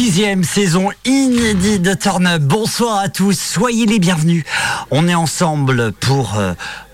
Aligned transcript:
Sixième 0.00 0.44
saison 0.44 0.90
inédite 1.04 1.82
de 1.82 1.92
Turn 1.92 2.24
Up. 2.24 2.40
Bonsoir 2.42 3.00
à 3.00 3.08
tous, 3.08 3.36
soyez 3.36 3.84
les 3.84 3.98
bienvenus. 3.98 4.44
On 4.92 5.08
est 5.08 5.14
ensemble 5.16 5.90
pour, 5.90 6.38
euh, 6.38 6.52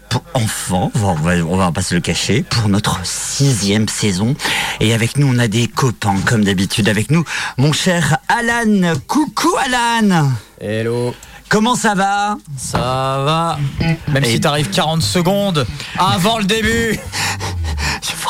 pour 0.09 0.23
enfants, 0.33 0.91
on 0.95 1.13
va, 1.13 1.33
on 1.47 1.59
va 1.59 1.71
pas 1.71 1.83
se 1.83 1.95
le 1.95 2.01
cacher, 2.01 2.43
pour 2.49 2.67
notre 2.71 3.05
sixième 3.05 3.91
saison. 3.91 4.35
Et 4.81 4.95
avec 4.95 5.19
nous, 5.19 5.27
on 5.31 5.39
a 5.39 5.49
des 5.49 5.67
copains, 5.67 6.17
comme 6.25 6.45
d'habitude. 6.45 6.89
Avec 6.89 7.11
nous, 7.11 7.25
mon 7.59 7.75
cher 7.75 8.17
Alan. 8.29 8.95
Coucou 9.07 9.51
Alan 9.67 10.31
Hello. 10.59 11.15
Comment 11.51 11.77
ça 11.77 11.95
va? 11.95 12.39
Ça 12.57 12.79
va. 12.79 13.59
Même 14.09 14.25
Et- 14.25 14.31
si 14.33 14.41
t'arrives 14.41 14.71
40 14.71 15.03
secondes 15.03 15.67
avant 15.99 16.39
le 16.39 16.45
début. 16.45 16.99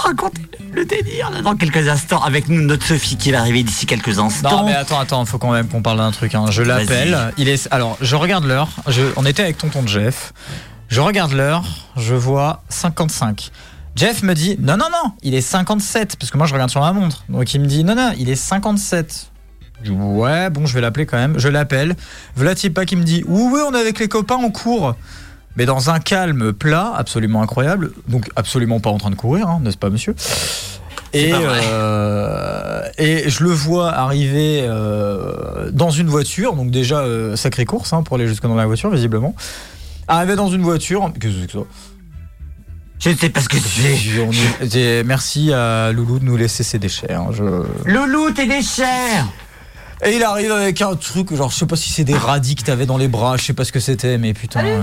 Raconter 0.04 0.42
le 0.72 0.84
délire 0.84 1.30
là, 1.30 1.40
dans 1.40 1.56
quelques 1.56 1.88
instants. 1.88 2.22
Avec 2.22 2.48
nous, 2.48 2.60
notre 2.62 2.84
Sophie 2.86 3.16
qui 3.16 3.30
va 3.32 3.40
arriver 3.40 3.62
d'ici 3.62 3.86
quelques 3.86 4.18
instants. 4.18 4.58
Non 4.62 4.66
mais 4.66 4.74
attends, 4.74 4.98
attends, 5.00 5.24
faut 5.24 5.38
quand 5.38 5.52
même 5.52 5.68
qu'on 5.68 5.82
parle 5.82 5.98
d'un 5.98 6.10
truc. 6.10 6.34
hein. 6.34 6.46
Je 6.50 6.62
l'appelle. 6.62 7.32
Il 7.38 7.48
est. 7.48 7.68
Alors, 7.70 7.96
je 8.00 8.14
regarde 8.16 8.44
l'heure. 8.44 8.68
Je... 8.88 9.02
On 9.16 9.24
était 9.24 9.42
avec 9.42 9.56
tonton 9.58 9.86
Jeff. 9.86 10.32
Je 10.88 11.00
regarde 11.00 11.32
l'heure. 11.32 11.64
Je 11.96 12.14
vois 12.14 12.62
55. 12.68 13.50
Jeff 13.96 14.22
me 14.24 14.34
dit 14.34 14.56
non 14.58 14.76
non 14.76 14.86
non, 14.90 15.12
il 15.22 15.34
est 15.34 15.40
57 15.40 16.16
parce 16.16 16.30
que 16.32 16.36
moi 16.36 16.46
je 16.48 16.52
regarde 16.52 16.70
sur 16.70 16.80
ma 16.80 16.92
montre. 16.92 17.24
Donc 17.28 17.54
il 17.54 17.60
me 17.60 17.66
dit 17.66 17.84
non 17.84 17.94
non, 17.94 18.12
il 18.18 18.28
est 18.28 18.34
57. 18.36 19.30
Je 19.84 19.90
dis, 19.90 19.96
ouais, 19.96 20.50
bon, 20.50 20.66
je 20.66 20.74
vais 20.74 20.80
l'appeler 20.80 21.06
quand 21.06 21.16
même. 21.18 21.38
Je 21.38 21.48
l'appelle. 21.48 21.94
Vlatipa 22.36 22.84
qui 22.86 22.96
me 22.96 23.04
dit 23.04 23.22
oui 23.28 23.42
oui, 23.52 23.60
on 23.68 23.72
est 23.74 23.78
avec 23.80 23.98
les 24.00 24.08
copains 24.08 24.36
en 24.36 24.50
cours. 24.50 24.96
Mais 25.56 25.66
dans 25.66 25.90
un 25.90 26.00
calme 26.00 26.52
plat, 26.52 26.92
absolument 26.96 27.42
incroyable. 27.42 27.92
Donc 28.08 28.28
absolument 28.36 28.80
pas 28.80 28.90
en 28.90 28.98
train 28.98 29.10
de 29.10 29.14
courir, 29.14 29.48
hein, 29.48 29.60
n'est-ce 29.62 29.76
pas, 29.78 29.90
monsieur? 29.90 30.14
Et, 31.12 31.30
euh, 31.32 32.82
et 32.98 33.30
je 33.30 33.44
le 33.44 33.50
vois 33.50 33.90
arriver 33.92 34.62
euh, 34.64 35.70
dans 35.70 35.90
une 35.90 36.08
voiture, 36.08 36.54
donc 36.54 36.72
déjà 36.72 36.98
euh, 37.02 37.36
sacrée 37.36 37.64
course 37.66 37.92
hein, 37.92 38.02
pour 38.02 38.16
aller 38.16 38.26
jusque 38.26 38.42
dans 38.42 38.56
la 38.56 38.66
voiture 38.66 38.90
visiblement. 38.90 39.34
Arriver 40.08 40.34
dans 40.34 40.48
une 40.48 40.62
voiture, 40.62 41.12
qu'est-ce 41.20 41.34
que 41.34 41.40
c'est 41.42 41.46
que 41.46 41.52
ça? 41.52 41.58
Je 42.98 43.10
ne 43.10 43.16
sais 43.16 43.28
pas 43.28 43.40
ce 43.40 43.48
que 43.48 43.56
c'est. 43.58 45.04
Merci 45.04 45.52
à 45.52 45.92
Loulou 45.92 46.18
de 46.18 46.24
nous 46.24 46.36
laisser 46.36 46.62
ses 46.64 46.78
déchets. 46.80 47.12
hein, 47.12 47.28
je- 47.32 47.62
Loulou, 47.88 48.30
t'es 48.32 48.46
des 48.46 48.62
chers 48.62 49.26
Et 50.04 50.16
il 50.16 50.22
arrive 50.22 50.52
avec 50.52 50.82
un 50.82 50.94
truc, 50.96 51.34
genre 51.34 51.50
je 51.50 51.56
sais 51.56 51.66
pas 51.66 51.76
si 51.76 51.90
c'est 51.90 52.04
des 52.04 52.16
radis 52.16 52.56
que 52.56 52.62
t'avais 52.62 52.84
dans 52.86 52.98
les 52.98 53.08
bras, 53.08 53.36
je 53.38 53.44
sais 53.44 53.52
pas 53.54 53.64
ce 53.64 53.72
que 53.72 53.80
c'était, 53.80 54.18
mais 54.18 54.34
putain. 54.34 54.64
euh, 54.64 54.82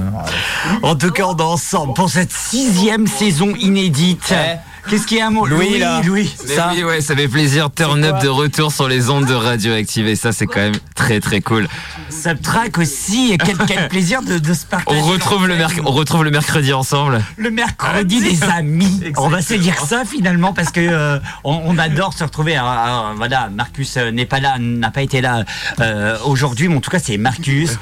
En 0.81 0.95
tout 0.95 1.11
cas, 1.11 1.23
on 1.25 1.37
est 1.37 1.41
ensemble 1.41 1.93
pour 1.93 2.09
cette 2.09 2.31
sixième 2.31 3.05
saison 3.07 3.53
inédite. 3.55 4.29
Ouais. 4.31 4.59
Qu'est-ce 4.89 5.05
qu'il 5.07 5.17
y 5.17 5.21
a 5.21 5.27
un 5.27 5.31
mot 5.31 5.45
Louis, 5.45 5.77
là. 5.79 6.01
Louis. 6.03 6.33
Mais 6.47 6.55
Ça- 6.55 6.71
oui, 6.75 6.83
ouais, 6.83 7.01
ça 7.01 7.15
fait 7.15 7.27
plaisir. 7.27 7.69
Turn 7.73 8.03
up 8.03 8.21
de 8.21 8.27
retour 8.27 8.71
sur 8.71 8.87
les 8.87 9.09
ondes 9.09 9.25
de 9.25 9.33
radioactive 9.33 10.07
et 10.07 10.15
ça, 10.15 10.31
c'est 10.31 10.47
quand 10.47 10.59
même 10.59 10.73
très 10.95 11.19
très 11.19 11.39
cool. 11.41 11.67
Subtrack 12.09 12.77
aussi. 12.77 13.31
Et 13.33 13.37
quel, 13.37 13.57
quel 13.67 13.87
plaisir 13.89 14.21
de, 14.21 14.37
de 14.39 14.53
se 14.53 14.65
partager. 14.65 14.99
On 14.99 15.03
retrouve 15.03 15.47
le 15.47 15.55
merc- 15.55 15.81
on 15.85 15.91
retrouve 15.91 16.23
le 16.23 16.31
mercredi 16.31 16.73
ensemble. 16.73 17.21
Le 17.37 17.51
mercredi 17.51 18.21
des 18.21 18.43
amis. 18.43 19.01
On 19.17 19.29
va 19.29 19.41
se 19.41 19.53
dire 19.53 19.77
ça 19.79 20.03
finalement 20.05 20.53
parce 20.53 20.71
que 20.71 20.79
euh, 20.81 21.19
on, 21.43 21.61
on 21.65 21.77
adore 21.77 22.13
se 22.13 22.23
retrouver. 22.23 22.55
Alors, 22.55 22.69
alors, 22.71 23.13
voilà, 23.15 23.49
Marcus 23.49 23.97
euh, 23.97 24.11
n'est 24.11 24.25
pas 24.25 24.39
là, 24.39 24.57
n'a 24.59 24.91
pas 24.91 25.01
été 25.03 25.21
là 25.21 25.43
euh, 25.79 26.17
aujourd'hui, 26.25 26.67
mais 26.67 26.75
en 26.75 26.81
tout 26.81 26.91
cas 26.91 26.99
c'est 26.99 27.17
Marcus. 27.17 27.77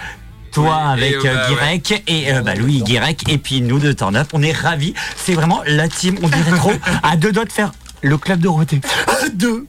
Toi 0.52 0.95
Oui, 0.95 1.03
avec 1.03 1.25
et, 1.25 1.30
euh, 1.30 1.33
bah, 1.33 1.47
Guirec 1.47 2.03
et 2.08 2.33
euh, 2.33 2.42
bah, 2.42 2.55
Louis 2.55 2.81
Guirec 2.83 3.30
et 3.30 3.38
puis 3.38 3.61
nous 3.61 3.80
de 3.80 3.92
Turn 3.92 4.16
Up. 4.16 4.28
On 4.33 4.42
est 4.42 4.52
ravis. 4.52 4.94
C'est 5.16 5.33
vraiment 5.33 5.61
la 5.66 5.88
team. 5.88 6.17
On 6.23 6.28
dirait 6.28 6.58
trop 6.58 6.73
à 7.03 7.16
deux 7.17 7.31
doigts 7.31 7.45
de 7.45 7.52
faire 7.52 7.72
le 8.02 8.17
club 8.17 8.39
Dorothée. 8.39 8.81
À 9.08 9.30
deux. 9.30 9.67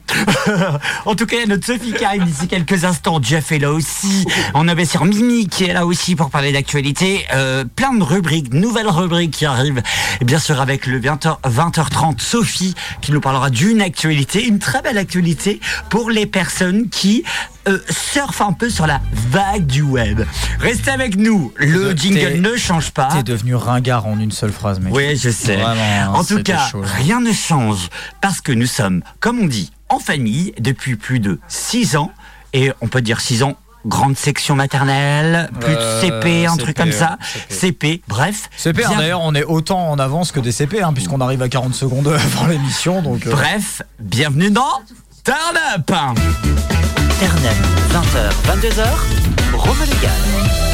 en 1.05 1.15
tout 1.15 1.25
cas, 1.25 1.37
il 1.37 1.39
y 1.39 1.43
a 1.43 1.47
notre 1.47 1.65
Sophie 1.65 1.93
qui 1.93 2.03
arrive 2.03 2.23
d'ici 2.23 2.47
quelques 2.47 2.85
instants. 2.85 3.19
Jeff 3.21 3.51
est 3.51 3.59
là 3.59 3.71
aussi. 3.71 4.25
On 4.53 4.67
avait 4.67 4.85
sur 4.85 5.05
Mimi 5.05 5.47
qui 5.47 5.65
est 5.65 5.73
là 5.73 5.85
aussi 5.85 6.15
pour 6.15 6.29
parler 6.29 6.51
d'actualité. 6.51 7.25
Euh, 7.33 7.65
plein 7.65 7.93
de 7.93 8.03
rubriques, 8.03 8.53
nouvelles 8.53 8.89
rubriques 8.89 9.31
qui 9.31 9.45
arrivent. 9.45 9.81
Et 10.21 10.25
bien 10.25 10.39
sûr, 10.39 10.61
avec 10.61 10.85
le 10.85 10.99
20h, 10.99 11.41
20h30, 11.43 12.21
Sophie 12.21 12.75
qui 13.01 13.11
nous 13.11 13.21
parlera 13.21 13.49
d'une 13.49 13.81
actualité, 13.81 14.45
une 14.45 14.59
très 14.59 14.81
belle 14.81 14.97
actualité 14.97 15.59
pour 15.89 16.09
les 16.09 16.25
personnes 16.25 16.89
qui 16.89 17.23
euh, 17.67 17.79
surfent 17.89 18.41
un 18.41 18.53
peu 18.53 18.69
sur 18.69 18.87
la 18.87 18.99
vague 19.29 19.65
du 19.65 19.81
web. 19.81 20.21
Restez 20.59 20.91
avec 20.91 21.15
nous. 21.17 21.53
Le 21.57 21.91
jingle 21.95 22.41
ne 22.41 22.55
change 22.57 22.91
pas. 22.91 23.09
T'es 23.13 23.23
devenu 23.23 23.55
ringard 23.55 24.07
en 24.07 24.19
une 24.19 24.31
seule 24.31 24.51
phrase, 24.51 24.79
mec. 24.79 24.93
Oui, 24.93 25.15
je 25.17 25.29
sais. 25.29 25.57
Vraiment, 25.57 26.17
en 26.17 26.23
tout 26.23 26.41
cas, 26.43 26.67
chaud, 26.69 26.81
rien 26.83 27.19
ne 27.19 27.31
change 27.31 27.89
parce 28.21 28.41
que 28.41 28.51
nous 28.51 28.65
sommes, 28.67 29.03
comme 29.19 29.39
on 29.39 29.45
dit, 29.47 29.71
en 29.89 29.99
famille 29.99 30.53
depuis 30.59 30.95
plus 30.95 31.19
de 31.19 31.39
6 31.47 31.95
ans. 31.97 32.11
Et 32.53 32.71
on 32.81 32.87
peut 32.87 33.01
dire 33.01 33.21
6 33.21 33.43
ans, 33.43 33.55
grande 33.85 34.17
section 34.17 34.55
maternelle, 34.55 35.49
plus 35.59 35.73
Euh, 35.73 36.01
de 36.01 36.05
CP, 36.21 36.45
un 36.45 36.51
CP, 36.53 36.63
truc 36.63 36.77
comme 36.77 36.91
ça. 36.91 37.17
CP, 37.49 38.01
bref. 38.07 38.49
CP, 38.57 38.83
hein, 38.83 38.89
Bien- 38.89 38.97
d'ailleurs, 38.99 39.21
on 39.21 39.33
est 39.35 39.43
autant 39.43 39.89
en 39.89 39.99
avance 39.99 40.31
que 40.31 40.39
des 40.39 40.51
CP, 40.51 40.81
hein, 40.81 40.93
puisqu'on 40.93 41.21
arrive 41.21 41.41
à 41.41 41.47
40 41.49 41.73
secondes 41.73 42.07
avant 42.35 42.47
l'émission. 42.47 43.01
Donc, 43.01 43.25
euh, 43.25 43.31
Bref, 43.31 43.81
bienvenue 43.99 44.51
dans 44.51 44.81
Turn 45.23 45.55
Up 45.75 45.85
Turn 45.85 47.45
Up, 47.45 47.55
20h, 47.91 48.33
22h, 48.43 48.81
Rome 49.51 49.85
Légal. 49.85 50.70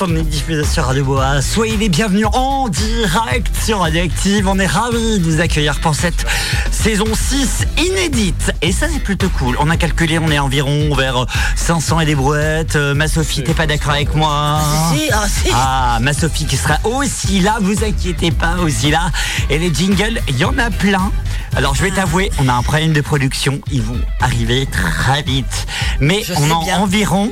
On 0.00 0.16
est 0.16 0.22
diffusé 0.22 0.64
sur 0.64 0.84
Radio 0.84 1.04
Bois. 1.04 1.40
Soyez 1.40 1.76
les 1.76 1.88
bienvenus 1.88 2.26
en 2.32 2.68
direct 2.68 3.48
sur 3.64 3.78
Radioactive. 3.78 4.48
On 4.48 4.58
est 4.58 4.66
ravis 4.66 5.20
de 5.20 5.24
vous 5.24 5.40
accueillir 5.40 5.78
pour 5.80 5.94
cette 5.94 6.26
saison 6.72 7.06
6 7.14 7.66
inédite. 7.78 8.52
Et 8.60 8.72
ça, 8.72 8.86
c'est 8.92 9.02
plutôt 9.02 9.28
cool. 9.38 9.56
On 9.60 9.70
a 9.70 9.76
calculé, 9.76 10.18
on 10.18 10.30
est 10.30 10.38
environ 10.38 10.94
vers 10.94 11.26
500 11.54 12.00
et 12.00 12.06
des 12.06 12.14
brouettes. 12.16 12.76
Euh, 12.76 12.94
ma 12.94 13.08
Sophie, 13.08 13.44
t'es 13.44 13.54
pas 13.54 13.66
d'accord 13.66 13.92
avec 13.92 14.14
moi 14.14 14.60
Si, 14.92 15.08
ah 15.12 15.26
si. 15.28 15.48
Ah, 15.52 15.98
ma 16.00 16.12
Sophie 16.12 16.46
qui 16.46 16.56
sera 16.56 16.78
aussi 16.84 17.40
là, 17.40 17.58
vous 17.60 17.84
inquiétez 17.84 18.32
pas, 18.32 18.56
aussi 18.58 18.90
là. 18.90 19.10
Et 19.48 19.58
les 19.58 19.72
jingles, 19.72 20.20
il 20.28 20.36
y 20.36 20.44
en 20.44 20.58
a 20.58 20.70
plein. 20.70 21.12
Alors 21.56 21.76
je 21.76 21.82
vais 21.82 21.90
t'avouer, 21.92 22.30
on 22.40 22.48
a 22.48 22.52
un 22.52 22.62
problème 22.62 22.92
de 22.92 23.00
production, 23.00 23.60
ils 23.70 23.82
vont 23.82 24.00
arriver 24.20 24.66
très 24.66 25.22
vite. 25.22 25.66
Mais 26.00 26.24
Je 26.24 26.32
on 26.36 26.50
a 26.50 26.78
environ, 26.78 27.30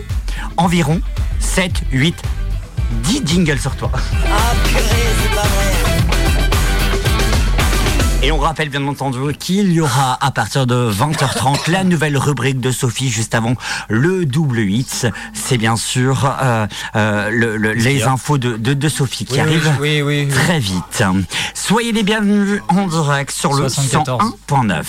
environ 0.57 1.01
7, 1.41 1.73
8, 1.93 2.15
10 3.05 3.23
jingles 3.27 3.59
sur 3.59 3.75
toi. 3.77 3.91
Ah 3.95 4.55
purée, 4.65 4.83
c'est 5.23 5.35
pas 5.35 5.43
vrai. 5.43 5.49
Et 8.25 8.31
on 8.31 8.39
rappelle 8.39 8.69
bien 8.69 8.87
entendu 8.87 9.19
qu'il 9.37 9.73
y 9.73 9.81
aura 9.81 10.17
à 10.25 10.31
partir 10.31 10.65
de 10.65 10.89
20h30 10.93 11.69
la 11.73 11.83
nouvelle 11.83 12.17
rubrique 12.17 12.61
de 12.61 12.71
Sophie 12.71 13.11
juste 13.11 13.35
avant 13.35 13.55
le 13.89 14.25
double 14.27 14.61
hits. 14.61 15.07
C'est 15.35 15.59
bien 15.59 15.75
sûr 15.75 16.33
euh, 16.41 16.69
euh, 16.95 17.31
le- 17.31 17.57
le- 17.57 17.73
les 17.73 18.05
infos 18.05 18.39
de, 18.39 18.57
de, 18.57 18.75
de 18.75 18.89
Sophie 18.89 19.25
qui 19.25 19.35
oui, 19.35 19.41
arrivent. 19.41 19.73
oui, 19.81 20.03
oui, 20.03 20.27
oui. 20.29 20.33
très 20.33 20.61
vite. 20.61 21.03
Soyez 21.55 21.91
les 21.91 22.05
bienvenus 22.05 22.61
en 22.69 22.87
direct 22.87 23.33
sur 23.33 23.55
le 23.55 23.69
74. 23.69 24.35
101.9. 24.49 24.85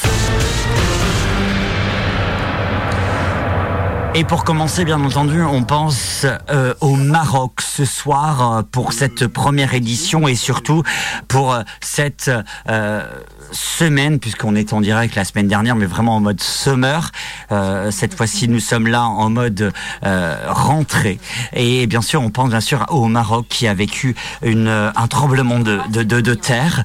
Et 4.16 4.26
pour 4.26 4.44
commencer, 4.44 4.86
bien 4.86 5.02
entendu, 5.04 5.42
on 5.42 5.64
pense 5.64 6.28
euh, 6.52 6.76
au 6.82 6.96
Maroc 6.96 7.62
ce 7.62 7.84
soir 7.84 8.58
euh, 8.58 8.62
pour 8.62 8.94
cette 8.94 9.26
première 9.26 9.74
édition 9.74 10.28
et 10.28 10.36
surtout 10.36 10.84
pour 11.28 11.52
euh, 11.52 11.64
cette 11.82 12.30
euh, 12.70 13.08
semaine, 13.52 14.20
puisqu'on 14.20 14.56
était 14.56 14.76
en 14.76 14.82
direct 14.82 15.16
la 15.16 15.26
semaine 15.26 15.48
dernière, 15.48 15.76
mais 15.76 15.88
vraiment 15.88 16.16
en 16.16 16.20
mode 16.20 16.42
summer. 16.42 17.10
Euh, 17.52 17.90
cette 17.90 18.14
fois-ci, 18.14 18.48
nous 18.48 18.60
sommes 18.60 18.86
là 18.86 19.04
en 19.04 19.32
mode 19.32 19.74
euh, 20.06 20.38
rentrée. 20.48 21.20
Et 21.54 21.88
bien 21.88 22.04
sûr, 22.04 22.22
on 22.22 22.30
pense 22.30 22.50
bien 22.50 22.62
sûr 22.62 22.86
au 22.90 23.08
Maroc 23.08 23.48
qui 23.50 23.68
a 23.68 23.74
vécu 23.74 24.16
une, 24.44 24.68
un 24.68 25.08
tremblement 25.08 25.58
de, 25.60 25.80
de, 25.90 26.04
de, 26.04 26.22
de 26.22 26.34
terre. 26.36 26.84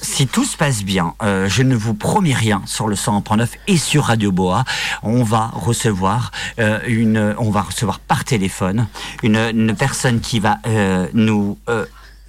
Si 0.00 0.26
tout 0.26 0.44
se 0.44 0.56
passe 0.56 0.84
bien, 0.84 1.14
je 1.22 1.62
ne 1.62 1.74
vous 1.74 1.94
promets 1.94 2.34
rien 2.34 2.62
sur 2.66 2.88
le 2.88 2.94
101.9 2.96 3.48
et 3.68 3.76
sur 3.76 4.04
Radio 4.04 4.32
Boa. 4.32 4.64
On 5.02 5.22
va 5.22 5.50
recevoir 5.52 6.30
euh, 6.62 7.34
on 7.38 7.50
va 7.50 7.62
recevoir 7.62 7.98
par 7.98 8.24
téléphone 8.24 8.86
une, 9.22 9.74
personne 9.76 10.20
qui 10.20 10.40
va 10.40 10.58
euh, 10.66 11.08
nous 11.12 11.58
euh, 11.68 11.84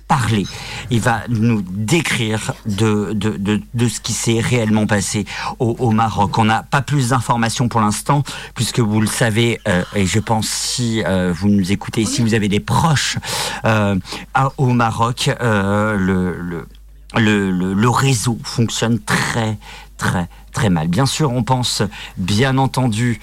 parler, 0.07 0.45
il 0.91 0.99
va 0.99 1.21
nous 1.29 1.61
décrire 1.61 2.53
de, 2.65 3.13
de, 3.13 3.61
de, 3.73 3.87
ce 3.87 3.99
qui 3.99 4.13
s'est 4.13 4.39
réellement 4.39 4.85
passé 4.85 5.25
au, 5.59 5.91
Maroc. 5.91 6.37
On 6.37 6.45
n'a 6.45 6.63
pas 6.63 6.81
plus 6.81 7.09
d'informations 7.09 7.67
pour 7.67 7.81
l'instant, 7.81 8.23
puisque 8.53 8.79
vous 8.79 9.01
le 9.01 9.07
savez, 9.07 9.59
et 9.95 10.05
je 10.05 10.19
pense 10.19 10.47
si 10.47 11.01
vous 11.31 11.47
nous 11.47 11.71
écoutez, 11.71 12.05
si 12.05 12.21
vous 12.21 12.33
avez 12.33 12.49
des 12.49 12.59
proches 12.59 13.17
au 14.57 14.67
Maroc, 14.67 15.31
le, 15.39 16.35
le 16.37 16.67
le, 17.15 17.51
le, 17.51 17.73
le 17.73 17.89
réseau 17.89 18.39
fonctionne 18.43 18.99
très 18.99 19.57
très 19.97 20.27
très 20.53 20.69
mal. 20.69 20.87
Bien 20.87 21.05
sûr, 21.05 21.31
on 21.31 21.43
pense 21.43 21.81
bien 22.17 22.57
entendu 22.57 23.19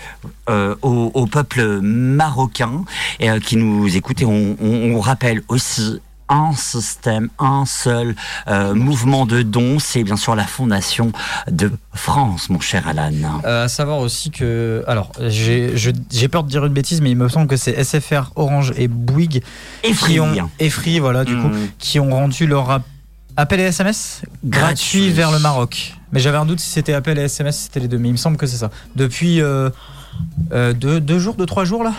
euh, 0.49 0.75
au, 0.83 1.11
au 1.15 1.27
peuple 1.27 1.81
marocain 1.81 2.85
euh, 3.23 3.41
qui 3.41 3.57
nous 3.57 3.97
écoute 3.97 4.21
et 4.23 4.25
on, 4.27 4.57
on- 4.61 4.95
on 4.97 5.01
rappelle 5.01 5.43
aussi 5.49 6.01
un 6.33 6.53
système, 6.55 7.29
un 7.41 7.65
seul 7.67 8.15
euh, 8.47 8.73
mouvement 8.75 9.27
de 9.27 9.43
dons, 9.43 9.81
c'est 9.81 10.05
bien 10.05 10.15
sûr 10.15 10.37
la 10.37 10.45
Fondation 10.47 11.11
de 11.51 11.73
France, 11.93 12.51
mon 12.51 12.61
cher 12.61 12.87
Alan. 12.87 13.11
Euh, 13.45 13.65
à 13.65 13.69
savoir 13.69 13.99
aussi 13.99 14.31
que. 14.31 14.85
Alors, 14.87 15.11
j'ai 15.27 16.29
peur 16.31 16.45
de 16.45 16.49
dire 16.49 16.65
une 16.65 16.73
bêtise, 16.73 17.01
mais 17.01 17.11
il 17.11 17.17
me 17.17 17.29
semble 17.29 17.49
que 17.49 17.57
c'est 17.57 17.83
SFR, 17.83 18.31
Orange 18.37 18.73
et 18.77 18.87
Bouygues 18.87 19.43
Et 19.83 19.91
qui 19.93 20.21
ont. 20.21 20.49
Et 20.61 20.71
Free, 20.71 21.01
voilà, 21.01 21.25
du 21.25 21.37
coup, 21.37 21.49
Mm. 21.49 21.69
qui 21.81 21.99
ont 21.99 22.11
rendu 22.11 22.47
leur 22.47 22.71
app- 22.71 22.85
appel 23.41 23.61
et 23.61 23.65
SMS 23.65 24.23
gratuit 24.45 25.01
Gratuit. 25.01 25.11
vers 25.11 25.31
le 25.33 25.39
Maroc. 25.39 25.95
Mais 26.13 26.21
j'avais 26.21 26.39
un 26.39 26.47
doute 26.47 26.61
si 26.61 26.69
c'était 26.71 26.93
appel 26.95 27.19
et 27.19 27.23
SMS, 27.23 27.59
c'était 27.59 27.81
les 27.81 27.89
deux, 27.89 27.99
mais 27.99 28.09
il 28.09 28.13
me 28.13 28.17
semble 28.17 28.37
que 28.37 28.47
c'est 28.47 28.57
ça. 28.57 28.71
Depuis 28.97 29.41
euh, 29.41 29.71
euh, 30.53 30.73
deux, 30.73 31.01
deux 31.01 31.19
jours, 31.19 31.35
deux, 31.37 31.47
trois 31.47 31.65
jours 31.65 31.85
là 31.85 31.93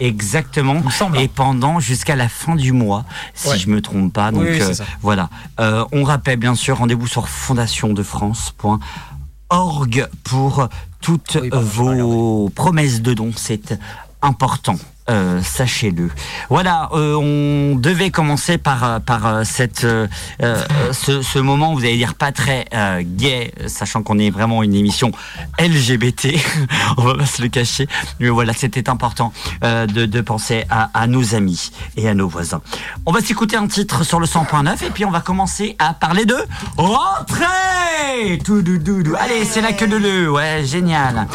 Exactement. 0.00 0.74
Il 0.80 0.84
me 0.86 0.90
semble. 0.90 1.18
Et 1.18 1.28
pendant 1.28 1.78
jusqu'à 1.78 2.16
la 2.16 2.28
fin 2.28 2.56
du 2.56 2.72
mois, 2.72 3.04
si 3.34 3.48
Ouais. 3.50 3.58
je 3.58 3.68
me 3.68 3.80
trompe 3.80 4.12
pas. 4.12 4.32
Donc 4.32 4.42
Oui, 4.42 4.48
oui, 4.52 4.60
euh, 4.60 4.74
voilà. 5.00 5.28
Euh, 5.60 5.84
on 5.92 6.02
rappelle 6.02 6.38
bien 6.38 6.56
sûr 6.56 6.78
rendez-vous 6.78 7.06
sur 7.06 7.28
fondationdefrance.org 7.28 10.08
pour 10.24 10.68
toutes 11.00 11.38
Oui, 11.40 11.50
pardon, 11.50 11.66
vos 12.02 12.48
promesses 12.48 13.00
de 13.00 13.14
dons. 13.14 13.30
C'est 13.36 13.78
important. 14.22 14.76
Euh, 15.10 15.40
Sachez-le. 15.42 16.10
Voilà, 16.48 16.88
euh, 16.92 17.14
on 17.16 17.76
devait 17.76 18.10
commencer 18.10 18.58
par 18.58 18.84
euh, 18.84 18.98
par 19.00 19.26
euh, 19.26 19.42
cette 19.44 19.84
euh, 19.84 20.06
euh, 20.42 20.62
ce, 20.92 21.22
ce 21.22 21.38
moment, 21.38 21.74
vous 21.74 21.80
allez 21.80 21.96
dire 21.96 22.14
pas 22.14 22.32
très 22.32 22.66
euh, 22.74 23.02
gay, 23.04 23.52
sachant 23.66 24.02
qu'on 24.02 24.18
est 24.18 24.30
vraiment 24.30 24.62
une 24.62 24.74
émission 24.74 25.10
LGBT, 25.58 26.28
on 26.96 27.02
va 27.02 27.14
pas 27.16 27.26
se 27.26 27.42
le 27.42 27.48
cacher. 27.48 27.86
Mais 28.20 28.28
voilà, 28.28 28.52
c'était 28.52 28.88
important 28.88 29.32
euh, 29.64 29.86
de, 29.86 30.06
de 30.06 30.20
penser 30.20 30.64
à, 30.70 30.90
à 30.94 31.06
nos 31.06 31.34
amis 31.34 31.70
et 31.96 32.08
à 32.08 32.14
nos 32.14 32.28
voisins. 32.28 32.60
On 33.06 33.12
va 33.12 33.20
s'écouter 33.20 33.56
un 33.56 33.66
titre 33.66 34.04
sur 34.04 34.20
le 34.20 34.26
100.9 34.26 34.84
et 34.86 34.90
puis 34.90 35.04
on 35.04 35.10
va 35.10 35.20
commencer 35.20 35.76
à 35.78 35.94
parler 35.94 36.24
de 36.24 36.36
rentrée. 36.76 38.38
Tout 38.44 38.62
dou, 38.62 38.78
dou, 38.78 39.02
dou. 39.02 39.14
Allez, 39.18 39.44
c'est 39.44 39.60
la 39.60 39.72
queue 39.72 39.86
de 39.86 39.96
le, 39.96 40.30
ouais, 40.30 40.62
génial. 40.64 41.26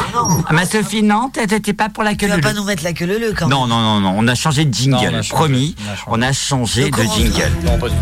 Ah, 0.47 0.53
ma 0.53 0.65
Sophie, 0.65 1.03
non, 1.03 1.29
t'étais 1.29 1.73
pas 1.73 1.89
pour 1.89 2.03
la 2.03 2.11
queue 2.15 2.19
Tu 2.19 2.25
de 2.27 2.29
vas 2.31 2.35
le. 2.37 2.41
pas 2.41 2.53
nous 2.53 2.63
mettre 2.63 2.83
la 2.83 2.93
queue 2.93 3.05
leu 3.05 3.33
quand 3.37 3.47
même. 3.47 3.56
Non, 3.57 3.65
non, 3.68 3.81
non, 3.81 4.00
non, 4.01 4.13
on 4.18 4.27
a 4.27 4.36
changé 4.36 4.65
de 4.65 4.74
jingle, 4.74 4.92
Non, 4.92 5.01
on 5.01 5.15
a 5.15 5.21
changé, 5.24 5.30
promis. 5.30 5.75
on 5.80 5.89
a 5.92 5.95
changé. 5.95 6.06
On 6.07 6.21
a 6.21 6.33
changé 6.33 6.92
de 6.92 7.04
jingle. 7.15 7.51
Non, 7.63 7.77
pas 7.80 7.89
du 7.89 7.95
tout. 7.95 8.01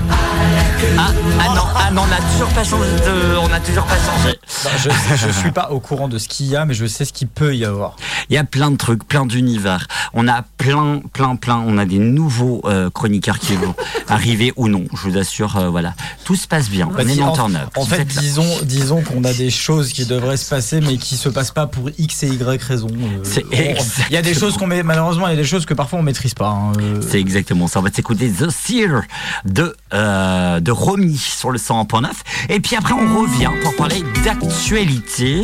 Ah, 0.98 1.08
ah 1.40 1.56
non, 1.56 1.62
ah 1.76 1.92
non, 1.92 2.02
on 2.04 2.08
n'a 2.08 2.18
toujours 2.34 2.50
pas 2.50 2.64
changé 2.64 2.90
de, 2.92 3.38
on 3.38 3.48
n'a 3.48 3.60
toujours 3.62 3.86
pas 3.86 3.96
changé. 3.96 4.38
Non, 4.66 4.72
je, 4.78 5.26
je 5.28 5.32
suis 5.32 5.52
pas 5.52 5.72
au 5.72 5.80
courant 5.80 6.08
de 6.10 6.18
ce 6.18 6.28
qu'il 6.28 6.48
y 6.48 6.56
a, 6.58 6.66
mais 6.66 6.74
je 6.74 6.86
sais 6.86 7.06
ce 7.06 7.14
qu'il 7.14 7.28
peut 7.28 7.56
y 7.56 7.64
avoir. 7.64 7.96
Il 8.30 8.36
y 8.36 8.38
a 8.38 8.44
plein 8.44 8.70
de 8.72 8.76
trucs, 8.76 9.08
plein 9.08 9.26
d'univers. 9.26 9.88
On 10.14 10.28
a 10.28 10.44
plein, 10.58 11.02
plein, 11.14 11.36
plein. 11.38 11.64
On 11.66 11.78
a 11.78 11.86
des 11.86 12.00
nouveaux 12.00 12.62
euh, 12.66 12.90
chroniqueurs 12.90 13.40
qui 13.40 13.56
vont 13.56 13.74
arriver 14.10 14.52
ou 14.58 14.68
non. 14.68 14.84
Je 14.94 15.10
vous 15.10 15.18
assure, 15.18 15.58
euh, 15.58 15.70
voilà, 15.70 15.94
tout 16.26 16.36
se 16.36 16.48
passe 16.48 16.70
bien. 16.70 16.90
On 16.94 17.08
est 17.08 17.22
en, 17.22 17.32
Turn-Up. 17.34 17.70
en 17.78 17.86
fait, 17.86 18.06
disons, 18.06 18.48
disons 18.64 19.02
qu'on 19.02 19.24
a 19.24 19.34
des 19.34 19.50
choses 19.50 19.94
qui 19.94 20.06
devraient 20.06 20.38
se 20.38 20.50
passer, 20.50 20.82
mais 20.82 20.98
qui 20.98 21.16
se 21.16 21.30
passent 21.30 21.52
pas 21.52 21.68
pour 21.68 21.90
X 21.98 22.24
et 22.24 22.28
Y 22.28 22.62
raisons. 22.64 22.88
Euh, 22.92 23.42
Il 24.10 24.14
y 24.14 24.18
a 24.18 24.22
des 24.22 24.34
choses 24.34 24.58
qu'on 24.58 24.68
met, 24.68 24.84
malheureusement, 24.84 25.28
il 25.28 25.32
y 25.32 25.34
a 25.34 25.38
des 25.38 25.44
choses 25.46 25.66
que 25.66 25.74
parfois 25.74 26.00
on 26.00 26.04
maîtrise 26.04 26.34
pas. 26.34 26.50
hein, 26.50 26.72
euh. 26.80 27.02
C'est 27.08 27.20
exactement 27.20 27.68
ça. 27.68 27.80
On 27.80 27.84
va 27.84 27.92
s'écouter 27.92 28.30
The 28.32 28.50
Seer 28.50 29.02
de, 29.46 29.76
euh, 29.94 30.60
de 30.60 30.72
Romy 30.72 31.18
sur 31.18 31.52
le 31.52 31.58
101.9. 31.58 32.08
Et 32.50 32.60
puis 32.60 32.76
après, 32.76 32.94
on 32.94 33.22
revient 33.22 33.50
pour 33.64 33.76
parler 33.76 34.04
d'actualité. 34.24 35.44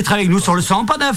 D'être 0.05 0.13
avec 0.13 0.29
nous 0.29 0.39
sur 0.39 0.53
le 0.53 0.62
100.9. 0.62 1.15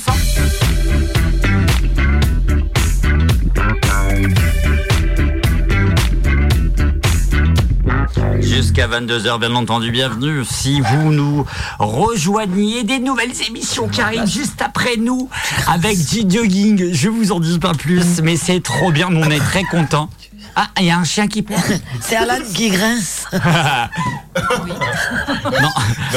Jusqu'à 8.41 8.89
22h, 8.89 9.41
bien 9.41 9.55
entendu, 9.55 9.91
bienvenue. 9.91 10.43
Si 10.45 10.81
vous 10.81 11.13
nous 11.13 11.45
rejoignez, 11.79 12.83
des 12.85 12.99
nouvelles 12.99 13.35
émissions 13.47 13.89
qui 13.89 14.01
arrivent 14.01 14.27
juste 14.27 14.63
après 14.63 14.97
nous 14.97 15.29
avec 15.67 15.99
G-Jogging. 15.99 16.95
Je 16.95 17.11
vous 17.11 17.33
en 17.33 17.41
dis 17.41 17.59
pas 17.59 17.75
plus, 17.75 18.23
mais 18.23 18.37
c'est 18.37 18.63
trop 18.63 18.91
bien. 18.91 19.09
On 19.11 19.31
est 19.31 19.39
très 19.39 19.65
contents. 19.65 20.09
Ah, 20.57 20.69
il 20.81 20.87
y 20.87 20.91
a 20.91 20.99
un 20.99 21.05
chien 21.05 21.29
qui 21.29 21.43
pleure. 21.43 21.61
C'est 22.01 22.17
Alan 22.17 22.39
qui 22.55 22.71
grince. 22.71 23.27
Non, 25.45 25.51
Non, 25.53 25.69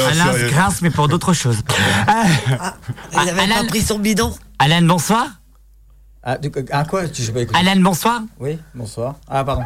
Alain 0.06 0.32
sérieux. 0.32 0.48
se 0.48 0.52
grince, 0.54 0.82
mais 0.82 0.90
pour 0.90 1.08
d'autres 1.08 1.32
choses. 1.32 1.58
Ah, 2.06 2.24
Il 3.12 3.18
avait 3.28 3.40
Alan- 3.42 3.62
pas 3.62 3.66
pris 3.68 3.82
son 3.82 3.98
bidon. 3.98 4.32
Alan, 4.58 4.82
bonsoir. 4.82 5.26
Ah, 6.24 6.38
de- 6.38 6.50
ah, 6.72 6.84
quoi 6.84 7.08
Tu 7.08 7.22
sais 7.22 7.32
pas 7.32 7.40
Alan, 7.58 7.80
bonsoir. 7.80 8.20
Oui, 8.38 8.58
bonsoir. 8.74 9.16
Ah, 9.28 9.42
pardon. 9.44 9.64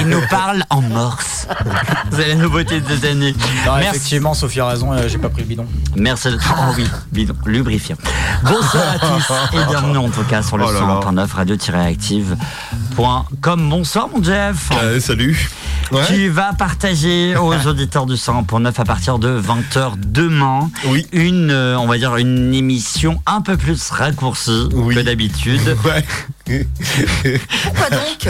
Il 0.00 0.08
nous 0.08 0.20
parle 0.28 0.64
en 0.70 0.80
morse. 0.82 1.46
C'est 2.12 2.26
la 2.28 2.34
nouveauté 2.34 2.80
de 2.80 2.88
cette 2.88 3.04
année. 3.04 3.32
Non, 3.64 3.76
Merci. 3.76 3.88
effectivement, 3.90 4.34
Sophie 4.34 4.58
a 4.60 4.66
raison, 4.66 4.92
euh, 4.92 5.06
j'ai 5.06 5.18
pas 5.18 5.28
pris 5.28 5.42
le 5.42 5.46
bidon. 5.48 5.66
Merci. 5.94 6.30
de- 6.32 6.38
Oh 6.50 6.72
oui, 6.76 6.84
bidon, 7.12 7.34
lubrifiant. 7.46 7.96
Bonsoir 8.42 8.84
à 8.94 8.98
tous 8.98 9.32
et 9.52 9.64
bienvenue 9.68 9.98
en 9.98 10.08
tout 10.10 10.24
cas 10.24 10.42
sur 10.42 10.56
le 10.58 10.64
Oh 10.64 10.72
là 10.72 10.80
là. 10.80 10.86
100.9 11.00 11.32
radio-active.com. 11.32 13.68
Bonsoir 13.70 14.08
mon 14.08 14.20
Jeff. 14.22 14.70
Euh, 14.82 14.98
salut. 15.00 15.48
Ouais. 15.92 16.06
Tu 16.06 16.28
vas 16.28 16.52
partager 16.54 17.36
aux 17.36 17.54
auditeurs 17.66 18.06
du 18.06 18.14
100.9 18.14 18.72
à 18.80 18.84
partir 18.84 19.18
de 19.18 19.40
20h 19.40 19.92
demain 19.98 20.70
Oui. 20.86 21.06
une, 21.12 21.50
euh, 21.50 21.76
on 21.78 21.86
va 21.86 21.98
dire, 21.98 22.16
une 22.16 22.54
émission 22.54 23.20
un 23.26 23.40
peu 23.42 23.56
plus 23.56 23.90
raccourcie 23.90 24.68
Oui. 24.72 24.94
que 24.94 25.00
d'habitude. 25.00 25.76
Ouais. 25.84 26.04
Pourquoi 26.44 27.90
donc. 27.90 28.28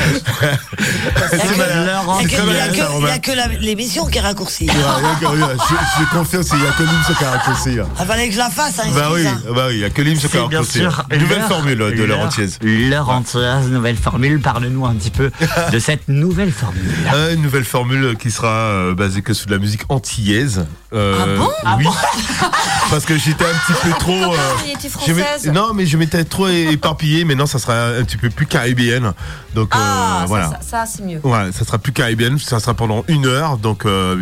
Laurent, 1.87 2.21
Il 2.21 2.27
n'y 2.29 2.35
a, 2.35 2.37
que- 2.37 2.37
il 2.37 2.37
y 2.37 2.41
a 2.41 2.45
malin, 2.45 2.61
ça, 2.61 2.69
que- 2.69 2.75
il 2.75 2.79
y 2.79 2.83
Romain. 2.83 3.09
a 3.13 3.19
que 3.19 3.31
l'émission 3.65 4.07
qui 4.07 4.19
est 4.19 4.21
raccourcie. 4.21 4.67
Ouais, 4.69 4.75
d'accord, 4.77 5.33
ouais, 5.35 5.57
je, 5.69 6.01
je 6.05 6.11
confirme, 6.17 6.43
c'est- 6.43 6.57
il 6.57 6.63
y 6.63 6.67
a 6.67 6.73
que 6.73 6.83
Lim 6.83 7.03
ce 7.07 7.13
caractère 7.19 7.77
là. 7.77 7.87
Il 8.01 8.07
fallait 8.07 8.27
que 8.29 8.33
je 8.35 8.39
la 8.39 8.51
fasse, 8.51 8.79
hein, 8.81 8.89
Bah 8.95 9.09
oui, 9.13 9.27
hein. 9.27 9.41
bah 9.55 9.67
oui, 9.69 9.75
il 9.75 9.81
y 9.81 9.85
a 9.85 9.91
que 9.91 10.03
C'est 10.03 10.29
bien 10.49 10.63
caractère 10.63 10.65
sûr 10.65 11.05
Nouvelle 11.19 11.43
formule 11.43 11.79
de 11.79 11.85
entière. 12.15 12.49
L'heure 12.63 13.09
entière, 13.11 13.61
nouvelle 13.63 13.97
formule. 13.97 14.41
Parle-nous 14.41 14.87
un 14.87 14.95
petit 14.95 15.11
peu 15.11 15.31
de 15.73 15.79
cette 15.79 16.09
nouvelle 16.09 16.53
formule. 16.53 16.83
Euh, 17.15 17.35
une 17.35 17.43
nouvelle 17.43 17.65
formule 17.65 18.17
qui 18.19 18.31
sera 18.31 18.49
euh, 18.49 18.95
basée 18.95 19.23
que 19.23 19.33
sur 19.33 19.47
de 19.47 19.53
la 19.53 19.59
musique 19.59 19.83
antillaise. 19.89 20.67
Euh, 20.93 21.39
Ah 21.65 21.77
bon? 21.77 21.89
Oui. 21.91 21.95
Parce 22.91 23.05
que 23.07 23.17
j'étais 23.17 23.45
un 23.45 23.49
petit 23.67 23.81
peu 23.83 23.91
trop. 23.99 24.35
euh, 24.35 24.89
française? 24.91 25.51
non, 25.53 25.73
mais 25.75 25.87
je 25.87 25.97
m'étais 25.97 26.25
trop 26.25 26.49
éparpillé. 26.49 27.25
Maintenant, 27.25 27.47
ça 27.47 27.59
sera 27.59 28.02
un 28.03 28.05
petit 28.05 28.17
peu 28.17 28.31
plus 28.31 28.47
caribéenne. 28.47 29.13
Donc 29.55 29.71
Ah, 29.73 29.79
euh, 29.79 30.21
ça, 30.21 30.27
voilà. 30.27 30.51
ça, 30.51 30.59
ça, 30.63 30.87
c'est 30.87 31.03
mieux. 31.05 31.21
Ouais, 31.25 31.51
ça 31.53 31.65
sera 31.65 31.79
plus 31.79 31.93
caribéenne, 31.93 32.39
ça 32.39 32.59
sera 32.61 32.75
pendant 32.75 33.05
une 33.09 33.27
heure, 33.27 33.59
donc 33.59 33.85
euh, 33.87 34.19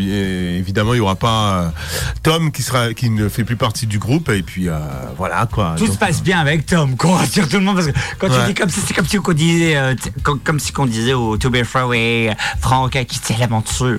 évidemment 0.58 0.94
il 0.94 0.98
y 0.98 1.00
aura 1.00 1.14
pas 1.14 1.52
euh, 1.62 1.68
Tom 2.22 2.50
qui 2.52 2.62
sera 2.62 2.92
qui 2.94 3.10
ne 3.10 3.28
fait 3.28 3.44
plus 3.44 3.56
partie 3.56 3.86
du 3.86 3.98
groupe 3.98 4.28
et 4.30 4.42
puis 4.42 4.68
euh, 4.68 4.78
voilà 5.16 5.46
quoi. 5.50 5.74
Tout 5.78 5.84
Donc, 5.84 5.94
se 5.94 5.98
passe 5.98 6.22
bien 6.22 6.38
avec 6.40 6.66
Tom, 6.66 6.96
qu'on 6.96 7.14
rassure 7.16 7.48
tout 7.48 7.56
le 7.58 7.64
monde 7.64 7.76
parce 7.76 7.86
que 7.88 7.92
quand 8.18 8.28
tu 8.28 8.34
Ouais. 8.34 8.46
dis 8.46 8.54
comme 8.54 8.68
ça, 8.70 8.80
c'est 8.86 8.94
comme 8.94 9.06
si 9.06 9.18
on 9.18 9.32
disait, 9.32 9.76
euh, 9.76 9.94
comme, 10.22 10.40
comme 10.40 10.58
si 10.60 10.72
qu'on 10.72 10.86
disait 10.86 11.14
au 11.14 11.36
To 11.36 11.50
Be 11.50 11.62
Freeway, 11.64 12.34
Franck 12.60 12.96
a 12.96 13.04
quitté 13.04 13.34
l'aventure. 13.38 13.98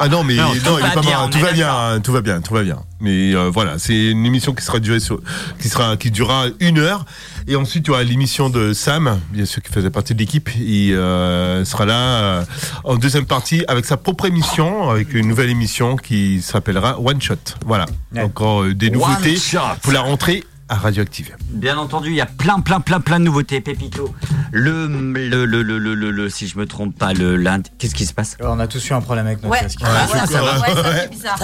Ah 0.00 0.08
non 0.08 0.24
mais 0.24 0.34
Non, 0.36 0.42
non, 0.42 0.50
tout 0.52 0.58
il 0.78 0.82
va 0.82 0.88
est 0.88 0.94
pas 0.94 1.00
bien, 1.00 1.28
tout 1.28 1.38
va 1.38 1.52
bien, 1.52 1.70
hein, 1.74 2.00
tout 2.00 2.12
va 2.12 2.20
bien, 2.20 2.40
tout 2.40 2.54
va 2.54 2.62
bien. 2.62 2.78
Mais 3.00 3.34
euh, 3.34 3.50
voilà, 3.52 3.78
c'est 3.78 4.10
une 4.10 4.24
émission 4.26 4.54
qui 4.54 4.64
sera 4.64 4.78
durée 4.78 5.00
sur, 5.00 5.20
qui 5.60 5.68
sera 5.68 5.96
qui 5.96 6.10
durera 6.10 6.46
une 6.60 6.78
heure 6.78 7.04
et 7.48 7.56
ensuite 7.56 7.86
il 7.86 7.88
y 7.88 7.90
aura 7.92 8.02
l'émission 8.02 8.50
de 8.50 8.72
Sam, 8.72 9.20
bien 9.30 9.44
sûr 9.44 9.62
qui 9.62 9.72
faisait 9.72 9.90
partie 9.90 10.14
de 10.14 10.18
l'équipe, 10.18 10.50
il 10.58 10.94
euh, 10.94 11.64
sera 11.64 11.86
là 11.86 11.94
euh, 11.94 12.44
en 12.84 12.96
deuxième 12.96 13.26
partie 13.26 13.64
avec 13.68 13.84
sa 13.84 13.96
propre 13.96 14.26
émission, 14.26 14.90
avec 14.90 15.14
une 15.14 15.28
nouvelle 15.28 15.50
émission 15.50 15.96
qui 15.96 16.42
s'appellera 16.42 17.00
One 17.00 17.20
Shot. 17.20 17.36
Voilà, 17.64 17.86
Ouais. 18.14 18.22
encore 18.22 18.62
euh, 18.62 18.74
des 18.74 18.90
nouveautés 18.90 19.36
pour 19.82 19.92
la 19.92 20.00
rentrée 20.00 20.44
à 20.68 20.74
Radioactive. 20.74 21.36
Bien 21.50 21.78
entendu, 21.78 22.08
il 22.10 22.16
y 22.16 22.20
a 22.20 22.26
plein, 22.26 22.60
plein, 22.60 22.80
plein, 22.80 23.00
plein 23.00 23.20
de 23.20 23.24
nouveautés, 23.24 23.60
Pépito. 23.60 24.12
Le, 24.50 24.86
le, 24.88 25.44
le, 25.44 25.62
le, 25.62 25.78
le, 25.78 25.94
le, 25.94 26.10
le- 26.10 26.28
si 26.28 26.48
je 26.48 26.58
me 26.58 26.66
trompe 26.66 26.98
pas, 26.98 27.12
le 27.12 27.36
lundi. 27.36 27.70
Qu'est-ce 27.78 27.94
qui 27.94 28.04
se 28.06 28.12
passe? 28.12 28.36
On 28.40 28.58
a 28.58 28.66
tous 28.66 28.88
eu 28.88 28.92
un 28.92 29.00
problème 29.00 29.26
avec 29.26 29.42
notre 29.42 29.50
Ouais, 29.52 29.60
casque. 29.60 29.80
ouais, 29.80 29.86
ouais, 29.88 30.26
ça 30.26 30.42
va. 30.42 30.58
Ouais, 30.60 31.08
bizarre. 31.08 31.38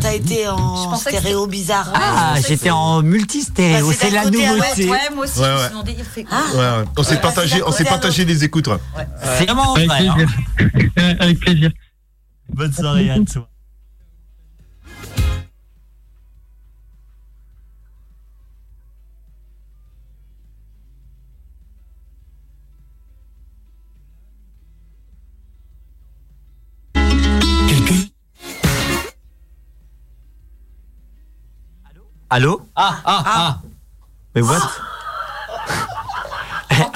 T'as 0.00 0.14
été 0.14 0.48
en 0.48 0.94
stéréo 0.96 1.46
bizarre. 1.46 1.90
Ah, 1.94 2.34
sais 2.36 2.48
j'étais 2.48 2.70
en 2.70 3.02
multistéréo, 3.02 3.86
Bah, 3.88 3.92
c'est 3.98 4.06
c'est 4.08 4.14
la 4.14 4.24
nouveauté. 4.26 4.90
Ouais, 4.90 4.98
moi 5.14 5.24
aussi, 5.24 5.40
Ouais, 5.40 5.46
je 5.46 5.50
me 5.50 5.54
ouais. 5.56 5.60
suis 5.62 5.70
demandé, 5.70 5.94
il 5.98 6.04
fait 6.04 6.26
Ah. 6.30 6.42
Ouais, 6.52 6.58
ouais. 6.58 6.84
On 6.98 7.02
s'est 7.02 7.14
Ouais. 7.14 7.20
partagé, 7.20 7.62
on 7.66 7.72
s'est 7.72 7.84
partagé 7.84 8.24
les 8.24 8.44
écoutes. 8.44 8.68
ouais. 8.68 8.76
C'est 9.38 9.44
vraiment 9.46 9.74
vrai. 9.74 9.86
hein. 9.88 10.14
plaisir. 10.16 11.16
Avec 11.20 11.40
plaisir. 11.40 11.70
Bonne 12.52 12.72
soirée 12.72 13.10
à 13.10 13.16
toi. 13.20 13.48
Allô? 32.30 32.60
Ah, 32.76 33.00
ah, 33.04 33.22
ah. 33.26 33.60
Mais 34.34 34.42
what? 34.42 34.60
Eh, 34.62 34.97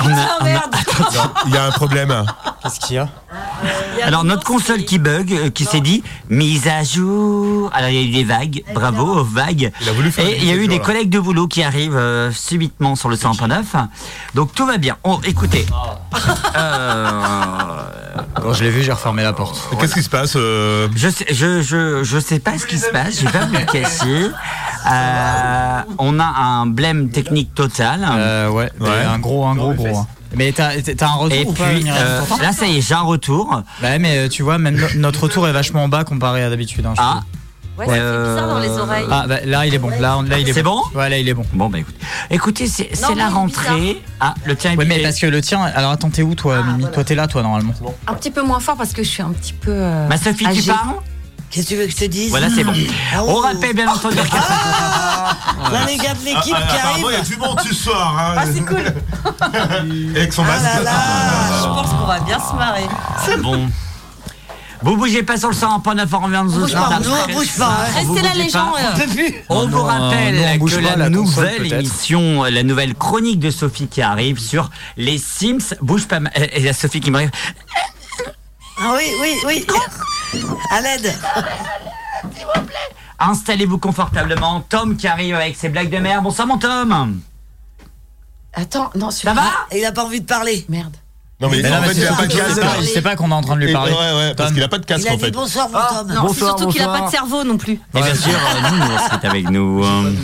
on 0.04 0.08
a- 0.10 0.14
Ah 0.16 0.36
on 0.40 0.44
a- 0.44 0.48
merde 0.48 0.76
Il 1.46 1.54
y 1.54 1.56
a 1.56 1.64
un 1.66 1.70
problème. 1.70 2.24
Qu'est-ce 2.62 2.80
qu'il 2.80 2.96
y 2.96 2.98
a 2.98 3.08
Alors 4.04 4.24
notre 4.24 4.44
console 4.44 4.84
qui 4.84 4.98
bug, 4.98 5.32
euh, 5.32 5.50
qui 5.50 5.64
s'est 5.64 5.80
dit 5.80 6.02
mise 6.28 6.68
à 6.68 6.82
jour. 6.84 7.70
Alors 7.72 7.88
il 7.90 7.94
y 7.96 7.98
a 7.98 8.02
eu 8.02 8.10
des 8.12 8.24
vagues, 8.24 8.62
bravo 8.74 9.02
aux 9.20 9.24
vagues. 9.24 9.72
Il 9.80 9.88
a 9.88 9.92
voulu 9.92 10.10
faire 10.12 10.26
Et 10.26 10.36
il 10.38 10.44
y 10.44 10.50
a 10.50 10.54
eu 10.54 10.68
des 10.68 10.78
là. 10.78 10.84
collègues 10.84 11.10
de 11.10 11.18
boulot 11.20 11.46
qui 11.48 11.62
arrivent 11.62 11.96
euh, 11.96 12.30
subitement 12.32 12.94
sur 12.96 13.08
le 13.08 13.16
100.9. 13.16 13.62
Donc 14.34 14.54
tout 14.54 14.66
va 14.66 14.76
bien. 14.78 14.96
Oh, 15.04 15.20
écoutez. 15.24 15.66
Euh, 16.56 17.22
Quand 18.40 18.52
je 18.52 18.64
l'ai 18.64 18.70
vu, 18.70 18.82
j'ai 18.82 18.92
refermé 18.92 19.22
la 19.22 19.32
porte. 19.32 19.60
Qu'est-ce 19.80 19.94
qui 19.94 20.02
se 20.02 20.10
passe 20.10 20.34
euh, 20.36 20.88
je, 20.94 21.08
sais, 21.08 21.26
je, 21.30 21.62
je, 21.62 22.02
je 22.04 22.18
sais 22.18 22.38
pas 22.38 22.58
ce 22.58 22.66
qui 22.66 22.78
se 22.78 22.90
passe, 22.90 23.20
je 23.20 23.26
vais 23.26 23.32
pas 23.32 23.46
vous 23.46 23.52
le 23.54 23.64
cacher. 23.64 24.30
Euh, 24.90 25.80
on 25.98 26.18
a 26.18 26.24
un 26.24 26.66
blême 26.66 27.10
technique 27.10 27.54
total. 27.54 28.06
Euh, 28.10 28.48
Ouais. 28.48 28.70
un 28.80 29.18
gros, 29.18 29.46
un 29.46 29.54
gros, 29.54 29.72
gros. 29.72 29.86
Mais 30.34 30.52
t'as 30.52 30.72
un 31.06 31.12
retour 31.12 31.38
Et 31.38 31.44
ou 31.44 31.52
puis 31.52 31.62
euh, 31.90 32.20
là 32.40 32.52
ça 32.52 32.66
y 32.66 32.78
est, 32.78 32.80
j'ai 32.80 32.94
un 32.94 33.00
retour. 33.02 33.62
Bah 33.82 33.88
ouais, 33.90 33.98
mais 33.98 34.18
euh, 34.18 34.28
tu 34.28 34.42
vois, 34.42 34.58
même 34.58 34.76
no- 34.76 34.86
notre 34.96 35.24
retour 35.24 35.46
est 35.46 35.52
vachement 35.52 35.88
bas 35.88 36.04
comparé 36.04 36.42
à 36.42 36.50
d'habitude. 36.50 36.86
hein, 36.86 36.94
Ah, 36.98 37.20
Ouais, 37.78 37.86
ça 37.86 37.92
fait 37.94 38.00
bizarre 38.00 38.48
dans 38.48 38.58
les 38.58 38.68
Euh, 38.68 38.78
oreilles. 38.82 39.06
Ah, 39.10 39.24
bah, 39.26 39.36
là 39.46 39.64
il 39.66 39.74
est 39.74 39.78
bon. 39.78 39.88
Là, 39.98 40.18
on- 40.18 40.22
là 40.22 40.38
il 40.38 40.46
est 40.48 40.52
C'est 40.52 40.62
bon 40.62 40.78
Ouais, 40.94 41.08
là 41.08 41.16
il 41.18 41.26
est 41.28 41.32
bon. 41.34 41.44
bon 41.54 41.70
bah 41.70 41.78
écoute. 41.78 41.94
Écoutez, 42.30 42.66
c'est 42.66 42.90
la 43.16 43.28
rentrée. 43.30 44.00
Ah, 44.20 44.34
le 44.44 44.54
tien 44.56 44.72
est 44.72 44.76
Ouais, 44.76 44.84
mais 44.84 44.98
parce 45.02 45.18
que 45.18 45.26
le 45.26 45.40
tien. 45.40 45.62
Alors 45.62 45.90
attends, 45.92 46.10
t'es 46.10 46.22
où 46.22 46.34
toi, 46.34 46.62
Mimi 46.62 46.86
Toi, 46.92 47.02
t'es 47.04 47.14
là, 47.14 47.26
toi, 47.26 47.42
normalement. 47.42 47.72
Un 48.06 48.14
petit 48.14 48.30
peu 48.30 48.42
moins 48.42 48.60
fort 48.60 48.76
parce 48.76 48.92
que 48.92 49.02
je 49.02 49.08
suis 49.08 49.22
un 49.22 49.30
petit 49.32 49.54
peu. 49.54 49.70
euh, 49.72 50.06
Ma 50.08 50.16
Sophie, 50.18 50.44
tu 50.44 50.50
âgée. 50.50 50.70
parles? 50.72 50.96
Qu'est-ce 51.52 51.66
que 51.66 51.68
tu 51.74 51.76
veux 51.76 51.84
que 51.84 51.92
je 51.92 51.96
te 51.96 52.04
dise 52.06 52.30
Voilà, 52.30 52.48
c'est 52.48 52.64
bon. 52.64 52.72
Ah, 53.14 53.22
On 53.24 53.36
rappelle 53.36 53.74
bien 53.76 53.86
entendu 53.88 54.16
que 54.16 54.34
Là, 55.72 55.84
les 55.86 55.96
gars 55.98 56.14
de 56.14 56.24
l'équipe 56.24 56.42
qui 56.44 56.52
Apparemment, 56.52 57.10
il 57.10 57.12
y 57.12 57.14
a 57.14 57.18
arrivent. 57.18 57.28
du 57.28 57.36
monde 57.36 57.60
ce 57.68 57.74
soir. 57.74 58.16
Hein, 58.18 58.34
Ah, 58.38 58.44
c'est 58.52 58.64
cool. 58.64 58.82
avec 60.16 60.32
son 60.32 60.42
Ah 60.44 60.46
masque. 60.48 60.64
là 60.64 60.82
là. 60.82 60.92
Je 61.60 61.66
pense 61.66 61.90
qu'on 61.90 62.06
va 62.06 62.20
bien 62.20 62.38
se 62.38 62.54
marrer. 62.56 62.86
c'est 63.24 63.36
bon. 63.36 63.68
Vous 64.84 64.96
bougez 64.96 65.22
pas 65.22 65.36
sur 65.36 65.48
le 65.48 65.54
100.9 65.54 66.06
on 66.12 66.44
bouge 66.58 66.72
pas, 66.72 66.98
nous, 67.04 67.10
on 67.10 67.32
bouge 67.32 67.52
pas, 67.56 67.66
hein. 67.66 67.86
Restez 67.94 68.22
là, 68.22 68.30
les 68.34 68.48
gens. 68.48 68.72
On 69.48 69.62
euh, 69.62 69.66
vous 69.68 69.82
rappelle 69.82 70.34
non, 70.34 70.42
on 70.54 70.56
bouge 70.56 70.74
que 70.74 70.80
la, 70.80 70.96
la 70.96 71.08
nouvelle 71.08 71.72
émission, 71.72 72.42
la 72.42 72.62
nouvelle 72.64 72.94
chronique 72.94 73.38
de 73.38 73.50
Sophie 73.52 73.86
qui 73.86 74.02
arrive 74.02 74.40
sur 74.40 74.70
les 74.96 75.18
Sims, 75.18 75.76
bouge 75.82 76.06
pas. 76.08 76.18
Et 76.34 76.58
il 76.60 76.64
y 76.64 76.68
a 76.68 76.72
Sophie 76.72 77.00
qui 77.00 77.12
m'arrive. 77.12 77.30
Ah 78.78 78.94
oui, 78.96 79.04
oui, 79.20 79.36
oui. 79.46 79.66
À 80.70 80.80
l'aide. 80.80 81.14
Installez-vous 83.18 83.78
confortablement. 83.78 84.60
Tom 84.68 84.96
qui 84.96 85.06
arrive 85.06 85.34
avec 85.34 85.56
ses 85.56 85.68
blagues 85.68 85.90
de 85.90 85.98
merde. 85.98 86.24
Bonsoir 86.24 86.46
mon 86.46 86.58
Tom. 86.58 87.20
Attends, 88.54 88.90
non, 88.94 89.10
Ça 89.10 89.18
celui-là. 89.30 89.42
va 89.70 89.76
Il 89.76 89.84
a 89.84 89.92
pas 89.92 90.04
envie 90.04 90.20
de 90.20 90.26
parler. 90.26 90.64
Merde. 90.68 90.96
Non, 91.40 91.48
mais, 91.48 91.60
Mais 91.62 91.70
non, 91.70 91.76
en 91.76 91.80
mais 91.80 91.88
fait, 91.88 91.94
c'est 91.94 92.00
il 92.02 92.06
a 92.06 92.12
pas 92.12 92.26
de 92.26 92.32
casque. 92.34 92.60
pas, 92.60 92.76
il 92.80 92.86
sait 92.86 93.02
pas 93.02 93.16
qu'on 93.16 93.30
est 93.30 93.34
en 93.34 93.40
train 93.40 93.56
de 93.56 93.60
lui 93.62 93.70
Et- 93.70 93.72
parler. 93.72 93.92
Ouais, 93.92 93.98
ouais, 93.98 94.34
parce 94.36 94.50
Tom. 94.50 94.54
qu'il 94.54 94.62
a 94.62 94.68
pas 94.68 94.78
de 94.78 94.86
casque 94.86 95.02
Il 95.04 95.08
a 95.08 95.12
en 95.12 95.16
dit 95.16 95.24
fait. 95.24 95.30
bonsoir, 95.32 95.68
mon 95.70 95.78
Tom. 95.80 96.06
Non, 96.08 96.14
c'est 96.14 96.20
Bonsoir, 96.20 96.58
surtout 96.58 96.72
qu'il 96.72 96.82
a 96.82 96.84
bonsoir. 96.86 97.00
pas 97.00 97.06
de 97.06 97.10
cerveau 97.10 97.44
non 97.44 97.56
plus. 97.58 97.72
Et 97.72 98.00
bien 98.00 98.14
sûr, 98.14 98.32
euh, 98.32 98.70
nous, 98.70 98.82
c'est 99.10 99.26
avec 99.28 99.50
nous. 99.50 99.84
euh. 99.84 100.14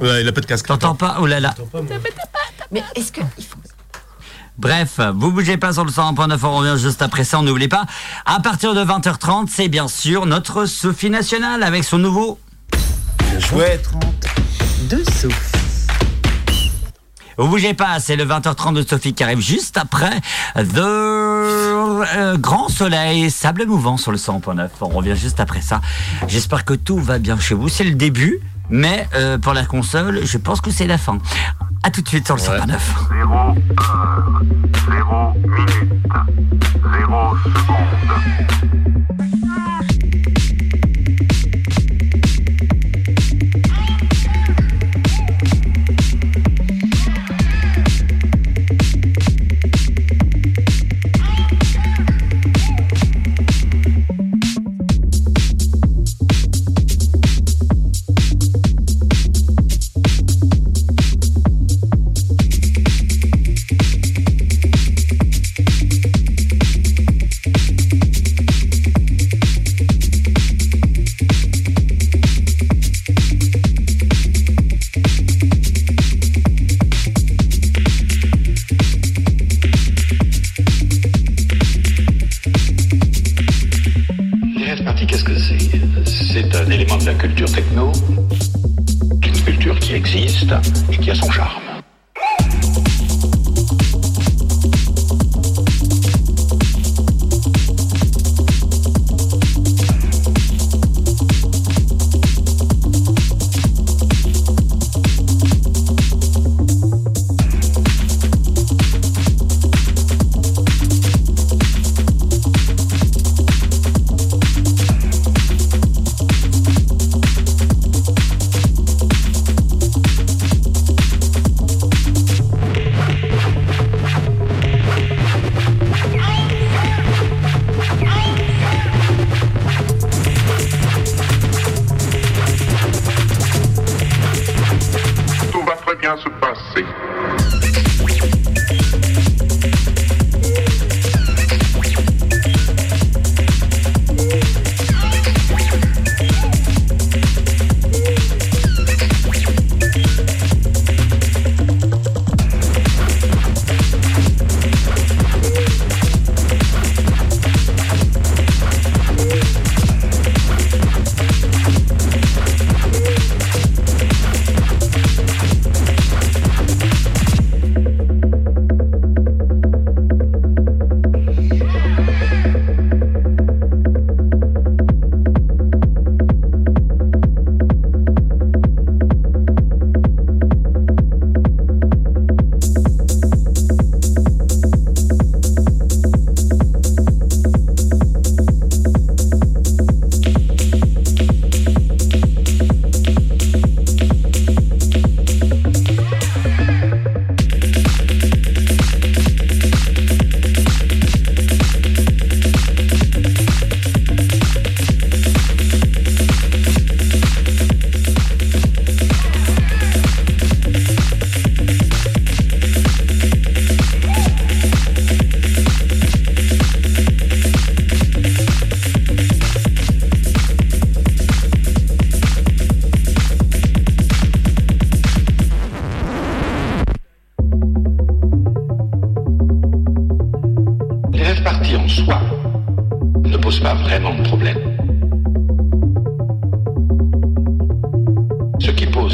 Ouais, 0.00 0.20
il 0.22 0.28
a 0.28 0.32
pas 0.32 0.40
de 0.40 0.46
casque. 0.46 0.66
T'entends 0.66 0.94
pas 0.94 1.16
Oh 1.20 1.26
là 1.26 1.40
là. 1.40 1.54
Mais 2.70 2.82
est-ce 2.94 3.10
que. 3.10 3.20
il 3.38 3.44
faut- 3.44 3.56
Bref, 4.58 4.98
vous 5.14 5.30
bougez 5.30 5.56
pas 5.56 5.72
sur 5.72 5.84
le 5.84 5.90
101.9, 5.92 6.38
on 6.42 6.56
revient 6.56 6.82
juste 6.82 7.00
après 7.00 7.22
ça, 7.22 7.40
n'oubliez 7.40 7.68
pas. 7.68 7.86
À 8.26 8.40
partir 8.40 8.74
de 8.74 8.80
20h30, 8.80 9.46
c'est 9.48 9.68
bien 9.68 9.86
sûr 9.86 10.26
notre 10.26 10.66
Sophie 10.66 11.10
Nationale 11.10 11.62
avec 11.62 11.84
son 11.84 11.98
nouveau... 11.98 12.40
Chouette. 13.38 13.88
de 14.90 15.04
Sophie. 15.04 15.58
Vous 17.36 17.46
bougez 17.46 17.72
pas, 17.72 18.00
c'est 18.00 18.16
le 18.16 18.24
20h30 18.26 18.74
de 18.74 18.82
Sophie 18.82 19.14
qui 19.14 19.22
arrive 19.22 19.40
juste 19.40 19.76
après 19.76 20.20
The 20.56 20.78
euh, 20.78 22.36
Grand 22.36 22.68
Soleil, 22.68 23.30
sable 23.30 23.64
mouvant 23.64 23.96
sur 23.96 24.10
le 24.10 24.18
100.9. 24.18 24.68
On 24.80 24.88
revient 24.88 25.14
juste 25.14 25.38
après 25.38 25.60
ça. 25.60 25.80
J'espère 26.26 26.64
que 26.64 26.74
tout 26.74 26.98
va 26.98 27.20
bien 27.20 27.38
chez 27.38 27.54
vous. 27.54 27.68
C'est 27.68 27.84
le 27.84 27.94
début, 27.94 28.40
mais 28.70 29.08
euh, 29.14 29.38
pour 29.38 29.54
la 29.54 29.64
console, 29.64 30.24
je 30.24 30.38
pense 30.38 30.60
que 30.60 30.70
c'est 30.70 30.86
la 30.86 30.98
fin. 30.98 31.18
À 31.82 31.90
tout 31.90 32.02
de 32.02 32.08
suite 32.08 32.26
sur 32.26 32.36
le 32.36 32.40
100.9. 32.40 32.76
Zéro 33.10 33.34
heure, 33.34 34.42
zéro 34.90 35.32
minute, 35.46 35.92
zéro 36.92 37.36
seconde. 37.36 39.27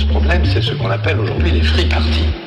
Problème, 0.02 0.44
c'est 0.44 0.62
ce 0.62 0.72
qu'on 0.72 0.90
appelle 0.90 1.20
aujourd'hui 1.20 1.52
les 1.52 1.62
free 1.62 1.86
parties. 1.86 2.43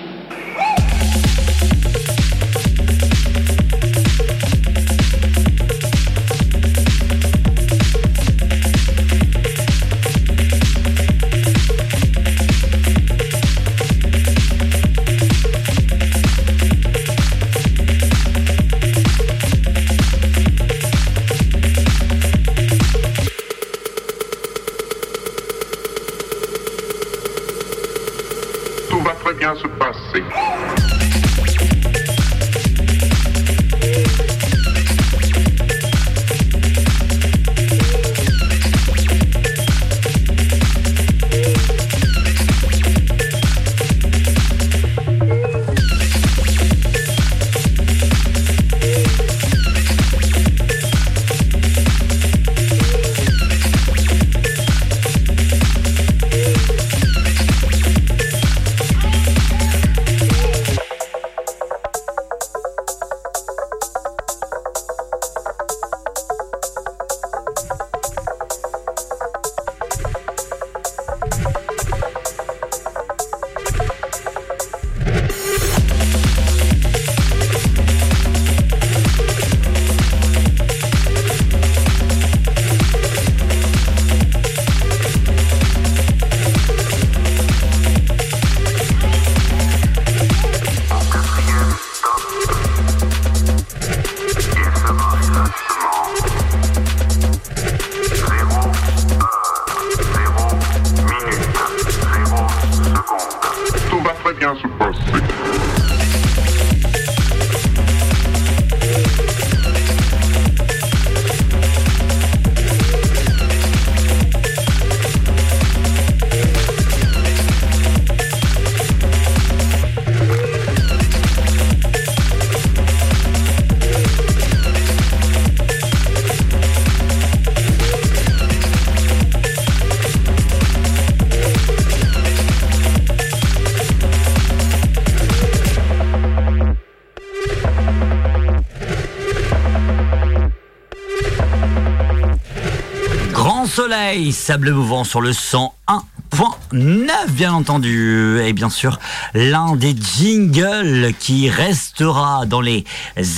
Soleil, 144.18 144.32
sable 144.32 144.72
mouvant 144.72 145.04
sur 145.04 145.22
le 145.22 145.32
101.9 145.32 147.30
bien 147.30 147.54
entendu. 147.54 148.40
Et 148.44 148.54
bien 148.54 148.70
sûr, 148.70 149.00
l'un 149.34 149.76
des 149.76 149.96
jingles 149.96 151.14
qui 151.20 151.50
restera 151.50 152.46
dans 152.46 152.62
les 152.62 152.84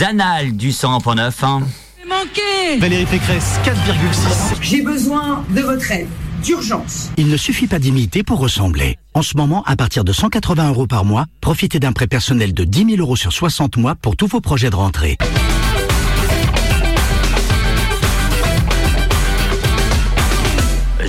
annales 0.01 0.53
du 0.55 0.69
101.9. 0.69 1.31
hein. 1.43 1.61
Manqué 2.07 2.77
Valérie 2.79 3.05
Pécresse, 3.05 3.59
4,6. 3.63 4.57
J'ai 4.61 4.81
besoin 4.81 5.43
de 5.49 5.61
votre 5.61 5.91
aide, 5.91 6.07
d'urgence. 6.43 7.09
Il 7.17 7.27
ne 7.27 7.37
suffit 7.37 7.67
pas 7.67 7.77
d'imiter 7.79 8.23
pour 8.23 8.39
ressembler. 8.39 8.97
En 9.13 9.21
ce 9.21 9.37
moment, 9.37 9.63
à 9.65 9.75
partir 9.75 10.03
de 10.03 10.13
180 10.13 10.69
euros 10.69 10.87
par 10.87 11.05
mois, 11.05 11.25
profitez 11.41 11.79
d'un 11.79 11.91
prêt 11.91 12.07
personnel 12.07 12.53
de 12.53 12.63
10 12.63 12.85
000 12.95 12.97
euros 12.99 13.15
sur 13.15 13.33
60 13.33 13.77
mois 13.77 13.95
pour 13.95 14.15
tous 14.15 14.27
vos 14.27 14.41
projets 14.41 14.69
de 14.69 14.75
rentrée. 14.75 15.17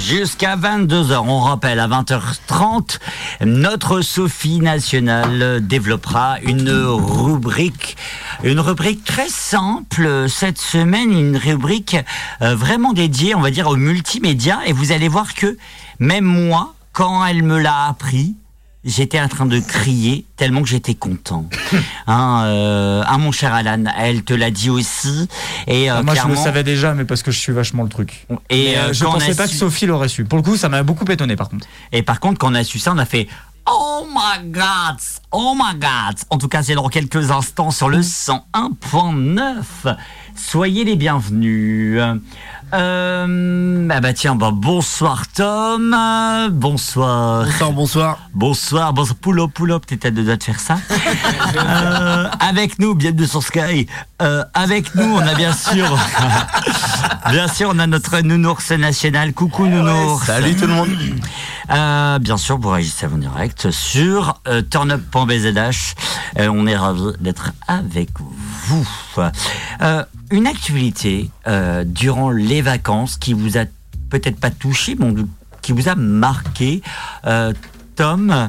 Jusqu'à 0.00 0.56
22h, 0.56 1.18
on 1.28 1.40
rappelle, 1.40 1.78
à 1.78 1.86
20h30, 1.86 2.98
notre 3.44 4.00
Sophie 4.00 4.60
nationale 4.60 5.60
développera 5.60 6.40
une 6.40 6.70
rubrique, 6.70 7.98
une 8.42 8.60
rubrique 8.60 9.04
très 9.04 9.28
simple 9.28 10.26
cette 10.28 10.58
semaine, 10.58 11.12
une 11.12 11.36
rubrique 11.36 11.96
euh, 12.40 12.54
vraiment 12.54 12.94
dédiée, 12.94 13.34
on 13.34 13.40
va 13.40 13.50
dire, 13.50 13.68
aux 13.68 13.76
multimédia. 13.76 14.60
Et 14.66 14.72
vous 14.72 14.90
allez 14.90 15.08
voir 15.08 15.34
que 15.34 15.58
même 15.98 16.24
moi, 16.24 16.74
quand 16.92 17.24
elle 17.26 17.42
me 17.42 17.58
l'a 17.58 17.86
appris, 17.86 18.34
J'étais 18.82 19.20
en 19.20 19.28
train 19.28 19.44
de 19.44 19.60
crier 19.60 20.24
tellement 20.36 20.62
que 20.62 20.68
j'étais 20.68 20.94
content. 20.94 21.44
Hein, 22.06 22.44
euh, 22.46 23.02
hein, 23.06 23.18
mon 23.18 23.32
cher 23.32 23.52
Alan, 23.54 23.84
elle 23.98 24.22
te 24.24 24.34
l'a 24.34 24.50
dit 24.50 24.70
aussi. 24.70 25.28
Et 25.66 25.90
euh, 25.90 25.96
Ah, 25.98 26.02
Moi, 26.02 26.14
je 26.14 26.26
le 26.28 26.36
savais 26.36 26.64
déjà, 26.64 26.94
mais 26.94 27.04
parce 27.04 27.22
que 27.22 27.30
je 27.30 27.38
suis 27.38 27.52
vachement 27.52 27.82
le 27.82 27.88
truc. 27.88 28.26
Et, 28.48 28.76
euh, 28.78 28.92
je 28.92 29.04
pensais 29.04 29.34
pas 29.34 29.46
su- 29.46 29.52
que 29.54 29.58
Sophie 29.58 29.86
l'aurait 29.86 30.08
su. 30.08 30.24
Pour 30.24 30.38
le 30.38 30.42
coup, 30.42 30.56
ça 30.56 30.68
m'a 30.68 30.82
beaucoup 30.82 31.04
étonné, 31.04 31.36
par 31.36 31.48
contre. 31.48 31.66
Et 31.92 32.02
par 32.02 32.20
contre, 32.20 32.38
quand 32.38 32.50
on 32.50 32.54
a 32.54 32.64
su 32.64 32.78
ça, 32.78 32.92
on 32.92 32.98
a 32.98 33.04
fait 33.06 33.28
Oh 33.66 34.06
my 34.12 34.50
god! 34.50 34.96
Oh 35.32 35.54
my 35.54 35.78
god! 35.78 36.16
En 36.30 36.38
tout 36.38 36.48
cas, 36.48 36.62
c'est 36.62 36.74
dans 36.74 36.88
quelques 36.88 37.30
instants 37.30 37.70
sur 37.70 37.88
le 37.88 38.00
101.9. 38.02 39.96
Soyez 40.34 40.84
les 40.84 40.96
bienvenus. 40.96 42.00
Euh, 42.72 43.86
bah, 43.88 44.00
bah 44.00 44.12
tiens, 44.12 44.36
bah, 44.36 44.50
bonsoir 44.52 45.26
Tom. 45.28 45.96
Bonsoir. 46.52 47.44
Bonsoir, 47.44 47.72
bonsoir. 47.72 48.18
Bonsoir, 48.34 48.92
bonsoir. 48.92 49.18
Pull 49.18 49.40
up, 49.40 49.50
pull 49.52 49.72
up, 49.72 49.86
t'étais 49.86 50.08
à 50.08 50.10
deux 50.10 50.24
doigts 50.24 50.36
de 50.36 50.42
faire 50.42 50.60
ça. 50.60 50.78
Euh, 51.56 52.28
avec 52.38 52.78
nous, 52.78 52.94
bienvenue 52.94 53.26
sur 53.26 53.42
Sky. 53.42 53.86
Euh, 54.22 54.44
avec 54.54 54.94
nous, 54.94 55.16
on 55.16 55.18
a 55.18 55.34
bien 55.34 55.52
sûr, 55.52 55.98
bien 57.30 57.48
sûr, 57.48 57.70
on 57.74 57.78
a 57.78 57.86
notre 57.86 58.20
nounours 58.20 58.70
national. 58.70 59.32
Coucou 59.32 59.66
nounours. 59.66 60.24
salut 60.24 60.54
tout 60.54 60.66
le 60.66 60.74
monde. 60.74 60.88
Euh, 61.70 62.18
bien 62.18 62.36
sûr, 62.36 62.58
vous 62.58 62.70
réagissez 62.70 63.06
en 63.06 63.18
direct 63.18 63.70
sur 63.70 64.40
turnup.bzh. 64.70 65.94
On 66.38 66.66
est 66.66 66.76
ravis 66.76 67.12
d'être 67.20 67.52
avec 67.68 68.10
vous. 68.18 68.32
Euh, 69.82 70.04
une 70.30 70.46
actualité 70.46 71.30
euh, 71.46 71.84
durant 71.84 72.30
les 72.30 72.62
vacances 72.62 73.16
qui 73.16 73.32
vous 73.32 73.58
a 73.58 73.64
peut-être 74.10 74.38
pas 74.38 74.50
touché, 74.50 74.96
mais 74.98 75.14
qui 75.62 75.72
vous 75.72 75.88
a 75.88 75.94
marqué. 75.94 76.82
Euh, 77.26 77.52
Tom, 77.96 78.48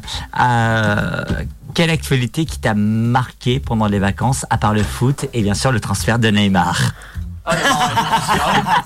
quelle 1.74 1.90
actualité 1.90 2.46
qui 2.46 2.60
t'a 2.60 2.74
marqué 2.74 3.60
pendant 3.60 3.88
les 3.88 4.00
vacances, 4.00 4.46
à 4.50 4.58
part 4.58 4.74
le 4.74 4.84
foot 4.84 5.26
et 5.34 5.42
bien 5.42 5.54
sûr 5.54 5.72
le 5.72 5.80
transfert 5.82 6.20
de 6.20 6.30
Neymar? 6.30 6.94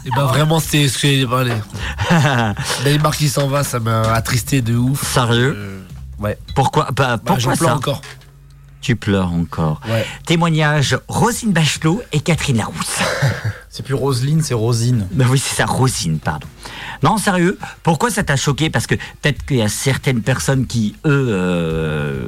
Et 0.05 0.09
ben 0.15 0.23
vraiment, 0.25 0.59
c'était 0.59 0.87
ce 0.87 0.97
que 0.97 1.07
j'ai 1.07 1.27
parlé. 1.27 1.53
Neymar 2.85 3.15
qui 3.15 3.29
s'en 3.29 3.47
va, 3.47 3.63
ça 3.63 3.79
m'a 3.79 4.13
attristé 4.13 4.61
de 4.61 4.75
ouf. 4.75 5.05
Sérieux? 5.13 5.83
Ouais. 6.17 6.37
Pourquoi? 6.55 6.89
Bah, 6.95 7.17
Pourquoi 7.17 7.39
j'en 7.39 7.55
pleure 7.55 7.69
ça? 7.69 7.75
encore. 7.75 8.01
Tu 8.85 8.95
pleures 8.95 9.31
encore. 9.33 9.81
Ouais. 9.89 10.05
Témoignage 10.27 10.95
Rosine 11.07 11.51
Bachelot 11.51 12.03
et 12.11 12.19
Catherine 12.19 12.57
Larousse. 12.57 12.99
C'est 13.71 13.81
plus 13.83 13.95
Roselyne, 13.95 14.43
c'est 14.43 14.53
Rosine. 14.53 15.07
Ben 15.11 15.25
oui, 15.27 15.39
c'est 15.39 15.55
ça, 15.55 15.65
Rosine, 15.65 16.19
pardon. 16.19 16.45
Non, 17.03 17.17
sérieux, 17.17 17.57
pourquoi 17.81 18.11
ça 18.11 18.23
t'a 18.23 18.35
choqué? 18.37 18.69
Parce 18.69 18.85
que 18.85 18.93
peut-être 18.95 19.43
qu'il 19.43 19.57
y 19.57 19.61
a 19.63 19.67
certaines 19.69 20.21
personnes 20.21 20.67
qui, 20.67 20.95
eux, 21.03 21.27
euh, 21.31 22.27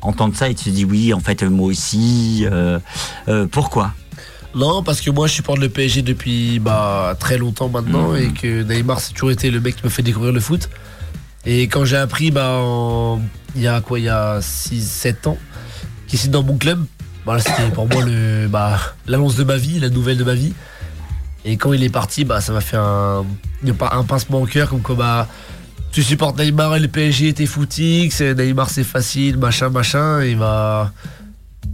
entendent 0.00 0.34
ça 0.34 0.48
et 0.48 0.56
se 0.56 0.70
disent 0.70 0.86
oui, 0.86 1.12
en 1.12 1.20
fait, 1.20 1.42
moi 1.42 1.66
aussi. 1.68 2.46
euh, 2.50 2.78
euh, 3.28 3.46
pourquoi? 3.46 3.92
Non, 4.54 4.82
parce 4.82 5.02
que 5.02 5.10
moi 5.10 5.26
je 5.28 5.34
supporte 5.34 5.58
le 5.58 5.68
PSG 5.68 6.00
depuis 6.02 6.58
bah, 6.60 7.14
très 7.20 7.36
longtemps 7.36 7.68
maintenant 7.68 8.08
Mhm. 8.12 8.16
et 8.16 8.28
que 8.32 8.62
Neymar 8.62 9.00
c'est 9.00 9.12
toujours 9.12 9.30
été 9.32 9.50
le 9.50 9.60
mec 9.60 9.76
qui 9.76 9.84
me 9.84 9.90
fait 9.90 10.02
découvrir 10.02 10.32
le 10.32 10.40
foot. 10.40 10.70
Et 11.44 11.68
quand 11.68 11.84
j'ai 11.84 11.98
appris, 11.98 12.30
bah, 12.30 12.56
en- 12.58 13.20
il 13.54 13.62
y 13.62 13.68
a 13.68 13.80
quoi, 13.80 13.98
il 14.00 14.06
y 14.06 14.08
a 14.08 14.40
6-7 14.40 15.26
ans, 15.28 15.38
qu'il 16.10 16.18
signe 16.18 16.32
dans 16.32 16.42
mon 16.42 16.58
club, 16.58 16.84
bah, 17.24 17.34
là, 17.34 17.40
c'était 17.40 17.70
pour 17.72 17.88
moi 17.88 18.04
le, 18.04 18.48
bah, 18.48 18.78
l'annonce 19.06 19.36
de 19.36 19.44
ma 19.44 19.56
vie, 19.56 19.78
la 19.78 19.88
nouvelle 19.88 20.18
de 20.18 20.24
ma 20.24 20.34
vie. 20.34 20.52
Et 21.44 21.56
quand 21.56 21.72
il 21.72 21.82
est 21.82 21.90
parti, 21.90 22.24
bah, 22.24 22.40
ça 22.40 22.52
m'a 22.52 22.60
fait 22.60 22.76
un, 22.76 23.24
un 23.92 24.04
pincement 24.04 24.42
au 24.42 24.46
cœur, 24.46 24.68
comme 24.68 24.82
quoi, 24.82 24.96
bah, 24.96 25.28
tu 25.92 26.02
supportes 26.02 26.38
Neymar 26.38 26.76
et 26.76 26.80
le 26.80 26.88
PSG, 26.88 27.32
t'es 27.32 27.46
footix, 27.46 28.20
Neymar 28.20 28.68
c'est 28.70 28.84
facile, 28.84 29.38
machin, 29.38 29.70
machin, 29.70 30.20
et 30.20 30.34
bah. 30.34 30.92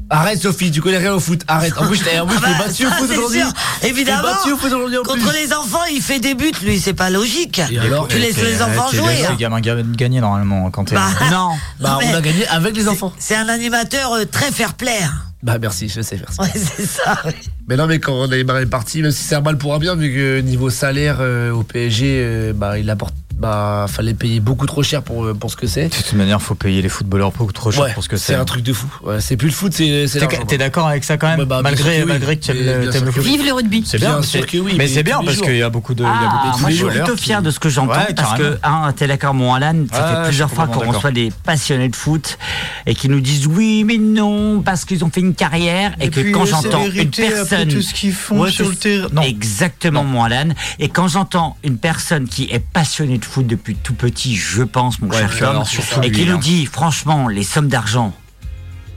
Arrête 0.08 0.40
Sophie, 0.40 0.70
tu 0.70 0.80
connais 0.80 0.98
rien 0.98 1.14
au 1.14 1.20
foot, 1.20 1.42
arrête. 1.48 1.76
En 1.78 1.86
plus, 1.88 1.96
je 1.96 2.20
en 2.20 2.26
plus, 2.26 2.36
je 2.36 2.40
t'ai 2.40 2.48
Ah 2.48 2.58
bah, 2.58 2.64
battu 2.66 2.86
au 2.86 2.90
foot 2.90 3.10
aujourd'hui. 3.10 3.40
Évidemment. 3.82 4.22
battu 4.22 4.52
au 4.52 4.56
foot 4.56 4.72
aujourd'hui 4.72 4.98
en 4.98 5.02
Contre 5.02 5.28
plus. 5.30 5.40
les 5.40 5.52
enfants, 5.52 5.84
il 5.92 6.00
fait 6.00 6.20
des 6.20 6.34
buts, 6.34 6.52
lui, 6.62 6.78
c'est 6.78 6.92
pas 6.94 7.10
logique. 7.10 7.60
Et 7.72 7.78
alors 7.80 8.06
tu 8.06 8.18
laisses 8.18 8.36
les 8.40 8.62
enfants 8.62 8.88
jouer. 8.92 9.24
hein. 9.24 9.30
les 9.32 9.36
gamins 9.36 9.60
ga- 9.60 9.82
gagner 9.82 10.20
normalement 10.20 10.70
quand 10.70 10.84
t'es. 10.84 10.94
Bah, 10.94 11.08
Non. 11.32 11.50
Bah, 11.80 11.98
on 12.02 12.14
a 12.14 12.20
gagné 12.20 12.46
avec 12.46 12.76
les 12.76 12.86
enfants. 12.88 13.12
C'est 13.18 13.34
un 13.34 13.48
animateur 13.48 14.12
euh, 14.12 14.24
très 14.24 14.52
fair-play. 14.52 15.00
Bah, 15.42 15.58
merci, 15.60 15.88
je 15.88 16.00
sais 16.00 16.16
faire 16.16 16.32
ça. 16.32 16.42
Ouais, 16.44 16.50
c'est 16.54 16.86
ça. 16.86 17.18
oui. 17.26 17.32
Mais 17.68 17.76
non, 17.76 17.86
mais 17.88 17.98
quand 17.98 18.28
Neymar 18.28 18.58
est 18.58 18.66
parti, 18.66 19.02
même 19.02 19.10
si 19.10 19.24
c'est 19.24 19.34
un 19.34 19.40
mal 19.40 19.58
pour 19.58 19.74
un 19.74 19.78
bien, 19.78 19.96
vu 19.96 20.12
que 20.14 20.40
niveau 20.40 20.70
salaire 20.70 21.16
euh, 21.20 21.50
au 21.52 21.62
PSG, 21.64 22.04
euh, 22.24 22.52
bah, 22.54 22.78
il 22.78 22.88
apporte. 22.90 23.14
Bah, 23.38 23.84
fallait 23.86 24.14
payer 24.14 24.40
beaucoup 24.40 24.64
trop 24.64 24.82
cher 24.82 25.02
pour, 25.02 25.26
euh, 25.26 25.34
pour 25.34 25.50
ce 25.50 25.56
que 25.56 25.66
c'est. 25.66 25.88
De 25.88 25.94
toute 25.94 26.14
manière, 26.14 26.40
faut 26.40 26.54
payer 26.54 26.80
les 26.80 26.88
footballeurs 26.88 27.32
beaucoup 27.32 27.52
trop 27.52 27.70
cher 27.70 27.82
Ouais, 27.82 27.92
pour 27.92 28.02
ce 28.02 28.08
que 28.08 28.16
c'est 28.16 28.32
c'est. 28.32 28.34
un 28.34 28.46
truc 28.46 28.62
de 28.62 28.72
fou. 28.72 28.86
Ouais, 29.04 29.20
c'est 29.20 29.36
plus 29.36 29.48
le 29.48 29.52
foot, 29.52 29.74
c'est 29.74 30.06
c'est 30.08 30.26
T'es 30.46 30.56
d'accord 30.56 30.86
avec 30.88 31.04
ça 31.04 31.18
quand 31.18 31.28
même 31.36 31.44
bah, 31.44 31.60
Malgré, 31.62 31.96
que 31.98 32.02
oui. 32.04 32.08
malgré 32.08 32.36
que 32.38 32.44
tu 32.46 32.50
aimes 32.52 32.56
le- 32.84 32.90
que 32.90 33.10
foot. 33.10 33.22
oui. 33.24 33.36
Vive 33.36 33.44
le 33.44 33.52
rugby. 33.52 33.82
C'est 33.86 33.98
bien, 33.98 34.14
Bien 34.14 34.22
c'est- 34.22 34.38
sûr 34.38 34.46
que 34.46 34.56
oui, 34.56 34.72
mais 34.72 34.84
mais 34.84 34.88
c'est 34.88 35.02
bien 35.02 35.20
parce 35.22 35.36
qu'il 35.36 35.54
y 35.56 35.62
a 35.62 35.68
beaucoup 35.68 35.92
de. 35.92 36.02
il 36.02 36.06
y 36.06 36.08
a 36.08 36.12
beaucoup 36.12 36.48
Ah, 36.50 36.56
de 36.56 36.60
moi 36.62 36.70
je 36.70 36.76
suis 36.76 36.84
plutôt 36.86 37.14
qui- 37.14 37.22
fier 37.24 37.42
de 37.42 37.50
ce 37.50 37.60
que 37.60 37.68
j'entends 37.68 37.92
Ouais, 37.92 38.14
parce 38.16 38.38
que, 38.38 38.58
hein, 38.62 38.90
t'es 38.96 39.06
d'accord, 39.06 39.34
mon 39.34 39.52
Alan, 39.52 39.84
ça 39.92 40.22
fait 40.22 40.28
plusieurs 40.28 40.50
fois 40.50 40.66
qu'on 40.66 40.90
reçoit 40.90 41.10
des 41.10 41.30
passionnés 41.44 41.90
de 41.90 41.96
foot 41.96 42.38
et 42.86 42.94
qui 42.94 43.10
nous 43.10 43.20
disent 43.20 43.46
oui, 43.46 43.84
mais 43.84 43.98
non, 43.98 44.62
parce 44.62 44.86
qu'ils 44.86 45.04
ont 45.04 45.10
fait 45.10 45.20
une 45.20 45.34
carrière 45.34 45.94
et, 46.00 46.08
que 46.08 46.20
quand 46.32 46.46
j'entends 46.46 46.86
une 46.90 47.10
personne. 47.10 47.68
tout 47.68 47.82
ce 47.82 47.92
qu'ils 47.92 48.14
font 48.14 48.40
Ouais, 48.40 48.50
sur 48.50 48.64
c'est- 48.64 48.70
le 48.70 48.76
terrain. 48.76 49.08
Non. 49.12 49.20
Exactement, 49.22 50.04
mon 50.04 50.24
Alan. 50.24 50.48
Et 50.78 50.88
quand 50.88 51.08
j'entends 51.08 51.58
une 51.62 51.76
personne 51.76 52.26
qui 52.28 52.44
est 52.50 52.60
passionnée 52.72 53.18
de 53.18 53.25
foot 53.26 53.46
depuis 53.46 53.74
tout 53.74 53.94
petit, 53.94 54.36
je 54.36 54.62
pense, 54.62 55.00
mon 55.00 55.08
Ouais, 55.10 55.18
cher 55.28 55.52
Tom, 55.52 56.02
et 56.02 56.10
qui 56.10 56.24
nous 56.24 56.34
hein. 56.36 56.38
dit, 56.38 56.66
franchement, 56.66 57.28
les 57.28 57.42
sommes 57.42 57.68
d'argent, 57.68 58.12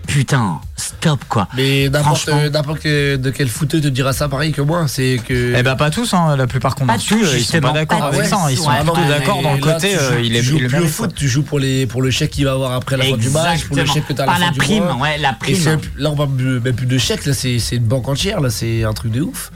putain, 0.08 0.60
stop 0.76 1.20
quoi. 1.30 1.48
Mais 1.56 1.88
n'importe 1.90 2.30
Franchement. 2.30 2.42
euh, 2.86 3.18
de 3.18 3.30
quel 3.30 3.48
footeux 3.48 3.80
te 3.80 3.88
dira 3.88 4.12
ça 4.14 4.28
pareil 4.28 4.52
que 4.52 4.62
moi. 4.62 4.88
C'est 4.88 5.20
que. 5.28 5.54
Eh 5.56 5.62
ben 5.62 5.76
pas 5.76 5.92
tous, 5.92 6.14
hein, 6.16 6.36
la 6.36 6.48
plupart 6.48 6.74
qu'on 6.76 6.90
a 6.90 6.98
tous, 6.98 7.14
euh, 7.24 7.38
ils 7.38 7.44
sont 7.46 7.60
pas 7.62 7.72
d'accord 7.74 8.04
avec 8.04 8.26
ça. 8.26 8.38
Ils 8.50 8.58
sont 8.58 8.72
plutôt 8.72 8.96
d'accord 9.08 9.42
dans 9.44 9.54
le 9.54 9.60
là, 9.60 9.74
côté, 9.74 9.92
tu 9.92 9.98
euh, 9.98 10.14
joues- 10.18 10.24
il 10.24 10.36
est 10.36 10.42
joues 10.42 10.58
plus 10.58 10.80
au 10.80 10.88
foot, 10.88 11.14
tu 11.16 11.28
joues 11.28 11.44
pour 11.44 11.60
les 11.60 11.86
pour 11.86 12.02
le 12.02 12.10
chèque 12.10 12.32
qu'il 12.32 12.46
va 12.46 12.54
avoir 12.54 12.72
après 12.74 12.98
la 12.98 13.06
fin 13.06 13.18
du 13.18 13.30
match, 13.30 13.66
pour 13.66 13.78
le 13.78 13.86
chèque 13.86 14.08
que 14.08 14.14
t'as 14.14 14.26
la 14.26 14.34
fin 14.34 14.40
la 14.40 14.52
du 14.52 14.58
prime, 14.58 14.84
mois. 14.84 14.96
ouais, 14.96 15.18
la 15.20 15.34
prime. 15.34 15.80
là 15.98 16.10
on 16.10 16.16
parle 16.16 16.30
même 16.64 16.76
plus 16.76 16.88
de 16.88 16.98
chèque, 16.98 17.26
là 17.26 17.34
c'est 17.34 17.60
c'est 17.60 17.76
une 17.76 17.84
banque 17.86 18.08
entière, 18.08 18.40
là 18.42 18.50
c'est 18.50 18.84
un 18.84 18.94
truc 18.94 19.12
de 19.12 19.22
ouf. 19.22 19.52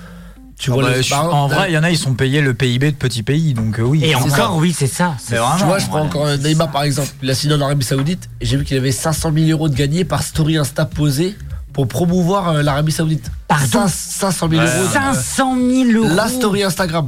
Tu 0.63 0.71
Ah 0.71 0.75
vois, 0.75 0.83
bah, 0.83 0.95
le- 0.95 1.01
je- 1.01 1.13
en 1.13 1.47
vrai, 1.49 1.71
il 1.71 1.73
y 1.73 1.77
en 1.77 1.83
a, 1.83 1.91
ils 1.91 1.97
sont 1.97 2.13
payés 2.13 2.39
le 2.39 2.53
PIB 2.53 2.91
de 2.91 2.95
petits 2.95 3.21
pays, 3.21 3.53
donc 3.53 3.79
euh, 3.79 3.81
oui. 3.81 3.99
Et 4.05 4.15
encore, 4.15 4.29
ça. 4.29 4.51
oui, 4.53 4.73
c'est 4.73 4.87
ça. 4.87 5.17
Tu 5.27 5.35
vois, 5.35 5.77
je 5.77 5.87
prends 5.87 6.03
encore 6.03 6.25
Neymar 6.37 6.71
par 6.71 6.83
exemple. 6.83 7.09
Il 7.21 7.29
a 7.29 7.35
signé 7.35 7.53
en 7.55 7.59
Arabie 7.59 7.83
Saoudite 7.83 8.29
et 8.39 8.45
j'ai 8.45 8.55
vu 8.55 8.63
qu'il 8.63 8.77
avait 8.77 8.93
500 8.93 9.33
000 9.35 9.49
euros 9.49 9.67
de 9.67 9.75
gagnés 9.75 10.05
par 10.05 10.23
story 10.23 10.55
Insta 10.55 10.85
posé 10.85 11.35
pour 11.73 11.89
promouvoir 11.89 12.47
euh, 12.49 12.61
l'Arabie 12.61 12.93
Saoudite. 12.93 13.29
Pardon 13.49 13.87
500 13.89 14.47
000 14.49 14.61
euros. 14.61 14.71
de- 14.87 14.93
500 14.93 15.57
000 15.57 16.05
euros. 16.05 16.15
La 16.15 16.29
story 16.29 16.63
Instagram. 16.63 17.07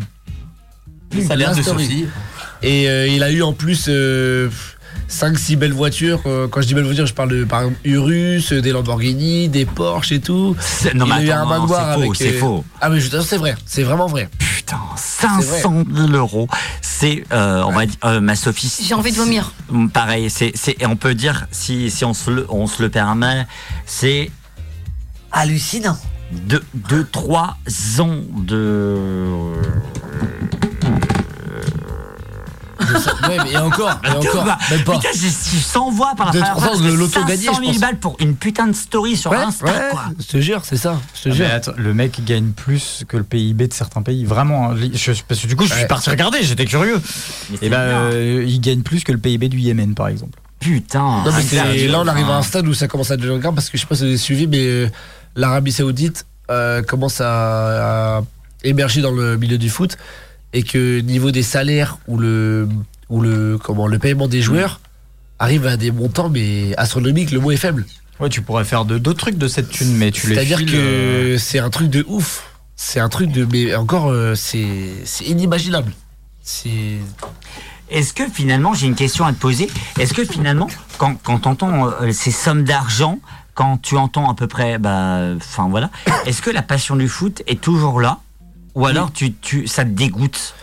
Le 1.15 1.23
salaire 1.23 1.51
La 1.51 1.55
de. 1.55 1.61
Sophie. 1.63 2.07
Et 2.61 2.89
euh, 2.89 3.07
il 3.07 3.23
a 3.23 3.31
eu 3.31 3.41
en 3.41 3.53
plus 3.53 3.85
5-6 5.09 5.55
belles 5.57 5.73
voitures. 5.73 6.21
Euh, 6.25 6.47
quand 6.47 6.61
je 6.61 6.67
dis 6.67 6.73
belles 6.73 6.83
voitures, 6.85 7.05
je 7.05 7.13
parle 7.13 7.29
de 7.29 7.43
par 7.43 7.61
exemple 7.61 7.79
Urus, 7.83 8.51
euh, 8.53 8.61
des 8.61 8.71
Lamborghini, 8.71 9.49
des 9.49 9.65
Porsche 9.65 10.11
et 10.13 10.19
tout. 10.19 10.55
C'est- 10.59 10.93
Non, 10.93 11.05
il 11.05 11.09
mais 11.09 11.15
a 11.15 11.21
eu 11.23 11.31
un 11.31 11.41
attends, 11.41 11.49
non, 11.49 11.59
manoir 11.61 11.85
c'est 11.87 11.93
faux, 11.95 12.01
avec. 12.01 12.15
c'est 12.15 12.35
euh, 12.35 12.39
faux. 12.39 12.65
Ah, 12.81 12.89
mais 12.89 12.99
je 12.99 13.19
c'est 13.21 13.37
vrai, 13.37 13.55
c'est 13.65 13.83
vraiment 13.83 14.07
vrai. 14.07 14.29
Putain, 14.39 14.79
500 14.95 15.83
000 15.93 16.07
euros. 16.13 16.47
C'est, 16.81 17.23
euh, 17.31 17.61
on 17.67 17.71
va 17.71 17.85
dire, 17.85 17.95
euh, 18.03 18.19
ma 18.19 18.35
Sophie. 18.35 18.71
J'ai 18.81 18.95
envie 18.95 19.11
de 19.11 19.17
vomir. 19.17 19.51
Pareil, 19.93 20.29
c'est, 20.29 20.51
c'est, 20.55 20.75
et 20.81 20.85
on 20.87 20.95
peut 20.95 21.13
dire, 21.13 21.45
si, 21.51 21.91
si 21.91 22.03
on, 22.03 22.13
se 22.15 22.31
le, 22.31 22.45
on 22.49 22.65
se 22.65 22.81
le 22.81 22.89
permet, 22.89 23.45
c'est 23.85 24.31
Hallucinant. 25.31 25.97
de, 26.31 26.63
de 26.73 27.03
3 27.11 27.57
ans 27.99 28.17
de. 28.37 28.95
Ouais, 33.29 33.37
mais 33.43 33.51
et 33.51 33.57
encore, 33.57 33.99
et 34.03 34.09
encore, 34.09 34.45
Bah, 34.45 34.57
même 34.71 34.83
pas. 34.83 34.93
Putain, 34.97 35.09
j'ai 35.13 35.29
600 35.29 35.91
voix 35.91 36.13
par 36.17 36.31
trois 36.31 36.67
ans 36.69 36.79
de 36.79 36.91
loto 36.93 37.19
gagné, 37.25 37.41
je 37.43 37.45
500 37.47 37.59
000 37.61 37.71
pense. 37.73 37.81
balles 37.81 37.97
pour 37.99 38.15
une 38.19 38.35
putain 38.35 38.67
de 38.67 38.73
story 38.73 39.15
sur 39.17 39.31
Ouais, 39.31 39.37
Insta, 39.37 39.65
ouais, 39.65 39.71
quoi. 39.91 40.03
je 40.19 40.25
te 40.25 40.37
jure, 40.41 40.61
c'est 40.63 40.77
ça, 40.77 40.99
je 41.15 41.21
te 41.23 41.29
Ah, 41.29 41.31
jure. 41.33 41.45
mais 41.47 41.51
attends, 41.53 41.71
le 41.77 41.93
mec 41.93 42.23
gagne 42.25 42.51
plus 42.51 43.03
que 43.07 43.17
le 43.17 43.23
PIB 43.23 43.67
de 43.67 43.73
certains 43.73 44.01
pays. 44.01 44.25
Vraiment. 44.25 44.71
hein, 44.71 44.75
je- 44.93 45.11
parce 45.27 45.39
que 45.41 45.47
du 45.47 45.55
coup, 45.55 45.65
je 45.65 45.71
suis 45.73 45.81
Ouais. 45.81 45.87
parti 45.87 46.09
regarder, 46.09 46.39
j'étais 46.43 46.65
curieux. 46.65 47.01
Mais 47.49 47.57
c'est 47.59 47.65
Et 47.65 47.69
ben, 47.69 47.77
euh, 47.79 48.43
il 48.47 48.59
gagne 48.61 48.81
plus 48.81 49.03
que 49.03 49.11
le 49.11 49.17
PIB 49.17 49.49
du 49.49 49.59
Yémen, 49.59 49.95
par 49.95 50.07
exemple. 50.07 50.39
Putain. 50.59 50.99
Non, 50.99 51.23
mais 51.25 51.31
Ah, 51.35 51.41
c'est- 51.41 51.77
c'est- 51.79 51.87
là, 51.87 51.99
on 51.99 52.07
arrive 52.07 52.29
à 52.29 52.37
un 52.37 52.41
stade 52.41 52.67
où 52.67 52.73
ça 52.73 52.87
commence 52.87 53.11
à 53.11 53.17
devenir 53.17 53.39
grave 53.39 53.53
parce 53.53 53.69
que 53.69 53.77
je 53.77 53.81
sais 53.81 53.87
pas 53.87 53.95
si 53.95 54.01
vous 54.03 54.07
avez 54.09 54.17
suivi, 54.17 54.47
mais 54.47 54.65
euh, 54.65 54.89
l'Arabie 55.35 55.71
Saoudite 55.71 56.25
euh, 56.49 56.81
commence 56.83 57.21
à, 57.21 58.17
à 58.17 58.21
émerger 58.63 59.01
dans 59.01 59.11
le 59.11 59.35
milieu 59.37 59.57
du 59.57 59.69
foot 59.69 59.97
et 60.53 60.63
que 60.63 61.01
niveau 61.01 61.31
des 61.31 61.43
salaires 61.43 61.97
ou 62.07 62.17
le, 62.17 62.67
ou 63.09 63.21
le, 63.21 63.57
comment, 63.57 63.87
le 63.87 63.99
paiement 63.99 64.27
des 64.27 64.41
joueurs 64.41 64.79
arrive 65.39 65.67
à 65.67 65.77
des 65.77 65.91
montants 65.91 66.29
mais 66.29 66.73
astronomiques, 66.77 67.31
le 67.31 67.39
mot 67.39 67.51
est 67.51 67.57
faible. 67.57 67.85
Ouais, 68.19 68.29
tu 68.29 68.41
pourrais 68.41 68.63
faire 68.63 68.85
de- 68.85 68.97
d'autres 68.97 69.19
trucs 69.19 69.37
de 69.37 69.47
cette 69.47 69.69
thune, 69.69 69.95
mais 69.97 70.11
tu 70.11 70.27
les 70.27 70.35
C'est-à-dire 70.35 70.65
que 70.65 70.75
euh, 70.75 71.37
c'est 71.37 71.59
un 71.59 71.69
truc 71.69 71.89
de 71.89 72.05
ouf. 72.07 72.43
C'est 72.77 72.99
un 72.99 73.09
truc 73.09 73.31
de. 73.31 73.45
Mais 73.51 73.75
encore, 73.75 74.09
euh, 74.09 74.35
c'est 74.35 74.65
c'est 75.03 75.25
inimaginable. 75.25 75.91
C'est. 76.41 76.97
Est-ce 77.89 78.13
que 78.13 78.23
finalement, 78.27 78.73
j'ai 78.73 78.87
une 78.87 78.95
question 78.95 79.25
à 79.25 79.31
te 79.33 79.37
poser, 79.39 79.69
est-ce 79.99 80.13
que 80.13 80.25
finalement, 80.25 80.67
quand, 80.97 81.15
quand 81.23 81.39
tu 81.39 81.47
entends 81.47 81.91
ces 82.11 82.31
sommes 82.31 82.63
d'argent, 82.63 83.19
quand 83.53 83.77
tu 83.81 83.95
entends 83.95 84.29
à 84.29 84.33
peu 84.33 84.47
près, 84.47 84.77
bah, 84.79 85.19
enfin 85.37 85.67
voilà, 85.69 85.91
est-ce 86.25 86.41
que 86.41 86.49
la 86.49 86.63
passion 86.63 86.95
du 86.95 87.07
foot 87.07 87.43
est 87.47 87.61
toujours 87.61 88.01
là? 88.01 88.19
Ou 88.73 88.85
alors 88.87 89.11
tu, 89.13 89.33
tu, 89.33 89.67
ça 89.67 89.83
te 89.85 89.89
dégoûte? 89.89 90.55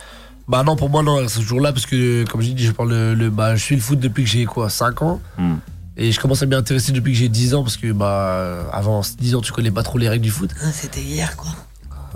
Bah 0.48 0.62
non, 0.64 0.76
pour 0.76 0.90
moi, 0.90 1.02
non, 1.02 1.26
c'est 1.28 1.40
toujours 1.40 1.61
là 1.61 1.72
parce 1.72 1.87
que, 1.87 2.24
comme 2.31 2.40
j'ai 2.42 2.52
dit, 2.52 2.66
je 2.66 2.72
parle 2.72 2.90
le, 2.90 3.14
le- 3.14 3.31
bah, 3.31 3.55
je 3.57 3.62
suis 3.62 3.74
le 3.76 3.81
foot 3.81 3.98
depuis 4.00 4.24
que 4.24 4.31
j'ai 4.31 4.44
quoi, 4.44 4.68
5 4.68 5.02
ans. 5.02 5.20
Hmm. 5.38 5.55
Et 5.96 6.11
je 6.11 6.18
commence 6.20 6.42
à 6.42 6.46
m'y 6.46 6.55
intéresser 6.55 6.90
depuis 6.92 7.12
que 7.12 7.18
j'ai 7.18 7.28
10 7.28 7.55
ans 7.55 7.62
parce 7.62 7.76
que, 7.76 7.92
bah, 7.92 8.64
avant 8.72 9.02
10 9.18 9.35
ans, 9.37 9.40
tu 9.40 9.52
connais 9.52 9.70
pas 9.70 9.83
trop 9.83 9.98
les 9.98 10.09
règles 10.09 10.24
du 10.24 10.31
foot. 10.31 10.50
Ah, 10.62 10.66
C'était 10.72 11.00
hier, 11.02 11.37
quoi. 11.37 11.50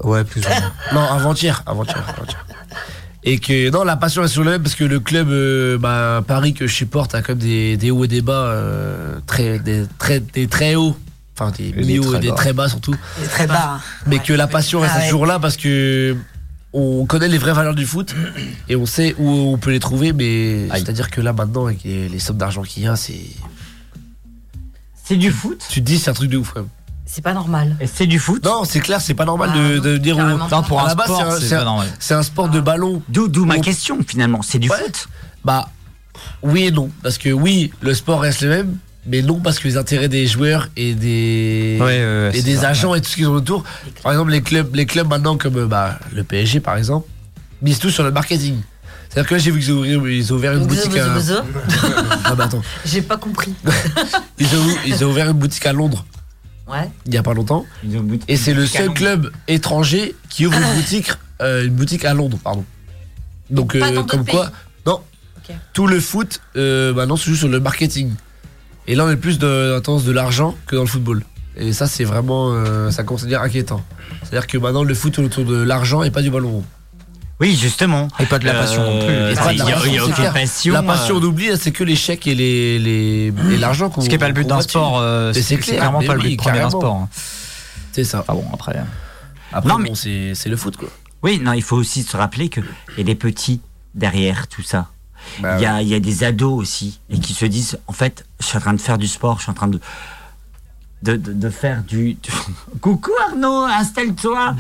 Ouais, 0.05 0.25
plus 0.25 0.41
ou 0.45 0.49
moins. 0.49 0.73
Non, 0.95 1.01
avant-hier, 1.01 1.63
avant-hier, 1.67 2.03
avant-hier. 2.09 2.47
Et 3.23 3.39
que, 3.39 3.71
non, 3.71 3.83
la 3.85 3.97
passion 3.97 4.23
est 4.25 4.29
sur 4.29 4.45
le 4.45 4.53
même 4.53 4.63
parce 4.63 4.75
que 4.77 4.85
le 4.85 5.01
club, 5.01 5.29
euh, 5.31 5.79
bah, 5.79 6.23
Paris 6.27 6.55
que 6.55 6.67
je 6.67 6.75
supporte 6.75 7.15
a 7.15 7.23
quand 7.23 7.31
même 7.33 7.39
des, 7.39 7.77
des 7.77 7.91
hauts 7.91 8.05
et 8.05 8.09
des 8.09 8.23
bas, 8.23 8.33
euh, 8.47 9.19
très, 9.27 9.59
des, 9.59 9.85
très, 9.99 10.21
des 10.21 10.47
très 10.47 10.75
hauts. 10.75 10.97
Enfin, 11.39 11.51
des 11.51 11.71
des 11.73 11.83
mi-hauts 11.85 12.05
très 12.05 12.17
et 12.17 12.21
des 12.21 12.35
très 12.35 12.53
bas 12.55 12.69
surtout. 12.69 12.95
Est 13.23 13.27
très 13.27 13.47
bas. 13.47 13.73
hein. 13.77 13.81
Mais 14.07 14.21
que 14.21 14.33
la 14.33 14.47
passion 14.47 14.81
reste 14.81 14.95
Ah 14.97 15.03
toujours 15.05 15.27
là 15.27 15.39
parce 15.39 15.57
que 15.59 16.17
on 16.79 17.07
connaît 17.07 17.29
les 17.29 17.39
vraies 17.39 17.53
valeurs 17.55 17.75
du 17.75 17.87
foot 17.87 18.15
et 18.69 18.77
on 18.77 18.87
sait 18.87 19.15
où 19.19 19.29
on 19.29 19.59
peut 19.59 19.71
les 19.71 19.81
trouver, 19.81 20.13
mais 20.13 20.69
c'est-à-dire 20.71 21.11
que 21.11 21.21
là 21.21 21.33
maintenant 21.33 21.67
avec 21.67 21.83
les, 21.85 22.09
les 22.09 22.19
sommes 22.19 22.37
d'argent 22.37 22.63
qu'il 22.63 22.83
y 22.85 22.87
a, 22.87 22.97
c'est. 22.97 23.21
C'est 25.05 25.17
du 25.17 25.31
foot 25.31 25.65
Tu 25.69 25.81
te 25.81 25.87
dis 25.87 25.99
c'est 25.99 26.11
un 26.11 26.15
truc 26.15 26.31
de 26.31 26.37
ouf 26.37 26.53
quand 26.53 26.61
même. 26.61 26.69
C'est 27.09 27.23
pas 27.23 27.35
normal. 27.35 27.77
Et 27.81 27.87
C'est 27.87 28.07
du 28.07 28.19
foot 28.19 28.45
Non, 28.45 28.65
c'est 28.65 28.81
clair, 28.81 29.01
c'est 29.01 29.15
pas 29.15 29.25
normal 29.25 29.51
Ah, 29.55 29.57
de, 29.59 29.79
de 29.79 29.97
dire. 29.97 30.17
où-. 30.19 30.21
Non, 30.51 30.63
pour 30.65 30.81
un 30.85 30.89
sport, 30.91 31.07
c'est 31.07 31.23
un- 31.23 31.39
c'est 31.41 31.47
c'est 31.49 31.55
un- 31.55 31.59
pas 31.59 31.65
normal. 31.65 31.89
C'est 32.01 32.15
un 32.15 32.23
sport 32.25 32.49
de 32.49 32.61
ballon. 32.61 33.01
D'où 33.09 33.29
d'où 33.29 33.45
ma 33.45 33.57
On- 33.57 33.61
question 33.61 33.99
finalement, 34.07 34.43
c'est 34.43 34.59
du 34.59 34.69
Ouais. 34.69 34.77
foot 34.85 35.09
Bah 35.45 35.71
oui 36.43 36.65
et 36.65 36.71
non, 36.73 36.91
parce 37.05 37.19
que 37.19 37.29
oui, 37.31 37.73
le 37.81 37.95
sport 37.95 38.21
reste 38.21 38.41
le 38.43 38.49
même, 38.49 38.79
mais 39.07 39.23
non 39.23 39.41
parce 39.41 39.59
que 39.59 39.69
les 39.69 39.77
intérêts 39.77 40.09
des 40.09 40.27
joueurs 40.27 40.69
et 40.77 40.95
des 40.95 41.79
Ouais, 41.81 42.31
et 42.33 42.39
c'est 42.39 42.43
des 42.45 42.57
ça, 42.57 42.69
agents 42.71 42.95
et 42.95 43.01
tout 43.01 43.09
ce 43.11 43.17
qu'ils 43.17 43.29
ont 43.29 43.33
autour. 43.35 43.65
Par 44.03 44.13
exemple, 44.13 44.31
les 44.33 44.43
clubs, 44.43 44.75
les 44.75 44.87
clubs 44.87 45.09
maintenant 45.09 45.37
comme 45.37 45.57
euh, 45.57 45.67
bah, 45.67 45.99
le 46.13 46.25
PSG 46.25 46.61
par 46.61 46.77
exemple, 46.77 47.09
misent 47.63 47.79
tout 47.79 47.91
sur 47.91 48.03
le 48.05 48.11
marketing. 48.11 48.57
C'est-à-dire 49.09 49.29
que 49.31 49.35
là, 49.35 49.39
j'ai 49.41 49.51
vu 49.51 49.61
qu'ils 49.61 49.73
ont, 49.73 49.79
ouvert- 49.79 50.09
ils 50.11 50.33
ont 50.33 50.37
ouvert 50.37 50.53
une 50.53 50.67
boutique 50.67 50.97
à. 50.97 51.07
Ah 52.25 52.35
bah 52.35 52.45
attends. 52.45 52.63
J'ai 52.85 53.01
pas 53.01 53.17
compris. 53.17 53.55
Ils 54.39 54.47
ont, 54.55 54.77
ils 54.85 55.03
ont 55.05 55.09
ouvert 55.09 55.31
une 55.31 55.39
boutique 55.39 55.65
à 55.65 55.73
Londres 55.73 56.05
Ouais. 56.69 56.91
il 57.07 57.15
y 57.15 57.17
a 57.17 57.23
pas 57.23 57.33
longtemps. 57.33 57.65
Ils 57.85 57.97
ont 57.97 58.01
une 58.01 58.19
Et 58.29 58.37
c'est 58.37 58.53
le 58.53 58.67
seul 58.67 58.93
club 58.93 59.31
étranger 59.49 60.15
qui 60.29 60.47
ouvre 60.47 60.59
une 60.59 60.75
boutique, 60.75 61.13
euh, 61.41 61.65
une 61.65 61.75
boutique 61.75 62.05
à 62.05 62.13
Londres, 62.13 62.39
pardon. 62.43 62.65
Donc, 63.49 63.75
euh, 63.77 64.03
comme 64.03 64.27
quoi, 64.27 64.47
pays. 64.47 64.55
non. 64.87 65.01
Tout 65.73 65.87
le 65.87 66.01
foot, 66.01 66.41
euh, 66.57 66.93
maintenant, 66.93 67.17
se 67.17 67.31
joue 67.31 67.37
sur 67.37 67.49
le 67.49 67.61
marketing. 67.61 68.11
Et 68.89 68.95
là, 68.95 69.05
on 69.05 69.11
est 69.11 69.17
plus 69.17 69.39
de, 69.39 69.47
dans 69.69 69.75
la 69.75 69.81
tendance 69.81 70.05
de 70.05 70.13
l'argent 70.13 70.55
que 70.67 70.77
dans 70.77 70.83
le 70.83 70.89
football. 70.89 71.25
Et 71.57 71.73
ça, 71.73 71.87
c'est 71.87 72.05
vraiment, 72.05 72.53
euh, 72.53 72.91
ça 72.91 73.03
commence 73.03 73.23
à 73.23 73.25
devenir 73.25 73.43
inquiétant. 73.43 73.83
C'est-à-dire 74.23 74.47
que 74.47 74.59
maintenant, 74.59 74.85
le 74.85 74.95
foot 74.95 75.15
tourne 75.15 75.27
autour 75.27 75.45
de 75.45 75.57
l'argent 75.63 76.03
et 76.03 76.11
pas 76.11 76.23
du 76.23 76.31
ballon 76.31 76.51
rond. 76.51 76.65
Oui, 77.41 77.55
justement. 77.61 78.09
Et 78.19 78.27
pas 78.27 78.39
de 78.39 78.47
la 78.47 78.55
passion 78.55 78.83
non 78.83 78.99
plus. 79.05 79.15
Euh, 79.15 79.33
Et 79.33 79.35
pas 79.35 79.53
de 79.53 79.59
la 79.59 79.65
y 79.65 79.73
a, 79.73 79.75
passion, 79.75 79.93
y 79.93 79.99
a 79.99 80.03
aucune 80.05 80.15
clair. 80.15 80.33
passion. 80.33 80.73
La 80.75 80.83
passion, 80.83 81.17
euh, 81.17 81.21
on 81.21 81.25
oublie, 81.25 81.49
c'est 81.59 81.71
que 81.73 81.85
les 81.85 81.97
chèques 81.97 82.27
et 82.27 82.35
les, 82.35 82.79
les, 82.79 83.33
et 83.53 83.57
l'argent 83.59 83.91
qu'on 83.91 84.01
Ce 84.01 84.09
qui 84.09 84.15
est 84.15 84.19
pas 84.19 84.29
le 84.29 84.35
but 84.35 84.47
d'un 84.47 84.61
sport, 84.63 84.99
euh, 85.01 85.33
c'est 85.35 85.43
c'est 85.43 85.57
c'est 85.57 85.61
clair, 85.61 85.77
clairement 85.79 86.01
mais 86.01 86.07
pas 86.07 86.15
le 86.15 86.21
but 86.23 86.37
premier 86.37 86.61
d'un 86.61 86.71
sport. 86.71 86.95
hein. 86.95 87.09
C'est 87.93 88.05
ça. 88.05 88.25
Ah 88.29 88.33
bon, 88.35 88.45
après. 88.55 88.77
Après, 89.53 89.69
Non, 89.69 89.79
mais- 89.79 89.89
bon, 89.91 89.95
c'est 89.95 90.49
le 90.49 90.57
foot, 90.57 90.77
quoi. 90.77 90.89
Oui, 91.23 91.41
non, 91.43 91.53
il 91.53 91.63
faut 91.63 91.77
aussi 91.77 92.03
se 92.05 92.17
rappeler 92.17 92.49
qu'il 92.49 92.65
y 92.97 93.01
a 93.01 93.05
des 93.05 93.15
petits 93.15 93.61
derrière 93.95 94.49
tout 94.49 94.63
ça. 94.63 94.89
Bah 95.41 95.57
Il 95.59 95.63
y, 95.63 95.67
a, 95.67 95.83
il 95.83 95.89
y 95.89 95.95
a 95.95 96.01
des 96.01 96.25
ados 96.25 96.53
aussi 96.61 97.01
et 97.11 97.19
qui 97.19 97.35
se 97.35 97.45
disent 97.47 97.79
en 97.87 97.93
fait, 97.93 98.25
je 98.41 98.47
suis 98.47 98.57
en 98.57 98.61
train 98.61 98.75
de 98.75 98.81
faire 98.81 98.99
du 98.99 99.07
sport, 99.09 99.39
je 99.39 99.43
suis 99.45 99.51
en 99.51 99.55
train 99.55 99.69
de. 99.69 99.81
De, 101.03 101.15
de, 101.17 101.33
de 101.35 101.51
faire 101.51 101.83
du. 101.85 102.17
Coucou 102.81 103.11
Arnaud, 103.29 103.65
installe-toi 103.65 104.57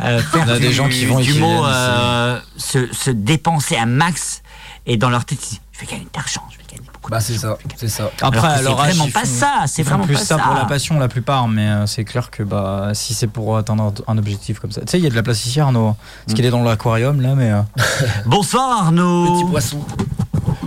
Euh, 0.00 0.20
Faire 0.20 0.44
On 0.46 0.50
a 0.50 0.54
du, 0.58 0.66
des 0.66 0.72
gens 0.72 0.88
qui 0.88 1.04
vont 1.06 1.20
du 1.20 1.34
mot, 1.34 1.64
euh, 1.64 2.40
se, 2.56 2.92
se 2.92 3.10
dépenser 3.10 3.76
un 3.76 3.86
max 3.86 4.42
et 4.84 4.96
dans 4.96 5.10
leur 5.10 5.24
tête, 5.24 5.38
ils 5.44 5.48
disent, 5.48 5.60
je 5.72 5.80
vais 5.80 5.86
gagner 5.86 6.04
de 6.04 6.10
l'argent, 6.14 6.42
je 6.50 6.58
vais 6.58 6.64
gagner 6.68 6.88
Bah, 7.08 7.20
c'est 7.20 7.38
ça, 7.38 7.56
c'est 7.76 7.88
ça. 7.88 8.10
Après, 8.20 8.46
Alors 8.48 8.78
c'est 8.84 8.92
vraiment 8.92 9.08
pas 9.10 9.24
ça, 9.24 9.52
c'est 9.66 9.82
vraiment 9.82 10.04
plus 10.04 10.14
pas 10.14 10.20
ça 10.20 10.36
ça. 10.36 10.42
pour 10.42 10.54
la 10.54 10.64
passion 10.64 10.98
la 10.98 11.08
plupart, 11.08 11.46
mais 11.48 11.68
euh, 11.68 11.86
c'est 11.86 12.04
clair 12.04 12.30
que 12.30 12.42
bah 12.42 12.90
si 12.94 13.14
c'est 13.14 13.28
pour 13.28 13.56
atteindre 13.56 13.84
un 14.08 14.12
un 14.12 14.18
objectif 14.18 14.58
comme 14.58 14.72
ça. 14.72 14.80
Tu 14.82 14.88
sais, 14.92 14.98
il 14.98 15.04
y 15.04 15.06
a 15.06 15.10
de 15.10 15.14
la 15.14 15.22
place 15.22 15.46
ici, 15.46 15.60
Arnaud. 15.60 15.94
Parce 16.24 16.34
qu'il 16.34 16.44
est 16.44 16.50
dans 16.50 16.62
l'aquarium 16.64 17.20
là, 17.20 17.34
mais. 17.36 17.52
euh, 17.52 17.62
Bonsoir 18.26 18.82
Arnaud 18.86 19.34
Petit 19.42 19.50
poisson. 19.50 19.84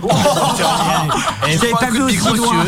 Je 1.48 1.58
t'avais 1.58 1.72
pas 1.72 1.90
vu 1.90 2.02
aussi 2.02 2.16
loin 2.36 2.64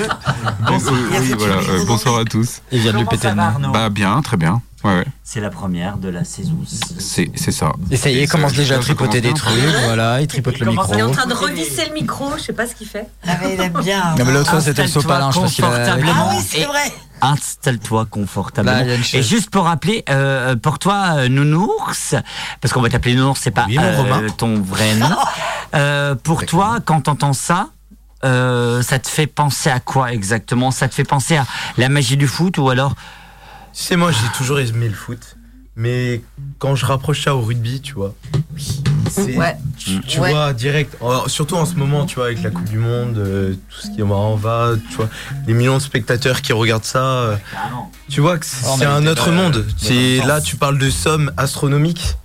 oui, 1.21 1.35
voilà. 1.39 1.55
euh, 1.57 1.85
bonsoir 1.87 2.19
à 2.19 2.25
tous. 2.25 2.61
Il 2.71 2.81
vient 2.81 2.93
de 2.93 2.99
lui 2.99 3.05
Comment 3.05 3.11
péter 3.11 3.23
ça 3.29 3.31
le 3.31 3.37
va, 3.37 3.43
nez. 3.49 3.55
Arnaud? 3.55 3.73
Bah 3.73 3.89
bien, 3.89 4.21
très 4.23 4.37
bien. 4.37 4.61
Ouais, 4.85 4.97
ouais. 4.97 5.07
C'est 5.23 5.41
la 5.41 5.51
première 5.51 5.97
de 5.97 6.09
la 6.09 6.25
saison. 6.25 6.57
C'est 6.99 7.31
c'est 7.37 7.53
ça. 7.53 7.73
Et 7.91 7.97
ça 7.97 8.11
y 8.11 8.19
est, 8.19 8.25
il 8.25 8.29
commence 8.29 8.53
déjà 8.53 8.77
à 8.77 8.79
tripoter 8.79 9.21
des 9.21 9.33
trucs, 9.33 9.55
voilà, 9.85 10.21
il 10.21 10.27
tripote 10.27 10.59
le 10.59 10.67
micro. 10.67 10.93
Il 10.95 10.99
est 10.99 11.03
en 11.03 11.11
train 11.11 11.27
de 11.27 11.35
revisser 11.35 11.87
le 11.87 11.95
micro, 11.95 12.33
je 12.37 12.43
sais 12.43 12.53
pas 12.53 12.67
ce 12.67 12.75
qu'il 12.75 12.89
fait. 12.89 13.07
Ah, 13.27 13.37
mais 13.41 13.55
il 13.55 13.61
aime 13.61 13.73
bien. 13.81 14.15
Non, 14.19 14.25
mais 14.25 14.33
l'autre 14.33 14.51
fois, 14.51 14.61
c'était 14.61 14.83
le 14.83 14.89
sopalin, 14.89 15.31
je 15.31 15.41
pense 15.41 15.55
qu'il 15.55 15.65
a. 15.65 15.69
Ah 15.69 16.29
oui, 16.31 16.45
c'est 16.45 16.65
vrai. 16.65 16.93
Installe-toi 17.25 18.07
confortablement. 18.11 18.85
Là, 18.85 18.97
une 18.97 19.03
Et 19.13 19.23
juste 19.23 19.49
pour 19.51 19.67
rappeler, 19.67 20.05
euh, 20.11 20.57
pour 20.57 20.81
toi, 20.81 21.19
euh, 21.19 21.29
Nounours, 21.29 22.17
parce 22.61 22.75
qu'on 22.75 22.81
va 22.81 22.89
t'appeler 22.89 23.15
Nounours, 23.15 23.39
c'est 23.41 23.53
pas 23.53 23.67
Oui, 23.69 23.79
euh, 23.79 24.29
ton 24.37 24.61
vrai 24.61 24.97
nom. 24.97 25.07
Euh, 25.77 26.17
pour 26.17 26.45
toi, 26.45 26.79
quand 26.85 27.03
t'entends 27.03 27.33
ça, 27.33 27.69
euh, 28.25 28.83
ça 28.83 28.99
te 28.99 29.07
fait 29.07 29.29
penser 29.29 29.71
à 29.71 29.79
quoi 29.79 30.13
exactement? 30.13 30.73
Ça 30.73 30.89
te 30.89 30.95
fait 30.95 31.05
penser 31.05 31.37
à 31.37 31.47
la 31.77 31.89
magie 31.89 32.17
du 32.17 32.27
foot 32.27 32.59
ou 32.59 32.71
alors 32.71 32.95
Tu 33.75 33.83
sais, 33.83 33.97
moi, 33.97 34.11
j'ai 34.13 34.29
toujours 34.37 34.59
aimé 34.61 34.89
le 34.89 34.95
foot. 34.95 35.37
Mais 35.75 36.21
quand 36.59 36.75
je 36.77 36.85
rapproche 36.85 37.25
ça 37.25 37.35
au 37.35 37.41
rugby, 37.41 37.81
tu 37.81 37.95
vois. 37.95 38.15
c'est- 39.11 39.37
Ouais. 39.37 39.57
Tu, 39.79 40.01
tu 40.03 40.21
Ouais. 40.21 40.31
vois 40.33 40.53
direct, 40.53 40.97
surtout 41.29 41.57
en 41.57 41.65
ce 41.67 41.75
moment, 41.75 42.05
tu 42.07 42.17
vois, 42.17 42.27
avec 42.27 42.43
la 42.43 42.51
Coupe 42.51 42.69
du 42.69 42.77
Monde, 42.79 43.17
euh, 43.19 43.55
tout 43.71 43.81
ce 43.87 43.91
qui 43.91 44.03
en 44.03 44.37
va, 44.37 44.73
tu 44.91 44.97
vois, 44.97 45.09
les 45.47 45.55
millions 45.55 45.77
de 45.79 45.83
spectateurs 45.83 46.41
qui 46.43 46.53
regardent 46.53 46.85
ça, 46.85 47.03
euh, 47.05 47.37
tu 48.11 48.21
vois 48.21 48.37
que 48.39 48.45
c'est 48.47 48.67
Oh, 48.69 48.75
c'est 48.79 48.85
un 48.85 49.07
autre 49.07 49.31
monde. 49.31 49.67
C'est 49.79 50.19
là, 50.19 50.41
tu 50.43 50.57
parles 50.57 50.79
de 50.79 50.89
sommes 50.91 51.33
astronomiques, 51.39 52.17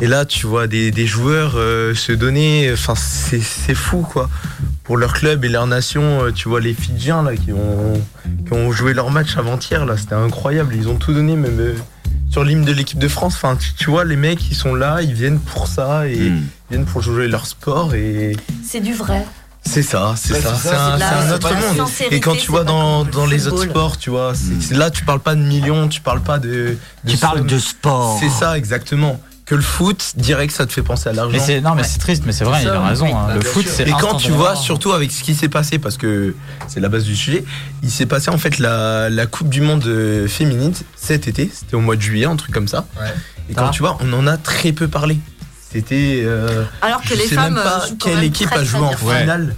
et 0.00 0.06
là, 0.06 0.24
tu 0.24 0.46
vois 0.46 0.66
des, 0.68 0.90
des 0.92 1.06
joueurs 1.06 1.54
euh, 1.56 1.94
se 1.94 2.12
donner, 2.12 2.70
enfin, 2.72 2.94
c'est 2.96 3.40
c'est 3.40 3.74
fou, 3.74 4.02
quoi. 4.02 4.28
Pour 4.86 4.96
leur 4.96 5.12
club 5.14 5.44
et 5.44 5.48
leur 5.48 5.66
nation, 5.66 6.22
euh, 6.22 6.30
tu 6.32 6.48
vois 6.48 6.60
les 6.60 6.72
Fidjiens 6.72 7.22
là 7.24 7.34
qui 7.34 7.52
ont, 7.52 8.00
qui 8.46 8.52
ont 8.52 8.70
joué 8.70 8.94
leur 8.94 9.10
match 9.10 9.36
avant-hier 9.36 9.84
là, 9.84 9.96
c'était 9.96 10.14
incroyable. 10.14 10.76
Ils 10.76 10.88
ont 10.88 10.94
tout 10.94 11.12
donné, 11.12 11.34
même 11.34 11.58
euh, 11.58 11.74
sur 12.30 12.44
l'hymne 12.44 12.64
de 12.64 12.72
l'équipe 12.72 12.98
de 12.98 13.08
France. 13.08 13.34
Enfin, 13.34 13.56
tu, 13.56 13.74
tu 13.74 13.90
vois, 13.90 14.04
les 14.04 14.14
mecs, 14.14 14.48
ils 14.48 14.54
sont 14.54 14.76
là, 14.76 15.02
ils 15.02 15.12
viennent 15.12 15.40
pour 15.40 15.66
ça 15.66 16.06
et 16.06 16.14
ils 16.14 16.42
viennent 16.70 16.84
pour 16.84 17.02
jouer 17.02 17.26
leur 17.26 17.46
sport 17.46 17.94
et 17.96 18.36
C'est 18.64 18.80
du 18.80 18.94
vrai. 18.94 19.26
c'est 19.64 19.82
ça, 19.82 20.14
c'est 20.16 20.34
Ouais, 20.34 20.40
ça, 20.40 20.54
c'est 20.54 20.68
un, 20.68 21.32
autre 21.32 21.52
monde. 21.52 21.88
Et 22.12 22.20
quand 22.20 22.36
tu 22.36 22.52
vois 22.52 22.62
dans, 22.62 23.04
les 23.28 23.48
autres 23.48 23.64
sports, 23.64 23.98
tu 23.98 24.10
vois, 24.10 24.34
c'est- 24.34 24.72
là 24.76 24.90
tu 24.92 25.04
parles 25.04 25.18
pas 25.18 25.34
de 25.34 25.42
millions, 25.42 25.88
tu 25.88 26.00
parles 26.00 26.22
pas 26.22 26.38
de. 26.38 26.76
de 27.02 27.10
Tu 27.10 27.16
parles 27.16 27.44
de 27.44 27.58
sport. 27.58 28.18
C'est 28.20 28.30
ça, 28.30 28.56
exactement. 28.56 29.20
Que 29.46 29.54
le 29.54 29.62
foot, 29.62 30.14
direct, 30.16 30.52
ça 30.52 30.66
te 30.66 30.72
fait 30.72 30.82
penser 30.82 31.08
à 31.08 31.12
l'argent. 31.12 31.38
Non 31.62 31.74
mais 31.76 31.84
c'est 31.84 31.98
triste 32.00 32.24
mais 32.26 32.32
c'est 32.32 32.42
vrai 32.44 32.62
il 32.62 32.68
a 32.68 32.80
raison 32.80 33.16
hein. 33.16 33.34
le 33.34 33.40
foot 33.40 33.64
c'est 33.68 33.88
Et 33.88 33.92
quand 33.92 34.16
tu 34.16 34.32
vois, 34.32 34.56
surtout 34.56 34.92
avec 34.92 35.12
ce 35.12 35.22
qui 35.22 35.34
s'est 35.36 35.48
passé, 35.48 35.78
parce 35.78 35.96
que 35.96 36.34
c'est 36.66 36.80
la 36.80 36.88
base 36.88 37.04
du 37.04 37.14
sujet, 37.14 37.44
il 37.84 37.90
s'est 37.90 38.06
passé 38.06 38.28
en 38.30 38.38
fait 38.38 38.58
la, 38.58 39.08
la 39.08 39.26
Coupe 39.26 39.48
du 39.48 39.60
Monde 39.60 39.84
euh, 39.86 40.26
féminine 40.26 40.72
cet 40.96 41.28
été, 41.28 41.48
c'était 41.54 41.76
au 41.76 41.80
mois 41.80 41.94
de 41.96 42.02
juillet, 42.02 42.26
un 42.26 42.34
truc 42.34 42.52
comme 42.52 42.66
ça. 42.66 42.86
Et 43.48 43.54
quand 43.54 43.66
Ah. 43.66 43.70
tu 43.72 43.80
vois, 43.82 43.96
on 44.00 44.12
en 44.14 44.26
a 44.26 44.36
très 44.36 44.72
peu 44.72 44.88
parlé. 44.88 45.16
C'était. 45.72 46.22
euh, 46.24 46.64
Alors 46.82 47.02
que 47.02 47.08
je 47.10 47.14
les 47.14 47.26
sais 47.28 47.34
femmes, 47.36 47.54
même 47.54 47.62
pas 47.62 47.84
quelle 48.00 48.24
équipe 48.24 48.50
très, 48.50 48.58
a 48.60 48.64
joué 48.64 48.80
en 48.80 48.92
finale. 48.96 49.54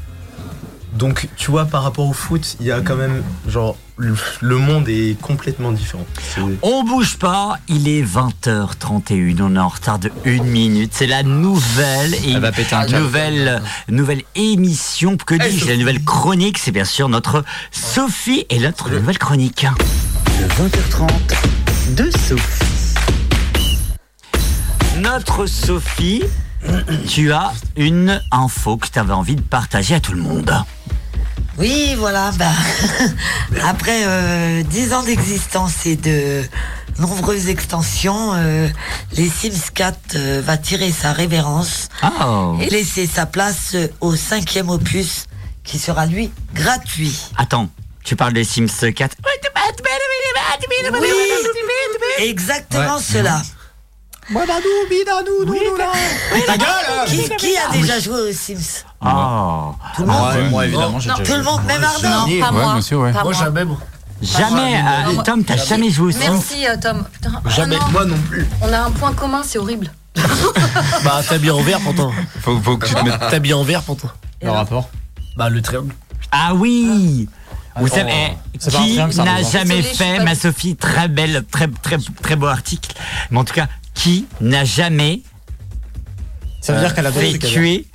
Donc 0.98 1.28
tu 1.36 1.52
vois, 1.52 1.64
par 1.64 1.84
rapport 1.84 2.08
au 2.08 2.12
foot, 2.12 2.56
il 2.58 2.66
y 2.66 2.72
a 2.72 2.80
quand 2.80 2.96
même 2.96 3.22
genre 3.46 3.76
le, 3.96 4.56
monde 4.56 4.88
est 4.88 5.20
complètement 5.20 5.70
différent. 5.70 6.04
On 6.62 6.82
bouge 6.82 7.18
pas, 7.18 7.56
il 7.68 7.86
est 7.86 8.02
20h31, 8.02 9.42
on 9.42 9.54
est 9.54 9.58
en 9.58 9.68
retard 9.68 10.00
de 10.00 10.10
une 10.24 10.44
minute. 10.44 10.90
C'est 10.92 11.06
la 11.06 11.22
nouvelle 11.22 12.14
et 12.24 12.34
nouvelle 12.92 13.62
nouvelle 13.88 14.22
émission. 14.34 15.16
Que 15.16 15.36
dis-je 15.36 15.66
La 15.66 15.76
nouvelle 15.76 16.02
chronique, 16.02 16.58
c'est 16.58 16.72
bien 16.72 16.84
sûr 16.84 17.08
notre 17.08 17.44
Sophie 17.70 18.44
et 18.50 18.58
notre 18.58 18.90
nouvelle 18.90 19.18
chronique. 19.18 19.66
De 20.40 20.46
20h30 20.46 21.94
de 21.94 22.10
Sophie. 22.10 22.94
Notre 25.00 25.46
Sophie, 25.46 26.24
tu 27.06 27.30
as 27.30 27.52
une 27.76 28.20
info 28.32 28.76
que 28.76 28.88
tu 28.88 28.98
avais 28.98 29.12
envie 29.12 29.36
de 29.36 29.42
partager 29.42 29.94
à 29.94 30.00
tout 30.00 30.12
le 30.12 30.22
monde. 30.22 30.52
Oui, 31.58 31.94
voilà. 31.98 32.30
Bah, 32.38 32.52
après 33.64 34.02
euh, 34.06 34.62
10 34.62 34.92
ans 34.94 35.02
d'existence 35.02 35.86
et 35.86 35.96
de 35.96 36.42
nombreuses 36.98 37.48
extensions, 37.48 38.32
euh, 38.34 38.68
les 39.12 39.28
Sims 39.28 39.70
4 39.74 39.98
euh, 40.14 40.42
va 40.44 40.56
tirer 40.56 40.92
sa 40.92 41.12
révérence 41.12 41.88
Oh. 42.02 42.56
et 42.60 42.70
laisser 42.70 43.06
sa 43.06 43.26
place 43.26 43.74
au 44.00 44.14
cinquième 44.14 44.70
opus 44.70 45.26
qui 45.64 45.78
sera 45.78 46.06
lui 46.06 46.30
gratuit. 46.54 47.16
Attends, 47.36 47.68
tu 48.04 48.14
parles 48.16 48.32
des 48.34 48.44
Sims 48.44 48.92
4 48.94 49.16
Oui, 49.24 49.30
exactement 52.18 52.96
Ouais. 52.96 53.02
cela. 53.02 53.42
Ta 56.46 56.56
gueule 56.56 57.06
qui, 57.06 57.28
qui 57.36 57.56
a 57.56 57.72
déjà 57.72 57.98
joué 57.98 58.30
aux 58.30 58.32
Sims 58.32 58.84
Oh. 59.00 59.74
Tout 59.94 60.02
le 60.02 60.08
monde 60.08 60.34
Ouais, 60.34 60.50
moi 60.50 60.66
évidemment 60.66 60.98
j'ai 60.98 61.08
Non, 61.08 61.16
déjà 61.18 61.30
Tout 61.32 61.38
le 61.38 61.44
monde, 61.44 61.62
même 61.66 61.84
Arnaud 61.84 62.08
Non, 62.08 62.40
pas 62.40 62.50
moi. 62.50 62.80
Moi, 63.22 63.32
jamais, 63.32 63.64
moi. 63.64 63.78
Jamais, 64.20 64.82
Ah, 64.84 65.08
euh, 65.10 65.22
Tom, 65.22 65.44
t'as 65.44 65.56
jamais 65.56 65.90
joué 65.90 66.08
au 66.08 66.10
Sims 66.10 66.18
Merci 66.32 66.66
euh, 66.66 66.76
Tom. 66.82 67.04
Putain, 67.12 67.40
oh 67.44 67.48
Jamais, 67.48 67.78
non. 67.78 67.88
moi 67.92 68.04
non 68.04 68.18
plus. 68.28 68.44
On 68.60 68.72
a 68.72 68.78
un 68.80 68.90
point 68.90 69.12
commun, 69.14 69.42
c'est 69.44 69.58
horrible. 69.58 69.92
Bah, 71.04 71.20
t'habilles 71.28 71.52
en 71.52 71.62
vert, 71.62 71.78
pourtant. 71.80 72.10
Faut, 72.42 72.58
faut 72.60 72.76
que 72.76 72.86
tu 72.88 72.94
te 72.94 73.04
mettes. 73.04 73.20
T'habilles 73.30 73.54
en 73.54 73.62
vert, 73.62 73.82
pourtant. 73.82 74.10
le 74.42 74.50
rapport 74.50 74.88
Bah, 75.36 75.48
le 75.48 75.62
triangle. 75.62 75.94
Ah 76.32 76.54
oui 76.54 77.28
Vous 77.76 77.86
Oh. 77.86 77.94
savez, 77.94 78.10
pas 78.72 78.78
un 78.80 79.08
qui 79.08 79.18
n'a 79.20 79.42
jamais 79.42 79.82
fait, 79.82 80.18
ma 80.24 80.34
Sophie, 80.34 80.74
très 80.74 81.06
belle, 81.06 81.44
très, 81.48 81.68
très, 81.68 81.98
très 82.22 82.34
beau 82.34 82.46
article, 82.46 82.92
mais 83.30 83.38
en 83.38 83.44
tout 83.44 83.54
cas, 83.54 83.68
qui 83.98 84.26
n'a 84.40 84.64
jamais 84.64 85.20
ça 86.60 86.72
veut 86.72 86.80
dire 86.80 86.94
qu'elle 86.94 87.06
a 87.06 87.12
tuer 87.12 87.86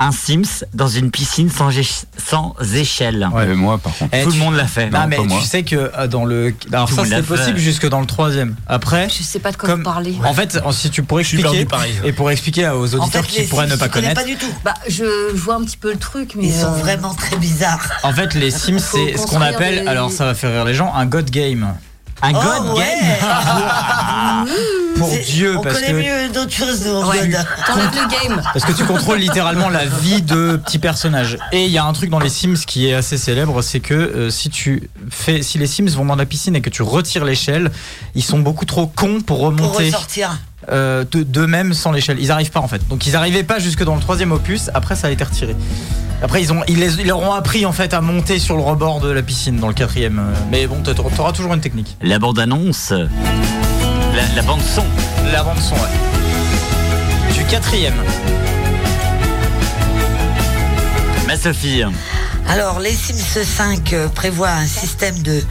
un 0.00 0.10
Sims 0.10 0.64
dans 0.74 0.88
une 0.88 1.12
piscine 1.12 1.48
sans, 1.48 1.70
éche- 1.70 2.02
sans 2.18 2.56
échelle 2.74 3.28
Ouais. 3.32 3.42
Euh, 3.46 3.54
moi, 3.54 3.78
par 3.78 3.96
contre. 3.96 4.10
Eh, 4.12 4.24
Tout 4.24 4.32
tu- 4.32 4.38
le 4.38 4.44
monde 4.44 4.56
l'a 4.56 4.66
fait. 4.66 4.90
Non, 4.90 5.02
Non, 5.02 5.06
mais 5.06 5.18
moi. 5.18 5.38
tu 5.40 5.46
sais 5.46 5.62
que 5.62 5.76
euh, 5.96 6.08
dans 6.08 6.24
le. 6.24 6.52
Alors, 6.72 6.88
Tout 6.88 6.96
ça, 6.96 7.04
c'est 7.04 7.22
possible 7.22 7.58
jusque 7.58 7.88
dans 7.88 8.00
le 8.00 8.06
troisième. 8.06 8.56
Après. 8.66 9.08
Je 9.08 9.22
sais 9.22 9.38
pas 9.38 9.52
de 9.52 9.56
quoi 9.56 9.68
Comme- 9.68 9.78
vous 9.80 9.84
parlez. 9.84 10.16
En 10.24 10.34
fait, 10.34 10.58
si 10.72 10.90
tu 10.90 11.04
pourrais 11.04 11.22
Je 11.22 11.28
suis 11.28 11.38
expliquer, 11.40 11.68
et 12.02 12.12
pour 12.12 12.28
expliquer 12.32 12.68
aux 12.70 12.82
auditeurs 12.82 13.02
En 13.04 13.06
fait, 13.06 13.22
qui 13.22 13.38
les 13.42 13.46
pourraient 13.46 13.66
Sims, 13.68 13.74
ne 13.74 13.78
pas 13.78 13.88
connaître, 13.88 14.20
pas 14.20 14.26
du 14.26 14.34
tout. 14.34 14.52
Bah, 14.64 14.74
je 14.88 15.32
vois 15.36 15.54
un 15.54 15.62
petit 15.64 15.76
peu 15.76 15.92
le 15.92 15.98
truc, 15.98 16.32
mais. 16.34 16.46
Ils 16.48 16.52
sont 16.52 16.66
euh, 16.66 16.78
vraiment 16.80 17.14
très 17.14 17.36
bizarres. 17.36 17.88
en 18.02 18.12
fait, 18.12 18.34
les 18.34 18.50
Sims, 18.50 18.80
c'est 18.80 19.16
ce 19.16 19.26
qu'on 19.28 19.40
appelle, 19.42 19.86
alors 19.86 20.10
ça 20.10 20.24
va 20.24 20.34
faire 20.34 20.50
rire 20.50 20.64
les 20.64 20.74
gens, 20.74 20.92
un 20.92 21.06
God 21.06 21.30
Game. 21.30 21.72
Un 22.22 22.32
Oh, 22.34 22.40
God 22.40 22.76
ouais. 22.78 22.84
Game 23.20 24.46
Pour 24.96 25.10
Dieu, 25.26 25.56
on 25.58 25.62
parce 25.62 25.74
connaît 25.80 25.88
que, 25.92 26.24
mieux 26.26 26.32
d'autres 26.32 26.52
choses, 26.52 26.86
nous, 26.86 26.94
en 26.94 27.08
Ouais. 27.10 27.28
God. 27.28 27.44
T'enlèves 27.66 27.90
le 27.94 28.28
game. 28.28 28.42
parce 28.52 28.64
que 28.64 28.72
tu 28.72 28.84
contrôles 28.84 29.18
littéralement 29.18 29.68
la 29.68 29.84
vie 29.84 30.22
de 30.22 30.56
petits 30.64 30.78
personnages. 30.78 31.36
Et 31.52 31.64
il 31.66 31.70
y 31.72 31.78
a 31.78 31.84
un 31.84 31.92
truc 31.92 32.10
dans 32.10 32.20
les 32.20 32.28
Sims 32.30 32.54
qui 32.66 32.88
est 32.88 32.94
assez 32.94 33.18
célèbre, 33.18 33.60
c'est 33.60 33.80
que 33.80 33.94
euh, 33.94 34.30
si 34.30 34.50
tu 34.50 34.88
fais, 35.10 35.42
si 35.42 35.58
les 35.58 35.66
Sims 35.66 35.88
vont 35.90 36.04
dans 36.06 36.16
la 36.16 36.26
piscine 36.26 36.54
et 36.56 36.60
que 36.60 36.70
tu 36.70 36.82
retires 36.82 37.24
l'échelle, 37.24 37.70
ils 38.14 38.22
sont 38.22 38.38
beaucoup 38.38 38.64
trop 38.64 38.86
cons 38.86 39.20
pour 39.20 39.38
Pour 39.38 39.46
remonter. 39.46 39.86
ressortir. 39.86 40.38
Euh, 40.70 41.04
de- 41.10 41.22
d'eux-mêmes 41.22 41.74
sans 41.74 41.92
l'échelle. 41.92 42.18
Ils 42.20 42.30
arrivent 42.30 42.50
pas 42.50 42.60
en 42.60 42.68
fait. 42.68 42.86
Donc 42.88 43.06
ils 43.06 43.16
arrivaient 43.16 43.42
pas 43.44 43.58
jusque 43.58 43.84
dans 43.84 43.94
le 43.94 44.00
troisième 44.00 44.32
opus. 44.32 44.70
Après 44.74 44.96
ça 44.96 45.08
a 45.08 45.10
été 45.10 45.24
retiré. 45.24 45.54
Après 46.22 46.40
ils 46.42 46.52
ont 46.52 46.62
ils, 46.68 46.78
les, 46.78 46.94
ils 47.00 47.06
leur 47.06 47.18
ont 47.20 47.32
appris 47.34 47.66
en 47.66 47.72
fait 47.72 47.92
à 47.94 48.00
monter 48.00 48.38
sur 48.38 48.56
le 48.56 48.62
rebord 48.62 49.00
de 49.00 49.10
la 49.10 49.22
piscine 49.22 49.56
dans 49.58 49.68
le 49.68 49.74
quatrième. 49.74 50.22
Mais 50.50 50.66
bon, 50.66 50.80
t'a- 50.82 50.94
t'auras 50.94 51.32
toujours 51.32 51.54
une 51.54 51.60
technique. 51.60 51.96
La 52.02 52.18
bande-annonce, 52.18 52.90
la, 52.92 54.34
la 54.36 54.42
bande-son. 54.42 54.84
La 55.32 55.42
bande 55.42 55.58
son. 55.58 55.74
Ouais. 55.74 57.34
Du 57.36 57.44
quatrième. 57.44 57.94
Ma 61.26 61.36
Sophie, 61.36 61.82
Alors, 62.48 62.80
les 62.80 62.92
Sims 62.92 63.42
5 63.44 63.92
euh, 63.94 64.08
prévoient 64.08 64.50
un 64.50 64.66
système 64.66 65.18
de 65.22 65.42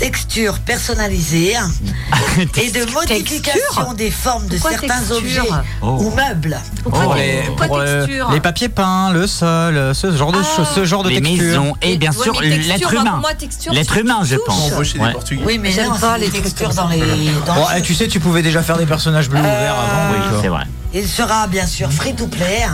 texture 0.00 0.58
personnalisée 0.60 1.54
et 2.56 2.70
de 2.70 2.90
modification 2.92 3.92
des 3.94 4.10
formes 4.10 4.46
de 4.48 4.56
Pourquoi 4.56 4.70
certains 4.78 4.96
texture 4.96 5.16
objets 5.16 5.40
Oh. 5.82 5.98
ou 6.00 6.10
meubles. 6.10 6.58
Pourquoi, 6.82 7.02
Pour 7.04 7.14
les, 7.14 7.42
pourquoi 7.46 7.66
pour, 7.66 7.76
euh, 7.78 8.06
texture 8.06 8.30
les 8.32 8.40
papiers 8.40 8.68
peints, 8.70 9.12
le 9.12 9.26
sol, 9.26 9.76
euh, 9.76 9.92
ce 9.94 10.16
genre 10.16 10.32
de 10.32 10.38
Ah. 10.40 10.56
choses, 10.56 10.68
ce 10.74 10.84
genre 10.86 11.02
de 11.02 11.10
les 11.10 11.20
texture. 11.20 11.44
maisons 11.44 11.74
et 11.82 11.96
bien 11.98 12.12
Ouais, 12.12 12.22
sûr 12.24 12.34
mais 12.40 12.48
texture, 12.50 12.72
l'être 12.72 12.92
humain. 12.94 13.10
pour 13.10 13.20
moi, 13.20 13.34
texture, 13.34 13.72
L'être 13.72 13.94
c'est 13.94 14.00
humain, 14.00 14.20
je 14.24 14.36
touche. 14.36 14.44
pense. 14.46 14.94
Ouais. 14.94 15.12
Portugais. 15.12 15.42
Oui, 15.44 15.58
mais 15.58 15.70
J'aime 15.70 15.88
non, 15.90 15.98
pas 15.98 16.14
c'est 16.14 16.20
les 16.20 16.26
des 16.30 16.40
textures 16.40 16.68
textures 16.68 16.82
dans 16.82 16.88
les. 16.88 16.98
dans 17.46 17.54
Bon, 17.54 17.60
le- 17.70 17.76
eh, 17.78 17.82
tu 17.82 17.94
sais, 17.94 18.08
tu 18.08 18.20
pouvais 18.20 18.42
déjà 18.42 18.62
faire 18.62 18.78
des 18.78 18.86
personnages 18.86 19.28
bleus 19.28 19.40
ou 19.40 19.42
verts 19.42 19.74
avant. 19.78 20.12
Oui, 20.12 20.18
donc, 20.24 20.32
euh, 20.32 20.38
c'est 20.42 20.48
vrai. 20.48 20.64
Il 20.94 21.06
sera 21.06 21.46
bien 21.46 21.66
sûr 21.66 21.92
free 21.92 22.14
to 22.14 22.26
play. 22.26 22.64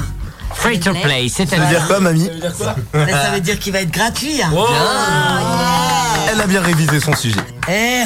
Free 0.55 0.79
to 0.81 0.93
play, 0.93 1.29
Ça 1.29 1.43
veut 1.43 1.49
c'est-à-dire 1.51 1.69
dire 1.81 1.87
quoi, 1.89 1.99
mamie 2.01 2.31
Mais 2.95 3.13
ça 3.13 3.31
veut 3.35 3.41
dire 3.41 3.59
qu'il 3.59 3.73
va 3.73 3.81
être 3.81 3.91
gratuit. 3.91 4.41
hein. 4.43 4.51
Elle 6.31 6.41
a 6.41 6.47
bien 6.47 6.61
révisé 6.63 7.01
son 7.01 7.15
sujet. 7.15 7.41
Eh, 7.69 8.05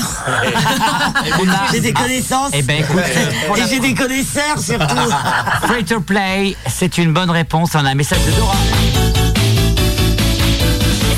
j'ai 1.73 1.81
des 1.81 1.93
connaissances. 1.93 2.51
Eh 2.53 2.63
ben 2.63 2.81
écoute, 2.81 2.99
Et 3.57 3.61
la- 3.61 3.67
j'ai 3.67 3.81
des 3.81 3.95
connaisseurs 3.95 4.59
surtout. 4.59 4.97
Free 5.63 5.85
to 5.85 6.01
play, 6.01 6.57
c'est 6.69 6.99
une 6.99 7.13
bonne 7.13 7.31
réponse. 7.31 7.71
On 7.75 7.85
a 7.85 7.91
un 7.91 7.95
message 7.95 8.25
de 8.27 8.33
Dora. 8.33 8.55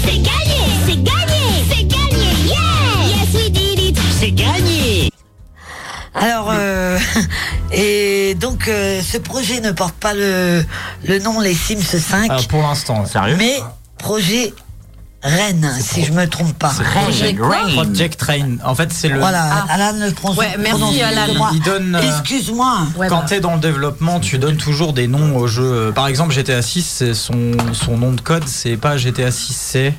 C'est 0.04 0.18
gagné, 0.18 0.62
c'est 0.86 0.96
gagné, 1.02 1.64
c'est 1.70 1.84
gagné, 1.84 2.26
yeah! 2.46 3.06
Yes, 3.06 3.34
we 3.34 3.50
did 3.50 3.78
it! 3.78 3.98
C'est 4.18 4.30
gagné 4.32 5.10
Alors, 6.14 6.50
euh, 6.52 6.98
et 7.72 8.34
donc 8.34 8.68
euh, 8.68 9.00
ce 9.02 9.18
projet 9.18 9.60
ne 9.60 9.70
porte 9.72 9.94
pas 9.94 10.14
le, 10.14 10.64
le 11.06 11.18
nom 11.20 11.40
Les 11.40 11.54
Sims 11.54 11.80
5, 11.82 12.28
ah, 12.30 12.36
pour 12.48 12.62
l'instant. 12.62 13.04
Sérieux? 13.06 13.36
Mais 13.38 13.56
projet 13.98 14.52
Rennes, 15.24 15.72
si 15.80 16.04
je 16.04 16.12
me 16.12 16.26
trompe 16.28 16.52
pas. 16.58 16.70
Rain, 16.70 17.06
Rain. 17.40 17.72
Project 17.74 18.18
Train. 18.18 18.56
En 18.64 18.74
fait, 18.74 18.92
c'est 18.92 19.08
le. 19.08 19.20
Voilà, 19.20 19.66
Alan 19.70 19.92
le 20.04 20.10
prononce. 20.12 20.36
Ouais, 20.38 20.56
merci, 20.58 20.80
prononce 20.80 21.00
Alan. 21.00 21.48
Il 21.52 21.60
donne. 21.62 21.94
euh, 21.94 22.00
Excuse-moi. 22.20 22.78
Ouais, 22.96 23.06
Quand 23.08 23.18
bah. 23.20 23.26
t'es 23.28 23.40
dans 23.40 23.54
le 23.54 23.60
développement, 23.60 24.18
tu 24.18 24.38
donnes 24.38 24.56
toujours 24.56 24.92
des 24.92 25.06
noms 25.06 25.36
au 25.36 25.46
jeu. 25.46 25.92
Par 25.94 26.08
exemple, 26.08 26.32
GTA 26.34 26.60
6, 26.60 26.82
c'est 26.84 27.14
son, 27.14 27.52
son 27.72 27.98
nom 27.98 28.10
de 28.12 28.20
code, 28.20 28.48
c'est 28.48 28.76
pas 28.76 28.96
GTA 28.96 29.30
6, 29.30 29.54
c'est. 29.56 29.94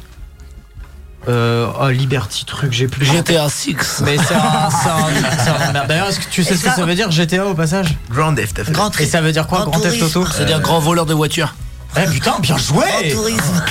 Euh, 1.30 1.68
oh, 1.82 1.88
Liberty 1.88 2.44
truc, 2.44 2.74
j'ai 2.74 2.90
plus. 2.90 3.06
GTA 3.06 3.48
6. 3.48 4.02
Mais 4.04 4.18
c'est 4.18 4.34
un, 4.36 4.70
c'est 4.70 4.90
un- 4.90 5.38
c'est 5.42 5.78
un. 5.78 5.86
D'ailleurs, 5.88 6.10
est-ce 6.10 6.20
que 6.20 6.30
tu 6.30 6.44
sais 6.44 6.54
Et 6.54 6.58
ce 6.58 6.64
que 6.64 6.70
ça- 6.70 6.76
ça 6.76 6.86
veut 6.86 6.96
dire 6.96 7.10
GTA 7.12 7.46
au 7.46 7.54
passage? 7.54 7.96
Grand 8.10 8.36
Theft 8.36 8.60
Auto. 8.60 8.72
Grand 8.74 9.00
Et 9.00 9.06
ça 9.06 9.22
veut 9.22 9.32
dire 9.32 9.48
quoi, 9.48 9.60
Grand 9.60 9.72
Grand 9.72 9.80
Theft 9.80 10.00
tourisme. 10.00 10.20
Auto 10.20 10.30
C'est-à-dire 10.30 10.60
grand 10.60 10.80
voleur 10.80 11.06
de 11.06 11.14
voiture. 11.14 11.56
Eh 11.96 12.10
putain, 12.10 12.40
bien 12.40 12.58
joué 12.58 12.86
tourisme. 13.12 13.64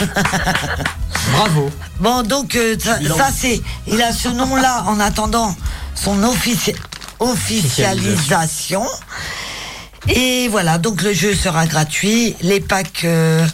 Bravo. 1.32 1.70
Bon, 2.00 2.22
donc 2.22 2.54
euh, 2.56 2.76
ça, 2.78 2.98
ça, 3.16 3.28
c'est, 3.36 3.60
il 3.86 4.00
a 4.02 4.12
ce 4.12 4.28
nom-là 4.28 4.84
en 4.86 5.00
attendant 5.00 5.54
son 5.94 6.22
offici- 6.22 6.74
officialisation. 7.20 8.84
Et 10.08 10.48
voilà, 10.48 10.78
donc 10.78 11.00
le 11.02 11.12
jeu 11.12 11.32
sera 11.34 11.66
gratuit. 11.66 12.34
Les 12.42 12.58
packs 12.60 13.04
euh, 13.04 13.46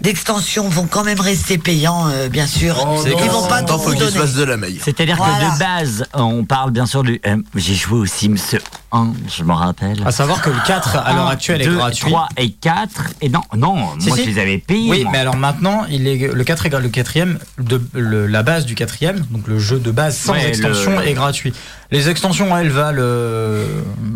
d'extension 0.00 0.68
vont 0.68 0.86
quand 0.90 1.04
même 1.04 1.20
rester 1.20 1.58
payants, 1.58 2.08
euh, 2.08 2.28
bien 2.28 2.48
sûr. 2.48 2.76
Oh 2.84 3.00
Ils 3.06 3.30
vont 3.30 3.46
pas 3.46 3.58
Attends, 3.58 3.76
tout 3.78 3.84
faut 3.84 3.90
vous 3.90 3.96
qu'il 3.96 4.06
se 4.06 4.12
donner. 4.12 4.20
passe 4.20 4.34
de 4.34 4.42
la 4.44 4.56
maille. 4.56 4.80
C'est-à-dire 4.84 5.16
Voilà. 5.16 5.46
que 5.50 5.54
de 5.54 5.58
base, 5.60 6.04
on 6.14 6.44
parle 6.44 6.72
bien 6.72 6.86
sûr 6.86 7.04
du. 7.04 7.20
euh, 7.26 7.36
J'ai 7.54 7.74
joué 7.76 7.98
au 8.00 8.06
Sims 8.06 8.58
1, 8.92 9.12
je 9.34 9.42
me 9.44 9.52
rappelle. 9.52 10.02
À 10.04 10.12
savoir 10.12 10.42
que 10.42 10.50
le 10.50 10.56
4 10.66 10.96
à 10.96 11.12
l'heure 11.14 11.28
actuelle 11.28 11.62
est 11.62 11.66
deux, 11.66 11.76
gratuit. 11.76 12.10
3 12.10 12.28
et 12.36 12.50
4. 12.50 12.90
Et 13.22 13.28
non, 13.28 13.40
non, 13.56 13.76
Si, 13.98 14.08
moi 14.08 14.16
si. 14.16 14.24
je 14.24 14.30
les 14.30 14.38
avais 14.38 14.58
payés. 14.58 14.90
Oui, 14.90 15.02
moi. 15.04 15.12
mais 15.12 15.18
alors 15.18 15.36
maintenant, 15.36 15.84
il 15.90 16.06
est 16.06 16.32
le 16.32 16.44
4 16.44 16.66
est 16.66 16.80
le 16.80 16.88
quatrième 16.88 17.38
de 17.58 17.80
le- 17.94 18.26
la 18.26 18.42
base 18.42 18.66
du 18.66 18.74
quatrième, 18.74 19.20
donc 19.30 19.48
le 19.48 19.58
jeu 19.58 19.78
de 19.78 19.90
base 19.90 20.16
sans 20.16 20.32
Ouais, 20.32 20.46
extension 20.48 20.98
le- 20.98 21.06
est 21.08 21.14
gratuit. 21.14 21.52
Les 21.90 22.08
extensions, 22.08 22.56
elles 22.56 22.70
valent 22.70 22.98
euh, 23.00 23.66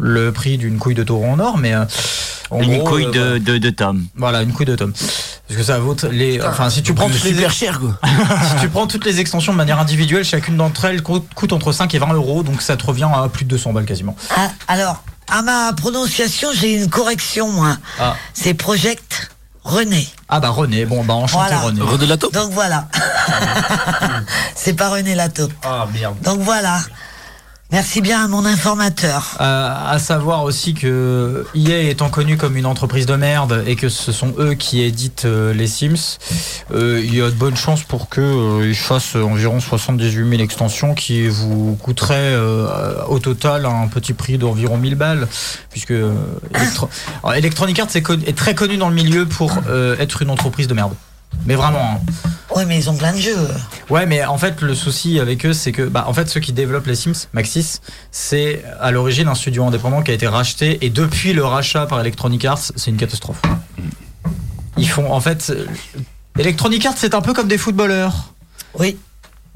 le 0.00 0.32
prix 0.32 0.56
d'une 0.58 0.78
couille 0.78 0.94
de 0.94 1.02
taureau 1.02 1.26
en 1.26 1.38
or, 1.38 1.58
mais 1.58 1.74
euh, 1.74 1.84
en 2.50 2.62
Une 2.62 2.78
gros, 2.78 2.88
couille 2.88 3.06
euh, 3.14 3.34
de, 3.34 3.52
de, 3.52 3.58
de 3.58 3.70
Tom. 3.70 4.06
Voilà, 4.16 4.42
une 4.42 4.52
couille 4.52 4.66
de 4.66 4.76
tome. 4.76 4.92
Parce 4.92 5.58
que 5.60 5.62
ça 5.64 5.78
vaut 5.78 5.94
les. 6.10 6.40
Enfin, 6.42 6.70
si 6.70 6.82
tu 6.82 6.94
prends 6.94 7.08
toutes 7.08 7.22
les 7.24 7.30
super 7.34 7.50
cher 7.52 7.78
quoi. 7.80 7.98
si 8.56 8.60
tu 8.62 8.68
prends 8.68 8.86
toutes 8.86 9.04
les 9.04 9.20
extensions 9.20 9.52
de 9.52 9.56
manière 9.58 9.78
individuelle, 9.78 10.24
chacune 10.24 10.56
d'entre 10.56 10.86
elles 10.86 11.02
coûte, 11.02 11.26
coûte 11.34 11.52
entre 11.52 11.70
5 11.72 11.94
et 11.94 11.98
20 11.98 12.14
euros, 12.14 12.42
donc 12.42 12.62
ça 12.62 12.76
te 12.76 12.84
revient 12.86 13.08
à 13.12 13.28
plus 13.28 13.44
de 13.44 13.50
200 13.50 13.72
balles 13.72 13.84
quasiment. 13.84 14.16
Ah, 14.36 14.50
alors, 14.68 15.02
à 15.28 15.42
ma 15.42 15.72
prononciation, 15.72 16.48
j'ai 16.52 16.74
une 16.74 16.88
correction, 16.88 17.48
moi. 17.50 17.76
Ah, 17.98 18.16
C'est 18.34 18.54
Project 18.54 19.30
René. 19.64 20.08
ah 20.28 20.38
bah 20.38 20.50
René, 20.50 20.86
bon 20.86 21.02
bah 21.04 21.14
enchanté 21.14 21.48
Voilà. 21.48 21.58
René. 21.60 21.80
René 21.82 22.06
Lato. 22.06 22.30
Donc 22.30 22.52
voilà. 22.52 22.86
c'est 24.54 24.74
pas 24.74 24.90
René 24.90 25.14
Lato. 25.16 25.48
Ah 25.64 25.86
merde. 25.92 26.20
Donc 26.22 26.40
voilà. 26.40 26.78
Merci 27.72 28.00
bien 28.00 28.24
à 28.24 28.28
mon 28.28 28.44
informateur. 28.44 29.36
Euh, 29.40 29.74
à 29.88 29.98
savoir 29.98 30.44
aussi 30.44 30.72
que 30.72 31.44
EA 31.56 31.90
étant 31.90 32.10
connu 32.10 32.36
comme 32.36 32.56
une 32.56 32.64
entreprise 32.64 33.06
de 33.06 33.16
merde 33.16 33.64
et 33.66 33.74
que 33.74 33.88
ce 33.88 34.12
sont 34.12 34.32
eux 34.38 34.54
qui 34.54 34.82
éditent 34.82 35.24
euh, 35.24 35.52
les 35.52 35.66
Sims, 35.66 36.18
euh, 36.72 37.02
il 37.02 37.12
y 37.12 37.20
a 37.20 37.28
de 37.28 37.34
bonnes 37.34 37.56
chances 37.56 37.82
pour 37.82 38.08
que 38.08 38.20
euh, 38.20 38.72
fassent 38.72 39.16
environ 39.16 39.58
78 39.58 40.28
000 40.30 40.42
extensions 40.42 40.94
qui 40.94 41.26
vous 41.26 41.76
coûteraient 41.82 42.36
au 43.08 43.18
total 43.18 43.66
un 43.66 43.88
petit 43.88 44.12
prix 44.12 44.38
d'environ 44.38 44.76
1000 44.76 44.94
balles, 44.94 45.28
puisque 45.70 45.94
Electronic 47.34 47.78
Arts 47.80 47.96
est, 47.96 48.28
est 48.28 48.36
très 48.36 48.54
connu 48.54 48.76
dans 48.76 48.88
le 48.88 48.94
milieu 48.94 49.26
pour 49.26 49.58
être 49.98 50.22
une 50.22 50.30
entreprise 50.30 50.68
de 50.68 50.74
merde. 50.74 50.92
Mais 51.44 51.54
vraiment. 51.54 51.96
hein. 51.96 52.00
Oui, 52.54 52.64
mais 52.66 52.78
ils 52.78 52.88
ont 52.88 52.96
plein 52.96 53.12
de 53.12 53.18
jeux. 53.18 53.48
Ouais, 53.90 54.06
mais 54.06 54.24
en 54.24 54.38
fait, 54.38 54.62
le 54.62 54.74
souci 54.74 55.20
avec 55.20 55.44
eux, 55.44 55.52
c'est 55.52 55.72
que, 55.72 55.82
bah, 55.82 56.04
en 56.08 56.14
fait, 56.14 56.28
ceux 56.28 56.40
qui 56.40 56.52
développent 56.52 56.86
les 56.86 56.94
Sims, 56.94 57.26
Maxis, 57.32 57.80
c'est 58.10 58.64
à 58.80 58.90
l'origine 58.92 59.28
un 59.28 59.34
studio 59.34 59.64
indépendant 59.64 60.02
qui 60.02 60.10
a 60.12 60.14
été 60.14 60.26
racheté, 60.26 60.78
et 60.84 60.90
depuis 60.90 61.32
le 61.32 61.44
rachat 61.44 61.86
par 61.86 62.00
Electronic 62.00 62.44
Arts, 62.44 62.72
c'est 62.76 62.90
une 62.90 62.96
catastrophe. 62.96 63.42
Ils 64.78 64.88
font, 64.88 65.12
en 65.12 65.20
fait, 65.20 65.52
Electronic 66.38 66.86
Arts, 66.86 66.94
c'est 66.96 67.14
un 67.14 67.20
peu 67.20 67.32
comme 67.32 67.48
des 67.48 67.58
footballeurs. 67.58 68.32
Oui. 68.78 68.96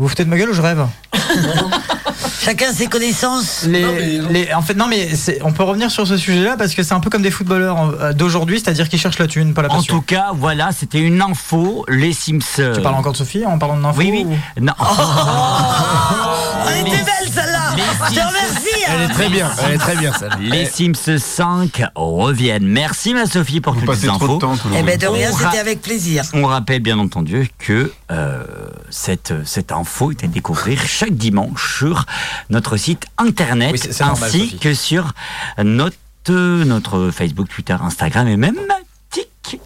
Vous 0.00 0.04
vous 0.06 0.08
foutez 0.08 0.24
de 0.24 0.30
ma 0.30 0.38
gueule 0.38 0.48
ou 0.48 0.54
je 0.54 0.62
rêve 0.62 0.86
Chacun 2.42 2.72
ses 2.72 2.86
connaissances. 2.86 3.64
les, 3.68 4.18
les- 4.30 4.54
en 4.54 4.62
fait, 4.62 4.72
non, 4.72 4.86
mais 4.88 5.10
on 5.42 5.52
peut 5.52 5.62
revenir 5.62 5.90
sur 5.90 6.06
ce 6.06 6.16
sujet-là 6.16 6.56
parce 6.56 6.74
que 6.74 6.82
c'est 6.82 6.94
un 6.94 7.00
peu 7.00 7.10
comme 7.10 7.20
des 7.20 7.30
footballeurs 7.30 7.94
euh, 8.00 8.12
d'aujourd'hui, 8.14 8.58
c'est-à-dire 8.60 8.88
qu'ils 8.88 8.98
cherchent 8.98 9.18
la 9.18 9.26
thune, 9.26 9.52
pas 9.52 9.60
la 9.60 9.68
En 9.70 9.76
passion. 9.76 9.94
tout 9.96 10.00
cas, 10.00 10.28
voilà, 10.34 10.70
c'était 10.72 11.00
une 11.00 11.20
info. 11.20 11.84
Les 11.86 12.14
Sims. 12.14 12.38
Tu 12.56 12.80
parles 12.82 12.94
encore 12.94 13.12
de 13.12 13.18
Sophie 13.18 13.44
en 13.44 13.58
parlant 13.58 13.76
de 13.76 13.82
l'info 13.82 13.98
Oui, 13.98 14.10
oui. 14.10 14.24
ou- 14.26 14.60
Non. 14.64 14.72
Elle 16.68 16.80
était 16.86 16.96
belle 16.96 17.30
celle-là. 17.30 17.76
Je 18.08 18.14
te 18.14 18.20
remercie. 18.20 18.84
hein. 18.88 18.92
Elle 18.94 19.02
est 19.02 19.12
très 19.12 19.28
bien, 19.28 19.50
elle 19.66 19.72
est 19.74 19.78
très 19.78 19.96
bien 19.96 20.12
ça. 20.12 20.26
Les 20.40 20.64
Sims 20.64 21.18
5 21.18 21.82
reviennent. 21.94 22.66
Merci 22.66 23.12
ma 23.14 23.26
Sophie 23.26 23.60
pour 23.60 23.74
Vous 23.74 23.80
toutes 23.80 23.88
passez 23.88 24.02
ces 24.02 24.06
trop 24.08 24.24
infos. 24.24 24.34
de 24.36 24.40
temps 24.40 24.54
Eh 24.76 24.82
ben 24.82 24.98
deux. 24.98 25.06
de 25.06 25.12
rien, 25.12 25.30
c'était 25.30 25.58
avec 25.58 25.82
plaisir. 25.82 26.24
On 26.32 26.46
rappelle 26.46 26.80
bien 26.80 26.98
entendu 26.98 27.50
que 27.58 27.92
euh, 28.10 28.44
cette, 28.90 29.32
cette 29.44 29.72
info 29.72 30.10
est 30.10 30.24
à 30.24 30.26
découvrir 30.26 30.80
chaque 30.84 31.14
dimanche 31.14 31.78
sur 31.78 32.06
notre 32.48 32.76
site 32.76 33.06
internet 33.18 33.72
Oui, 33.72 33.90
ainsi 34.00 34.58
que 34.58 34.74
sur 34.74 35.12
notre, 35.62 35.96
notre 36.28 37.10
Facebook, 37.10 37.48
Twitter, 37.48 37.76
Instagram 37.80 38.26
et 38.28 38.36
même 38.36 38.58
TikTok. 39.10 39.60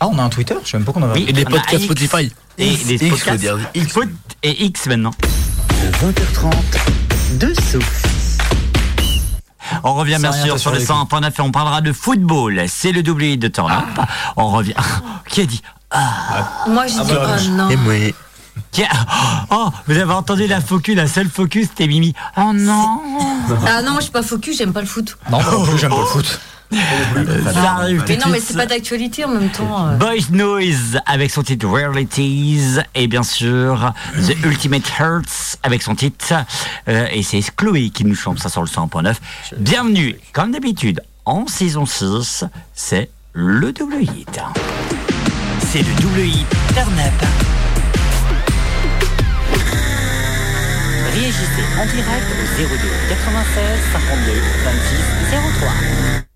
Ah, 0.00 0.08
on 0.08 0.18
a 0.18 0.22
un 0.22 0.28
Twitter 0.28 0.54
Je 0.64 0.70
sais 0.70 0.78
même 0.78 0.84
pas 0.84 0.92
qu'on 0.92 1.02
avait 1.02 1.20
Oui, 1.20 1.26
Et 1.28 1.32
les 1.32 1.44
on 1.44 1.48
a 1.48 1.50
podcasts 1.50 1.74
X 1.74 1.84
Spotify. 1.84 2.32
Et 2.58 2.68
X, 2.72 2.84
les 2.86 2.94
X, 2.94 3.08
podcasts. 3.10 3.30
faut 3.30 3.56
dire. 3.56 3.70
Il 3.74 3.88
faut 3.88 4.02
et 4.42 4.64
X 4.64 4.86
maintenant. 4.86 5.12
20h30 6.00 7.38
de 7.38 7.54
Sophie. 7.54 8.12
On 9.84 9.94
revient 9.94 10.18
bien 10.20 10.32
sûr 10.32 10.58
sur 10.58 10.70
le 10.70 10.78
les 10.78 10.84
100.9 10.84 11.32
et 11.38 11.40
on 11.40 11.50
parlera 11.50 11.80
de 11.80 11.92
football. 11.92 12.64
C'est 12.68 12.92
le 12.92 13.02
double 13.02 13.24
hit 13.24 13.40
de 13.40 13.48
Turn 13.48 13.70
Up. 13.72 14.04
On 14.36 14.48
revient. 14.48 14.74
Qui 15.28 15.40
a 15.42 15.46
dit 15.46 15.62
Moi, 16.68 16.86
j'ai 16.86 17.02
dit, 17.04 17.12
oh 17.12 17.50
non. 17.50 17.70
Et 17.70 17.76
moi, 17.76 17.94
Qui 18.70 18.84
a- 18.84 18.88
Oh, 19.50 19.68
vous 19.86 19.96
avez 19.96 20.12
entendu 20.12 20.46
la 20.46 20.60
focus, 20.60 20.94
la 20.96 21.06
seule 21.06 21.28
focus, 21.28 21.68
c'était 21.68 21.86
Mimi. 21.86 22.14
Oh 22.36 22.52
non 22.54 23.00
Ah 23.66 23.82
non, 23.82 23.92
moi, 23.92 24.00
je 24.00 24.04
suis 24.04 24.12
pas 24.12 24.22
focus, 24.22 24.58
j'aime 24.58 24.72
pas 24.72 24.80
le 24.80 24.86
foot. 24.86 25.16
Non, 25.30 25.40
moi 25.42 25.52
non 25.52 25.64
plus, 25.64 25.78
j'aime 25.78 25.90
pas 25.90 26.00
le 26.00 26.06
foot. 26.06 26.40
Ça 27.52 27.72
arrive 27.80 28.02
Mais 28.08 28.16
non, 28.16 28.26
mais 28.30 28.40
c'est 28.40 28.56
pas 28.56 28.64
d'actualité 28.64 29.26
en 29.26 29.28
même 29.28 29.50
temps. 29.50 29.88
euh. 29.88 29.96
Boys 29.96 30.30
Noise 30.30 31.00
avec 31.04 31.30
son 31.30 31.42
titre 31.42 31.66
Realities 31.68 32.78
et 32.94 33.08
bien 33.08 33.22
sûr 33.22 33.92
The 34.16 34.34
Ultimate 34.46 34.90
Hurts 34.98 35.58
avec 35.62 35.82
son 35.82 35.94
titre 35.94 36.32
euh, 36.88 37.06
et 37.12 37.22
c'est 37.22 37.42
Chloé 37.56 37.90
qui 37.90 38.06
nous 38.06 38.14
chante 38.14 38.38
ça 38.38 38.48
sur 38.48 38.62
le 38.62 38.68
100.9 38.68 39.16
bienvenue 39.58 40.16
comme 40.32 40.52
d'habitude 40.52 41.02
en 41.26 41.46
saison 41.46 41.84
6 41.84 42.44
c'est 42.72 43.10
le 43.34 43.70
double 43.74 44.00
hit 44.02 44.40
c'est 45.72 45.78
le 45.78 45.94
double 46.02 46.20
hit 46.20 46.46
Réagissez 51.14 51.64
en 51.80 51.86
direct 51.86 52.26
au 52.30 52.58
02 52.58 52.76
96 53.08 53.80
52 53.92 54.32
26 54.64 55.38
03 55.60 56.31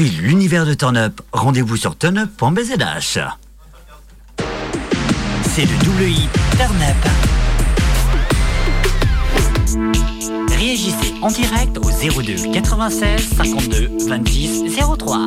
L'univers 0.00 0.64
de 0.64 0.72
Turn 0.72 0.96
Up, 0.96 1.20
rendez-vous 1.30 1.76
sur 1.76 1.94
turnup.bzh. 1.94 3.20
C'est 5.42 5.66
le 5.66 5.84
double 5.84 6.04
hit 6.04 6.30
Turn 6.56 6.80
Up. 6.80 6.96
Réagissez 10.56 11.14
en 11.20 11.28
direct 11.28 11.76
au 11.76 11.90
02 11.90 12.50
96 12.50 13.28
52 13.36 13.90
26 14.08 14.64
03. 14.98 15.26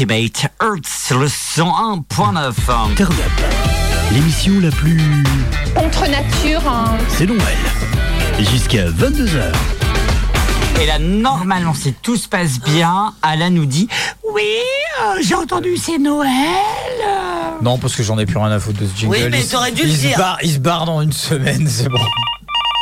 Ultimate 0.00 0.46
Earth 0.62 0.86
sur 0.86 1.18
le 1.18 1.26
101.9. 1.26 2.04
Turn 2.08 2.36
Up, 2.38 2.52
l'émission 4.12 4.52
la 4.60 4.70
plus... 4.70 5.00
Contre 5.74 6.02
nature. 6.08 6.62
hein. 6.68 6.96
C'est 7.08 7.26
Noël. 7.26 7.40
Jusqu'à 8.38 8.88
22h. 8.90 9.42
Et 10.80 10.86
là, 10.86 11.00
normalement, 11.00 11.74
si 11.74 11.94
tout 11.94 12.14
se 12.16 12.28
passe 12.28 12.60
bien, 12.60 13.12
Alain 13.22 13.50
nous 13.50 13.66
dit 13.66 13.88
Oui, 14.32 14.42
euh, 15.02 15.18
j'ai 15.20 15.34
entendu, 15.34 15.76
c'est 15.76 15.98
Noël. 15.98 16.30
Non, 17.60 17.76
parce 17.78 17.96
que 17.96 18.04
j'en 18.04 18.20
ai 18.20 18.26
plus 18.26 18.38
rien 18.38 18.52
à 18.52 18.60
foutre 18.60 18.78
de 18.80 18.86
ce 18.86 18.96
jingle. 18.96 19.16
Oui, 19.16 19.28
mais 19.32 19.40
Il- 19.40 19.48
t'aurais 19.48 19.72
dû 19.72 19.82
il 19.82 19.88
le 19.88 19.94
se 19.96 20.00
dire. 20.00 20.16
barre- 20.18 20.38
il 20.44 20.52
se 20.52 20.58
barre 20.60 20.84
dans 20.84 21.02
une 21.02 21.10
semaine, 21.12 21.66
c'est 21.68 21.88
bon. 21.88 21.98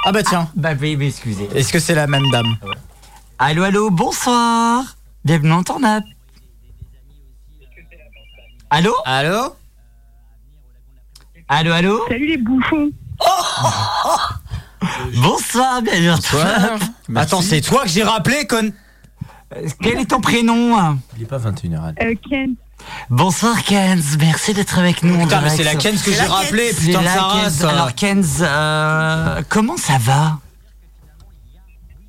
Ah 0.05 0.13
bah 0.13 0.23
tiens. 0.23 0.51
Bah 0.55 0.73
oui, 0.79 0.97
mais 0.97 1.07
excusez. 1.09 1.49
Est-ce 1.55 1.73
que 1.73 1.79
c'est 1.79 1.95
la 1.95 2.07
même 2.09 2.29
dame? 2.31 2.59
Allô, 3.39 3.63
allô, 3.63 3.89
bonsoir. 3.91 4.83
Bienvenue 5.25 5.53
en 5.53 5.63
Turn 5.63 5.83
Up. 5.87 6.05
Allô? 8.71 8.93
Allô? 9.05 9.55
Allô, 11.49 11.73
allô? 11.73 12.07
Salut 12.09 12.27
les 12.27 12.37
bouffons. 12.39 12.91
Bonsoir, 15.17 15.83
bienvenue 15.83 16.11
Up. 16.11 16.83
Attends, 17.15 17.41
c'est 17.41 17.61
toi 17.61 17.83
que 17.85 17.89
j'ai 17.89 18.03
rappelé, 18.03 18.47
con. 18.47 18.71
Euh, 19.55 19.69
Quel 19.81 20.01
est 20.01 20.07
ton 20.07 20.21
prénom? 20.21 20.99
Il 21.17 21.23
est 21.23 21.27
pas 21.27 21.39
21h. 21.39 21.95
Euh, 22.03 22.15
Ken. 22.29 22.55
Bonsoir 23.11 23.63
Kenz, 23.65 24.17
merci 24.19 24.53
d'être 24.55 24.79
avec 24.79 25.03
nous. 25.03 25.19
Putain, 25.19 25.41
mais 25.41 25.51
c'est 25.51 25.65
la 25.65 25.75
Kenz 25.77 26.03
que 26.03 26.13
j'ai 26.13 26.21
rappelé, 26.23 26.71
putain 26.71 26.83
C'est 26.83 26.89
de 26.99 27.05
la 27.05 27.15
sa 27.15 27.21
Kenz. 27.21 27.43
race. 27.43 27.65
Alors 27.65 27.95
Kenz, 27.95 28.39
euh, 28.43 29.43
comment 29.49 29.77
ça 29.77 29.99
va? 29.99 30.39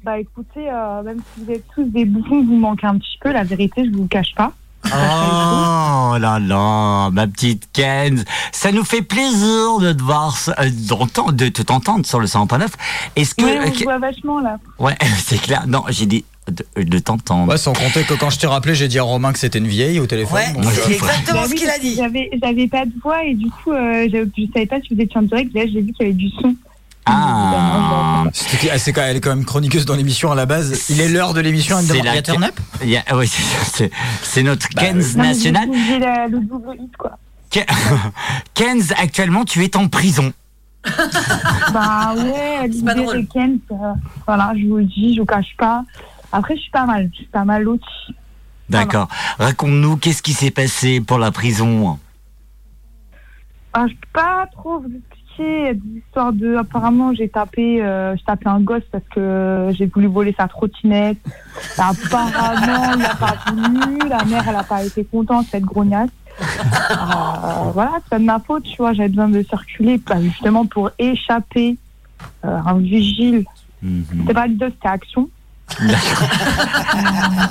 Bah 0.03 0.20
écoutez, 0.20 0.70
euh, 0.70 1.03
même 1.03 1.20
si 1.36 1.43
vous 1.45 1.51
êtes 1.51 1.66
tous 1.74 1.86
des 1.86 2.05
bouffons, 2.05 2.43
vous 2.43 2.55
manquez 2.58 2.88
un 2.88 2.97
petit 2.97 3.18
peu, 3.22 3.32
la 3.32 3.43
vérité, 3.43 3.86
je 3.86 3.91
vous 3.95 4.03
le 4.03 4.08
cache 4.08 4.34
pas. 4.36 4.51
Oh 4.94 6.18
là 6.20 6.40
là, 6.40 7.10
ma 7.12 7.28
petite 7.28 7.70
Kenz, 7.74 8.24
ça 8.52 8.72
nous 8.72 8.84
fait 8.84 9.02
plaisir 9.02 9.80
de 9.80 9.94
te 9.94 10.02
voir, 10.02 10.36
euh, 10.60 10.70
d'entendre- 10.88 11.34
de 11.34 11.50
te 11.50 11.62
t'entendre 11.62 12.06
sur 12.06 12.20
le 12.20 12.28
100.9. 12.28 12.68
Est-ce 13.16 13.36
que... 13.36 13.44
Ouais, 13.44 13.60
on 13.66 13.70
euh, 13.70 13.74
se 13.74 13.84
voit 13.84 14.00
vachement 14.00 14.40
là. 14.40 14.58
Ouais, 14.80 14.96
c'est 15.26 15.40
clair. 15.42 15.66
Non, 15.68 15.84
j'ai 15.90 16.06
dit 16.06 16.26
de, 16.48 16.66
de 16.84 17.00
t'entendre. 17.00 17.52
Ouais, 17.52 17.58
sans 17.58 17.74
compter 17.74 18.04
que 18.04 18.14
quand 18.14 18.30
je 18.30 18.40
t'ai 18.40 18.48
rappelé, 18.48 18.74
j'ai 18.76 18.88
dit 18.88 19.00
à 19.00 19.04
Romain 19.04 19.34
que 19.34 19.40
c'était 19.40 19.60
une 19.60 19.68
vieille 19.68 20.00
au 20.00 20.08
téléphone. 20.08 20.38
Ouais, 20.38 20.54
donc, 20.54 20.72
c'est 20.72 20.90
euh, 20.92 20.94
exactement 20.96 21.42
Bah 21.42 21.46
ce 21.48 21.52
oui, 21.52 21.58
qu'il 21.58 21.70
a 21.70 21.78
dit. 21.80 21.96
J'avais, 21.96 22.30
j'avais 22.42 22.68
pas 22.68 22.86
de 22.86 22.92
voix 23.04 23.24
et 23.26 23.34
du 23.34 23.50
coup, 23.50 23.72
euh, 23.72 24.08
je, 24.12 24.26
je 24.38 24.44
savais 24.54 24.66
pas 24.66 24.78
si 24.82 24.94
vous 24.96 25.02
étiez 25.02 25.18
en 25.18 25.24
direct. 25.24 25.54
Là, 25.54 25.64
j'ai 25.66 25.82
vu 25.82 25.92
qu'il 25.94 26.06
y 26.08 26.10
avait 26.10 26.14
du 26.14 26.30
son. 26.42 26.56
Ah, 27.10 28.24
ah, 28.26 28.78
c'est 28.78 28.91
quand 28.93 29.01
elle 29.01 29.18
est 29.18 29.22
quand 29.22 29.30
même 29.36 29.45
chroniqueuse 29.45 29.86
dans 29.86 29.95
l'émission 29.95 30.32
à 30.32 30.36
la 30.36 30.45
base. 30.45 30.86
Il 30.89 30.99
est 31.01 31.08
l'heure 31.10 31.34
de 31.34 31.39
l'émission. 31.39 31.78
C'est 31.82 32.01
la 32.03 32.14
il 32.14 32.16
y 32.16 32.18
a 32.18 32.22
Turn 32.22 32.43
Up 32.43 32.60
il 32.84 32.89
y 32.89 32.97
a- 32.97 33.16
ouais, 33.16 33.26
c'est 33.28 34.43
notre 34.43 34.68
Bah, 34.76 34.82
Kenz 34.82 35.16
Non, 35.16 35.24
national. 35.24 35.70
La- 35.99 36.28
le 36.28 36.39
double 36.41 36.76
hit 36.80 36.95
quoi. 36.97 37.18
Ke- 37.51 37.66
Kenz, 38.53 38.93
actuellement, 38.97 39.45
tu 39.45 39.64
es 39.64 39.76
en 39.78 39.88
prison. 39.88 40.34
Bah 41.74 42.14
ouais, 42.16 42.70
C'est 42.72 42.86
pas 42.86 42.93
l'idée 42.93 43.05
drôle. 43.05 43.22
de 43.26 43.32
Ken, 43.32 43.60
c'est, 43.68 43.74
euh, 43.76 43.93
voilà, 44.26 44.53
je 44.55 44.66
vous 44.68 44.78
le 44.78 44.86
dis, 44.86 45.16
je 45.16 45.20
vous 45.22 45.26
cache 45.26 45.55
pas. 45.58 45.84
Après, 46.32 46.55
je 46.55 46.62
suis 46.62 46.72
pas 46.72 46.86
mal, 46.86 47.10
je 47.12 47.18
suis 47.18 47.26
pas 47.28 47.43
mal 47.45 47.68
aussi. 47.68 48.16
D'accord. 48.70 49.08
Raconte-nous, 49.39 49.97
qu'est-ce 49.97 50.22
qui 50.22 50.34
s'est 50.34 50.51
passé 50.51 50.99
pour 51.01 51.20
la 51.20 51.32
prison? 51.32 51.97
Ah, 53.74 53.86
je 53.88 53.93
peux 53.93 54.08
pas 54.14 54.45
trop 54.51 54.80
vous 54.80 54.89
a 55.44 55.74
des 55.74 55.98
histoires 55.98 56.34
de. 56.34 56.56
Apparemment, 56.56 57.14
j'ai 57.14 57.30
tapé, 57.30 57.84
euh, 57.84 58.16
j'ai 58.16 58.24
tapé 58.24 58.48
un 58.48 58.60
gosse 58.60 58.84
parce 58.92 59.04
que 59.14 59.70
j'ai 59.72 59.86
voulu 59.86 60.08
voler 60.08 60.36
sa 60.38 60.48
trottinette. 60.48 61.18
Apparemment, 61.78 62.94
il 62.98 63.06
a 63.06 63.16
pas 63.16 63.36
voulu. 63.52 63.98
La 64.10 64.24
mère, 64.26 64.44
elle 64.48 64.56
a 64.56 64.64
pas 64.64 64.84
été 64.84 65.04
contente, 65.04 65.48
cette 65.50 65.64
grognasse. 65.64 66.10
Euh, 66.40 67.72
voilà, 67.74 67.94
c'est 68.04 68.10
pas 68.10 68.20
de 68.20 68.26
ma 68.26 68.40
faute, 68.40 68.64
tu 68.64 68.78
vois. 68.78 68.94
J'avais 68.94 69.10
besoin 69.10 69.30
de 69.30 69.42
circuler, 69.44 70.00
bah, 70.06 70.22
justement 70.22 70.66
pour 70.66 70.92
échapper 71.00 71.78
euh, 72.46 72.58
à 72.58 72.72
un 72.72 72.80
vigile. 72.80 73.46
C'était 73.84 74.34
pas 74.34 74.48
l'idée, 74.48 74.70
c'était 74.72 74.88
action. 74.88 75.30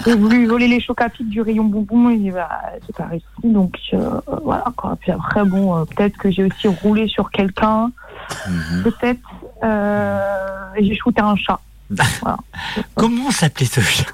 J'ai 0.05 0.15
voulu 0.15 0.47
voler 0.47 0.69
les 0.69 0.81
chocs 0.81 1.01
à 1.01 1.09
pic 1.09 1.29
du 1.29 1.41
rayon 1.41 1.65
bonbon 1.65 2.11
et 2.11 2.31
bah, 2.31 2.49
j'ai 2.87 2.93
pas 2.93 3.07
réussi. 3.07 3.25
Donc 3.45 3.79
euh, 3.93 4.21
voilà 4.43 4.65
quoi. 4.77 4.97
Puis 5.01 5.13
après, 5.13 5.45
bon, 5.45 5.77
euh, 5.77 5.85
peut-être 5.85 6.17
que 6.17 6.31
j'ai 6.31 6.45
aussi 6.45 6.67
roulé 6.67 7.09
sur 7.09 7.31
quelqu'un. 7.31 7.91
Peut-être. 8.83 9.29
Euh, 9.63 10.21
j'ai 10.79 10.95
shooté 10.95 11.21
un 11.21 11.37
chat. 11.37 11.61
Voilà. 12.21 12.39
Comment 12.95 13.31
s'appelait 13.31 13.67
ce 13.67 13.81
chat? 13.81 14.07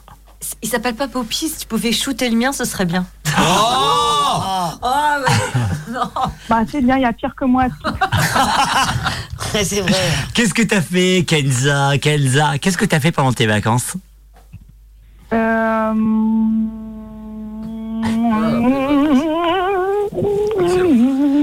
Il 0.63 0.69
s'appelle 0.69 0.95
pas 0.95 1.09
Poppy, 1.09 1.49
si 1.49 1.59
tu 1.59 1.67
pouvais 1.67 1.93
shooter 1.93 2.29
le 2.31 2.37
mien, 2.37 2.53
ce 2.53 2.65
serait 2.65 2.85
bien. 2.87 3.05
Oh, 3.39 4.71
Oh, 4.83 4.89
mais- 5.27 5.93
non. 5.93 6.09
Bah, 6.49 6.61
c'est 6.71 6.81
bien, 6.81 6.97
il 6.97 7.03
y 7.03 7.05
a 7.05 7.13
pire 7.13 7.35
que 7.37 7.45
moi. 7.45 7.65
c'est 9.63 9.81
vrai. 9.83 9.93
Qu'est-ce 10.35 10.55
que 10.55 10.63
t'as 10.63 10.81
fait, 10.81 11.25
Kenza 11.27 11.99
Kenza, 11.99 12.59
qu'est-ce 12.59 12.79
que 12.79 12.85
t'as 12.85 13.01
fait 13.01 13.13
pendant 13.13 13.33
tes 13.33 13.47
vacances? 13.47 13.95
Euh... 15.33 15.93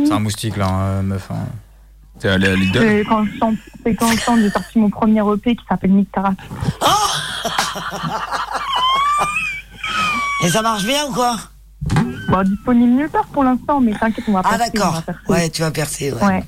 C'est 0.05 0.13
un 0.13 0.19
moustique 0.19 0.57
là, 0.57 0.67
hein, 0.67 1.01
meuf. 1.03 1.29
hein. 1.31 1.45
T'es 2.19 2.29
allé 2.29 2.47
à 2.49 2.55
Lidl? 2.55 2.79
C'est 2.79 3.03
quand 3.07 3.25
quand 3.97 4.11
je 4.11 4.19
chante, 4.19 4.39
j'ai 4.41 4.49
sorti 4.49 4.77
mon 4.79 4.89
premier 4.89 5.21
EP 5.33 5.55
qui 5.55 5.63
s'appelle 5.67 5.91
Nick 5.93 6.11
Taras. 6.11 6.33
Et 10.43 10.49
ça 10.49 10.61
marche 10.61 10.85
bien 10.85 11.05
ou 11.07 11.13
quoi 11.13 11.35
Bon, 12.29 12.43
disponible 12.43 12.91
nulle 12.93 13.09
part 13.09 13.25
pour 13.27 13.43
l'instant, 13.43 13.79
mais 13.79 13.93
t'inquiète, 13.93 14.25
on 14.27 14.33
va 14.33 14.41
Ah 14.45 14.57
percer, 14.57 14.71
on 14.75 14.77
d'accord. 14.79 15.01
Ouais, 15.27 15.49
tu 15.49 15.61
vas 15.61 15.71
percer. 15.71 16.11
Ouais. 16.13 16.21
Ouais. 16.21 16.43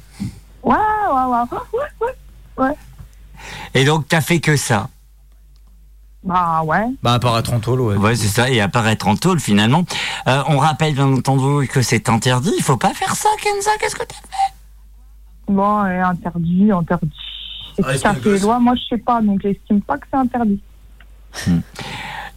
Ouais, 0.64 0.76
ouais, 0.76 1.26
ouais, 1.26 1.80
ouais, 2.02 2.66
ouais. 2.66 2.76
Et 3.74 3.84
donc, 3.86 4.08
t'as 4.08 4.22
fait 4.22 4.40
que 4.40 4.56
ça 4.56 4.90
Bah 6.24 6.62
ouais. 6.64 6.86
Bah, 7.02 7.14
apparaître 7.14 7.52
en 7.54 7.60
tôle, 7.60 7.82
ouais. 7.82 7.96
Ouais, 7.96 8.16
c'est 8.16 8.28
ça, 8.28 8.50
et 8.50 8.62
apparaître 8.62 9.08
en 9.08 9.16
tôle 9.16 9.40
finalement. 9.40 9.84
Euh, 10.28 10.44
on 10.48 10.58
rappelle 10.60 10.94
bien 10.94 11.12
entendu 11.12 11.68
que 11.68 11.82
c'est 11.82 12.10
interdit, 12.10 12.54
il 12.58 12.64
faut 12.64 12.78
pas 12.78 12.94
faire 12.94 13.16
ça, 13.16 13.30
Kenza, 13.42 13.72
qu'est-ce 13.80 13.96
que 13.96 14.04
t'as 14.06 14.16
fait 14.16 14.54
Bon, 15.48 15.84
euh, 15.84 16.04
interdit, 16.04 16.72
interdit. 16.72 17.12
C'est 17.76 18.06
Ah, 18.06 18.14
les 18.24 18.40
lois. 18.40 18.60
Moi, 18.60 18.76
je 18.76 18.96
sais 18.96 19.02
pas, 19.02 19.22
donc 19.22 19.42
j'estime 19.42 19.82
pas 19.82 19.98
que 19.98 20.06
c'est 20.12 20.18
interdit. 20.18 20.62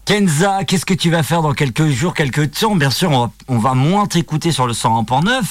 Kenza, 0.05 0.65
qu'est-ce 0.65 0.85
que 0.85 0.93
tu 0.93 1.11
vas 1.11 1.23
faire 1.23 1.41
dans 1.41 1.55
quelques 1.55 1.87
jours, 1.87 2.13
quelques 2.13 2.51
temps? 2.61 2.77
Bien 2.77 2.91
sûr, 2.91 3.11
on 3.11 3.21
va, 3.27 3.31
on 3.49 3.59
va 3.59 3.73
moins 3.75 4.07
t'écouter 4.07 4.53
sur 4.53 4.67
le 4.67 4.75
101.9 4.75 5.43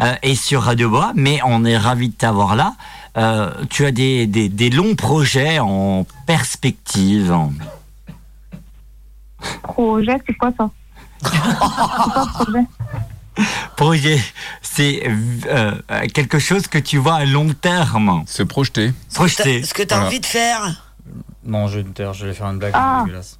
euh, 0.00 0.14
et 0.22 0.36
sur 0.36 0.62
Radio 0.62 0.90
Bois, 0.90 1.12
mais 1.16 1.40
on 1.44 1.64
est 1.64 1.76
ravis 1.76 2.10
de 2.10 2.14
t'avoir 2.14 2.54
là. 2.54 2.74
Euh, 3.16 3.50
tu 3.68 3.84
as 3.84 3.90
des, 3.90 4.26
des, 4.28 4.48
des 4.48 4.70
longs 4.70 4.94
projets 4.94 5.58
en 5.58 6.06
perspective. 6.26 7.36
Projet, 9.62 10.18
c'est 10.26 10.34
quoi 10.34 10.52
ça? 10.56 10.70
C'est 11.22 11.58
quoi 11.58 12.26
projet 12.34 12.64
Projet, 13.76 14.20
c'est 14.62 15.02
euh, 15.48 15.72
quelque 16.14 16.38
chose 16.38 16.68
que 16.68 16.78
tu 16.78 16.96
vois 16.98 17.16
à 17.16 17.24
long 17.24 17.52
terme. 17.60 18.22
Se 18.26 18.42
projeter. 18.44 18.92
Projeter. 19.14 19.62
Ce 19.64 19.74
que 19.74 19.82
t'as 19.82 20.06
envie 20.06 20.20
de 20.20 20.26
faire? 20.26 20.92
Non, 21.44 21.66
je 21.66 21.78
vais 21.78 21.84
me 21.84 21.92
taire, 21.92 22.12
je 22.14 22.26
vais 22.26 22.32
faire 22.34 22.46
une 22.46 22.58
blague 22.58 22.72
Ah. 22.74 23.02
dégueulasse. 23.04 23.38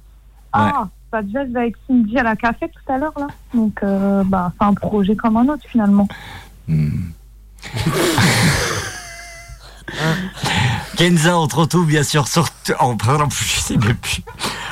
Ah, 0.53 0.87
bah 1.11 1.21
déjà, 1.21 1.45
je 1.45 1.51
vais 1.51 1.59
avec 1.59 1.75
Cindy 1.87 2.17
à 2.19 2.23
la 2.23 2.35
café 2.35 2.67
tout 2.69 2.91
à 2.91 2.97
l'heure, 2.97 3.13
là. 3.17 3.27
Donc, 3.53 3.79
euh, 3.83 4.23
bah, 4.25 4.51
c'est 4.59 4.65
un 4.65 4.73
projet 4.73 5.15
comme 5.15 5.37
un 5.37 5.47
autre, 5.47 5.63
finalement. 5.69 6.07
Kenza, 10.97 11.37
on 11.37 11.47
te 11.47 11.55
retrouve 11.55 11.85
bien 11.85 12.03
sûr 12.03 12.27
sur. 12.27 12.47
Oh, 12.81 12.95
pardon, 12.95 13.27
je 13.29 13.59
sais 13.59 13.77
même 13.77 13.95
plus. 13.95 14.21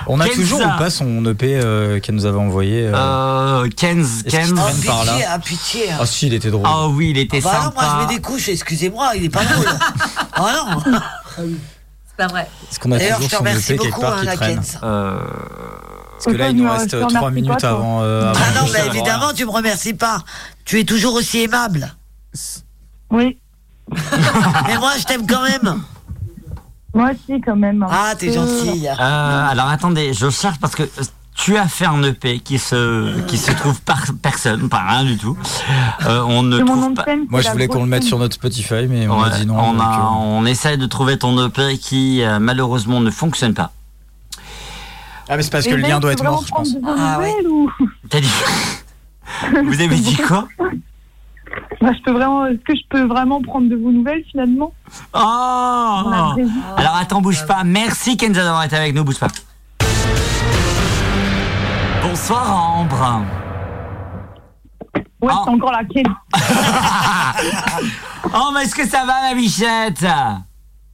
On 0.07 0.19
a 0.19 0.25
Kenza. 0.25 0.35
toujours 0.41 0.59
ou 0.59 0.77
pas 0.77 0.89
son 0.89 1.23
EP 1.25 1.55
euh, 1.55 1.99
qu'elle 1.99 2.15
nous 2.15 2.25
avait 2.25 2.37
envoyé 2.39 2.87
euh, 2.87 2.93
Euh, 2.95 3.69
Kenz, 3.69 4.23
Est-ce 4.25 4.35
qu'il 4.37 4.39
Kenz. 4.39 4.53
traîne 4.55 4.83
par 4.83 5.05
là 5.05 5.11
Pitié, 5.13 5.25
ah, 5.29 5.39
pitié. 5.39 5.91
hein. 5.91 5.97
Ah 6.01 6.05
si, 6.05 6.27
il 6.27 6.33
était 6.33 6.51
drôle. 6.51 6.65
Ah 6.67 6.87
oui, 6.89 7.11
il 7.11 7.17
était 7.17 7.41
Bah 7.41 7.51
non, 7.55 7.61
sympa. 7.65 7.81
moi 7.81 7.93
je 8.01 8.07
mets 8.07 8.15
des 8.15 8.21
couches, 8.21 8.49
excusez-moi, 8.49 9.11
il 9.15 9.25
est 9.25 9.29
pas 9.29 9.45
drôle. 9.45 9.65
ah 10.33 10.81
non. 11.37 11.43
C'est 12.17 12.25
pas 12.25 12.27
vrai. 12.27 12.49
Est-ce 12.71 12.79
qu'on 12.79 12.91
a 12.93 12.97
D'ailleurs, 12.97 13.17
toujours 13.19 13.29
je 13.29 13.35
te 13.35 13.35
son 13.35 13.43
remercie 13.43 13.73
EP 13.73 13.83
quelque 13.83 13.99
part 14.01 14.17
hein, 14.17 14.25
qui 14.25 14.35
traîne. 14.37 14.61
Euh, 14.83 15.19
Parce 16.13 16.25
que 16.25 16.31
là, 16.31 16.49
il 16.49 16.55
nous 16.57 16.69
reste 16.71 16.91
Je 16.91 16.97
te 16.97 17.01
3 17.01 17.07
remercie 17.07 17.33
minutes 17.35 17.61
pas, 17.61 17.69
avant. 17.69 18.01
euh, 18.03 18.29
avant 18.29 18.39
Ah 18.41 18.61
non, 18.61 18.67
mais 18.73 18.87
évidemment, 18.87 19.33
tu 19.35 19.45
me 19.45 19.51
remercies 19.51 19.93
pas. 19.93 20.19
Tu 20.63 20.79
es 20.79 20.83
toujours 20.85 21.13
aussi 21.15 21.41
aimable. 21.41 21.93
Oui, 23.11 23.37
Mais 24.67 24.77
moi, 24.77 24.93
je 24.97 25.03
t'aime 25.03 25.27
quand 25.27 25.43
même. 25.43 25.81
moi 26.93 27.11
aussi, 27.11 27.39
quand 27.41 27.55
même. 27.55 27.83
un 27.83 27.87
Ah, 27.89 28.13
t'es 28.17 28.27
peu. 28.27 28.33
gentil. 28.33 28.87
Euh, 28.87 28.93
alors 28.99 29.67
attendez, 29.69 30.13
je 30.13 30.29
cherche 30.29 30.59
parce 30.59 30.73
que 30.75 30.83
euh, 30.83 31.03
tu 31.35 31.57
as 31.57 31.67
fait 31.67 31.85
un 31.85 32.01
EP 32.03 32.39
qui 32.39 32.57
se 32.57 33.19
qui 33.27 33.37
se 33.37 33.51
trouve 33.51 33.81
par 33.81 34.05
personne, 34.21 34.69
par 34.69 34.87
rien 34.87 35.03
du 35.03 35.17
tout. 35.17 35.37
Euh, 36.05 36.21
on 36.27 36.43
ne 36.43 36.57
C'est 36.57 36.63
mon 36.63 36.75
nom 36.75 36.81
trouve 36.81 36.91
de 36.91 36.95
pas. 36.95 37.03
scène. 37.05 37.25
Moi, 37.29 37.41
je 37.41 37.45
la 37.47 37.51
voulais 37.51 37.67
qu'on 37.67 37.81
le 37.83 37.89
mette 37.89 38.03
sur 38.03 38.17
notre 38.19 38.35
Spotify, 38.35 38.87
mais 38.89 39.07
on 39.07 39.19
Ouais, 39.21 39.27
a 39.31 39.37
dit 39.39 39.45
non. 39.45 39.57
on, 39.59 39.73
donc, 39.73 39.81
a- 39.81 39.99
euh, 39.99 40.15
on 40.17 40.45
essaie 40.45 40.77
de 40.77 40.85
trouver 40.85 41.17
ton 41.17 41.37
EP 41.47 41.77
qui 41.77 42.23
euh, 42.23 42.39
malheureusement 42.39 43.01
ne 43.01 43.11
fonctionne 43.11 43.53
pas. 43.53 43.71
Ah, 45.27 45.35
mais 45.37 45.43
c'est 45.43 45.51
parce 45.51 45.65
Et 45.65 45.71
que 45.71 45.75
le 45.75 45.81
lien 45.81 45.99
doit 45.99 46.13
être 46.13 46.23
mort, 46.23 46.43
je 46.45 46.51
pense. 46.51 46.75
Ah 46.85 47.19
ouais. 47.19 47.33
ou 47.49 47.69
T'as 48.09 48.21
dit. 48.21 48.31
Vous 49.65 49.81
avez 49.81 49.95
dit 49.97 50.15
quoi? 50.17 50.47
Bah, 51.79 51.91
je 51.95 52.01
peux 52.03 52.11
vraiment, 52.11 52.45
est-ce 52.47 52.57
que 52.65 52.75
je 52.75 52.81
peux 52.89 53.03
vraiment 53.05 53.41
prendre 53.41 53.69
de 53.69 53.75
vos 53.75 53.91
nouvelles 53.91 54.23
finalement? 54.29 54.73
Oh. 55.13 55.19
Alors 56.77 56.95
attends, 56.99 57.21
bouge 57.21 57.45
pas. 57.45 57.63
Merci 57.63 58.17
Kenza 58.17 58.43
d'avoir 58.43 58.63
été 58.63 58.75
avec 58.75 58.93
nous, 58.95 59.03
bouge 59.03 59.19
pas. 59.19 59.27
Bonsoir 62.09 62.55
Ambre. 62.77 63.23
Ouais, 65.21 65.33
c'est 65.43 65.49
encore 65.49 65.71
la 65.71 65.83
quête. 65.83 66.05
Oh, 68.37 68.49
mais 68.53 68.63
est-ce 68.63 68.75
que 68.75 68.85
ça 68.87 69.05
va, 69.05 69.13
ma 69.29 69.33
bichette 69.35 70.05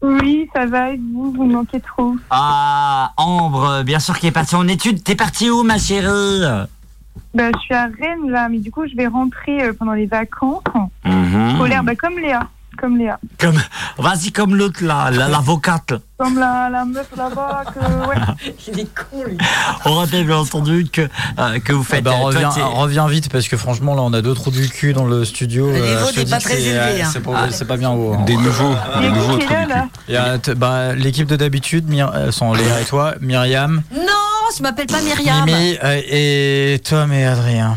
Oui, 0.01 0.47
ça 0.55 0.66
va. 0.68 0.91
Et 0.91 0.97
vous, 1.14 1.32
vous 1.32 1.43
me 1.45 1.53
manquez 1.53 1.80
trop. 1.82 2.16
Ah, 2.30 3.12
Ambre, 3.18 3.84
bien 3.84 3.99
sûr 3.99 4.18
qui 4.20 4.28
est 4.28 4.32
partie 4.32 4.55
en 4.55 4.68
études. 4.68 5.03
T'es 5.03 5.16
partie 5.16 5.49
où, 5.49 5.64
ma 5.64 5.78
chérie 5.80 6.41
Bah, 7.34 7.49
je 7.53 7.59
suis 7.59 7.74
à 7.74 7.86
Rennes 7.86 8.30
là, 8.30 8.47
mais 8.49 8.59
du 8.59 8.70
coup, 8.72 8.86
je 8.88 8.95
vais 8.95 9.07
rentrer 9.07 9.64
euh, 9.64 9.74
pendant 9.74 9.93
les 9.93 10.05
vacances 10.05 10.62
Mhm. 11.05 11.55
scolaires, 11.55 11.84
bah, 11.84 11.95
comme 11.95 12.20
Léa, 12.20 12.47
comme 12.80 12.97
Léa, 12.97 13.19
Comme, 13.39 13.59
vas-y 13.97 14.32
comme 14.32 14.55
l'autre 14.55 14.84
là, 14.84 15.11
la- 15.11 15.28
l'avocate. 15.28 15.93
comme 16.17 16.39
la, 16.39 16.69
la 16.72 16.86
meuf 16.86 17.07
là-bas. 17.15 17.63
Que, 17.74 18.07
ouais. 18.07 18.15
Il 18.67 18.80
est 18.80 18.88
con, 18.95 19.24
lui. 19.28 19.38
On 19.86 19.93
rappelle 19.95 20.26
bien 20.26 20.38
entendu 20.38 20.86
que, 20.91 21.01
euh, 21.39 21.59
que 21.59 21.74
vous 21.74 21.86
Ah 21.88 21.95
faites. 21.95 22.07
euh, 22.07 22.11
reviens, 22.11 22.49
t'es- 22.49 22.61
reviens 22.61 23.07
vite 23.07 23.30
parce 23.32 23.47
que 23.47 23.57
franchement 23.57 23.93
là 23.95 24.01
on 24.01 24.13
a 24.13 24.22
deux 24.22 24.34
trous 24.34 24.51
du 24.51 24.67
cul 24.69 24.93
dans 24.93 25.05
le 25.05 25.26
studio. 25.26 25.69
Le 25.72 25.76
euh, 25.82 25.95
niveau 25.99 26.11
n'est 26.17 26.26
pas 26.26 26.39
très 26.39 26.55
c'est, 26.55 26.61
élevé, 26.63 27.01
euh, 27.01 27.03
hein. 27.05 27.09
C'est 27.11 27.19
pas, 27.24 27.51
c'est 27.51 27.65
pas 27.65 27.78
bien 27.78 27.91
haut. 27.91 28.13
hein. 28.13 28.24
Des 28.26 28.38
nouveaux. 28.38 28.76
Il 28.95 28.99
y 28.99 29.01
Des 29.01 29.07
a 29.07 29.11
nouveaux 29.11 29.38
là, 29.38 29.65
là 29.67 29.88
y 30.07 30.15
a 30.17 30.38
t- 30.38 30.55
bah, 30.55 30.93
l'équipe 30.95 31.28
de 31.28 31.36
d'habitude, 31.36 31.89
Myr- 31.89 32.11
euh, 32.13 32.32
sont 32.32 32.53
Léa 32.53 32.82
et 32.82 32.86
toi, 32.86 33.13
Myriam, 33.22 33.82
Non, 33.93 34.01
je 34.57 34.63
m'appelle 34.63 34.88
pas 34.88 35.01
Myriam. 35.01 35.45
Mimi 35.45 35.78
euh, 35.84 36.01
et 36.07 36.80
Tom 36.88 37.11
et 37.13 37.26
Adrien. 37.26 37.76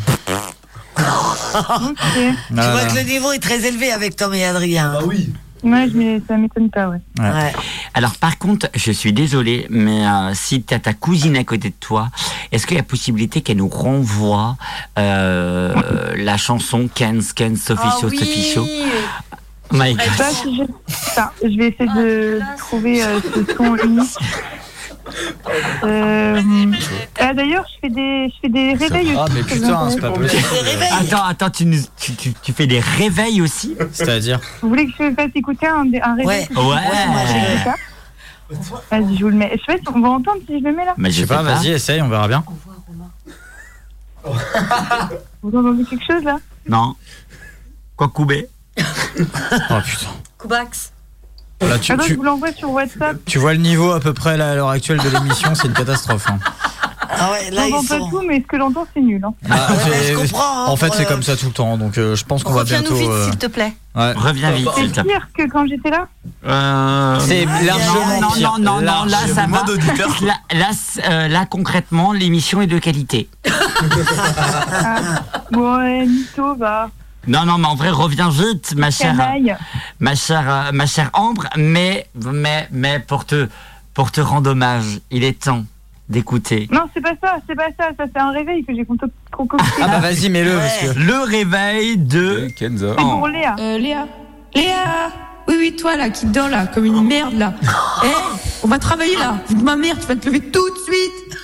Ok. 0.96 1.94
Tu 2.14 2.34
Voilà. 2.54 2.70
vois 2.72 2.84
que 2.90 2.94
le 2.96 3.02
niveau 3.02 3.32
est 3.32 3.38
très 3.38 3.64
élevé 3.66 3.92
avec 3.92 4.16
Tom 4.16 4.34
et 4.34 4.44
Adrien. 4.44 4.94
Ah 4.98 5.04
oui. 5.04 5.32
Ouais, 5.62 5.86
mais 5.94 6.20
ça 6.28 6.36
m'étonne 6.36 6.68
pas, 6.70 6.88
ouais. 6.88 7.00
Ouais. 7.18 7.24
Ouais. 7.24 7.52
Alors 7.94 8.16
par 8.16 8.36
contre, 8.38 8.68
je 8.74 8.92
suis 8.92 9.14
désolé, 9.14 9.66
mais 9.70 10.06
euh, 10.06 10.34
si 10.34 10.62
t'as 10.62 10.78
ta 10.78 10.92
cousine 10.92 11.36
à 11.38 11.44
côté 11.44 11.70
de 11.70 11.74
toi, 11.80 12.10
est-ce 12.52 12.66
qu'il 12.66 12.76
y 12.76 12.80
a 12.80 12.82
possibilité 12.82 13.40
qu'elle 13.40 13.56
nous 13.58 13.68
renvoie 13.68 14.56
euh, 14.98 15.74
la 16.16 16.36
chanson 16.36 16.88
Ken's 16.94 17.32
Ken's 17.32 17.62
Sophie 17.62 17.80
Ah 17.84 17.96
Show 18.00 18.08
oui. 18.08 18.18
Sophie 18.18 18.52
Show 18.52 18.66
My. 19.72 19.94
Bah, 19.94 20.24
si 20.30 20.54
je... 20.56 20.62
ça, 21.14 21.32
je 21.42 21.56
vais 21.58 21.68
essayer 21.68 21.88
de 21.88 22.40
trouver 22.58 23.02
euh, 23.02 23.20
ce 23.34 23.54
son 23.56 23.74
unique. 23.76 24.18
Euh, 25.84 26.40
ah, 27.20 27.34
D'ailleurs, 27.34 27.64
je 27.74 27.80
fais 27.82 27.90
des, 27.94 28.28
je 28.28 28.34
fais 28.40 28.48
des 28.48 28.72
réveils 28.74 29.14
Ah 29.16 29.24
aussi. 29.24 29.32
mais 29.34 29.42
putain, 29.42 29.90
c'est 29.90 30.00
pas 30.00 30.10
possible. 30.10 30.42
Attends, 31.00 31.24
attends, 31.24 31.50
tu, 31.50 31.66
nous- 31.66 31.82
tu, 31.96 32.14
tu, 32.14 32.32
tu 32.34 32.52
fais 32.52 32.66
des 32.66 32.80
réveils 32.80 33.40
aussi 33.42 33.76
C'est-à-dire 33.92 34.40
Vous 34.62 34.68
voulez 34.70 34.86
que 34.86 34.92
je 34.98 35.14
fasse 35.14 35.30
écouter 35.34 35.66
un, 35.66 35.80
un 36.02 36.14
réveil 36.16 36.26
Ouais. 36.26 36.46
que 36.48 36.54
je- 36.54 36.60
Ouais. 36.60 37.74
Vas-y, 38.90 39.16
je 39.16 39.22
vous 39.24 39.30
le 39.30 39.36
mets. 39.36 39.50
Je 39.54 39.58
sais 39.72 39.78
pas 39.78 39.90
si 39.90 39.96
on 39.96 40.00
va 40.00 40.08
entendre 40.10 40.38
si 40.46 40.58
je 40.58 40.64
le 40.64 40.72
mets 40.74 40.84
là. 40.84 40.94
Mais 40.96 41.10
Je 41.10 41.20
sais 41.22 41.26
pas, 41.26 41.42
vas-y, 41.42 41.68
essaye, 41.70 42.00
on 42.02 42.08
verra 42.08 42.28
bien. 42.28 42.44
Vous 45.42 45.48
entendez 45.58 45.84
quelque 45.84 46.04
chose 46.06 46.22
là? 46.24 46.38
Non. 46.66 46.94
Quoi 47.96 48.08
couper 48.08 48.48
Oh 48.78 48.82
putain. 49.84 50.06
Kubax. 50.38 50.92
Là, 51.60 51.78
tu, 51.78 51.92
Attends, 51.92 52.02
je 52.02 52.08
tu, 52.08 52.14
vous 52.16 52.22
l'envoie 52.24 52.52
sur 52.52 52.70
WhatsApp. 52.70 53.16
tu 53.26 53.38
vois 53.38 53.52
le 53.54 53.60
niveau 53.60 53.92
à 53.92 54.00
peu 54.00 54.12
près 54.12 54.36
là, 54.36 54.50
à 54.50 54.54
l'heure 54.54 54.68
actuelle 54.70 54.98
de 54.98 55.08
l'émission, 55.08 55.54
c'est 55.54 55.66
une 55.68 55.72
catastrophe. 55.74 56.26
hein. 56.28 56.38
Ah 57.16 57.30
ouais, 57.30 57.50
là, 57.52 57.66
ils 57.66 57.70
J'entends 57.70 57.86
pas 57.86 57.98
sont. 58.00 58.10
tout, 58.10 58.22
mais 58.28 58.40
ce 58.40 58.46
que 58.46 58.58
j'entends, 58.58 58.86
c'est 58.92 59.00
nul. 59.00 59.22
Hein. 59.24 59.32
Bah, 59.48 59.68
ouais, 59.70 60.08
je 60.08 60.14
comprends, 60.16 60.42
hein, 60.42 60.66
en 60.66 60.76
fait, 60.76 60.90
c'est 60.94 61.06
euh, 61.06 61.08
comme 61.08 61.22
ça 61.22 61.36
tout 61.36 61.46
le 61.46 61.52
temps, 61.52 61.78
donc 61.78 61.96
euh, 61.96 62.16
je 62.16 62.24
pense 62.24 62.42
qu'on 62.42 62.52
va 62.52 62.64
bientôt. 62.64 62.94
vite, 62.96 63.08
euh, 63.08 63.26
s'il 63.30 63.36
te 63.38 63.46
plaît. 63.46 63.72
ouais. 63.94 64.12
Reviens 64.14 64.50
vite, 64.50 64.68
C'est 64.74 64.80
s'il 64.80 64.90
te 64.92 65.00
plaît. 65.00 65.12
pire 65.12 65.28
que 65.36 65.48
quand 65.50 65.64
j'étais 65.66 65.90
là 65.90 66.08
Euh, 66.44 67.18
C'est 67.20 67.44
largement 67.64 68.20
non, 68.20 68.30
pire. 68.32 68.52
non, 68.58 68.80
non, 68.80 68.80
non, 68.80 69.04
là 69.04 69.18
ça 69.32 69.46
va. 69.46 69.62
d'auditeur. 69.62 70.10
Là, 70.22 70.34
là, 70.52 70.70
c- 70.72 71.00
euh, 71.08 71.28
là, 71.28 71.46
concrètement, 71.46 72.12
l'émission 72.12 72.60
est 72.62 72.66
de 72.66 72.78
qualité. 72.78 73.28
Bon, 75.52 75.76
ouais, 75.78 76.06
Nito, 76.06 76.56
va. 76.56 76.90
Non, 77.26 77.44
non, 77.44 77.58
mais 77.58 77.66
en 77.66 77.74
vrai, 77.74 77.90
reviens 77.90 78.30
vite, 78.30 78.74
ma 78.76 78.90
chère, 78.90 79.16
ma 80.00 80.14
chère, 80.14 80.70
ma 80.72 80.86
chère 80.86 81.10
Ambre. 81.12 81.46
Mais, 81.56 82.06
mais, 82.32 82.68
mais 82.70 82.98
pour 82.98 83.24
te, 83.24 83.48
pour 83.94 84.12
te 84.12 84.20
rendre 84.20 84.50
hommage, 84.50 85.00
il 85.10 85.24
est 85.24 85.44
temps 85.44 85.64
d'écouter 86.08 86.68
Non, 86.70 86.82
c'est 86.92 87.00
pas 87.00 87.14
ça, 87.22 87.38
c'est 87.48 87.54
pas 87.54 87.68
ça. 87.78 87.90
Ça, 87.96 88.04
c'est 88.12 88.20
un 88.20 88.30
réveil 88.30 88.64
que 88.64 88.74
j'ai 88.74 88.84
concocté. 88.84 89.66
Ah 89.82 89.88
bah 89.88 90.00
vas-y, 90.00 90.28
mets-le 90.28 90.50
que. 90.50 90.98
le 90.98 91.22
réveil 91.24 91.96
de. 91.96 92.48
Kenza. 92.58 92.94
C'est 92.98 93.02
pour 93.02 93.28
Léa. 93.28 93.56
Euh, 93.58 93.78
Léa 93.78 94.06
Léa 94.54 95.10
Oui, 95.48 95.54
oui, 95.58 95.76
toi 95.76 95.96
là, 95.96 96.10
qui 96.10 96.26
dors 96.26 96.48
là, 96.48 96.66
comme 96.66 96.84
une 96.84 97.06
merde 97.06 97.34
là. 97.34 97.54
Eh, 98.04 98.08
on 98.62 98.68
va 98.68 98.78
travailler 98.78 99.16
là. 99.16 99.38
Vu 99.48 99.54
de 99.56 99.62
ma 99.62 99.76
mère, 99.76 99.98
tu 99.98 100.06
vas 100.06 100.16
te 100.16 100.26
lever 100.26 100.40
tout 100.40 100.68
de 100.70 100.78
suite. 100.78 101.38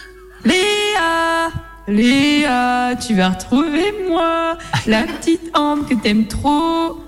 Léa 0.44 1.50
Léa, 1.90 2.94
tu 2.94 3.14
vas 3.16 3.30
retrouver 3.30 3.92
moi, 4.08 4.56
la 4.86 5.02
petite 5.02 5.40
Ambre 5.54 5.88
que 5.88 5.94
t'aimes 5.94 6.28
trop. 6.28 7.00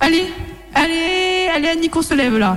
Allez, 0.00 0.32
allez, 0.74 1.48
allez, 1.54 1.68
Annie, 1.68 1.90
qu'on 1.90 2.00
se 2.00 2.14
lève 2.14 2.38
là. 2.38 2.56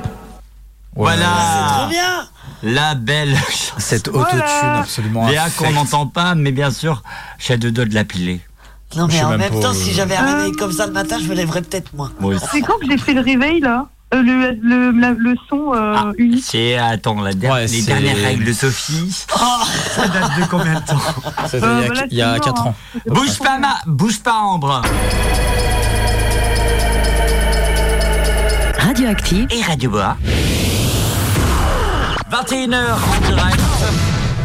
Voilà. 0.95 1.25
C'est 1.25 1.75
trop 1.75 1.89
bien. 1.89 2.27
La 2.63 2.95
belle 2.95 3.35
Cette 3.79 4.07
Voilà. 4.07 4.27
autotune 4.29 4.69
absolument. 4.79 5.27
Léa 5.27 5.49
qu'on 5.57 5.71
n'entend 5.71 6.07
pas, 6.07 6.35
mais 6.35 6.53
bien 6.53 6.71
sûr, 6.71 7.03
j'ai 7.37 7.57
deux 7.57 7.71
doigts 7.71 7.83
de 7.85 7.93
la 7.93 8.05
piler. 8.05 8.39
Non, 8.95 9.07
mais 9.07 9.21
en 9.21 9.37
même 9.37 9.59
temps, 9.59 9.71
euh, 9.71 9.73
si 9.73 9.91
j'avais 9.91 10.15
un 10.15 10.37
réveil 10.37 10.51
comme 10.53 10.71
ça 10.71 10.85
le 10.85 10.93
matin, 10.93 11.17
je 11.21 11.27
me 11.27 11.33
lèverais 11.35 11.63
peut-être 11.63 11.93
moi. 11.93 12.11
Moi 12.21 12.35
aussi. 12.35 12.45
C'est 12.49 12.61
quand 12.61 12.79
que 12.79 12.85
j'ai 12.89 12.97
fait 12.97 13.13
le 13.13 13.21
réveil 13.21 13.59
là? 13.59 13.87
Euh, 14.13 14.21
le, 14.21 14.51
le, 14.61 14.91
la- 14.99 15.11
le 15.17 15.35
son 15.49 15.73
euh, 15.73 15.95
Ah, 15.97 16.11
unique. 16.17 16.43
c'est, 16.45 16.77
attends, 16.77 17.19
la 17.21 17.33
der- 17.33 17.51
Ouais, 17.51 17.61
les 17.61 17.67
c'est- 17.67 17.87
dernières 17.87 18.15
règles 18.17 18.45
de 18.45 18.53
Sophie. 18.53 19.09
Ça 19.95 20.07
date 20.07 20.39
de 20.39 20.45
combien 20.49 20.75
de 20.75 20.85
temps 20.85 20.99
C'était 21.47 21.65
Euh, 21.65 21.79
il 21.79 21.81
y 21.81 21.83
a- 21.83 21.85
voilà, 21.87 22.05
il 22.11 22.17
y 22.17 22.21
a 22.21 22.33
c'est 22.35 22.39
4 22.41 22.55
mort, 22.57 22.67
ans. 22.67 22.75
hein. 22.95 22.99
Bouge 23.07 23.39
pas, 23.39 23.57
ma, 23.57 23.75
bouge 23.87 24.19
pas, 24.19 24.35
Ambre. 24.35 24.81
Radioactive. 28.77 29.47
Et 29.51 29.61
Radio 29.63 29.89
Boa. 29.89 30.17
21h 32.29 32.75
en 32.75 33.27
direct. 33.27 33.59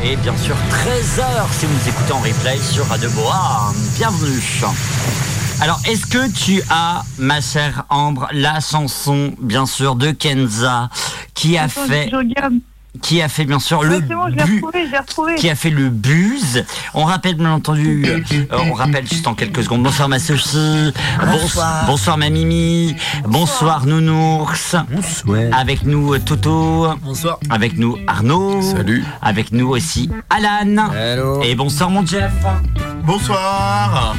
Et 0.05 0.17
bien 0.17 0.37
sûr, 0.37 0.55
13h 0.71 1.25
si 1.53 1.67
vous 1.67 1.73
nous 1.75 1.89
écoutez 1.89 2.13
en 2.13 2.21
replay 2.21 2.57
sur 2.59 2.87
Radio 2.87 3.11
Boa. 3.11 3.73
Bienvenue. 3.97 4.41
Alors, 5.61 5.81
est-ce 5.89 6.07
que 6.07 6.31
tu 6.31 6.63
as, 6.71 7.03
ma 7.19 7.41
chère 7.41 7.85
Ambre, 7.91 8.29
la 8.33 8.61
chanson, 8.61 9.33
bien 9.41 9.67
sûr, 9.67 9.97
de 9.97 10.13
Kenza, 10.13 10.89
qui 11.35 11.59
a 11.59 11.65
Attends, 11.65 11.85
fait, 11.87 12.09
Je 12.13 12.17
regarde. 12.17 12.55
qui 13.03 13.21
a 13.21 13.29
fait, 13.29 13.45
bien 13.45 13.59
sûr, 13.59 13.83
le 13.83 13.97
Ouais, 13.97 14.01
bon, 14.03 14.29
je 14.31 14.37
l'ai 14.37 14.45
bu- 14.45 14.55
retrouvé, 14.57 14.87
je 14.87 14.93
l'ai 14.93 14.99
retrouvé. 14.99 15.35
qui 15.35 15.51
a 15.51 15.57
fait 15.57 15.71
le 15.71 15.89
buzz. 15.91 16.65
On 16.95 17.05
rappelle 17.05 17.35
bien 17.35 17.51
entendu, 17.53 18.05
euh, 18.07 18.21
on 18.53 18.73
rappelle 18.73 19.07
juste 19.09 19.27
en 19.27 19.35
quelques 19.35 19.65
secondes. 19.65 19.83
Bonsoir 19.83 20.09
ma 20.09 20.21
Sophie, 20.21 20.93
Bons- 21.21 21.27
Bonsoir. 21.43 21.87
bonsoir 21.87 22.19
ma 22.19 22.31
Mimi, 22.31 22.95
bonsoir 23.27 23.85
Nounours. 23.85 24.77
Avec 25.53 25.83
nous 25.85 26.15
euh, 26.15 26.19
Toto, 26.21 26.87
Bonsoir. 27.03 27.39
avec 27.51 27.77
nous 27.79 27.97
Arnaud, 28.07 28.63
Salut. 28.63 29.05
avec 29.23 29.51
nous 29.53 29.69
aussi 29.69 30.09
Alan. 30.31 30.93
Hello. 30.95 31.43
Et 31.43 31.57
bonsoir 31.57 31.91
mon 31.91 32.07
Jeff. 32.07 32.33
Bonsoir. 33.03 34.15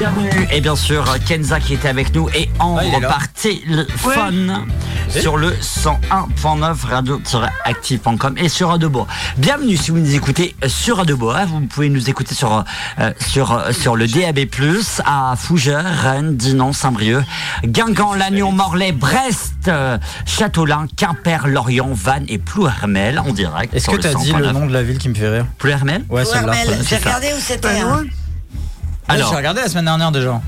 Bienvenue. 0.00 0.30
Et 0.50 0.62
bien 0.62 0.76
sûr 0.76 1.04
Kenza 1.28 1.60
qui 1.60 1.74
était 1.74 1.88
avec 1.88 2.14
nous 2.14 2.30
et 2.30 2.48
Ah, 2.58 2.62
est 2.82 2.86
Ambre 2.86 3.00
là. 3.02 3.08
par 3.08 3.30
téléphone 3.34 4.64
sur 5.10 5.36
le 5.36 5.50
101.9 5.50 6.86
radio-active.com 6.86 8.34
et 8.38 8.48
sur 8.48 8.70
Radebois. 8.70 9.06
Bienvenue 9.36 9.76
si 9.76 9.90
vous 9.90 9.98
nous 9.98 10.14
écoutez 10.14 10.56
sur 10.68 10.96
Radebois. 10.96 11.44
Vous 11.44 11.60
pouvez 11.66 11.90
nous 11.90 12.08
écouter 12.08 12.34
sur 12.34 12.64
euh, 12.98 13.12
sur 13.20 13.52
euh, 13.52 13.72
sur 13.72 13.94
le 13.94 14.08
DAB+ 14.08 14.38
à 15.04 15.34
Fougères, 15.36 15.84
Rennes, 16.02 16.34
Dinan, 16.34 16.72
Saint-Brieuc, 16.72 17.22
Guingamp, 17.66 18.14
Lannion, 18.14 18.52
Morlaix, 18.52 18.92
Brest, 18.92 19.68
euh, 19.68 19.98
Châteaulin, 20.24 20.86
Quimper, 20.96 21.46
Lorient, 21.46 21.90
Vannes 21.92 22.24
et 22.28 22.38
Plouermel 22.38 23.18
en 23.18 23.34
direct. 23.34 23.74
Est-ce 23.74 23.90
que 23.90 23.96
t'as 23.96 24.14
dit 24.14 24.32
100.9. 24.32 24.38
le 24.38 24.52
nom 24.52 24.66
de 24.66 24.72
la 24.72 24.82
ville 24.82 24.96
qui 24.96 25.10
me 25.10 25.14
fait 25.14 25.28
rire? 25.28 25.44
Plouermel? 25.58 26.06
Ouais, 26.08 26.24
c'est 26.24 26.38
j'ai 26.88 26.96
ça. 26.96 27.04
regardé 27.04 27.26
où 27.36 27.40
c'était. 27.40 27.82
Alors, 29.14 29.30
J'ai 29.30 29.36
regardé 29.36 29.60
la 29.60 29.68
semaine 29.68 29.84
dernière 29.86 30.12
déjà. 30.12 30.40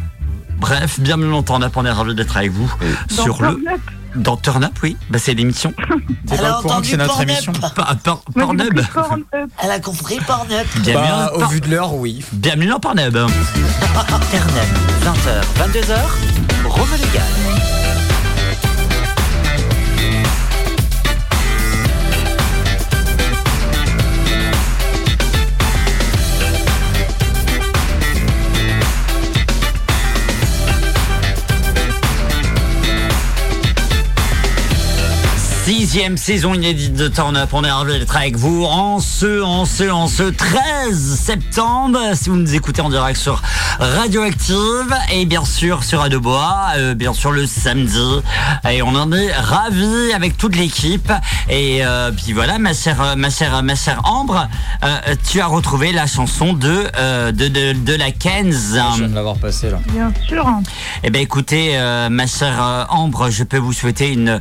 bref, 0.59 1.01
bienvenue 1.01 1.31
longtemps, 1.31 1.57
on 1.59 1.63
a 1.63 1.69
on 1.75 1.85
est 1.85 1.91
ravi 1.91 2.15
d'être 2.15 2.37
avec 2.37 2.53
vous 2.53 2.73
sur 3.11 3.43
le 3.43 3.59
dans 4.15 4.37
Turn 4.37 4.63
Up, 4.63 4.73
oui. 4.83 4.95
Bah, 5.09 5.19
c'est 5.19 5.33
l'émission. 5.33 5.73
T'es 6.27 6.35
Elle 6.35 6.39
pas 6.41 6.59
au 6.59 6.63
courant 6.63 6.81
que 6.83 6.87
c'est 6.87 6.95
entendu 6.95 6.99
notre 6.99 7.15
Pornhub. 7.15 7.31
émission 7.31 7.53
Moi, 7.59 7.71
Pornhub. 7.75 8.83
Pornhub. 8.93 9.27
Elle 9.63 9.71
a 9.71 9.81
compris 9.81 10.19
Pornhub. 10.27 10.67
Bienvenue 10.81 11.09
Bah, 11.09 11.33
au 11.35 11.47
vu 11.47 11.61
de 11.63 11.69
l'heure, 11.71 11.95
oui. 11.95 12.23
Bienvenue 12.33 12.67
dans 12.67 12.79
Pornhub. 12.79 13.17
Internet, 13.97 14.69
20h, 15.03 15.67
22h, 15.67 16.69
Rome 16.69 16.89
légal. 17.01 17.82
Deuxième 35.67 36.17
saison 36.17 36.55
inédite 36.55 36.95
de 36.95 37.09
Turn 37.09 37.37
Up. 37.37 37.51
On 37.53 37.63
est 37.63 37.71
ravis 37.71 37.99
d'être 37.99 38.17
avec 38.17 38.37
vous 38.37 38.65
en 38.65 38.99
ce, 38.99 39.43
en 39.43 39.65
ce, 39.65 39.89
en 39.91 40.09
ce 40.09 40.25
13 40.25 41.19
septembre. 41.19 41.99
Si 42.15 42.31
vous 42.31 42.37
nous 42.37 42.55
écoutez 42.55 42.83
en 42.83 42.91
direct 42.91 43.19
sur 43.19 43.41
Radioactive 43.79 44.95
et 45.13 45.25
bien 45.25 45.45
sûr 45.45 45.85
sur 45.85 46.01
Radio 46.01 46.21
Bois, 46.21 46.67
euh, 46.77 46.95
bien 46.95 47.13
sûr 47.13 47.31
le 47.31 47.47
samedi. 47.47 48.21
Et 48.71 48.83
on 48.83 48.89
en 48.89 49.13
est 49.13 49.33
ravis 49.33 50.13
avec 50.15 50.37
toute 50.37 50.57
l'équipe. 50.57 51.13
Et 51.49 51.85
euh, 51.85 52.11
puis 52.11 52.33
voilà, 52.33 52.59
ma 52.59 52.75
chère, 52.75 53.15
ma 53.17 53.31
chère, 53.31 53.63
ma 53.63 53.75
chère 53.75 54.01
Ambre, 54.05 54.49
euh, 54.85 55.15
tu 55.29 55.41
as 55.41 55.47
retrouvé 55.47 55.93
la 55.93 56.07
chanson 56.07 56.53
de, 56.55 56.87
euh, 56.97 57.31
de, 57.33 57.49
de, 57.49 57.73
de 57.73 57.95
la 57.95 58.11
Kenz. 58.11 58.75
Je 58.75 58.99
viens 58.99 59.09
de 59.09 59.15
l'avoir 59.15 59.37
passé 59.37 59.71
là. 59.71 59.79
Bien 59.93 60.13
sûr. 60.27 60.47
Eh 61.05 61.11
bien, 61.11 61.23
écoutez, 61.23 61.73
euh, 61.75 62.09
ma 62.09 62.27
chère 62.27 62.63
euh, 62.63 62.85
Ambre, 62.89 63.31
je 63.31 63.45
peux 63.45 63.59
vous 63.59 63.73
souhaiter 63.73 64.13
une, 64.13 64.41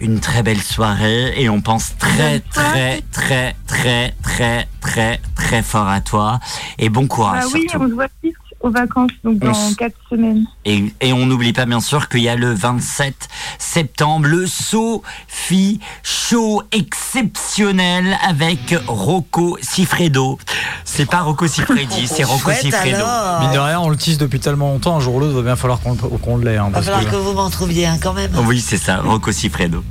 une 0.00 0.20
très 0.20 0.42
belle 0.42 0.60
soirée 0.60 1.34
et 1.40 1.48
on 1.48 1.60
pense 1.60 1.96
très, 1.98 2.40
très, 2.40 3.02
très, 3.12 3.54
très, 3.66 4.14
très, 4.22 4.68
très, 4.80 5.20
très 5.34 5.62
fort 5.62 5.88
à 5.88 6.00
toi. 6.00 6.40
Et 6.78 6.88
bon 6.88 7.06
courage 7.06 7.44
oui, 7.54 7.66
surtout. 7.68 7.84
on 7.84 7.88
se 7.88 7.94
voit 7.94 8.08
vite 8.22 8.34
aux 8.64 8.70
vacances, 8.70 9.10
donc 9.22 9.38
On 9.42 9.46
dans 9.52 9.74
4 9.74 9.94
semaines. 10.10 10.46
Et, 10.64 10.84
et 11.00 11.12
on 11.12 11.26
n'oublie 11.26 11.52
pas 11.52 11.66
bien 11.66 11.80
sûr 11.80 12.08
qu'il 12.08 12.22
y 12.22 12.28
a 12.28 12.34
le 12.36 12.52
27 12.54 13.14
septembre 13.58 14.26
le 14.26 14.46
Sophie 14.46 15.80
Show 16.02 16.62
exceptionnel 16.72 18.16
avec 18.26 18.74
Rocco 18.86 19.58
Siffredo. 19.60 20.38
C'est 20.84 21.04
pas 21.06 21.20
Rocco 21.20 21.46
Siffredi, 21.46 22.06
c'est 22.06 22.24
Rocco 22.24 22.50
alors. 22.50 23.40
Mine 23.42 23.52
de 23.52 23.58
rien, 23.58 23.80
on 23.80 23.88
le 23.90 23.96
tease 23.96 24.16
depuis 24.18 24.40
tellement 24.40 24.68
longtemps, 24.72 24.96
un 24.96 25.00
jour 25.00 25.16
ou 25.16 25.20
l'autre, 25.20 25.34
va 25.34 25.42
bien 25.42 25.56
falloir 25.56 25.80
qu'on 25.80 25.94
qu'on 25.94 26.36
l'ait. 26.38 26.56
Hein, 26.56 26.64
Va 26.66 26.70
parce 26.74 26.86
falloir 26.86 27.04
que- 27.04 27.10
que 27.10 27.16
vous 27.16 27.32
m'en 27.34 27.50
trouviez 27.50 27.86
un 27.86 27.98
quand 27.98 28.14
même. 28.14 28.30
Oui, 28.46 28.60
c'est 28.60 28.78
ça, 28.78 28.96
Rocco 29.02 29.30
Siffredo. 29.30 29.84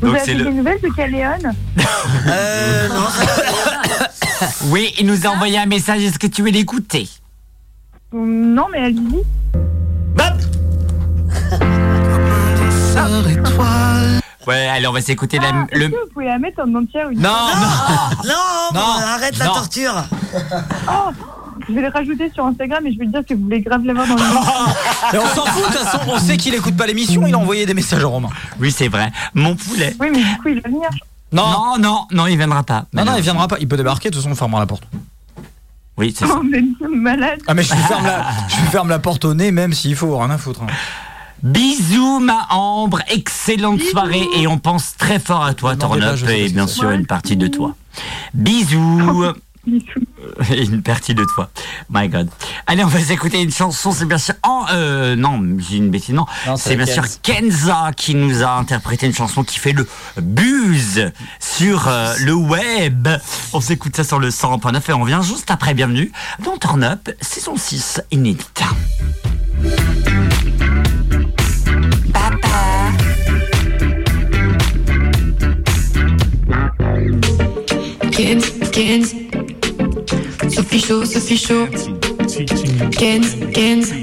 Vous 0.00 0.08
Donc 0.08 0.16
avez 0.16 0.24
c'est 0.24 0.34
des 0.34 0.42
le. 0.44 0.50
nouvelles 0.50 0.80
de 0.82 0.88
Caléon 0.88 1.30
Euh, 2.28 2.88
non, 2.88 3.06
Oui, 4.66 4.92
il 4.98 5.06
nous 5.06 5.26
a 5.26 5.30
envoyé 5.30 5.58
un 5.58 5.66
message. 5.66 6.02
Est-ce 6.02 6.18
que 6.18 6.26
tu 6.26 6.42
veux 6.42 6.50
l'écouter? 6.50 7.08
Non, 8.12 8.66
mais 8.72 8.78
allez-y. 8.78 9.22
Ouais, 14.46 14.68
allez, 14.68 14.86
on 14.86 14.92
va 14.92 15.00
s'écouter 15.00 15.38
la- 15.38 15.48
Ah, 15.52 15.66
le. 15.72 15.88
que 15.88 15.94
vous 15.94 16.10
pouvez 16.12 16.26
la 16.26 16.38
mettre 16.38 16.60
en 16.64 16.72
entière 16.74 17.08
une 17.10 17.18
Non, 17.20 17.30
non, 18.24 18.34
Non, 18.74 18.80
arrête 19.14 19.36
la 19.38 19.46
non. 19.46 19.54
torture. 19.54 20.04
Oh, 20.88 21.10
je 21.68 21.72
vais 21.74 21.80
le 21.82 21.88
rajouter 21.88 22.30
sur 22.32 22.44
Instagram 22.46 22.86
et 22.86 22.92
je 22.92 22.98
vais 22.98 23.06
lui 23.06 23.10
dire 23.10 23.24
que 23.28 23.34
vous 23.34 23.42
voulez 23.42 23.60
grave 23.60 23.84
l'avoir 23.84 24.06
dans 24.06 24.14
le 24.14 24.20
Mais 25.12 25.18
on 25.18 25.26
s'en 25.34 25.44
fout, 25.46 25.62
de 25.68 25.76
toute 25.76 25.82
façon, 25.84 25.98
on 26.06 26.18
sait 26.18 26.36
qu'il 26.36 26.54
écoute 26.54 26.76
pas 26.76 26.86
l'émission, 26.86 27.26
il 27.26 27.34
a 27.34 27.38
envoyé 27.38 27.66
des 27.66 27.74
messages 27.74 28.04
à 28.04 28.06
Romain. 28.06 28.28
Oui, 28.60 28.70
c'est 28.70 28.86
vrai. 28.88 29.10
Mon 29.34 29.56
poulet. 29.56 29.96
Oui, 29.98 30.08
mais 30.12 30.22
du 30.22 30.36
coup, 30.38 30.48
il 30.48 30.60
va 30.60 30.68
venir. 30.68 30.88
Non, 31.32 31.50
non, 31.50 31.78
non, 31.80 32.06
non, 32.12 32.26
il 32.28 32.36
viendra 32.36 32.62
pas. 32.62 32.84
Non, 32.92 33.04
non, 33.04 33.16
il 33.16 33.22
viendra 33.22 33.48
pas, 33.48 33.56
il 33.58 33.66
peut 33.66 33.76
débarquer, 33.76 34.10
de 34.10 34.14
toute 34.14 34.22
façon, 34.22 34.32
on 34.32 34.36
fermera 34.36 34.60
la 34.60 34.66
porte. 34.66 34.84
Oui, 35.98 36.14
c'est 36.16 36.26
ça. 36.26 36.34
Oh, 36.38 36.42
mais 36.42 36.62
malade. 36.88 37.40
Ah, 37.46 37.54
mais 37.54 37.62
je 37.62 37.72
lui 37.74 37.82
ferme 37.82 38.04
la, 38.04 38.26
je 38.48 38.56
lui 38.60 38.66
ferme 38.68 38.88
la 38.88 38.98
porte 38.98 39.24
au 39.24 39.34
nez, 39.34 39.50
même 39.50 39.72
s'il 39.72 39.96
faut, 39.96 40.16
rien 40.18 40.30
à 40.30 40.38
foutre. 40.38 40.62
hein. 40.62 40.66
Bisous, 41.42 42.18
ma 42.20 42.46
Ambre. 42.50 43.00
Excellente 43.08 43.80
soirée 43.82 44.26
et 44.36 44.46
on 44.46 44.58
pense 44.58 44.96
très 44.96 45.18
fort 45.18 45.44
à 45.44 45.54
toi, 45.54 45.74
Demandez 45.76 46.00
Torn 46.00 46.00
pas, 46.00 46.12
Up, 46.14 46.16
je 46.18 46.26
sais 46.26 46.40
et 46.40 46.46
pas 46.46 46.52
bien 46.52 46.66
c'est. 46.66 46.74
sûr 46.74 46.90
une 46.90 47.06
partie 47.06 47.36
de 47.36 47.46
toi. 47.46 47.74
Bisous. 48.34 49.24
Une 50.50 50.82
partie 50.82 51.14
de 51.14 51.24
toi. 51.34 51.50
My 51.90 52.08
God. 52.08 52.28
Allez, 52.66 52.84
on 52.84 52.88
va 52.88 53.00
s'écouter 53.00 53.42
une 53.42 53.50
chanson. 53.52 53.92
C'est 53.92 54.04
bien 54.06 54.18
sûr. 54.18 54.34
en- 54.42 54.64
euh, 54.72 55.16
non, 55.16 55.42
j'ai 55.58 55.76
une 55.78 55.90
bêtise. 55.90 56.14
Non, 56.14 56.26
Non, 56.46 56.56
c'est 56.56 56.76
bien 56.76 56.84
Kenz. 56.86 56.94
sûr 56.94 57.04
Kenza 57.22 57.90
qui 57.96 58.14
nous 58.14 58.42
a 58.42 58.50
interprété 58.52 59.06
une 59.06 59.14
chanson 59.14 59.42
qui 59.44 59.58
fait 59.58 59.72
le 59.72 59.86
buzz 60.20 61.10
sur 61.40 61.88
euh, 61.88 62.14
le 62.20 62.34
web. 62.34 63.08
On 63.52 63.60
s'écoute 63.60 63.96
ça 63.96 64.04
sur 64.04 64.18
le 64.18 64.28
100.9 64.30 64.80
et 64.88 64.92
on 64.92 65.04
vient 65.04 65.22
juste 65.22 65.50
après. 65.50 65.74
Bienvenue 65.74 66.12
dans 66.44 66.56
Turn 66.58 66.82
Up, 66.84 67.08
saison 67.20 67.56
6 67.56 68.00
inédite. 68.12 68.62
Kenz, 78.12 78.44
Kenz. 78.72 79.25
Sophie 80.76 80.88
Chaud, 80.88 81.04
Sophie 81.06 81.38
Chaud. 81.38 81.68
Kenz, 82.98 83.34
Kenz. 83.54 83.94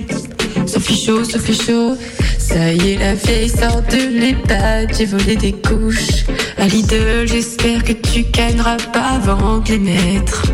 Sophie 0.65 0.97
Chaud, 0.97 1.23
Sophie 1.23 1.53
Chaud. 1.53 1.95
Ça 2.39 2.73
y 2.73 2.93
est, 2.93 2.97
la 2.97 3.13
vieille 3.13 3.49
sort 3.49 3.83
de 3.91 4.19
l'EHPAD. 4.19 4.91
J'ai 4.97 5.05
volé 5.05 5.35
des 5.35 5.51
couches. 5.51 6.25
À 6.57 6.65
Lidl, 6.65 7.27
j'espère 7.27 7.83
que 7.83 7.93
tu 7.93 8.23
gagneras 8.23 8.77
pas 8.91 9.19
avant 9.21 9.59
de 9.59 9.73
les 9.73 9.77
mettre. 9.77 10.45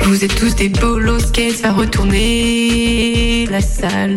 Vous 0.00 0.24
êtes 0.24 0.34
tous 0.34 0.54
des 0.56 0.70
bolos, 0.70 1.30
Kenz 1.30 1.60
va 1.60 1.72
retourner 1.72 3.46
la 3.50 3.60
salle. 3.60 4.16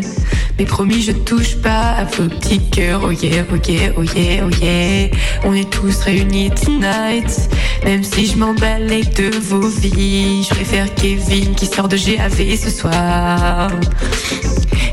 Mais 0.57 0.65
promis, 0.65 1.01
je 1.01 1.11
touche 1.11 1.55
pas 1.57 1.91
à 1.91 2.03
vos 2.05 2.27
petits 2.27 2.59
cœurs. 2.69 3.01
Oh 3.03 3.11
yeah, 3.11 3.43
oh 3.51 3.57
yeah, 3.67 3.91
oh 3.95 4.03
yeah, 4.03 4.43
oh 4.45 4.49
yeah. 4.61 5.09
On 5.43 5.53
est 5.53 5.69
tous 5.69 5.99
réunis 6.01 6.49
tonight. 6.51 7.49
Même 7.83 8.03
si 8.03 8.25
je 8.25 8.37
m'emballe 8.37 8.87
de 8.87 9.37
vos 9.37 9.67
vies, 9.67 10.43
je 10.43 10.49
préfère 10.49 10.93
Kevin 10.95 11.53
qui 11.53 11.67
sort 11.67 11.87
de 11.87 11.97
GAV 11.97 12.55
ce 12.57 12.69
soir. 12.71 13.71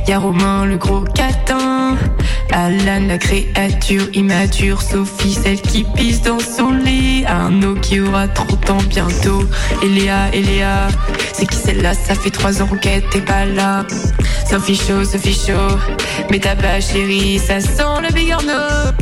Y'a 0.07 0.19
Romain 0.19 0.67
le 0.67 0.77
gros 0.77 1.01
catin, 1.01 1.97
Alan 2.53 3.07
la 3.09 3.17
créature 3.17 4.07
immature, 4.13 4.83
Sophie 4.83 5.33
celle 5.33 5.61
qui 5.63 5.85
pisse 5.97 6.21
dans 6.21 6.39
son 6.39 6.73
lit, 6.73 7.25
Arnaud 7.27 7.75
qui 7.77 8.01
aura 8.01 8.29
30 8.29 8.71
ans 8.71 8.83
bientôt, 8.87 9.43
et 9.83 9.89
Léa, 9.89 10.29
et 10.35 10.43
Léa, 10.43 10.89
c'est 11.33 11.47
qui 11.47 11.57
celle-là? 11.57 11.95
Ça 11.95 12.15
fait 12.15 12.31
3 12.31 12.61
ans 12.61 12.69
qu'elle 12.83 13.03
t'es 13.09 13.23
pas 13.23 13.47
là. 13.47 13.85
Sophie 14.49 14.77
chaud, 14.77 15.05
Sophie 15.05 15.33
chaud, 15.33 15.79
mais 16.31 16.39
tabac 16.39 16.81
chérie, 16.83 17.39
ça 17.39 17.61
sent 17.61 18.03
le 18.07 18.13
big 18.13 18.31
Arnaud, 18.31 18.93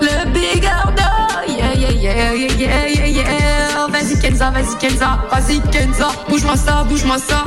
le 0.00 0.30
big 0.30 0.64
Arnaud, 0.64 1.48
yeah 1.48 1.74
yeah 1.74 1.90
yeah 1.90 2.32
yeah 2.32 2.48
yeah 2.56 2.86
yeah 2.86 3.06
yeah. 3.06 3.86
Vas-y 3.90 4.18
Kenza, 4.20 4.50
vas-y 4.50 4.78
Kenza, 4.78 5.18
vas-y 5.32 5.60
Kenza, 5.70 6.08
bouge-moi 6.28 6.56
ça, 6.56 6.84
bouge-moi 6.88 7.18
ça, 7.18 7.44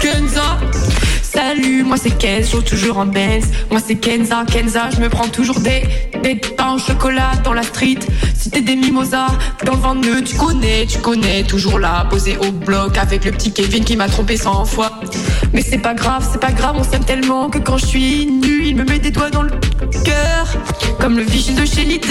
Kenza. 0.00 0.58
Salut, 1.30 1.84
moi 1.84 1.98
c'est 1.98 2.16
Kenz, 2.16 2.50
joue 2.50 2.62
toujours 2.62 2.96
en 2.96 3.04
Benz. 3.04 3.44
Moi 3.70 3.80
c'est 3.84 3.96
Kenza, 3.96 4.44
Kenza, 4.50 4.88
je 4.94 5.00
me 5.00 5.10
prends 5.10 5.28
toujours 5.28 5.60
des, 5.60 5.82
des 6.22 6.36
pains 6.36 6.74
au 6.74 6.78
chocolat 6.78 7.32
dans 7.44 7.52
la 7.52 7.62
street. 7.62 7.98
Si 8.34 8.50
t'es 8.50 8.62
des 8.62 8.76
mimosas, 8.76 9.28
dans 9.66 9.74
le 9.74 9.78
ventre, 9.78 10.08
tu 10.24 10.36
connais, 10.36 10.86
tu 10.86 10.98
connais, 11.00 11.42
toujours 11.42 11.78
là, 11.78 12.06
posé 12.08 12.38
au 12.38 12.50
bloc 12.50 12.96
avec 12.96 13.26
le 13.26 13.32
petit 13.32 13.52
Kevin 13.52 13.84
qui 13.84 13.94
m'a 13.94 14.08
trompé 14.08 14.38
100 14.38 14.64
fois. 14.64 15.00
Mais 15.52 15.60
c'est 15.60 15.78
pas 15.78 15.92
grave, 15.92 16.26
c'est 16.32 16.40
pas 16.40 16.52
grave, 16.52 16.76
on 16.78 16.84
s'aime 16.84 17.04
tellement 17.04 17.50
que 17.50 17.58
quand 17.58 17.76
je 17.76 17.86
suis 17.86 18.26
nu, 18.26 18.64
il 18.64 18.76
me 18.76 18.84
met 18.84 18.98
des 18.98 19.10
doigts 19.10 19.30
dans 19.30 19.42
le 19.42 19.50
cœur, 20.04 20.56
comme 20.98 21.18
le 21.18 21.24
vigile 21.24 21.56
de 21.56 21.66
chez 21.66 21.84
Lidl. 21.84 22.08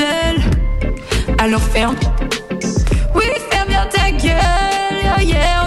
Alors 1.40 1.62
ferme, 1.62 1.96
oui, 3.16 3.26
ferme 3.50 3.68
bien 3.68 3.88
ta 3.92 4.12
gueule, 4.12 5.67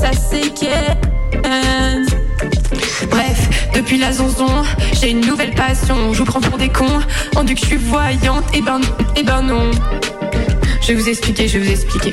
ça 0.00 0.10
c'est 0.12 0.54
Ken. 0.54 0.96
Bref, 3.10 3.70
depuis 3.74 3.98
la 3.98 4.12
zonzon, 4.12 4.62
j'ai 5.00 5.10
une 5.10 5.26
nouvelle 5.26 5.54
passion. 5.54 6.12
Je 6.12 6.18
vous 6.18 6.24
prends 6.24 6.40
pour 6.40 6.58
des 6.58 6.68
cons, 6.68 7.00
on 7.36 7.44
dit 7.44 7.54
que 7.54 7.60
je 7.60 7.66
suis 7.66 7.76
voyante, 7.76 8.44
et 8.54 8.62
ben, 8.62 8.80
et 9.16 9.22
ben 9.22 9.42
non. 9.42 9.70
Je 10.82 10.88
vais 10.88 10.94
vous 10.94 11.08
expliquer, 11.08 11.48
je 11.48 11.58
vais 11.58 11.64
vous 11.64 11.70
expliquer. 11.70 12.12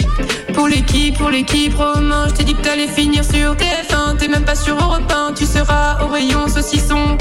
Pour 0.54 0.68
l'équipe, 0.68 1.18
pour 1.18 1.30
l'équipe, 1.30 1.76
Romain, 1.76 2.28
je 2.30 2.34
t'ai 2.34 2.44
dit 2.44 2.56
que 2.56 2.62
t'allais 2.62 2.88
finir 2.88 3.24
sur 3.24 3.56
TF1. 3.56 4.18
T'es 4.18 4.28
même 4.28 4.46
pas 4.46 4.56
sur 4.56 4.76
Europe 4.76 5.12
1, 5.12 5.34
tu 5.34 5.46
seras 5.46 6.04
au 6.04 6.08
rayon 6.08 6.48
saucisson. 6.48 7.18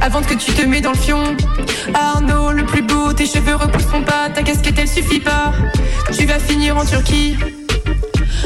Avant 0.00 0.22
que 0.22 0.34
tu 0.34 0.52
te 0.52 0.62
mets 0.66 0.80
dans 0.80 0.92
le 0.92 0.98
fion. 0.98 1.22
Arnaud, 1.94 2.52
le 2.52 2.64
plus 2.64 2.82
beau, 2.82 3.12
tes 3.12 3.26
cheveux 3.26 3.56
repousseront 3.56 4.02
pas, 4.02 4.28
ta 4.34 4.42
casquette 4.42 4.78
elle 4.78 4.88
suffit 4.88 5.20
pas. 5.20 5.52
Tu 6.16 6.26
vas 6.26 6.38
finir 6.38 6.76
en 6.76 6.84
Turquie. 6.84 7.36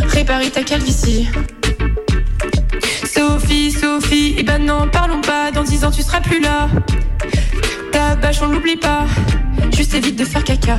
Réparer 0.06 0.50
ta 0.50 0.62
calvitie. 0.62 1.28
Sophie, 3.04 3.72
Sophie, 3.72 4.34
et 4.38 4.42
ben 4.42 4.64
non, 4.64 4.88
parlons 4.90 5.20
pas, 5.20 5.50
dans 5.50 5.62
10 5.62 5.84
ans 5.84 5.90
tu 5.90 6.02
seras 6.02 6.20
plus 6.20 6.40
là. 6.40 6.68
Ta 7.92 8.16
bâche, 8.16 8.40
on 8.42 8.46
l'oublie 8.48 8.76
pas, 8.76 9.06
juste 9.76 9.94
évite 9.94 10.16
de 10.16 10.24
faire 10.24 10.44
caca. 10.44 10.78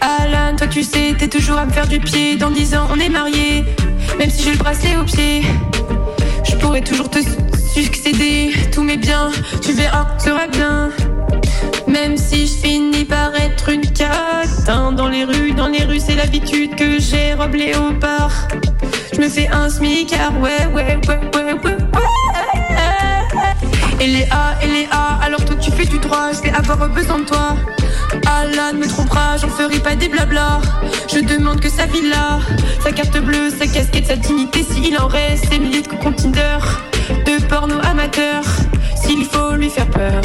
Alan, 0.00 0.56
toi 0.56 0.66
tu 0.68 0.82
sais, 0.82 1.14
t'es 1.18 1.28
toujours 1.28 1.58
à 1.58 1.66
me 1.66 1.72
faire 1.72 1.88
du 1.88 2.00
pied, 2.00 2.36
dans 2.36 2.50
10 2.50 2.74
ans 2.74 2.88
on 2.90 2.98
est 2.98 3.08
mariés, 3.08 3.64
même 4.18 4.30
si 4.30 4.42
j'ai 4.42 4.52
le 4.52 4.58
bracelet 4.58 4.96
au 4.96 5.04
pied. 5.04 5.42
Je 6.44 6.56
pourrais 6.56 6.82
toujours 6.82 7.10
te 7.10 7.18
succéder, 7.74 8.52
tous 8.72 8.82
mes 8.82 8.96
biens, 8.96 9.30
tu 9.62 9.72
verras, 9.72 10.06
sera 10.18 10.46
bien. 10.46 10.90
Même 11.86 12.16
si 12.16 12.46
je 12.46 12.52
finis 12.52 13.04
par 13.04 13.34
être 13.34 13.68
une 13.68 13.86
catin 13.86 14.92
dans 14.92 15.08
les 15.08 15.24
rues, 15.24 15.52
dans 15.52 15.68
les 15.68 15.84
rues, 15.84 16.00
c'est 16.00 16.14
l'habitude 16.14 16.74
que 16.74 16.98
j'ai 16.98 17.34
robe 17.34 17.54
léopard. 17.54 18.48
Je 19.12 19.20
me 19.20 19.28
fais 19.28 19.48
un 19.48 19.68
smicard, 19.68 20.32
ouais, 20.40 20.66
ouais, 20.74 20.98
ouais, 21.08 21.20
ouais, 21.34 21.44
ouais, 21.44 21.58
ouais. 21.64 21.76
Et 24.00 24.06
les 24.06 24.28
A, 24.30 24.56
et 24.62 24.66
les 24.66 24.86
A, 24.92 25.18
alors 25.24 25.44
toi 25.44 25.56
tu 25.56 25.72
fais 25.72 25.84
du 25.84 25.98
droit, 25.98 26.30
je 26.32 26.50
avoir 26.56 26.88
besoin 26.88 27.18
de 27.20 27.24
toi. 27.24 27.56
Allah 28.26 28.72
ne 28.72 28.78
me 28.78 28.86
trompera, 28.88 29.36
j'en 29.36 29.48
ferai 29.48 29.78
pas 29.80 29.96
des 29.96 30.08
blabla. 30.08 30.60
Je 31.12 31.18
demande 31.20 31.60
que 31.60 31.68
sa 31.68 31.86
villa, 31.86 32.38
sa 32.82 32.92
carte 32.92 33.18
bleue, 33.18 33.50
sa 33.50 33.66
casquette, 33.66 34.06
sa 34.06 34.16
dignité, 34.16 34.62
s'il 34.62 34.98
en 34.98 35.08
reste, 35.08 35.50
ses 35.50 35.58
milliers 35.58 35.82
de 35.82 35.88
coups 35.88 36.22
Tinder, 36.22 36.58
de 37.26 37.42
porno 37.46 37.74
amateur. 37.82 38.44
S'il 38.96 39.24
faut 39.24 39.52
lui 39.52 39.70
faire 39.70 39.88
peur, 39.88 40.22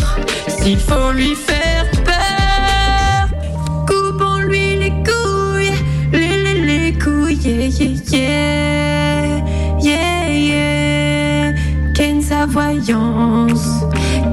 s'il 0.63 0.79
faut 0.79 1.11
lui 1.11 1.35
faire 1.35 1.85
peur, 2.05 3.27
coupons-lui 3.85 4.77
les 4.77 4.91
couilles, 4.91 5.73
les, 6.13 6.41
les, 6.41 6.61
les 6.61 6.93
couilles, 6.93 7.37
yeah, 7.43 7.67
yeah, 7.67 7.95
yeah, 8.11 9.39
yeah, 9.81 10.29
yeah. 10.29 11.53
Kenza 11.93 12.45
voyance, 12.45 13.83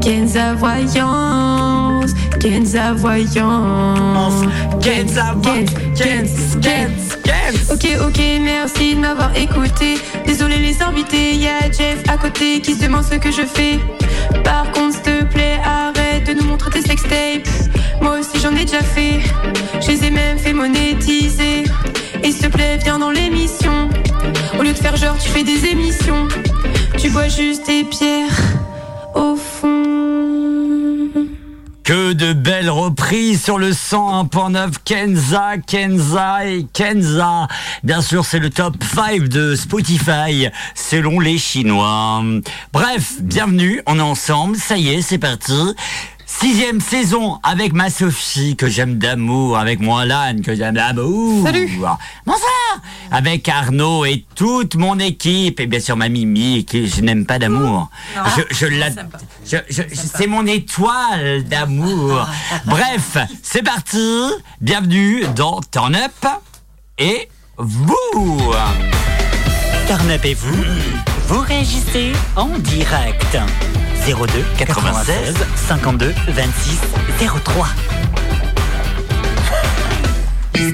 Kenza 0.01 0.55
voyance, 0.55 2.15
Kenza 2.39 2.93
voyance, 2.95 4.45
Kenza 4.81 5.35
Kenza, 5.43 5.75
Kenza, 6.63 7.73
Ok, 7.73 7.87
ok, 8.07 8.21
merci 8.41 8.95
de 8.95 9.01
m'avoir 9.01 9.37
écouté. 9.37 9.99
Désolé 10.27 10.59
les 10.59 10.81
invités, 10.81 11.35
y 11.35 11.47
a 11.49 11.71
Jeff 11.73 12.05
à 12.09 12.17
côté 12.17 12.61
qui 12.61 12.75
se 12.75 12.85
demande 12.85 13.05
ce 13.05 13.17
que 13.17 13.33
je 13.33 13.43
fais. 13.43 13.81
Par 14.45 14.71
contre, 14.71 14.95
s'il 14.95 15.03
te 15.03 15.25
plaît, 15.25 15.59
arrête 15.65 15.90
nous 16.35 16.45
montrer 16.45 16.71
tes 16.71 16.83
sextapes. 16.83 17.49
Moi 18.01 18.19
aussi 18.21 18.39
j'en 18.41 18.55
ai 18.57 18.65
déjà 18.65 18.83
fait, 18.83 19.21
je 19.81 19.89
les 19.89 20.05
ai 20.05 20.11
même 20.11 20.39
fait 20.39 20.53
monétiser. 20.53 21.65
Et 22.23 22.33
s'il 22.33 22.43
te 22.43 22.49
plaît, 22.49 22.79
viens 22.83 22.99
dans 22.99 23.11
l'émission. 23.11 23.89
Au 24.59 24.63
lieu 24.63 24.73
de 24.73 24.79
faire 24.79 24.97
genre, 24.97 25.17
tu 25.19 25.29
fais 25.29 25.45
des 25.45 25.67
émissions. 25.67 26.29
Tu 26.99 27.11
bois 27.11 27.29
juste 27.29 27.67
des 27.67 27.85
pierres 27.85 28.37
au 29.15 29.37
fond. 29.37 29.71
Que 31.83 32.13
de 32.13 32.33
belles 32.33 32.71
reprises 32.71 33.43
sur 33.43 33.59
le 33.59 33.71
101.9 33.71 34.75
Kenza, 34.85 35.57
Kenza 35.67 36.47
et 36.47 36.67
Kenza. 36.73 37.49
Bien 37.83 38.01
sûr, 38.03 38.25
c'est 38.25 38.39
le 38.39 38.51
top 38.51 38.77
5 38.95 39.29
de 39.29 39.57
Spotify 39.57 40.49
selon 40.75 41.19
les 41.19 41.39
Chinois. 41.39 42.23
Bref, 42.73 43.15
bienvenue, 43.21 43.83
on 43.87 43.99
est 43.99 44.03
ensemble, 44.03 44.57
ça 44.57 44.77
y 44.77 44.91
est, 44.91 45.03
c'est 45.03 45.19
parti. 45.19 45.75
Sixième 46.41 46.81
saison 46.81 47.39
avec 47.43 47.73
ma 47.73 47.91
Sophie 47.91 48.55
que 48.57 48.69
j'aime 48.69 48.97
d'amour, 48.99 49.59
avec 49.59 49.81
moi 49.81 50.03
Alan 50.03 50.37
que 50.43 50.55
j'aime 50.55 50.75
d'amour. 50.75 51.45
Salut. 51.45 51.69
Bonsoir. 52.25 52.81
Avec 53.11 53.47
Arnaud 53.49 54.05
et 54.07 54.25
toute 54.37 54.77
mon 54.77 54.99
équipe 55.01 55.59
et 55.61 55.67
bien 55.67 55.81
sûr 55.81 55.97
ma 55.97 56.09
Mimi 56.09 56.65
que 56.65 56.87
je 56.87 57.01
n'aime 57.03 57.27
pas 57.27 57.39
d'amour. 57.39 57.91
Non, 58.17 58.23
Je, 58.37 58.55
je 58.55 58.67
la- 58.67 58.89
je- 59.45 59.57
je- 59.69 59.83
c'est 59.93 60.29
mon 60.29 60.47
étoile 60.47 61.43
d'amour. 61.45 62.27
Bref, 62.67 63.19
c'est 63.43 63.63
parti. 63.65 64.21
Bienvenue 64.61 65.25
dans 65.35 65.61
Turn 65.73 65.95
Up 65.97 66.27
et 66.97 67.29
vous. 67.59 67.97
Turn 69.89 70.11
Up 70.11 70.25
et 70.25 70.35
vous, 70.35 70.65
vous 71.31 71.43
réagissez 71.43 72.11
en 72.35 72.49
direct. 72.59 73.39
02 74.05 74.45
96 74.59 75.37
52 75.55 76.13
26 76.27 76.81
03. 77.45 77.69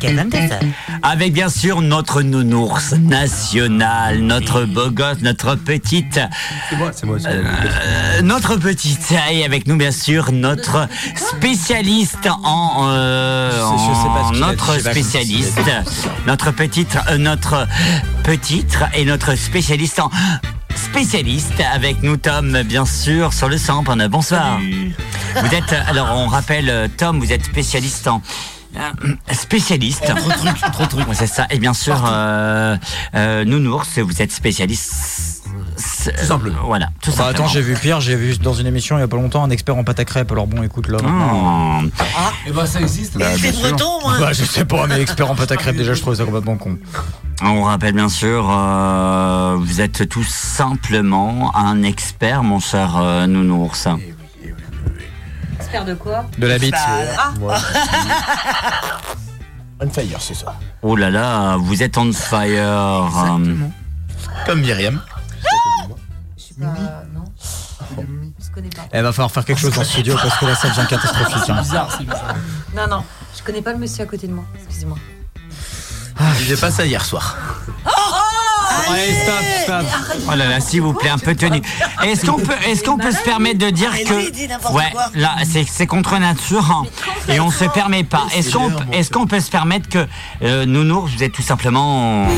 Jusqu'à 0.00 0.22
22h. 0.22 0.58
Avec 1.02 1.32
bien 1.32 1.48
sûr 1.48 1.80
notre 1.80 2.22
nounours 2.22 2.92
national, 2.92 4.18
notre 4.18 4.64
beau 4.64 4.90
gosse, 4.90 5.20
notre 5.22 5.54
petite. 5.54 6.20
C'est 6.68 6.76
moi, 6.76 6.90
c'est 6.92 7.06
moi. 7.06 7.18
c'est 7.18 7.42
moi. 7.42 7.50
Euh, 7.76 8.22
notre 8.22 8.56
petite 8.56 9.14
et 9.30 9.44
avec 9.44 9.66
nous 9.66 9.76
bien 9.76 9.90
sûr 9.90 10.32
notre 10.32 10.88
spécialiste 11.14 12.28
en, 12.44 12.88
euh, 12.88 13.50
je 13.50 13.94
sais 13.94 14.08
pas 14.08 14.30
ce 14.32 14.38
notre 14.38 14.80
spécialiste 14.80 15.60
notre 16.26 16.50
petite 16.50 16.98
euh, 17.10 17.18
notre 17.18 17.66
petite 18.22 18.78
et 18.94 19.04
notre 19.04 19.34
spécialiste 19.34 20.00
en 20.00 20.10
spécialiste 20.74 21.62
avec 21.72 22.02
nous 22.02 22.16
Tom 22.16 22.62
bien 22.62 22.86
sûr 22.86 23.32
sur 23.32 23.48
le 23.48 23.58
sample 23.58 24.08
bonsoir 24.08 24.58
vous 25.40 25.54
êtes 25.54 25.74
alors 25.88 26.08
on 26.16 26.26
rappelle 26.26 26.90
Tom 26.96 27.18
vous 27.18 27.32
êtes 27.32 27.44
spécialiste 27.44 28.08
en 28.08 28.22
spécialiste. 29.32 30.04
Trop 30.04 30.28
de 30.30 30.34
trucs, 30.34 30.72
trop 30.72 30.84
de 30.84 30.88
trucs. 30.88 31.08
Ouais, 31.08 31.14
C'est 31.14 31.26
ça. 31.26 31.46
Et 31.50 31.58
bien 31.58 31.74
sûr, 31.74 32.02
euh, 32.06 32.76
euh, 33.14 33.44
Nounours, 33.44 33.98
vous 33.98 34.22
êtes 34.22 34.32
spécialiste. 34.32 35.42
Tout 36.04 36.24
simplement. 36.24 36.56
Voilà, 36.64 36.86
tout 37.02 37.10
Bah, 37.10 37.16
simplement. 37.16 37.28
attends, 37.44 37.48
j'ai 37.48 37.60
vu 37.60 37.74
pire, 37.74 38.00
j'ai 38.00 38.16
vu 38.16 38.36
dans 38.38 38.54
une 38.54 38.66
émission 38.66 38.96
il 38.96 39.00
y 39.00 39.02
a 39.04 39.08
pas 39.08 39.16
longtemps 39.16 39.42
un 39.44 39.50
expert 39.50 39.76
en 39.76 39.84
pâte 39.84 40.00
à 40.00 40.04
crêpes. 40.04 40.30
Alors 40.32 40.46
bon, 40.46 40.62
écoute 40.62 40.88
là. 40.88 40.98
Oh. 41.04 41.86
Et 42.46 42.52
bah 42.52 42.66
ça 42.66 42.80
existe. 42.80 43.18
Bah, 43.18 43.26
C'est 43.38 43.52
breton, 43.52 44.00
moi. 44.02 44.16
Bah, 44.18 44.32
je 44.32 44.44
sais 44.44 44.64
pas, 44.64 44.86
mais 44.86 45.00
expert 45.00 45.30
en 45.30 45.34
pâte 45.34 45.52
à 45.52 45.56
crêpes, 45.56 45.76
déjà, 45.76 45.94
je 45.94 46.00
trouvais 46.00 46.16
ça 46.16 46.24
complètement 46.24 46.56
con. 46.56 46.78
On 47.42 47.62
rappelle 47.64 47.92
bien 47.94 48.08
sûr, 48.08 48.48
euh, 48.50 49.56
vous 49.58 49.80
êtes 49.80 50.08
tout 50.08 50.24
simplement 50.24 51.54
un 51.56 51.82
expert, 51.82 52.42
mon 52.42 52.60
cher 52.60 52.96
euh, 52.96 53.26
Nounours. 53.26 53.88
Expert 55.56 55.84
de 55.84 55.94
quoi 55.94 56.24
De 56.38 56.46
la 56.46 56.58
bite. 56.58 56.74
Ah. 57.18 57.32
On 59.80 59.90
fire, 59.90 60.20
c'est 60.20 60.34
ça. 60.34 60.54
Oh 60.82 60.96
là 60.96 61.10
là, 61.10 61.56
vous 61.58 61.82
êtes 61.82 61.98
on 61.98 62.12
fire. 62.12 63.10
Comme 64.46 64.60
Myriam. 64.60 65.02
Je 66.36 66.42
suis 66.42 66.54
pas. 66.54 66.74
Non. 67.14 67.24
Je 68.38 68.50
connais 68.54 68.68
pas. 68.70 68.82
Elle 68.90 69.02
va 69.02 69.12
falloir 69.12 69.30
faire 69.30 69.44
quelque 69.44 69.60
chose 69.60 69.74
dans 69.74 69.84
ce 69.84 69.92
studio 69.92 70.14
parce 70.14 70.38
que 70.38 70.46
là, 70.46 70.54
ça 70.54 70.68
devient 70.68 70.86
catastrophique. 70.88 71.36
C'est 71.44 71.52
hein. 71.52 71.60
bizarre, 71.60 71.90
c'est 71.90 72.04
bizarre. 72.04 72.34
Non, 72.74 72.86
non. 72.88 73.04
Je 73.36 73.42
connais 73.42 73.62
pas 73.62 73.72
le 73.72 73.78
monsieur 73.78 74.04
à 74.04 74.06
côté 74.06 74.26
de 74.26 74.32
moi. 74.32 74.44
Excusez-moi. 74.54 74.96
J'ai 76.40 76.56
pas 76.56 76.70
ça 76.70 76.86
hier 76.86 77.04
soir. 77.04 77.36
Allez, 78.88 79.14
stop, 79.22 79.44
stop. 79.62 79.84
Oh 80.28 80.34
là 80.34 80.48
là, 80.48 80.60
s'il 80.60 80.82
vous 80.82 80.92
plaît, 80.92 81.10
un 81.10 81.18
peu 81.18 81.34
tenu. 81.34 81.62
Est-ce 82.04 82.26
qu'on 82.26 82.38
peut, 82.38 82.54
est-ce 82.66 82.84
qu'on 82.84 82.98
peut 82.98 83.10
se 83.10 83.22
permettre 83.22 83.58
de 83.58 83.70
dire 83.70 83.90
que, 83.92 84.72
ouais, 84.72 84.92
là, 85.14 85.36
c'est, 85.44 85.64
c'est 85.68 85.86
contre 85.86 86.18
nature 86.18 86.70
hein, 86.70 86.84
et 87.28 87.40
on 87.40 87.50
se 87.50 87.64
permet 87.64 88.04
pas. 88.04 88.24
Est-ce 88.36 88.52
qu'on, 88.52 88.70
est-ce 88.92 89.10
qu'on 89.10 89.26
peut 89.26 89.40
se 89.40 89.50
permettre 89.50 89.88
que 89.88 90.06
euh, 90.42 90.66
Nounours, 90.66 91.12
vous 91.16 91.22
êtes 91.22 91.32
tout 91.32 91.42
simplement. 91.42 92.26
Des 92.26 92.32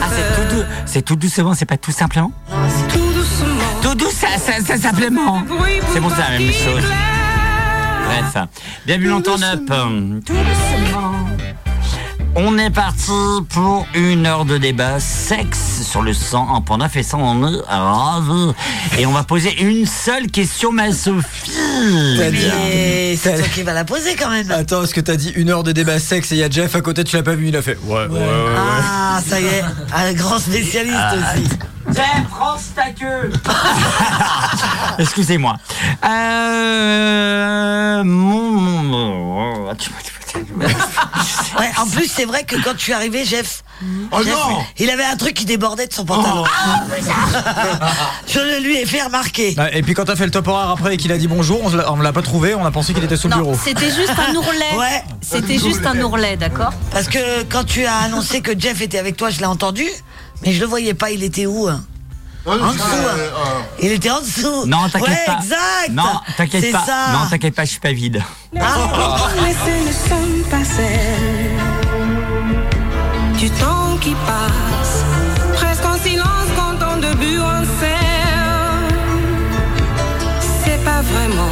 Ah, 0.00 0.06
c'est 0.10 0.36
tout 0.36 0.56
doux, 0.56 0.64
c'est 0.86 1.02
tout 1.02 1.16
doucement, 1.16 1.54
c'est 1.54 1.66
pas 1.66 1.76
tout 1.76 1.92
simplement. 1.92 2.32
Tout 2.92 3.12
doucement. 3.12 3.80
Tout 3.82 3.94
doux, 3.94 4.10
ça, 4.10 4.28
ça, 4.38 4.64
ça 4.64 4.76
simplement. 4.76 5.42
C'est 5.92 6.00
bon, 6.00 6.08
c'est 6.10 6.20
la 6.20 6.38
même 6.38 6.52
chose. 6.52 6.84
Bref, 8.06 8.44
bienvenue 8.86 9.08
dans 9.08 9.22
ton 9.22 9.42
up. 9.42 9.60
Tout 10.26 10.32
doucement. 10.32 11.14
On 12.36 12.56
est 12.58 12.70
parti 12.70 13.10
pour 13.48 13.86
une 13.94 14.24
heure 14.24 14.44
de 14.44 14.56
débat 14.56 15.00
sexe 15.00 15.82
sur 15.82 16.00
le 16.00 16.12
sang 16.12 16.46
en 16.48 16.62
pendant 16.62 16.88
fait 16.88 17.02
ça 17.02 17.16
on 17.16 17.52
est 17.52 17.60
ravis. 17.68 18.52
Et 18.98 19.06
on 19.06 19.12
va 19.12 19.24
poser 19.24 19.60
une 19.60 19.84
seule 19.84 20.28
question, 20.28 20.70
ma 20.72 20.92
Sophie. 20.92 21.50
Mais 22.18 23.16
c'est 23.16 23.36
toi 23.36 23.48
qui 23.48 23.62
vas 23.62 23.72
la 23.72 23.84
poser 23.84 24.14
quand 24.14 24.30
même. 24.30 24.48
Attends, 24.50 24.84
est-ce 24.84 24.94
que 24.94 25.00
t'as 25.00 25.16
dit 25.16 25.32
une 25.34 25.50
heure 25.50 25.64
de 25.64 25.72
débat 25.72 25.98
sexe 25.98 26.30
et 26.32 26.36
il 26.36 26.38
y 26.38 26.44
a 26.44 26.50
Jeff 26.50 26.74
à 26.76 26.80
côté, 26.80 27.02
tu 27.04 27.16
l'as 27.16 27.22
pas 27.24 27.34
vu, 27.34 27.48
il 27.48 27.56
a 27.56 27.62
fait. 27.62 27.78
Ouais, 27.84 27.94
ouais, 27.94 28.06
ouais. 28.08 28.18
ouais. 28.18 28.56
Ah, 28.56 29.20
ça 29.26 29.40
y 29.40 29.46
est, 29.46 29.64
un 29.94 30.12
grand 30.12 30.38
spécialiste 30.38 30.96
aussi. 31.14 31.48
Tiens, 31.92 32.24
France 32.30 32.70
ta 32.76 32.90
queue 32.90 33.32
Excusez-moi. 34.98 35.56
Euh... 36.04 38.04
Mon... 38.04 38.50
mon- 38.52 39.74
Ouais, 41.58 41.70
en 41.78 41.86
plus, 41.86 42.06
c'est 42.10 42.24
vrai 42.24 42.44
que 42.44 42.56
quand 42.62 42.74
tu 42.76 42.92
es 42.92 42.94
arrivé, 42.94 43.24
Jeff, 43.24 43.64
Oh 44.12 44.18
Jeff, 44.22 44.32
non 44.34 44.58
il 44.78 44.88
avait 44.90 45.04
un 45.04 45.16
truc 45.16 45.34
qui 45.34 45.44
débordait 45.44 45.86
de 45.86 45.92
son 45.92 46.04
pantalon. 46.04 46.44
Je 48.26 48.38
le 48.38 48.60
lui 48.62 48.76
ai 48.76 48.86
fait 48.86 49.02
remarquer. 49.02 49.54
Ah, 49.58 49.72
Et 49.74 49.82
puis 49.82 49.94
quand 49.94 50.04
t'as 50.04 50.16
fait 50.16 50.24
le 50.26 50.30
top 50.30 50.46
horaire 50.48 50.70
après 50.70 50.94
et 50.94 50.96
qu'il 50.96 51.12
a 51.12 51.18
dit 51.18 51.26
bonjour, 51.28 51.60
on 51.62 51.70
se 51.70 51.76
l'a- 51.76 52.12
pas 52.12 52.22
trouvé, 52.22 52.54
on 52.54 52.64
a 52.64 52.70
pensé 52.70 52.92
qu'il 52.94 53.04
était 53.04 53.16
sous 53.16 53.28
le 53.28 53.34
bureau. 53.36 53.54
c'était 53.62 53.90
juste 53.90 54.12
un 54.18 54.34
ourlet. 54.34 54.76
Ouais. 54.78 55.02
C'était 55.20 55.58
juste 55.58 55.84
un 55.86 55.98
ourlet, 56.00 56.36
d'accord 56.36 56.72
Parce 56.92 57.08
que 57.08 57.42
quand 57.44 57.64
tu 57.64 57.84
as 57.84 57.96
annoncé 57.96 58.40
que 58.40 58.58
Jeff 58.58 58.80
était 58.80 58.98
avec 58.98 59.16
toi, 59.16 59.30
je 59.30 59.38
l'ai 59.38 59.46
entendu, 59.46 59.86
mais 60.44 60.52
je 60.52 60.60
le 60.60 60.66
voyais 60.66 60.94
pas, 60.94 61.10
il 61.10 61.22
était 61.22 61.46
où 61.46 61.68
hein? 61.68 61.82
En 62.46 62.56
dessous. 62.72 62.82
hein. 62.82 63.62
Il 63.82 63.92
était 63.92 64.10
en 64.10 64.20
dessous. 64.20 64.66
Non, 64.66 64.88
t'inquiète 64.88 65.08
ouais, 65.08 65.24
pas. 65.26 65.38
exact. 65.42 65.90
Non, 65.90 66.20
t'inquiète 66.36 66.72
pas. 66.72 66.84
ça. 66.84 67.12
Non, 67.12 67.28
t'inquiète 67.28 67.54
pas, 67.54 67.64
je 67.64 67.70
suis 67.70 67.80
pas 67.80 67.92
vide. 67.92 68.22
Mais 68.52 68.60
ce 68.60 69.86
ne 69.86 69.92
sont 69.92 70.50
pas 70.50 70.64
celles 70.64 71.58
du 73.38 73.50
temps 73.50 73.96
qui 74.00 74.14
passe, 74.26 75.04
presque 75.54 75.84
en 75.84 75.98
silence 76.02 76.48
quand 76.56 76.76
on 76.92 76.96
début 76.98 77.38
en 77.40 77.62
serre. 77.80 78.80
C'est 80.64 80.82
pas 80.84 81.00
vraiment 81.02 81.50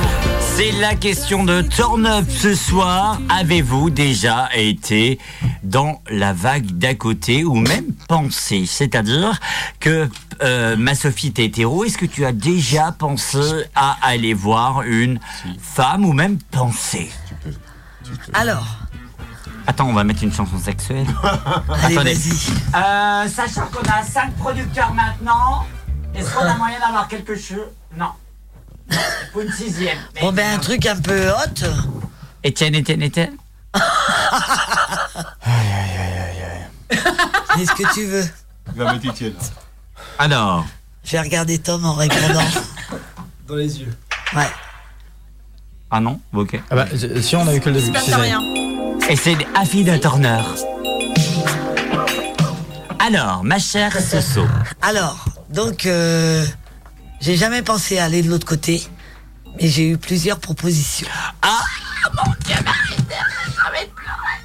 C'est 0.58 0.72
la 0.72 0.96
question 0.96 1.44
de 1.44 1.62
Turn 1.62 2.04
Up 2.04 2.24
ce 2.28 2.52
soir. 2.52 3.20
Avez-vous 3.28 3.90
déjà 3.90 4.48
été 4.52 5.20
dans 5.62 6.02
la 6.10 6.32
vague 6.32 6.66
d'à 6.66 6.96
côté 6.96 7.44
ou 7.44 7.54
même 7.54 7.92
pensé? 8.08 8.66
C'est-à-dire 8.66 9.38
que 9.78 10.10
euh, 10.42 10.76
ma 10.76 10.96
Sophie, 10.96 11.32
t'es 11.32 11.44
hétéro. 11.44 11.84
Est-ce 11.84 11.96
que 11.96 12.06
tu 12.06 12.24
as 12.24 12.32
déjà 12.32 12.90
pensé 12.90 13.38
à 13.76 13.98
aller 14.02 14.34
voir 14.34 14.82
une 14.82 15.20
femme 15.60 16.04
ou 16.04 16.12
même 16.12 16.38
penser? 16.50 17.08
Alors, 18.32 18.66
Attends, 19.68 19.86
on 19.86 19.92
va 19.92 20.02
mettre 20.02 20.24
une 20.24 20.32
chanson 20.32 20.58
sexuelle. 20.58 21.06
allez, 21.84 21.94
Attendez. 21.94 22.14
vas-y. 22.14 22.50
Euh, 22.74 23.28
sachant 23.28 23.66
qu'on 23.66 23.88
a 23.88 24.02
5 24.02 24.34
producteurs 24.34 24.92
maintenant, 24.92 25.66
est-ce 26.16 26.34
qu'on 26.34 26.40
a 26.40 26.56
moyen 26.56 26.80
d'avoir 26.80 27.06
quelque 27.06 27.36
chose 27.36 27.68
Non. 27.96 28.10
Pour 29.32 29.42
une 29.42 29.52
sixième. 29.52 29.98
Bon, 30.20 30.32
ben, 30.32 30.54
un 30.54 30.58
truc 30.58 30.86
un 30.86 30.96
peu 30.96 31.28
hot. 31.30 31.66
Étienne, 32.42 32.74
Étienne, 32.74 33.02
Étienne 33.02 33.36
Est-ce 36.90 37.72
que 37.72 37.92
tu 37.94 38.04
veux 38.06 38.24
Il 38.74 38.78
va 38.82 38.92
mettre 38.92 39.06
Étienne. 39.06 39.34
Alors 40.18 40.64
Je 41.04 41.12
vais 41.12 41.20
regarder 41.20 41.58
Tom 41.58 41.84
en 41.84 41.94
répondant. 41.94 42.44
Dans 43.46 43.54
les 43.56 43.80
yeux. 43.80 43.94
Ouais. 44.34 44.48
Ah 45.90 46.00
non 46.00 46.20
Ok. 46.34 46.60
Ah 46.70 46.74
bah, 46.76 46.86
si 47.20 47.36
on 47.36 47.46
a 47.46 47.54
eu 47.54 47.60
que 47.60 47.70
le 47.70 47.80
début. 47.80 47.98
Si 47.98 48.06
de 48.06 48.10
c'est- 48.10 48.20
rien. 48.20 48.42
Et 49.08 49.16
c'est 49.16 49.36
Affida 49.54 49.98
Turner. 49.98 50.40
Alors, 52.98 53.42
ma 53.42 53.58
chère 53.58 53.98
Soso. 54.00 54.46
Alors, 54.82 55.24
donc, 55.48 55.86
euh, 55.86 56.44
j'ai 57.20 57.36
jamais 57.36 57.62
pensé 57.62 57.98
à 57.98 58.04
aller 58.04 58.22
de 58.22 58.30
l'autre 58.30 58.46
côté, 58.46 58.86
mais 59.60 59.68
j'ai 59.68 59.88
eu 59.88 59.98
plusieurs 59.98 60.38
propositions. 60.38 61.08
Ah, 61.42 61.60
mon 62.24 62.32
Dieu, 62.44 62.54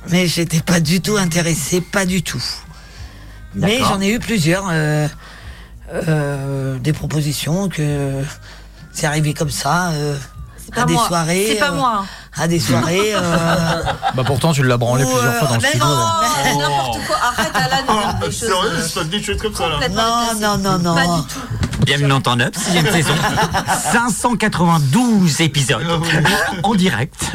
Mais 0.09 0.27
j'étais 0.27 0.61
pas 0.61 0.79
du 0.79 1.01
tout 1.01 1.17
intéressée, 1.17 1.81
pas 1.81 2.05
du 2.05 2.23
tout. 2.23 2.43
Mais 3.55 3.79
j'en 3.79 4.01
ai 4.01 4.09
eu 4.09 4.19
plusieurs, 4.19 4.65
euh, 4.71 5.07
euh, 5.93 6.79
des 6.79 6.93
propositions 6.93 7.69
que 7.69 8.23
c'est 8.91 9.05
arrivé 9.05 9.33
comme 9.35 9.51
ça, 9.51 9.89
euh, 9.91 10.17
pas 10.73 10.81
à 10.81 10.85
des 10.85 10.93
moi. 10.93 11.07
soirées. 11.07 11.45
C'est 11.49 11.55
pas 11.59 11.69
euh, 11.71 11.75
moi. 11.75 12.05
À 12.35 12.47
des 12.47 12.59
soirées. 12.59 13.13
euh, 13.13 13.83
Bah 14.15 14.23
pourtant, 14.25 14.53
tu 14.53 14.63
l'as 14.63 14.77
branlé 14.77 15.03
Ou, 15.03 15.07
plusieurs 15.07 15.33
euh, 15.35 15.39
fois 15.39 15.47
dans 15.49 15.55
le 15.55 15.61
studio. 15.61 15.85
non, 15.85 15.95
là. 15.95 16.21
Oh, 16.23 16.57
n'importe 16.57 17.05
quoi. 17.05 17.17
Arrête, 17.21 17.51
Alan. 17.55 18.31
Sérieux, 18.31 19.21
choses 19.21 19.37
comme 19.41 19.53
ça 19.55 19.69
là. 19.69 19.87
non, 19.89 20.57
non, 20.57 20.79
non, 20.79 20.95
Pas 20.95 21.05
non. 21.05 21.19
du 21.19 21.27
tout. 21.27 21.39
Bienvenue 21.85 22.09
dans 22.09 22.21
Turn 22.21 22.41
Up, 22.41 22.55
sixième 22.55 22.85
saison. 22.91 23.13
592 23.91 25.41
épisodes 25.41 25.85
en 26.63 26.75
direct. 26.75 27.31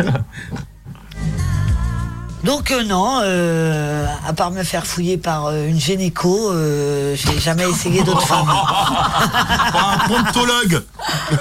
Donc 2.44 2.70
euh, 2.70 2.84
non, 2.84 3.18
euh, 3.22 4.06
à 4.26 4.32
part 4.32 4.52
me 4.52 4.62
faire 4.62 4.86
fouiller 4.86 5.18
par 5.18 5.46
euh, 5.46 5.66
une 5.66 5.78
gynéco, 5.78 6.52
euh, 6.52 7.16
j'ai 7.16 7.38
jamais 7.40 7.68
essayé 7.68 8.02
d'autres 8.04 8.22
femmes. 8.26 8.48
Un 8.48 9.98
promptologue. 10.08 10.84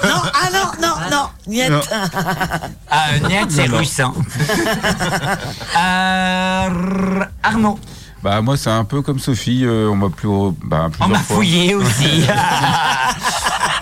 Non, 0.04 0.22
ah 0.34 0.48
non, 0.52 0.70
non, 0.82 0.94
non, 1.10 1.28
niet. 1.46 1.70
Non. 1.70 1.80
Euh, 2.92 3.28
Niet, 3.28 3.50
c'est 3.50 3.66
russe. 3.66 4.00
hein. 4.00 4.12
Euh, 5.78 7.24
Arnaud, 7.42 7.78
Bah 8.22 8.40
moi 8.42 8.56
c'est 8.56 8.70
un 8.70 8.84
peu 8.84 9.00
comme 9.02 9.18
Sophie, 9.20 9.64
euh, 9.64 9.88
on 9.90 9.94
m'a 9.96 10.08
plus 10.08 10.28
bah, 10.64 10.86
on 10.86 10.90
plusieurs 10.90 11.08
m'a 11.08 11.18
fois. 11.18 11.36
fouillé 11.36 11.74
aussi. 11.74 12.24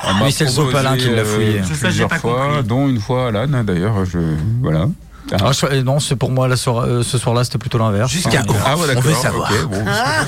On 0.08 0.14
m'a 0.14 0.24
Oui, 0.26 0.32
c'est 0.32 0.44
le 0.44 0.50
sopalin 0.50 0.96
qui 0.96 1.08
l'a 1.08 1.24
fouillé. 1.24 1.60
euh, 1.60 1.62
C'est 1.66 1.74
ça, 1.74 1.88
j'ai 1.90 2.04
plusieurs 2.04 2.08
pas 2.10 2.18
fois, 2.18 2.46
compris. 2.48 2.64
dont 2.64 2.88
une 2.88 3.00
fois 3.00 3.28
Alan 3.28 3.64
d'ailleurs. 3.64 4.04
Je 4.04 4.18
voilà. 4.60 4.88
Ah, 5.32 5.50
je- 5.52 5.66
euh, 5.66 5.82
non, 5.82 5.98
c'est 6.00 6.16
pour 6.16 6.30
moi 6.30 6.46
la 6.48 6.54
euh, 6.54 7.02
ce 7.02 7.18
soir-là, 7.18 7.42
c'était 7.44 7.58
plutôt 7.58 7.78
l'inverse. 7.78 8.10
Jusqu'à 8.10 8.42
Enfin, 8.48 8.58
ah 8.66 8.76
ouais 8.76 8.86
d'accord. 8.86 9.02
On 9.04 9.08
veut 9.08 9.14
savoir. 9.14 9.50
ok, 9.50 9.68
bon. 9.68 9.84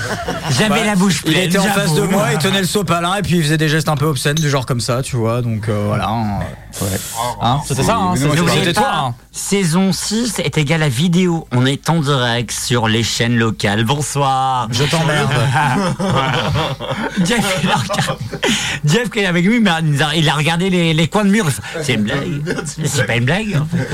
J'avais 0.58 0.84
la 0.84 0.96
bouche 0.96 1.22
Il 1.24 1.32
pleine. 1.32 1.48
était 1.48 1.58
en 1.58 1.62
face 1.64 1.94
de 1.94 2.02
moi, 2.02 2.28
il 2.32 2.38
tenait 2.38 2.60
le 2.60 2.66
sopalin 2.66 3.14
et 3.16 3.22
puis 3.22 3.36
il 3.36 3.42
faisait 3.42 3.58
des 3.58 3.68
gestes 3.68 3.88
un 3.88 3.96
peu 3.96 4.06
obscènes 4.06 4.34
du 4.36 4.50
genre 4.50 4.66
comme 4.66 4.80
ça, 4.80 5.02
tu 5.02 5.16
vois. 5.16 5.40
Donc 5.42 5.68
euh, 5.68 5.84
voilà. 5.88 6.08
hein. 6.08 6.38
Hein, 7.40 7.60
c'était 7.66 7.82
ça, 7.82 7.96
hein, 7.96 8.14
c'était- 8.14 8.72
toi. 8.72 8.90
hein. 8.94 9.14
saison 9.32 9.92
6 9.92 10.38
est 10.38 10.56
égale 10.58 10.82
à 10.84 10.88
vidéo. 10.88 11.46
On 11.52 11.66
est 11.66 11.88
en 11.90 12.00
direct 12.00 12.52
sur 12.52 12.86
les 12.88 13.02
chaînes 13.02 13.36
locales. 13.36 13.84
Bonsoir. 13.84 14.68
Je 14.70 14.84
t'emmerde. 14.84 15.28
Jeff, 17.24 17.60
il 17.64 17.70
a 17.70 17.74
regardé- 17.76 18.24
Jeff 18.84 19.10
qui 19.10 19.18
est 19.20 19.26
avec 19.26 19.44
lui, 19.44 19.60
mais 19.60 19.70
il 19.82 20.02
a- 20.02 20.14
il 20.14 20.28
a 20.28 20.32
regardé 20.34 20.70
les, 20.70 20.94
les 20.94 21.08
coins 21.08 21.24
de 21.24 21.30
mur. 21.30 21.46
C'est 21.82 21.94
une 21.94 22.02
blague. 22.02 22.42
C'est 22.84 23.06
pas 23.06 23.16
une 23.16 23.24
blague. 23.24 23.56
en 23.60 23.66
fait. 23.76 23.88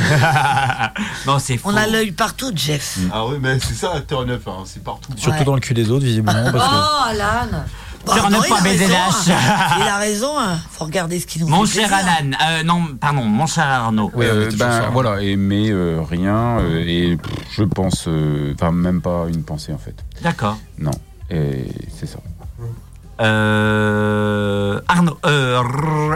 non, 1.27 1.39
c'est 1.39 1.57
faux. 1.57 1.71
On 1.73 1.77
a 1.77 1.87
l'œil 1.87 2.13
partout, 2.13 2.53
Jeff. 2.55 2.99
Ah 3.13 3.27
oui, 3.27 3.37
mais 3.41 3.59
c'est 3.61 3.75
ça, 3.75 4.01
turn 4.07 4.31
up, 4.31 4.43
hein, 4.47 4.63
c'est 4.65 4.83
partout. 4.83 5.13
Surtout 5.17 5.39
Ouais. 5.39 5.45
dans 5.45 5.55
le 5.55 5.61
cul 5.61 5.75
des 5.75 5.91
autres, 5.91 6.05
visiblement. 6.05 6.33
Parce 6.53 6.69
que... 6.69 6.75
Oh, 6.75 7.09
Alan. 7.09 7.65
Turn 8.07 8.31
non, 8.33 8.39
up 8.41 8.45
il 8.47 8.53
a 8.53 8.57
pas 8.57 8.63
baiser 8.63 8.85
raison, 8.85 8.97
hein. 9.31 9.77
Il 9.81 9.89
a 9.89 9.97
raison, 9.97 10.39
hein. 10.39 10.59
faut 10.71 10.85
regarder 10.85 11.19
ce 11.21 11.27
qui 11.27 11.41
nous 11.41 11.49
Mon 11.49 11.65
fait 11.65 11.81
cher 11.81 11.89
plaisir. 11.89 12.07
Alan, 12.19 12.31
euh, 12.59 12.63
non, 12.63 12.83
pardon, 13.01 13.23
mon 13.25 13.47
cher 13.47 13.65
Arnaud. 13.65 14.11
Oui, 14.15 14.27
Euh, 14.27 14.51
toujours 14.51 14.59
ben 14.59 14.91
voilà, 14.93 15.17
mais 15.39 15.71
euh, 15.71 16.03
rien 16.03 16.59
euh, 16.61 16.85
et 16.87 17.17
pff, 17.17 17.33
je 17.57 17.63
pense, 17.65 18.05
euh, 18.07 18.53
enfin 18.55 18.73
même 18.73 19.01
pas 19.01 19.25
une 19.29 19.43
pensée 19.43 19.73
en 19.73 19.79
fait. 19.79 19.95
D'accord. 20.23 20.59
Non, 20.79 20.91
et 21.31 21.65
c'est 21.99 22.05
ça. 22.07 22.19
Euh, 23.23 24.81
Arnaud, 24.89 25.19
euh, 25.25 25.61
rrr, 25.63 26.15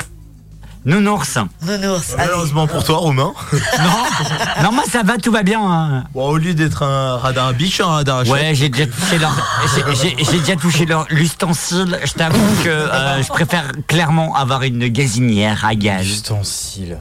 Nounours. 0.89 1.37
Nounours. 1.67 2.15
Malheureusement 2.17 2.67
pour 2.67 2.83
toi, 2.83 2.97
Romain. 2.97 3.33
Non, 3.79 4.63
non, 4.65 4.73
moi 4.73 4.85
ça 4.91 5.03
va, 5.03 5.19
tout 5.19 5.31
va 5.31 5.43
bien. 5.43 5.61
hein. 5.63 6.05
Bon, 6.15 6.29
au 6.31 6.37
lieu 6.39 6.55
d'être 6.55 6.83
un 6.83 7.19
radar 7.19 7.53
biche, 7.53 7.81
un 7.81 7.87
radar 7.87 8.25
chef. 8.25 8.33
Ouais, 8.33 8.55
j'ai 8.55 8.69
déjà 8.71 8.87
touché 8.87 9.19
leur, 9.19 9.33
j'ai- 9.75 9.95
j'ai 10.17 10.25
j'ai 10.25 10.39
déjà 10.41 10.57
touché 10.57 10.87
leur 10.87 11.07
l'ustensile. 11.11 11.99
Je 12.05 12.13
t'avoue 12.15 12.63
que 12.65 12.69
euh, 12.71 13.23
je 13.23 13.29
préfère 13.29 13.65
clairement 13.87 14.35
avoir 14.35 14.63
une 14.63 14.89
gazinière 14.89 15.65
à 15.65 15.75
gaz. 15.75 16.07
Ustensile. 16.07 16.99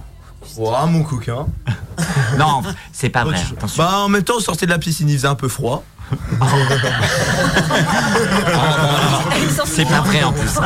Ouah, 0.57 0.85
mon 0.85 1.03
coquin. 1.03 1.45
Non, 2.37 2.63
c'est 2.91 3.09
pas 3.09 3.23
vrai. 3.23 3.39
Attention. 3.57 3.83
Bah, 3.83 3.99
en 3.99 4.09
même 4.09 4.23
temps, 4.23 4.35
on 4.37 4.41
sortait 4.41 4.65
de 4.65 4.71
la 4.71 4.79
piscine, 4.79 5.07
il 5.09 5.15
faisait 5.15 5.27
un 5.27 5.35
peu 5.35 5.47
froid. 5.47 5.83
C'est 9.65 9.85
pas 9.85 10.01
vrai 10.01 10.23
en 10.23 10.31
plus. 10.31 10.57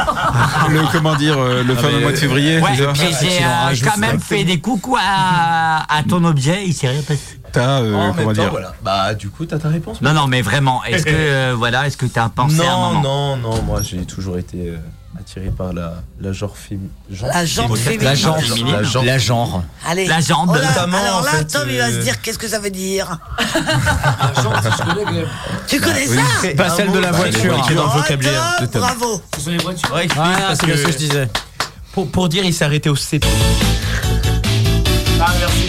Le 0.69 0.91
comment 0.91 1.15
dire, 1.15 1.37
euh, 1.37 1.63
le 1.63 1.75
fameux 1.75 1.95
mais, 1.95 2.01
mois 2.01 2.11
de 2.11 2.17
février. 2.17 2.59
Ouais, 2.59 2.71
j'ai 2.75 2.85
euh, 2.85 3.75
quand 3.83 3.97
même 3.97 4.19
fait 4.19 4.43
des 4.43 4.59
coucous 4.59 4.97
à, 4.99 5.85
à 5.89 6.03
ton 6.03 6.23
objet. 6.23 6.63
Il 6.65 6.73
s'est 6.73 6.89
rien 6.89 7.01
passé. 7.01 7.39
T'as 7.51 7.81
euh, 7.81 7.95
en 7.95 8.13
comment 8.13 8.31
dire 8.31 8.49
voilà. 8.49 8.73
Bah, 8.83 9.13
du 9.13 9.29
coup, 9.29 9.45
t'as 9.45 9.59
ta 9.59 9.69
réponse. 9.69 10.01
Non, 10.01 10.13
non, 10.13 10.27
mais 10.27 10.41
vraiment. 10.41 10.83
Est-ce 10.85 11.05
que 11.05 11.11
euh, 11.13 11.53
voilà, 11.57 11.87
est-ce 11.87 11.97
que 11.97 12.05
t'as 12.05 12.29
pensé 12.29 12.61
à 12.61 12.73
un 12.73 12.93
Non, 12.93 13.01
moment 13.01 13.37
non, 13.37 13.55
non, 13.55 13.61
moi 13.63 13.81
j'ai 13.81 14.05
toujours 14.05 14.37
été 14.37 14.69
euh, 14.69 14.77
attiré 15.21 15.49
par 15.49 15.71
la, 15.73 15.93
la 16.19 16.33
genre 16.33 16.55
féminine. 16.57 16.89
La 17.21 17.45
jambe 17.45 17.75
féminine. 17.77 18.03
La 18.05 18.15
genre. 18.15 18.37
La 18.37 18.83
genre. 18.83 19.03
La 19.03 19.17
genre. 19.17 19.63
Allez. 19.87 20.07
La 20.07 20.19
jambe. 20.19 20.49
Oh 20.51 20.55
là, 20.55 20.67
Notamment, 20.67 20.97
alors 20.97 21.19
en 21.19 21.23
là, 21.23 21.31
fait, 21.31 21.45
Tom, 21.45 21.67
il 21.69 21.77
va 21.77 21.89
se 21.89 21.95
euh, 21.97 22.03
dire 22.03 22.21
qu'est-ce 22.21 22.37
que 22.39 22.47
ça 22.47 22.59
veut 22.59 22.69
dire. 22.71 23.17
La 23.53 24.33
je 24.35 24.93
connais. 25.03 25.25
Tu 25.67 25.79
connais 25.79 26.07
oui. 26.07 26.17
ça 26.41 26.47
Pas 26.55 26.69
celle 26.69 26.91
de 26.91 26.99
la 26.99 27.11
voiture. 27.11 27.61
Qui 27.65 27.73
est 27.73 27.75
dans 27.75 27.83
le 27.85 27.89
Oh, 27.93 27.97
vocabulaire 27.99 28.57
de 28.61 28.65
Tom. 28.65 28.81
Bravo. 28.81 29.21
Ce 29.35 29.41
sont 29.41 29.49
les 29.51 29.57
voitures. 29.57 29.93
Ouais, 29.93 30.07
parce 30.07 30.59
c'est 30.59 30.65
bien 30.65 30.75
que- 30.75 30.81
ce 30.81 30.85
que 30.87 30.91
je 30.91 30.97
disais. 30.97 31.27
Pour, 31.93 32.09
pour 32.09 32.29
dire, 32.29 32.43
il 32.45 32.53
s'est 32.53 32.65
arrêté 32.65 32.89
au 32.89 32.95
CP. 32.95 33.27
Ah, 35.19 35.33
merci. 35.39 35.67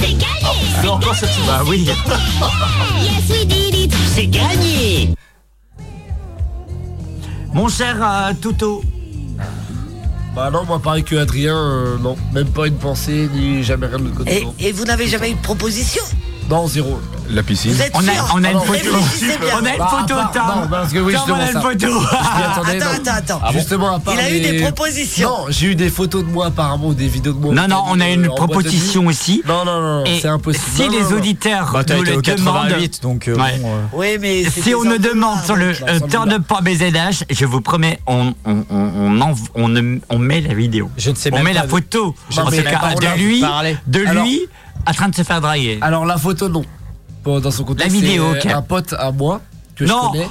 C'est 0.00 0.12
gagné 0.12 0.56
C'est 0.80 0.88
encore 0.88 1.14
cette 1.14 1.30
Bah 1.46 1.62
oui. 1.66 1.84
Yes, 1.84 3.30
we 3.30 3.46
did 3.46 3.74
it 3.74 3.94
C'est 4.14 4.26
gagné. 4.26 5.14
Mon 7.52 7.68
cher 7.68 7.96
euh, 8.00 8.32
Toto. 8.40 8.82
Bah 10.34 10.50
non, 10.52 10.64
moi 10.64 10.78
pareil 10.78 11.02
que 11.02 11.16
Adrien, 11.16 11.56
euh, 11.56 11.98
non. 11.98 12.16
Même 12.32 12.48
pas 12.48 12.68
une 12.68 12.76
pensée, 12.76 13.28
ni 13.34 13.64
jamais 13.64 13.86
rien 13.86 13.98
de 13.98 14.04
l'autre 14.04 14.16
côté. 14.18 14.38
Et, 14.38 14.44
non. 14.44 14.54
et 14.58 14.72
vous 14.72 14.84
n'avez 14.84 15.08
jamais 15.08 15.30
eu 15.32 15.34
de 15.34 15.40
proposition? 15.40 16.02
Non, 16.50 16.66
zéro. 16.66 17.00
La 17.32 17.44
piscine. 17.44 17.70
Vous 17.70 17.80
êtes 17.80 17.92
On 17.94 18.00
a, 18.00 18.10
on 18.34 18.38
une 18.38 18.60
photo. 18.60 18.90
On 18.92 19.64
a 19.64 19.70
une 19.70 19.78
Bah, 19.78 19.88
photo, 20.00 20.14
part- 20.14 20.32
Tom. 20.32 20.42
non, 20.62 20.68
parce 20.68 20.92
que 20.92 20.98
oui, 20.98 21.12
Tom, 21.14 21.22
on 21.28 21.34
a 21.34 21.50
une 21.52 21.60
photo. 21.60 22.02
Attends, 22.10 22.62
attends, 22.62 23.10
attends. 23.12 23.40
Ah 23.44 23.52
Justement, 23.52 23.94
à 23.94 24.00
part 24.00 24.14
Il 24.14 24.20
a 24.20 24.30
eu 24.34 24.40
des 24.40 24.60
propositions. 24.60 25.28
Non, 25.28 25.44
j'ai 25.48 25.68
eu 25.68 25.74
des 25.76 25.90
photos 25.90 26.24
de 26.24 26.28
moi 26.28 26.46
apparemment 26.46 26.88
ou 26.88 26.94
des 26.94 27.06
vidéos 27.06 27.32
de 27.34 27.38
moi. 27.38 27.54
Non, 27.54 27.68
non, 27.68 27.84
on 27.86 28.00
a 28.00 28.08
une 28.08 28.26
proposition 28.26 29.06
aussi. 29.06 29.42
Non, 29.46 29.64
non, 29.64 29.80
non, 29.80 30.04
c'est 30.20 30.26
impossible. 30.26 30.64
si 30.74 30.88
les 30.88 31.12
auditeurs 31.12 31.70
Bah, 31.72 31.84
nous 31.88 32.02
le 32.02 32.16
demandent, 32.20 32.68
88, 32.68 33.02
donc 33.02 33.28
euh, 33.28 33.36
euh, 33.38 33.80
Oui, 33.92 34.18
mais 34.20 34.42
si 34.50 34.74
on 34.74 34.82
nous 34.82 34.98
demande 34.98 35.44
sur 35.44 35.54
le 35.54 35.66
euh, 35.70 35.98
sans 36.00 36.08
turn 36.08 36.32
up 36.32 36.42
pas 36.48 36.62
BZH, 36.62 37.26
je 37.30 37.44
vous 37.44 37.60
promets, 37.60 38.00
on, 38.08 38.34
on, 38.44 38.64
on, 38.70 39.20
on, 39.20 39.34
on, 39.54 40.00
on 40.10 40.18
met 40.18 40.40
la 40.40 40.54
vidéo. 40.54 40.90
Je 40.98 41.10
ne 41.10 41.14
sais 41.14 41.30
On 41.32 41.36
même 41.36 41.44
met 41.44 41.54
pas 41.54 41.62
la 41.62 41.68
photo, 41.68 42.16
Je 42.28 42.40
en 42.40 42.46
ne 42.46 42.50
sais 42.50 42.64
tout 42.64 42.70
cas, 42.70 42.78
pas 42.80 42.94
de 42.96 43.18
lui, 43.18 43.44
de 43.86 44.00
lui 44.00 44.40
en 44.86 44.92
train 44.92 45.08
de 45.08 45.14
se 45.14 45.22
faire 45.22 45.40
draguer. 45.40 45.78
Alors 45.80 46.04
la 46.06 46.16
photo 46.18 46.48
non. 46.48 46.64
Bon, 47.24 47.38
dans 47.40 47.50
son 47.50 47.64
contexte, 47.64 47.92
La 47.94 48.00
vidéo, 48.00 48.32
c'est 48.40 48.48
ok. 48.48 48.54
un 48.54 48.62
pote 48.62 48.94
à 48.98 49.12
moi 49.12 49.40
que 49.76 49.84
Non. 49.84 50.00
je 50.04 50.08
connais. 50.12 50.28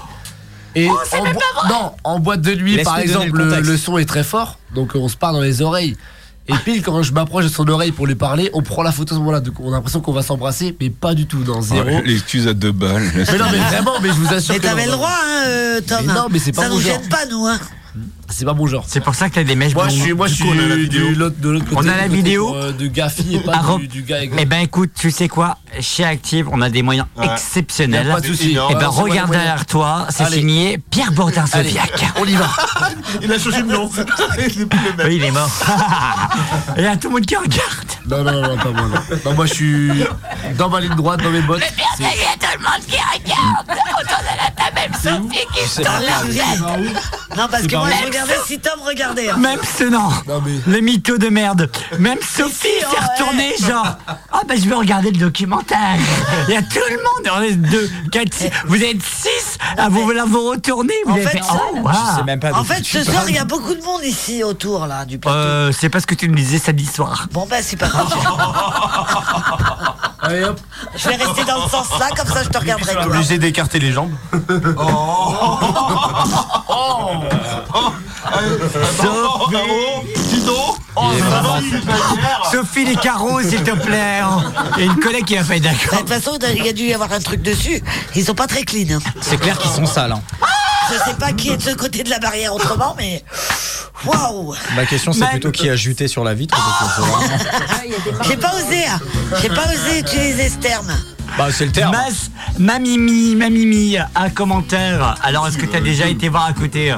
Et 0.75 0.87
en, 0.87 0.93
boi- 0.93 1.41
non, 1.69 1.91
en 2.03 2.19
boîte 2.19 2.41
de 2.41 2.53
nuit, 2.55 2.77
par 2.83 2.99
exemple, 2.99 3.37
le 3.43 3.77
son 3.77 3.97
est 3.97 4.05
très 4.05 4.23
fort, 4.23 4.57
donc 4.75 4.91
on 4.95 5.07
se 5.07 5.15
part 5.17 5.33
dans 5.33 5.41
les 5.41 5.61
oreilles. 5.61 5.97
Et 6.47 6.53
pile 6.65 6.81
quand 6.81 7.03
je 7.03 7.13
m'approche 7.13 7.43
de 7.43 7.49
son 7.49 7.67
oreille 7.67 7.91
pour 7.91 8.07
lui 8.07 8.15
parler, 8.15 8.49
on 8.53 8.63
prend 8.63 8.81
la 8.81 8.91
photo 8.91 9.13
à 9.13 9.17
ce 9.17 9.19
moment-là. 9.19 9.39
Donc 9.39 9.59
on 9.59 9.67
a 9.67 9.75
l'impression 9.75 10.01
qu'on 10.01 10.13
va 10.13 10.23
s'embrasser, 10.23 10.75
mais 10.81 10.89
pas 10.89 11.13
du 11.13 11.27
tout, 11.27 11.43
dans 11.43 11.61
zéro. 11.61 11.87
Oh, 11.87 12.01
L'excuse 12.03 12.47
à 12.47 12.53
deux 12.55 12.71
balles. 12.71 13.03
Mais 13.15 13.37
non, 13.37 13.45
mais 13.51 13.57
vraiment, 13.59 13.99
mais 14.01 14.07
je 14.09 14.13
vous 14.15 14.33
assure. 14.33 14.55
Mais 14.55 14.59
que 14.59 14.65
t'avais 14.65 14.85
non, 14.87 14.91
le 14.93 14.97
droit, 14.97 15.11
hein, 15.13 15.43
euh, 15.47 15.81
Tom. 15.81 15.97
Mais 16.07 16.13
non, 16.13 16.25
mais 16.31 16.39
c'est 16.39 16.51
pas 16.51 16.63
Ça 16.63 16.69
nous 16.69 16.79
gêne 16.79 17.07
pas, 17.07 17.25
nous, 17.29 17.45
hein. 17.45 17.59
C'est 18.31 18.45
pas 18.45 18.53
mon 18.53 18.67
genre. 18.67 18.85
C'est 18.87 18.99
pour 19.03 19.15
ça 19.15 19.29
que 19.29 19.35
t'as 19.35 19.43
des 19.43 19.55
mèches 19.55 19.73
Moi, 19.73 19.89
je 19.89 19.95
suis, 19.95 20.13
moi, 20.13 20.27
je 20.27 20.33
Du 20.33 20.37
suis 20.37 20.45
coup, 20.49 20.55
on 20.55 20.59
a 20.59 20.67
la 20.67 20.75
du- 20.75 20.81
vidéo. 20.83 21.09
de 21.09 21.15
l'autre 21.15 21.35
de 21.39 21.49
l'autre 21.49 21.65
côté. 21.65 21.75
On 21.77 21.87
a 21.91 21.97
la 21.97 22.07
vidéo. 22.07 22.55
euh, 22.55 22.71
De 22.71 22.87
gars 22.87 23.09
filles 23.09 23.37
et 23.37 23.39
pas 23.39 23.61
du, 23.79 23.87
du 23.87 24.01
gars 24.03 24.17
avec 24.17 24.31
Eh 24.37 24.45
ben 24.45 24.59
écoute, 24.59 24.91
tu 24.97 25.09
sais 25.11 25.27
quoi? 25.27 25.57
Chez 25.79 26.03
Active, 26.05 26.47
on 26.51 26.61
a 26.61 26.69
des 26.69 26.81
moyens 26.83 27.07
exceptionnels. 27.21 28.07
Pas 28.11 28.21
de 28.21 28.27
souci. 28.27 28.57
Eh 28.69 28.75
ben 28.75 28.87
regarde 28.87 29.31
derrière 29.31 29.65
toi, 29.65 30.07
c'est 30.09 30.25
signé 30.29 30.77
Pierre 30.77 31.11
Bourdin 31.11 31.45
Zodiac. 31.47 31.91
on 32.19 32.25
y 32.25 32.33
va. 32.33 32.49
Il 33.21 33.31
a 33.31 33.39
changé 33.39 33.61
de 33.63 33.67
nom. 33.71 33.89
Il 34.37 34.61
est 34.61 34.65
plus 34.65 34.79
le 34.79 34.95
même. 34.97 35.07
Oui, 35.07 35.15
il 35.17 35.23
est 35.23 35.31
mort. 35.31 35.49
Il 36.77 36.83
y 36.83 36.87
a 36.87 36.95
tout 36.97 37.07
le 37.09 37.15
monde 37.15 37.25
qui 37.25 37.35
regarde. 37.35 37.89
Non, 38.07 38.23
non, 38.23 38.41
non, 38.41 38.57
pas 38.57 38.71
moi. 38.71 38.81
Non. 38.81 39.17
Non, 39.25 39.33
moi, 39.35 39.45
je 39.45 39.53
suis 39.53 40.03
dans 40.57 40.69
ma 40.69 40.79
ligne 40.79 40.95
droite, 40.95 41.21
dans 41.23 41.29
mes 41.29 41.41
bottes. 41.41 41.61
Il 41.99 42.05
y 42.05 42.07
a 42.07 42.09
tout 42.39 42.57
le 42.57 42.63
monde 42.63 42.85
qui 42.87 42.95
regarde 42.95 43.67
autour 43.67 44.19
de 44.19 44.37
la 44.37 44.51
table, 44.51 44.75
même 44.75 44.93
Sophie 44.93 45.45
qui 45.55 45.67
se 45.69 45.81
tourne 45.81 46.03
la 46.03 46.33
tête. 46.33 47.37
Non, 47.37 47.47
parce 47.51 47.67
que 47.67 47.75
moi, 47.75 47.89
si 48.45 48.59
Tom 48.59 48.79
regardait. 48.85 49.29
hein. 49.29 49.37
Même 49.37 49.59
ce 49.63 49.83
non. 49.85 50.09
Les 50.67 50.81
mythos 50.81 51.17
de 51.17 51.29
merde. 51.29 51.69
Même 51.99 52.19
Sophie 52.21 52.53
si, 52.53 52.67
s'est 52.79 52.85
ouais. 52.85 53.13
retournée, 53.19 53.53
genre, 53.59 53.87
ah 54.31 54.41
ben 54.47 54.59
je 54.61 54.67
vais 54.67 54.75
regarder 54.75 55.11
le 55.11 55.17
documentaire. 55.17 55.97
Il 56.47 56.53
y 56.53 56.57
a 56.57 56.61
tout 56.61 56.79
le 56.89 56.97
monde. 56.97 57.33
On 57.37 57.41
est 57.41 57.53
deux, 57.53 57.89
quatre, 58.11 58.33
six. 58.33 58.49
Vous 58.65 58.81
êtes 58.83 59.01
six 59.01 59.57
à 59.77 59.89
vous 59.89 60.03
vouloir 60.03 60.27
vous 60.27 60.49
retourner. 60.49 60.93
Vous 61.05 61.11
En 61.13 61.15
avez 61.15 61.27
fait, 61.27 61.41
oh, 61.51 61.77
wow. 61.79 61.91
Je 61.91 62.17
sais 62.17 62.23
même 62.23 62.39
pas. 62.39 62.51
En 62.53 62.63
fait, 62.63 62.83
ce 62.83 63.03
soir, 63.03 63.23
il 63.27 63.35
y 63.35 63.39
a 63.39 63.45
beaucoup 63.45 63.73
de 63.73 63.81
monde 63.83 64.03
ici 64.03 64.43
autour, 64.43 64.87
là, 64.87 65.05
du 65.05 65.17
plateau. 65.19 65.37
Euh, 65.37 65.71
c'est 65.77 65.89
pas 65.89 65.99
ce 65.99 66.07
que 66.07 66.15
tu 66.15 66.27
nous 66.29 66.35
disais 66.35 66.57
samedi 66.59 66.85
soir. 66.85 67.27
Bon, 67.31 67.45
ben, 67.49 67.61
c'est 67.63 67.77
pas 67.77 67.87
grave. 67.87 68.13
Allez, 70.21 70.43
hop. 70.43 70.59
Je 70.95 71.09
vais 71.09 71.15
rester 71.15 71.43
dans 71.45 71.63
le 71.63 71.69
sens 71.69 71.87
là, 71.99 72.09
comme 72.15 72.27
ça, 72.27 72.43
je 72.43 72.49
te 72.49 72.57
regarderai, 72.57 72.93
toi. 72.93 73.05
Obligé 73.05 73.37
d'écarter 73.37 73.79
les 73.79 73.91
jambes. 73.91 74.11
Sophie 82.51 82.85
les 82.85 82.95
carreaux, 82.95 83.41
s'il 83.41 83.63
te 83.63 83.71
plaît. 83.71 84.19
hein. 84.21 84.43
Il 84.77 84.85
y 84.85 84.89
a 84.89 84.91
une 84.91 84.99
collègue 84.99 85.25
qui 85.25 85.37
a 85.37 85.43
fait 85.43 85.59
De 85.59 85.65
d'accord. 85.65 85.99
toute 85.99 86.09
façon, 86.09 86.37
il 86.55 86.65
y 86.65 86.69
a 86.69 86.73
dû 86.73 86.83
y 86.83 86.93
avoir 86.93 87.11
un 87.11 87.19
truc 87.19 87.41
dessus. 87.41 87.81
Ils 88.15 88.25
sont 88.25 88.35
pas 88.35 88.47
très 88.47 88.63
clean. 88.63 88.97
hein. 88.97 89.11
C'est 89.21 89.37
clair 89.37 89.57
qu'ils 89.57 89.71
sont 89.71 89.85
sales. 89.85 90.11
hein. 90.11 90.21
Je 90.91 90.97
sais 91.09 91.15
pas 91.17 91.31
qui 91.33 91.51
est 91.51 91.57
de 91.57 91.61
ce 91.61 91.75
côté 91.75 92.03
de 92.03 92.09
la 92.09 92.19
barrière 92.19 92.53
autrement, 92.53 92.95
mais. 92.97 93.23
Waouh 94.05 94.55
Ma 94.75 94.85
question, 94.85 95.13
c'est 95.13 95.27
plutôt 95.27 95.51
qui 95.51 95.69
a 95.69 95.75
juté 95.75 96.07
sur 96.07 96.23
la 96.23 96.33
vitre. 96.33 96.57
J'ai 98.27 98.37
pas 98.37 98.53
osé, 98.55 98.85
hein. 98.87 98.99
J'ai 99.41 99.49
pas 99.49 99.65
osé 99.65 99.99
utiliser 99.99 100.49
ce 100.49 100.57
terme. 100.57 100.91
Bah, 101.37 101.47
c'est 101.51 101.65
le 101.65 101.71
terme. 101.71 101.91
Mas, 101.91 102.31
Mamimi, 102.57 103.35
Mamimi, 103.35 103.97
un 104.15 104.29
commentaire. 104.29 105.15
Alors, 105.23 105.47
est-ce 105.47 105.57
que 105.57 105.65
tu 105.65 105.75
as 105.75 105.81
déjà 105.81 106.07
été 106.07 106.29
voir 106.29 106.45
à 106.45 106.53
côté 106.53 106.93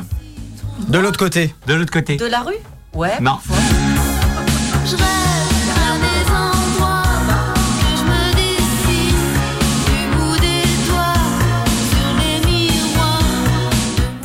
De 0.88 1.00
l'autre 1.00 1.20
côté. 1.20 1.54
De 1.68 1.74
l'autre 1.74 1.92
côté 1.92 2.18
De 2.18 2.26
la 2.26 2.42
rue 2.42 2.56
Ouais. 2.94 3.20
Non. 3.20 3.40
Je. 4.86 4.96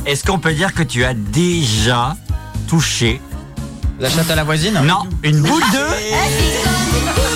Est-ce 0.07 0.23
qu'on 0.25 0.39
peut 0.39 0.55
dire 0.55 0.73
que 0.73 0.85
tu 0.85 1.05
as 1.05 1.15
déjà 1.15 2.17
touché 2.67 3.21
La 3.99 4.11
chatte 4.11 4.31
à 4.31 4.35
la 4.35 4.45
voisine 4.45 4.81
Non, 4.85 5.05
une 5.23 5.41
boule 5.41 5.63
de. 5.73 5.87
Ah. 6.13 7.27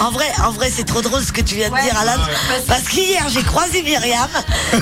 En 0.00 0.10
vrai, 0.10 0.26
en 0.44 0.50
vrai, 0.50 0.70
c'est 0.74 0.84
trop 0.84 1.00
drôle 1.00 1.22
ce 1.22 1.32
que 1.32 1.40
tu 1.40 1.54
viens 1.54 1.70
de 1.70 1.80
dire, 1.80 1.96
Alan. 1.96 2.20
Parce 2.66 2.88
qu'hier, 2.88 3.28
j'ai 3.28 3.42
croisé 3.42 3.82
Myriam. 3.82 4.28
Et, 4.72 4.78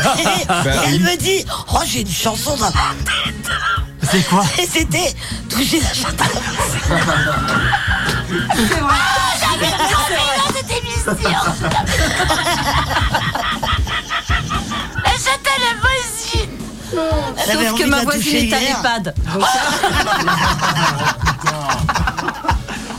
Bah 0.47 0.63
et 0.65 0.89
elle 0.89 1.01
me 1.01 1.17
dit 1.17 1.45
Oh, 1.73 1.79
j'ai 1.87 2.01
une 2.01 2.11
chanson 2.11 2.57
dans 2.57 2.67
la 2.67 2.73
tête. 2.73 3.53
C'est 4.03 4.23
quoi 4.29 4.45
c'était 4.69 5.15
Toucher 5.49 5.81
la 5.81 5.93
chatte 5.93 6.21
à 6.21 6.25
la 6.25 6.31
Ah, 8.89 9.35
j'avais 9.41 9.71
dans 9.71 10.53
cette 10.55 10.71
émission. 10.71 11.17
La 15.05 15.13
chatte 15.13 15.47
à 15.47 15.57
la 15.61 15.73
voisine. 15.81 16.55
Sauf 17.37 17.79
que 17.79 17.85
de 17.85 17.89
ma 17.89 18.03
voisine 18.05 18.37
est 18.37 18.53
à 18.55 18.61
l'EHPAD. 18.61 19.15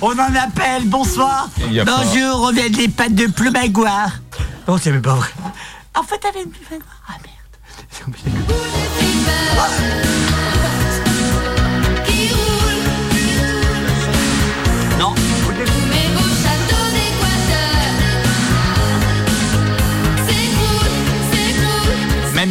On 0.04 0.14
en 0.18 0.36
appelle, 0.36 0.86
bonsoir. 0.88 1.48
A 1.60 1.86
pas- 1.86 1.98
Bonjour, 2.04 2.42
on 2.42 2.52
vient 2.52 2.70
des 2.72 2.88
pattes 2.88 3.14
de 3.14 3.28
Ploumagoire. 3.28 4.10
Non, 4.68 4.80
c'est 4.82 4.90
même 4.92 5.02
pas 5.04 5.14
vrai. 5.14 5.30
En 5.96 6.02
fait, 6.02 6.18
t'avais 6.18 6.42
une 6.42 6.52
Ah 7.08 7.14
merde. 7.24 7.38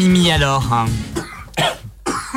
Mamimi 0.00 0.32
alors. 0.32 0.72
hein. 0.72 0.86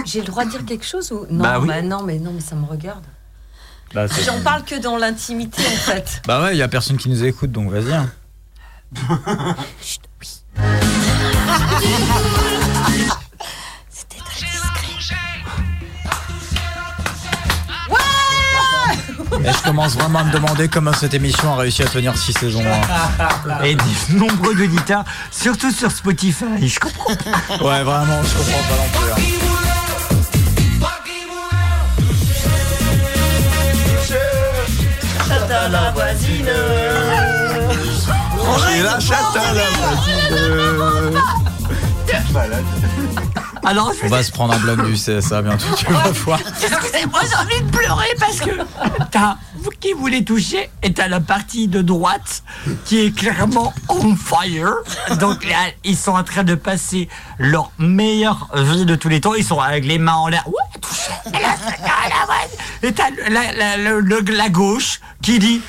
J'ai 0.05 0.19
le 0.19 0.25
droit 0.27 0.43
de 0.43 0.49
dire 0.49 0.65
quelque 0.65 0.85
chose 0.85 1.11
ou 1.13 1.25
non 1.29 1.43
Bah 1.43 1.59
oui. 1.61 1.67
non 1.83 2.03
mais 2.03 2.19
non 2.19 2.31
mais 2.33 2.41
ça 2.41 2.55
me 2.55 2.65
regarde. 2.65 3.03
Bah, 3.93 4.05
J'en 4.07 4.41
parle 4.41 4.63
que 4.63 4.75
dans 4.81 4.97
l'intimité 4.97 5.61
en 5.65 5.77
fait. 5.77 6.21
Bah 6.27 6.41
ouais, 6.43 6.55
il 6.55 6.57
y 6.57 6.61
a 6.61 6.67
personne 6.67 6.97
qui 6.97 7.07
nous 7.09 7.23
écoute, 7.23 7.51
donc 7.53 7.69
vas-y. 7.71 7.93
hein. 7.93 8.11
Et 19.45 19.51
je 19.51 19.61
commence 19.63 19.95
vraiment 19.95 20.19
à 20.19 20.23
me 20.23 20.31
demander 20.31 20.67
comment 20.69 20.93
cette 20.93 21.13
émission 21.13 21.53
a 21.53 21.57
réussi 21.57 21.83
à 21.83 21.87
tenir 21.87 22.17
6 22.17 22.33
saisons. 22.33 22.63
hein. 22.65 23.59
Et 23.63 23.75
des 23.75 24.15
nombreux 24.15 24.53
auditeurs, 24.61 25.03
surtout 25.31 25.71
sur 25.71 25.91
Spotify. 25.91 26.67
Je 26.67 26.79
comprends. 26.79 27.11
Ouais, 27.65 27.83
vraiment, 27.83 28.21
je 28.23 28.33
comprends 28.37 28.63
pas 28.69 28.77
non 28.77 28.99
plus. 28.99 29.11
hein. 29.11 29.25
Chatte 35.27 35.51
à 35.51 35.67
la 35.69 35.91
voisine. 35.91 36.45
C'est 38.67 38.83
la 38.83 38.99
chatte 38.99 39.35
à 39.37 39.53
la 39.53 39.63
voisine. 39.77 41.19
Alors, 43.65 43.93
je 43.93 44.05
On 44.05 44.09
va 44.09 44.23
se 44.23 44.31
prendre 44.31 44.53
un 44.53 44.59
bloc 44.59 44.85
du 44.85 44.93
CSA 44.93 45.41
bientôt, 45.41 45.65
tu 45.77 45.85
vas 45.85 46.11
voir. 46.11 46.39
Excusez-moi, 46.39 47.21
j'ai 47.29 47.35
envie 47.35 47.61
de 47.63 47.71
pleurer 47.77 48.13
parce 48.19 48.39
que 48.39 48.49
t'as 49.11 49.37
vous 49.55 49.69
qui 49.79 49.93
voulez 49.93 50.25
toucher 50.25 50.69
et 50.81 50.93
t'as 50.93 51.07
la 51.07 51.21
partie 51.21 51.67
de 51.69 51.81
droite 51.81 52.43
qui 52.85 52.99
est 52.99 53.15
clairement 53.15 53.73
on 53.87 54.15
fire. 54.15 54.73
Donc 55.19 55.45
là, 55.45 55.71
ils 55.85 55.95
sont 55.95 56.11
en 56.11 56.23
train 56.23 56.43
de 56.43 56.55
passer 56.55 57.07
leur 57.39 57.71
meilleure 57.77 58.49
vie 58.53 58.85
de 58.85 58.95
tous 58.95 59.09
les 59.09 59.21
temps. 59.21 59.33
Ils 59.33 59.45
sont 59.45 59.59
avec 59.59 59.85
les 59.85 59.97
mains 59.97 60.15
en 60.15 60.27
l'air. 60.27 60.43
Ouais, 60.47 60.79
touché. 60.81 61.11
Et 62.83 62.91
t'as 62.91 63.09
la, 63.29 63.77
la, 63.77 64.01
la 64.21 64.49
gauche 64.49 64.99
qui 65.21 65.39
dit 65.39 65.61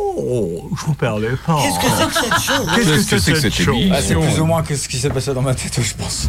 Oh, 0.00 0.70
je 0.76 0.86
vous 0.86 0.94
permets 0.94 1.36
pas. 1.46 1.58
Qu'est-ce 1.62 1.78
que 1.78 1.86
c'est 1.96 2.06
que 2.06 2.14
cette 2.14 2.40
chose 2.40 2.66
Qu'est-ce 2.74 2.90
que 3.10 3.18
c'est 3.18 3.32
que 3.32 3.40
cette 3.40 3.52
cette 3.52 3.64
chose 3.64 3.90
Ah, 3.92 4.00
c'est 4.00 4.14
plus 4.14 4.40
ou 4.40 4.44
moins 4.44 4.62
que 4.62 4.76
ce 4.76 4.88
qui 4.88 4.98
s'est 4.98 5.10
passé 5.10 5.34
dans 5.34 5.42
ma 5.42 5.54
tête, 5.54 5.80
je 5.82 5.94
pense. 5.94 6.28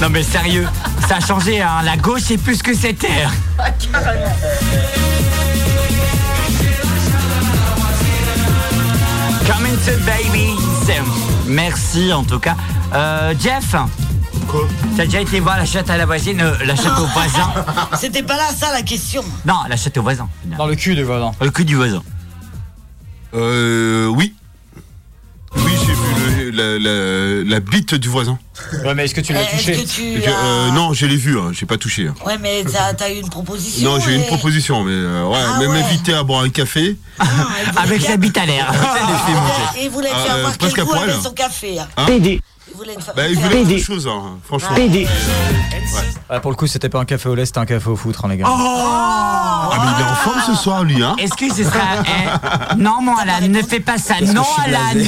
Non 0.00 0.10
mais 0.10 0.22
sérieux, 0.22 0.66
ça 1.08 1.16
a 1.16 1.20
changé, 1.20 1.62
hein. 1.62 1.80
La 1.84 1.96
gauche 1.96 2.22
c'est 2.26 2.36
plus 2.36 2.62
que 2.62 2.74
c'était. 2.74 3.08
Into 9.46 9.92
babies. 10.06 10.56
Merci 11.46 12.12
en 12.12 12.24
tout 12.24 12.38
cas. 12.38 12.56
Euh, 12.94 13.34
Jeff? 13.38 13.74
T'as 14.96 15.04
déjà 15.04 15.20
été 15.20 15.38
voir 15.40 15.58
la 15.58 15.66
chatte 15.66 15.90
à 15.90 15.96
la 15.98 16.06
voisine, 16.06 16.40
euh, 16.40 16.54
la 16.64 16.74
chatte 16.74 16.98
au 16.98 17.06
voisin? 17.06 17.52
C'était 17.98 18.22
pas 18.22 18.36
là 18.36 18.48
ça 18.56 18.72
la 18.72 18.82
question. 18.82 19.22
Non, 19.44 19.56
la 19.68 19.76
chatte 19.76 19.98
au 19.98 20.02
voisin. 20.02 20.28
Dans 20.56 20.66
le 20.66 20.74
cul 20.76 20.94
du 20.94 21.02
voisin. 21.04 21.32
Le 21.42 21.50
cul 21.50 21.64
du 21.66 21.74
voisin. 21.76 22.02
Euh, 23.34 24.06
oui. 24.06 24.34
Oui, 25.56 25.72
j'ai 25.86 25.92
vu 25.92 26.00
le- 26.23 26.23
la, 26.54 26.78
la- 26.78 27.44
la 27.44 27.60
bite 27.60 27.94
du 27.94 28.08
voisin. 28.08 28.38
Ouais, 28.84 28.94
mais 28.94 29.04
est-ce 29.04 29.14
que 29.14 29.20
tu 29.20 29.32
l'as 29.32 29.42
Est-ce 29.42 29.50
touché 29.56 29.72
que 29.72 29.88
tu 29.88 30.22
Je- 30.22 30.28
as- 30.30 30.32
euh, 30.44 30.70
non, 30.70 30.92
je 30.92 31.06
l'ai 31.06 31.16
vu, 31.16 31.38
hein, 31.38 31.50
j'ai 31.52 31.66
pas 31.66 31.76
touché. 31.76 32.06
hein. 32.08 32.14
Ouais, 32.24 32.38
mais 32.40 32.64
t'as 32.96 33.10
eu 33.10 33.16
une 33.20 33.28
proposition 33.28 33.90
Non, 33.92 34.00
j'ai 34.00 34.12
eu 34.12 34.14
une 34.14 34.22
et- 34.22 34.26
proposition, 34.26 34.84
mais 34.84 34.92
euh, 34.92 35.24
ouais, 35.26 35.38
Ah 35.40 35.56
mais 35.58 35.66
ouais. 35.66 35.82
m'inviter 35.82 36.14
à 36.14 36.22
boire 36.22 36.42
un 36.42 36.48
café. 36.50 36.96
Avec 37.76 38.08
la 38.08 38.16
bite 38.16 38.38
à 38.38 38.46
l'air. 38.46 38.72
Et 39.78 39.84
il 39.84 39.90
voulait 39.90 40.08
te 40.10 40.14
Ah, 40.16 40.24
faire 40.24 40.36
euh, 40.36 40.40
voir 40.42 40.52
quel 40.52 40.58
presque 40.58 40.78
à 40.78 40.82
goût 40.84 40.90
poil. 40.92 41.10
avait 41.10 41.22
son 41.22 41.32
café. 41.32 41.78
hein. 41.78 42.06
Il 42.74 42.78
voulait 42.78 42.94
faire 43.00 43.14
Bah, 43.14 43.28
il 43.28 43.38
voulait 43.38 43.60
autre 43.60 43.78
chose, 43.78 44.08
hein, 44.08 44.38
franchement. 44.44 44.74
PD. 44.74 45.06
Ah, 46.28 46.40
pour 46.40 46.50
le 46.50 46.56
coup, 46.56 46.66
c'était 46.66 46.88
pas 46.88 46.98
un 46.98 47.04
café 47.04 47.28
au 47.28 47.34
lait, 47.36 47.46
c'était 47.46 47.60
un 47.60 47.66
café 47.66 47.88
au 47.88 47.94
foutre, 47.94 48.24
hein, 48.24 48.28
les 48.28 48.36
gars. 48.36 48.46
Ah, 48.48 49.70
mais 49.78 49.90
il 49.96 50.00
est 50.00 50.10
en 50.10 50.14
forme 50.16 50.40
ce 50.44 50.54
soir, 50.60 50.82
lui, 50.82 51.00
hein 51.00 51.14
Est-ce 51.18 51.34
que 51.34 51.48
ce 51.54 51.62
sera. 51.62 51.78
eh, 52.04 52.74
non, 52.76 53.00
mon 53.00 53.16
Alan, 53.16 53.46
ne 53.46 53.62
fais 53.62 53.78
pas 53.78 53.96
ça. 53.96 54.14
Non, 54.20 54.42
Alan. 54.64 55.04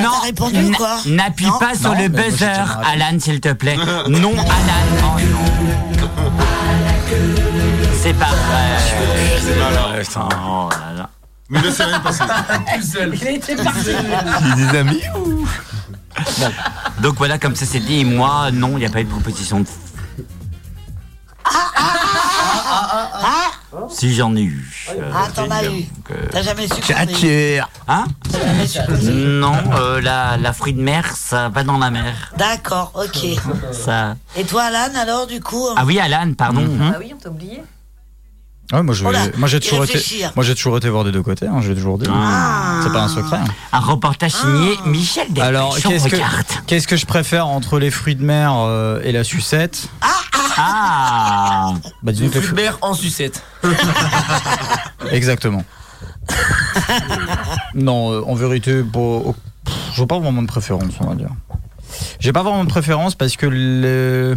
Non. 0.00 0.18
répondu 0.22 0.64
ou 0.64 0.72
quoi 0.72 0.98
N- 1.06 1.16
N'appuie 1.16 1.50
pas 1.58 1.74
sur 1.74 1.92
Non, 1.92 2.00
le 2.00 2.08
buzzer. 2.08 2.78
Alan, 2.84 3.18
s'il 3.18 3.40
te 3.40 3.52
plaît. 3.52 3.76
Non, 4.08 4.30
Alan. 4.32 5.16
Oh 5.16 5.20
non. 5.20 6.08
C'est 8.00 8.14
pas 8.14 8.26
vrai. 8.26 8.78
C'est. 9.40 10.04
Putain, 10.08 10.28
oh 10.46 10.68
là 10.70 10.98
là. 10.98 11.10
Mais 11.50 11.62
là, 11.62 11.70
c'est 11.72 11.84
rien 11.84 11.98
passé. 12.00 12.22
Il 13.12 13.26
était 13.28 13.56
parti. 13.56 13.90
J'ai 14.56 14.66
des 14.66 14.78
amis 14.78 15.02
ou? 15.16 15.46
Donc 17.02 17.16
voilà, 17.16 17.38
comme 17.38 17.54
ça 17.56 17.64
c'est 17.66 17.80
dit, 17.80 18.00
et 18.00 18.04
moi, 18.04 18.50
non, 18.52 18.72
il 18.76 18.80
n'y 18.80 18.86
a 18.86 18.90
pas 18.90 19.00
eu 19.00 19.04
de 19.04 19.10
proposition 19.10 19.60
de. 19.60 19.66
Si 23.90 24.14
j'en 24.14 24.34
ai 24.36 24.42
eu. 24.42 24.86
euh, 24.90 25.10
Ah, 25.14 25.28
t'en 25.34 25.50
as 25.50 25.64
eu. 25.64 25.68
donc, 25.82 26.10
euh, 26.10 26.26
T'as 26.30 26.42
jamais 26.42 26.66
su 26.68 26.80
Tchatcher. 26.82 27.62
Hein 27.86 28.04
Non, 29.12 29.54
euh, 29.74 30.00
la, 30.00 30.36
la 30.36 30.52
fruit 30.52 30.72
de 30.74 30.80
mer, 30.82 31.14
ça 31.16 31.48
va 31.48 31.64
dans 31.64 31.78
la 31.78 31.90
mer. 31.90 32.32
D'accord, 32.36 32.92
ok. 32.94 33.26
Ça... 33.72 34.16
Et 34.36 34.44
toi, 34.44 34.64
Alan, 34.64 34.94
alors, 34.98 35.26
du 35.26 35.40
coup 35.40 35.66
Ah 35.76 35.84
oui, 35.86 35.98
Alan, 35.98 36.32
pardon. 36.36 36.66
Ah 36.92 36.96
oui, 36.98 37.12
on 37.14 37.18
t'a 37.18 37.30
oublié. 37.30 37.62
Ouais, 38.72 38.82
moi, 38.82 38.94
je, 38.94 39.02
là, 39.04 39.20
moi, 39.38 39.48
j'ai 39.48 39.60
toujours 39.60 39.84
été, 39.84 39.94
réfléchir. 39.94 40.30
moi, 40.36 40.44
j'ai 40.44 40.54
toujours 40.54 40.76
été 40.76 40.90
voir 40.90 41.02
des 41.04 41.10
deux 41.12 41.22
côtés, 41.22 41.46
hein, 41.46 41.60
j'ai 41.62 41.74
toujours 41.74 41.96
dit. 41.98 42.06
Ah. 42.12 42.80
C'est 42.82 42.92
pas 42.92 43.02
un 43.02 43.08
secret. 43.08 43.38
hein. 43.38 43.44
Un 43.72 43.80
reportage 43.80 44.32
signé 44.32 44.76
Michel 44.84 45.26
Delpech. 45.28 45.42
Alors, 45.42 45.74
on 45.84 45.88
qu'est-ce 45.88 46.08
que, 46.08 46.16
regarde. 46.16 46.44
qu'est-ce 46.66 46.86
que 46.86 46.96
je 46.96 47.06
préfère 47.06 47.46
entre 47.46 47.78
les 47.78 47.90
fruits 47.90 48.14
de 48.14 48.22
mer 48.24 48.52
euh, 48.56 49.00
et 49.04 49.12
la 49.12 49.24
sucette 49.24 49.88
Ah 50.58 51.72
Bah, 52.02 52.12
dis-nous 52.12 52.28
Fruits 52.28 52.30
tes 52.30 52.40
de 52.40 52.44
fruits. 52.44 52.62
mer 52.62 52.78
en 52.82 52.92
sucette. 52.92 53.42
Exactement. 55.12 55.64
non, 57.74 58.12
euh, 58.12 58.22
en 58.26 58.34
vérité, 58.34 58.82
bon, 58.82 59.34
je 59.94 60.04
pas 60.04 60.18
vraiment 60.18 60.42
de 60.42 60.46
préférence, 60.46 60.92
on 61.00 61.06
va 61.06 61.14
dire. 61.14 61.30
J'ai 62.20 62.32
pas 62.32 62.42
vraiment 62.42 62.64
de 62.64 62.68
préférence 62.68 63.14
parce 63.14 63.36
que 63.36 63.46
le... 63.46 64.36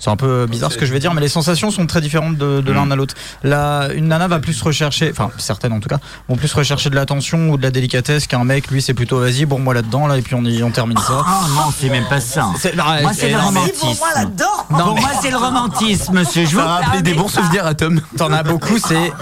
C'est 0.00 0.10
un 0.10 0.16
peu 0.16 0.46
bizarre 0.46 0.70
ce 0.72 0.76
que 0.76 0.84
je 0.86 0.92
vais 0.92 0.98
dire, 0.98 1.14
mais 1.14 1.20
les 1.20 1.28
sensations 1.28 1.70
sont 1.70 1.86
très 1.86 2.00
différentes 2.00 2.36
de, 2.36 2.60
de 2.60 2.72
l'un 2.72 2.90
à 2.90 2.96
l'autre. 2.96 3.14
Là, 3.42 3.88
une 3.94 4.08
nana 4.08 4.26
va 4.28 4.38
plus 4.38 4.60
rechercher, 4.60 5.08
enfin 5.10 5.30
certaines 5.38 5.72
en 5.72 5.80
tout 5.80 5.88
cas, 5.88 5.98
vont 6.28 6.36
plus 6.36 6.52
rechercher 6.52 6.90
de 6.90 6.94
l'attention 6.96 7.50
ou 7.50 7.56
de 7.56 7.62
la 7.62 7.70
délicatesse 7.70 8.26
qu'un 8.26 8.44
mec. 8.44 8.70
Lui, 8.70 8.82
c'est 8.82 8.92
plutôt 8.92 9.20
vas-y, 9.20 9.44
bon 9.46 9.58
moi 9.60 9.74
là-dedans 9.74 10.06
là, 10.06 10.18
et 10.18 10.22
puis 10.22 10.34
on, 10.34 10.44
y- 10.44 10.62
on 10.62 10.70
termine 10.72 10.98
ça. 10.98 11.22
Ah 11.26 11.40
non, 11.54 11.72
c'est 11.76 11.88
même 11.88 12.06
pas 12.08 12.20
ça. 12.20 12.50
C'est- 12.58 12.74
non, 12.76 12.84
Moi, 13.02 13.12
c'est 13.14 13.28
le 13.30 13.34
non, 13.38 13.38
mais- 13.52 13.60
romantisme. 13.60 13.78
Pour 13.80 13.96
moi, 13.98 14.08
là-dedans 14.14 14.44
Non, 14.70 14.78
Pour 14.84 15.00
moi, 15.00 15.10
c'est 15.22 15.30
le 15.30 15.36
romantisme, 15.36 16.12
monsieur. 16.14 16.44
Je 16.44 16.54
vous 16.56 16.60
rappelé 16.60 17.02
des 17.02 17.14
bons 17.14 17.28
souvenirs 17.28 17.64
à 17.66 17.74
Tom. 17.74 18.00
T'en 18.16 18.32
as 18.32 18.42
beaucoup, 18.42 18.78
c'est. 18.78 19.12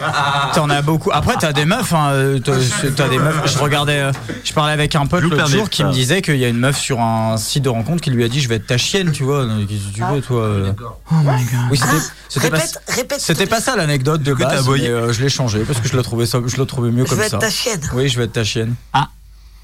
T'en 0.55 0.69
as 0.71 0.83
beaucoup. 0.83 1.11
Après, 1.13 1.35
t'as 1.39 1.53
des 1.53 1.65
meufs, 1.67 1.93
hein. 1.93 2.09
euh, 2.13 2.39
T'as 2.41 2.53
t'as 2.97 3.09
des 3.09 3.19
meufs. 3.19 3.53
Je 3.53 3.59
regardais. 3.59 4.01
euh, 4.01 4.13
Je 4.43 4.53
parlais 4.53 4.73
avec 4.73 4.95
un 4.95 5.07
pote 5.07 5.23
l'autre 5.23 5.47
jour 5.49 5.69
qui 5.71 5.85
me 5.85 5.93
disait 5.93 6.23
qu'il 6.23 6.37
y 6.39 6.45
a 6.45 6.49
une 6.49 6.59
meuf 6.59 6.79
sur 6.79 7.01
un 7.01 7.37
site 7.37 7.63
de 7.65 7.69
rencontre 7.69 8.01
qui 8.03 8.11
lui 8.11 8.25
a 8.25 8.29
dit 8.29 8.41
Je 8.41 8.49
vais 8.49 8.57
être 8.57 8.67
ta 8.67 8.79
chienne, 8.79 9.13
tu 9.13 9.23
vois. 9.23 9.45
Que 9.47 9.95
tu 9.95 10.03
veux, 10.03 10.21
toi 10.23 10.46
euh. 10.47 10.73
Oh 10.81 11.15
my 11.15 11.45
god. 11.45 11.61
Oui, 11.71 11.79
c'était. 11.79 12.03
C'était 12.29 12.51
pas, 12.51 12.57
Répète, 12.57 12.79
répète. 12.89 13.21
c'était 13.21 13.47
pas 13.47 13.61
ça 13.61 13.77
l'anecdote 13.77 14.23
de 14.23 14.35
base, 14.35 14.69
mais 14.69 14.89
euh, 14.89 15.13
je 15.13 15.23
l'ai 15.23 15.29
changé 15.29 15.61
parce 15.61 15.81
que 15.81 15.89
je 15.89 15.97
l'ai 15.97 16.03
trouvé 16.03 16.27
ça, 16.27 16.39
je 16.45 16.57
l'ai 16.57 16.67
trouvé 16.67 16.91
mieux 16.91 17.05
Je 17.05 17.11
comme 17.11 17.19
veux 17.19 17.29
ça. 17.29 17.37
être 17.37 17.41
ta 17.41 17.51
chienne. 17.51 17.81
Oui, 17.95 18.09
je 18.09 18.19
vais 18.19 18.25
être 18.25 18.33
ta 18.33 18.45
chienne. 18.45 18.75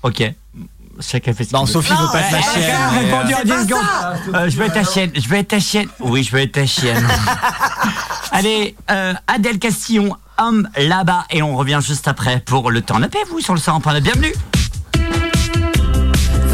Ok. 0.03 0.23
Chacun 1.01 1.33
fait 1.33 1.45
ce 1.45 1.49
qu'il 1.49 1.57
Non, 1.59 1.65
veut. 1.65 1.73
Sophie 1.73 1.91
veut 1.93 1.97
pas 2.13 2.21
être 2.21 2.33
ma 2.33 2.39
Eh, 2.39 2.43
chienne. 2.43 2.63
chacun 2.63 2.77
a 2.89 2.93
mais, 2.93 2.99
répondu 3.01 3.33
euh, 3.35 3.37
en 3.37 3.45
10 3.63 3.69
secondes. 3.69 4.35
Euh, 4.35 4.51
je 4.51 4.57
veux 4.59 4.65
être 4.67 4.75
ta 4.75 4.85
chienne. 4.85 5.11
Je 5.15 5.29
veux 5.29 5.37
être 5.37 5.49
ta 5.49 5.59
chienne. 5.61 5.89
Oui, 6.01 6.23
je 6.23 6.33
veux 6.33 6.43
être 6.43 6.53
ta 6.53 6.67
chienne. 6.67 7.09
Allez, 8.33 8.77
euh, 8.91 9.15
Adèle 9.27 9.59
Castillon, 9.59 10.17
homme 10.39 10.69
là-bas, 10.77 11.25
et 11.31 11.43
on 11.43 11.57
revient 11.57 11.81
juste 11.83 12.09
après 12.09 12.41
pour 12.41 12.71
le 12.71 12.83
temps. 12.83 12.99
vous 13.31 13.41
sur 13.41 13.55
le 13.55 13.61
100.9. 13.61 14.01
Bienvenue. 14.01 14.33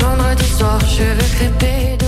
Vendredi 0.01 0.45
soir, 0.57 0.79
je 0.81 1.03
veux 1.03 1.35
crêper 1.37 1.99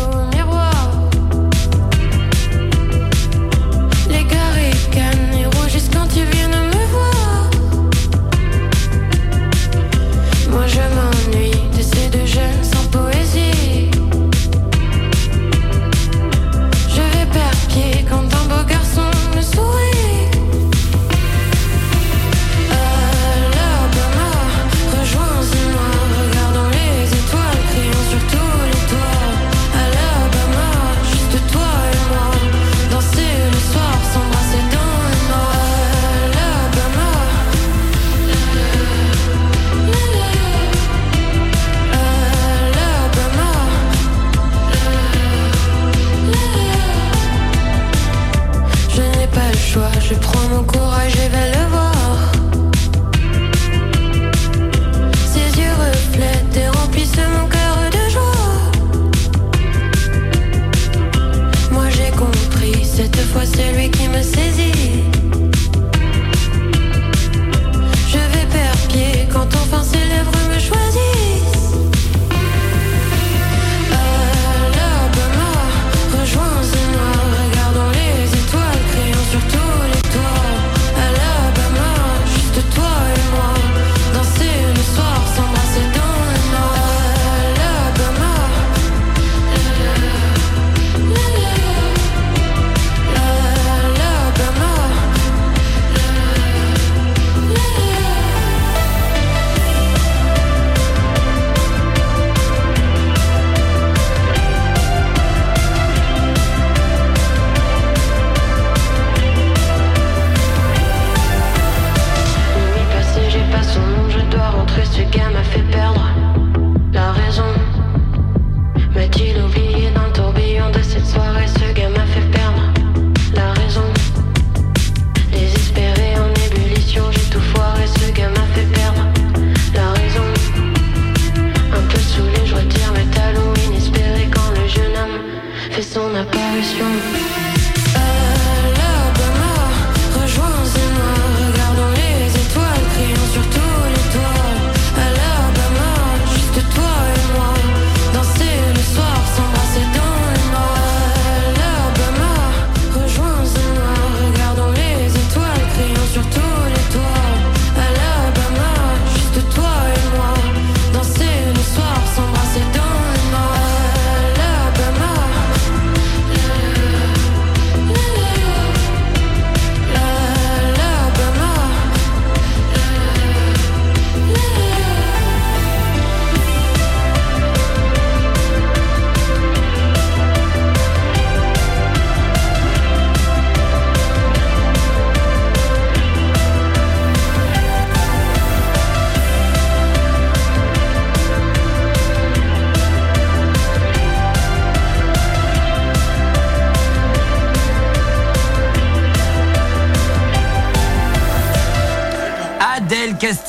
pied 69.51 69.70
quand 69.70 69.99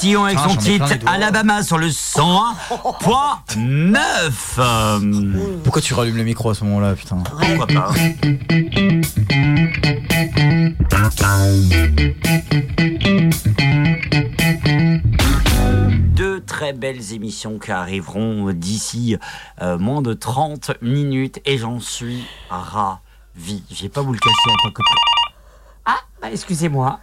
Castillon 0.01 0.25
avec 0.25 0.39
Ah, 0.41 0.49
son 0.49 0.55
titre. 0.55 0.87
Alabama 1.05 1.61
sur 1.61 1.77
le 1.77 1.89
101.9. 1.89 3.95
Euh, 4.57 5.59
Pourquoi 5.63 5.79
tu 5.79 5.93
rallumes 5.93 6.17
le 6.17 6.23
micro 6.23 6.49
à 6.49 6.55
ce 6.55 6.63
moment-là, 6.63 6.95
putain 6.95 7.17
Pourquoi 7.17 7.67
pas 7.67 7.91
Deux 16.15 16.41
très 16.41 16.73
belles 16.73 17.13
émissions 17.13 17.59
qui 17.59 17.71
arriveront 17.71 18.51
d'ici 18.53 19.17
euh, 19.61 19.77
moins 19.77 20.01
de 20.01 20.13
30 20.13 20.71
minutes 20.81 21.39
et 21.45 21.57
j'en 21.57 21.79
suis 21.79 22.25
ravi. 22.49 23.63
Je 23.71 23.83
vais 23.83 23.89
pas 23.89 24.01
vous 24.01 24.13
le 24.13 24.19
cacher 24.19 24.49
en 24.49 24.67
tant 24.67 24.71
que... 24.73 24.81
Ah, 25.85 25.97
bah, 26.21 26.29
excusez-moi. 26.31 26.99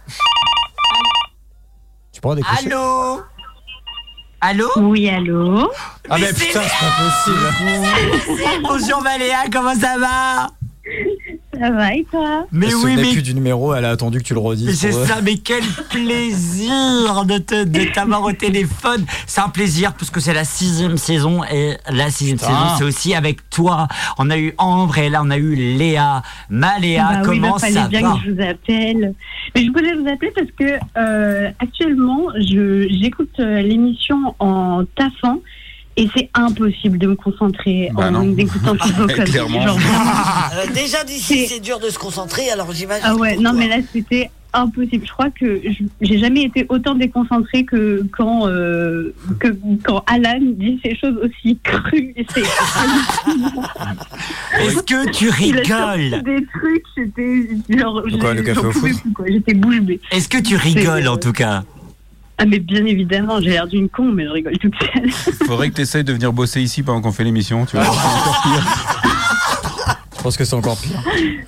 Tu 2.19 2.21
pourras 2.21 2.35
décrocher 2.35 2.67
Allô 2.67 3.21
Allô 4.41 4.69
Oui, 4.75 5.09
allô 5.09 5.71
Ah 6.09 6.17
mais 6.17 6.33
putain, 6.33 6.61
c'est 6.63 6.85
pas 6.85 6.91
possible. 6.99 8.61
Bonjour 8.61 9.01
Valéa, 9.01 9.43
comment 9.49 9.73
ça 9.73 9.97
va 9.97 10.49
Ça 11.59 11.71
va 11.71 11.93
et 11.93 12.05
toi 12.09 12.45
Mais 12.51 12.67
Elle 12.67 12.75
oui, 12.77 12.95
mais 12.95 13.11
plus 13.11 13.21
du 13.21 13.33
numéro, 13.33 13.73
elle 13.73 13.85
a 13.85 13.89
attendu 13.89 14.19
que 14.19 14.23
tu 14.23 14.33
le 14.33 14.39
Mais 14.39 14.45
redises. 14.47 14.79
c'est 14.79 14.91
pour- 14.91 15.05
ça, 15.05 15.21
mais 15.21 15.37
quel 15.37 15.63
plaisir 15.89 17.25
de 17.25 17.37
te- 17.37 17.63
de 17.65 17.83
t'avoir 17.93 18.23
au 18.23 18.31
téléphone. 18.31 19.05
C'est 19.27 19.41
un 19.41 19.49
plaisir 19.49 19.93
parce 19.93 20.09
que 20.09 20.19
c'est 20.19 20.33
la 20.33 20.43
sixième 20.45 20.97
saison 20.97 21.43
et 21.43 21.75
la 21.89 22.09
sixième 22.09 22.37
Putain. 22.37 22.47
saison 22.51 22.75
c'est 22.77 22.83
aussi 22.83 23.13
avec 23.15 23.49
toi. 23.49 23.87
On 24.17 24.29
a 24.29 24.37
eu 24.37 24.53
Ambre 24.57 24.97
et 24.99 25.09
là 25.09 25.21
on 25.23 25.29
a 25.31 25.37
eu 25.37 25.55
Léa. 25.55 26.21
Ma 26.49 26.79
Léa, 26.79 27.03
Bah 27.03 27.17
oui, 27.21 27.25
comment 27.25 27.51
bah, 27.53 27.59
fallait 27.59 27.73
ça 27.73 27.87
bien 27.87 28.01
va 28.01 28.13
que 28.15 28.19
je 28.25 28.31
vous 28.31 28.41
appelle. 28.41 29.13
Mais 29.55 29.65
je 29.65 29.71
voulais 29.71 29.93
vous 29.93 30.07
appeler 30.07 30.31
parce 30.35 30.47
que 30.57 30.79
euh, 30.97 31.49
actuellement, 31.59 32.27
je 32.37 32.87
j'écoute 33.01 33.29
euh, 33.39 33.61
l'émission 33.61 34.35
en 34.39 34.83
taffant 34.95 35.39
et 35.99 36.09
c'est 36.15 36.29
impossible 36.33 36.97
de 36.97 37.07
me 37.07 37.15
concentrer 37.15 37.89
Bah 37.93 38.09
en 38.13 38.37
écoutant 38.37 38.73
vraiment. 38.75 39.77
Euh, 40.55 40.65
déjà 40.73 41.03
d'ici, 41.03 41.45
c'est 41.47 41.59
dur 41.59 41.79
de 41.79 41.89
se 41.89 41.99
concentrer, 41.99 42.49
alors 42.49 42.71
j'imagine. 42.71 43.03
ah 43.05 43.15
ouais, 43.15 43.35
non 43.35 43.51
toi. 43.51 43.59
mais 43.59 43.67
là 43.67 43.75
c'était 43.93 44.31
impossible. 44.53 45.05
Je 45.05 45.11
crois 45.11 45.29
que 45.29 45.61
j'ai 46.01 46.17
jamais 46.17 46.41
été 46.43 46.65
autant 46.69 46.95
déconcentrée 46.95 47.65
que 47.65 48.03
quand 48.17 48.47
euh, 48.47 49.13
que 49.39 49.49
quand 49.83 50.03
Alan 50.07 50.39
dit 50.41 50.79
ces 50.83 50.95
choses 50.95 51.17
aussi 51.23 51.59
crues. 51.63 52.13
Et 52.15 52.25
c'est 52.33 52.41
Est-ce 54.59 54.81
que 54.81 55.09
tu 55.11 55.29
rigoles 55.29 56.23
des 56.23 56.43
trucs, 56.47 56.83
c'était 56.95 57.47
genre. 57.77 58.01
J'étais 59.27 59.53
bouche 59.53 59.81
bée. 59.81 59.99
Est-ce 60.11 60.27
que 60.29 60.39
tu 60.41 60.55
rigoles 60.55 61.07
en 61.07 61.17
tout 61.17 61.33
cas 61.33 61.63
Ah 62.41 62.45
mais 62.45 62.59
bien 62.59 62.85
évidemment, 62.85 63.39
j'ai 63.41 63.49
l'air 63.49 63.67
d'une 63.67 63.89
con, 63.89 64.05
mais 64.13 64.23
je 64.25 64.29
rigole 64.29 64.57
toute 64.59 64.73
seule. 64.79 65.11
Faudrait 65.45 65.69
que 65.69 65.75
tu 65.75 65.81
essayes 65.81 66.03
de 66.05 66.13
venir 66.13 66.31
bosser 66.33 66.61
ici 66.61 66.83
pendant 66.83 67.01
qu'on 67.01 67.11
fait 67.11 67.25
l'émission, 67.25 67.65
tu 67.65 67.75
vois. 67.75 67.85
c'est 67.85 67.91
encore 67.91 68.41
pire. 68.43 68.65
Je 70.17 70.23
pense 70.23 70.35
que 70.35 70.43
c'est 70.43 70.55
encore 70.55 70.77
pire. 70.77 71.01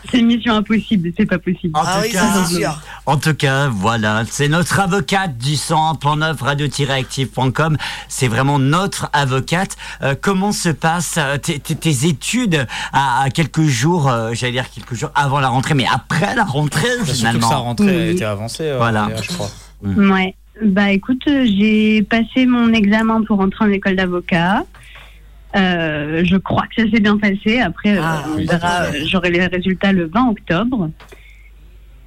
C'est 0.09 0.21
mission 0.21 0.53
impossible, 0.55 1.11
c'est 1.17 1.25
pas 1.25 1.39
possible. 1.39 1.77
En 1.77 1.81
tout 1.83 2.09
cas, 2.11 2.79
En 3.05 3.17
tout 3.17 3.33
cas, 3.33 3.67
voilà, 3.67 4.23
c'est 4.29 4.47
notre 4.47 4.79
avocate 4.79 5.37
du 5.37 5.53
101.9 5.53 6.41
radio-active.com. 6.41 7.77
C'est 8.07 8.27
vraiment 8.29 8.59
notre 8.59 9.09
avocate. 9.11 9.75
Euh, 10.01 10.15
comment 10.19 10.51
se 10.53 10.69
passent 10.69 11.15
euh, 11.17 11.37
tes, 11.37 12.07
études 12.07 12.65
à, 12.93 13.23
à 13.23 13.29
quelques 13.29 13.63
jours, 13.63 14.09
euh, 14.09 14.31
j'allais 14.33 14.53
dire 14.53 14.69
quelques 14.69 14.93
jours 14.95 15.11
avant 15.15 15.39
la 15.41 15.49
rentrée, 15.49 15.73
mais 15.73 15.87
après 15.93 16.33
la 16.35 16.43
rentrée 16.45 16.87
Surtout 16.87 17.05
que 17.05 17.13
finalement. 17.13 17.49
sa 17.49 17.55
rentrée 17.57 18.01
a 18.01 18.07
été 18.11 18.23
avancée, 18.25 18.63
euh, 18.67 18.77
Voilà. 18.77 19.09
Je 19.21 19.27
crois. 19.33 19.49
Ouais. 19.83 20.35
Bah 20.61 20.91
écoute, 20.91 21.23
euh, 21.27 21.45
j'ai 21.45 22.03
passé 22.03 22.45
mon 22.45 22.71
examen 22.73 23.23
pour 23.23 23.39
entrer 23.39 23.65
en 23.65 23.71
école 23.71 23.95
d'avocat. 23.95 24.63
Euh, 25.55 26.23
je 26.23 26.37
crois 26.37 26.63
que 26.67 26.83
ça 26.83 26.89
s'est 26.91 26.99
bien 27.01 27.17
passé. 27.17 27.59
Après, 27.59 27.97
euh, 27.97 28.01
Ah, 28.03 28.23
on 28.31 28.37
oui. 28.37 28.45
verra. 28.45 28.83
euh, 28.83 28.91
J'aurai 29.05 29.31
les 29.31 29.45
résultats 29.47 29.91
le 29.91 30.05
20 30.05 30.29
octobre. 30.29 30.89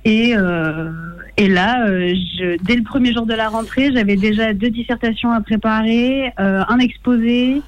Et, 0.05 0.35
euh, 0.37 0.91
et 1.37 1.49
là, 1.49 1.87
euh, 1.89 2.15
je, 2.39 2.57
dès 2.63 2.77
le 2.77 2.83
premier 2.83 3.13
jour 3.13 3.27
de 3.27 3.35
la 3.35 3.49
rentrée, 3.49 3.91
j'avais 3.93 4.17
déjà 4.17 4.53
deux 4.53 4.71
dissertations 4.71 5.33
à 5.33 5.41
préparer, 5.41 6.31
euh, 6.39 6.63
un 6.69 6.79
exposé 6.79 7.61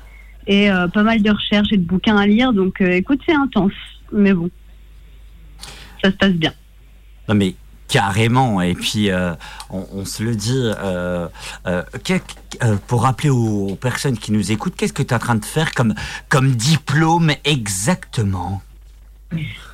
et 0.47 0.71
euh, 0.71 0.87
pas 0.87 1.03
mal 1.03 1.23
de 1.23 1.31
recherches 1.31 1.73
et 1.73 1.79
de 1.79 1.85
bouquins 1.85 2.17
à 2.17 2.27
lire. 2.27 2.53
Donc, 2.53 2.81
euh, 2.81 2.91
écoute, 2.93 3.21
c'est 3.27 3.35
intense, 3.35 3.73
mais 4.13 4.35
bon, 4.35 4.51
ça 6.03 6.11
se 6.11 6.17
passe 6.17 6.33
bien. 6.35 6.53
Non 7.29 7.35
mais 7.35 7.55
carrément. 7.89 8.61
Et 8.61 8.75
puis 8.75 9.11
euh, 9.11 9.33
on, 9.71 10.05
se 10.05 10.23
le 10.23 10.35
dit. 10.35 10.53
euh, 10.57 11.29
euh, 11.67 11.83
pour 12.87 13.03
rappeler 13.03 13.31
aux, 13.31 13.77
personnes 13.81 14.17
qui 14.17 14.33
nous 14.33 14.53
écoutent, 14.53 14.77
qu'est-ce 14.77 14.93
que 14.93 15.03
tu 15.03 15.11
es 15.11 15.15
en 15.15 15.19
train 15.19 15.35
de 15.35 15.45
faire 15.45 15.73
comme 15.75 16.51
diplôme 16.53 17.33
exactement? 17.45 18.63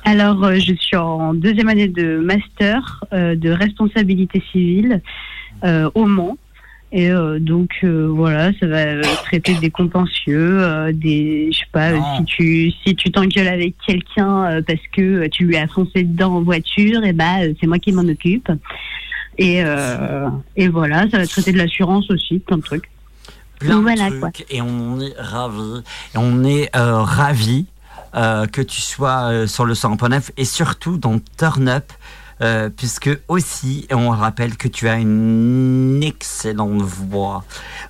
Alors, 0.03 0.51
je 0.55 0.73
suis 0.73 0.97
en 0.97 1.33
deuxième 1.33 1.69
année 1.69 1.87
de 1.87 2.17
master 2.17 3.05
de 3.11 3.49
responsabilité 3.51 4.43
civile 4.51 5.01
au 5.63 6.05
Mans. 6.05 6.37
Et 6.95 7.09
euh, 7.09 7.39
donc 7.39 7.71
euh, 7.83 8.07
voilà, 8.07 8.51
ça 8.59 8.67
va 8.67 8.77
euh, 8.77 9.01
traiter 9.23 9.55
des 9.55 9.71
contentieux, 9.71 10.61
euh, 10.61 10.91
des, 10.93 11.49
je 11.51 11.57
sais 11.57 11.65
pas, 11.71 11.89
si 12.17 12.25
tu 12.25 12.71
si 12.85 12.95
tu 12.95 13.11
t'engueules 13.11 13.47
avec 13.47 13.73
quelqu'un 13.83 14.61
parce 14.61 14.79
que 14.91 15.25
tu 15.27 15.45
lui 15.45 15.57
as 15.57 15.67
foncé 15.67 16.03
dedans 16.03 16.35
en 16.35 16.41
voiture, 16.43 17.03
et 17.03 17.11
bah 17.11 17.41
euh, 17.41 17.53
c'est 17.59 17.65
moi 17.65 17.79
qui 17.79 17.91
m'en 17.93 18.03
occupe. 18.03 18.47
Et 19.39 19.63
et 20.55 20.67
voilà, 20.67 21.09
ça 21.09 21.17
va 21.17 21.25
traiter 21.25 21.51
de 21.51 21.57
l'assurance 21.57 22.11
aussi, 22.11 22.37
plein 22.37 22.57
de 22.57 22.61
trucs. 22.61 22.87
plein 23.57 23.71
Donc 23.71 23.79
de 23.79 23.83
voilà, 23.89 24.09
trucs 24.09 24.19
quoi. 24.19 24.29
et 24.51 24.61
on 24.61 24.99
est 24.99 25.15
ravis. 25.17 25.81
Et 26.13 26.17
on 26.17 26.43
est 26.43 26.69
euh, 28.15 28.45
que 28.45 28.61
tu 28.61 28.79
sois 28.81 29.47
sur 29.47 29.65
le 29.65 29.73
100.9 29.73 30.29
et 30.37 30.45
surtout 30.45 30.97
dans 30.97 31.19
Turn 31.39 31.67
Up. 31.67 31.91
Euh, 32.43 32.69
puisque 32.69 33.09
aussi, 33.27 33.87
on 33.91 34.09
rappelle 34.09 34.57
que 34.57 34.67
tu 34.67 34.87
as 34.89 34.95
une 34.99 36.01
excellente 36.03 36.81
voix, 36.81 37.43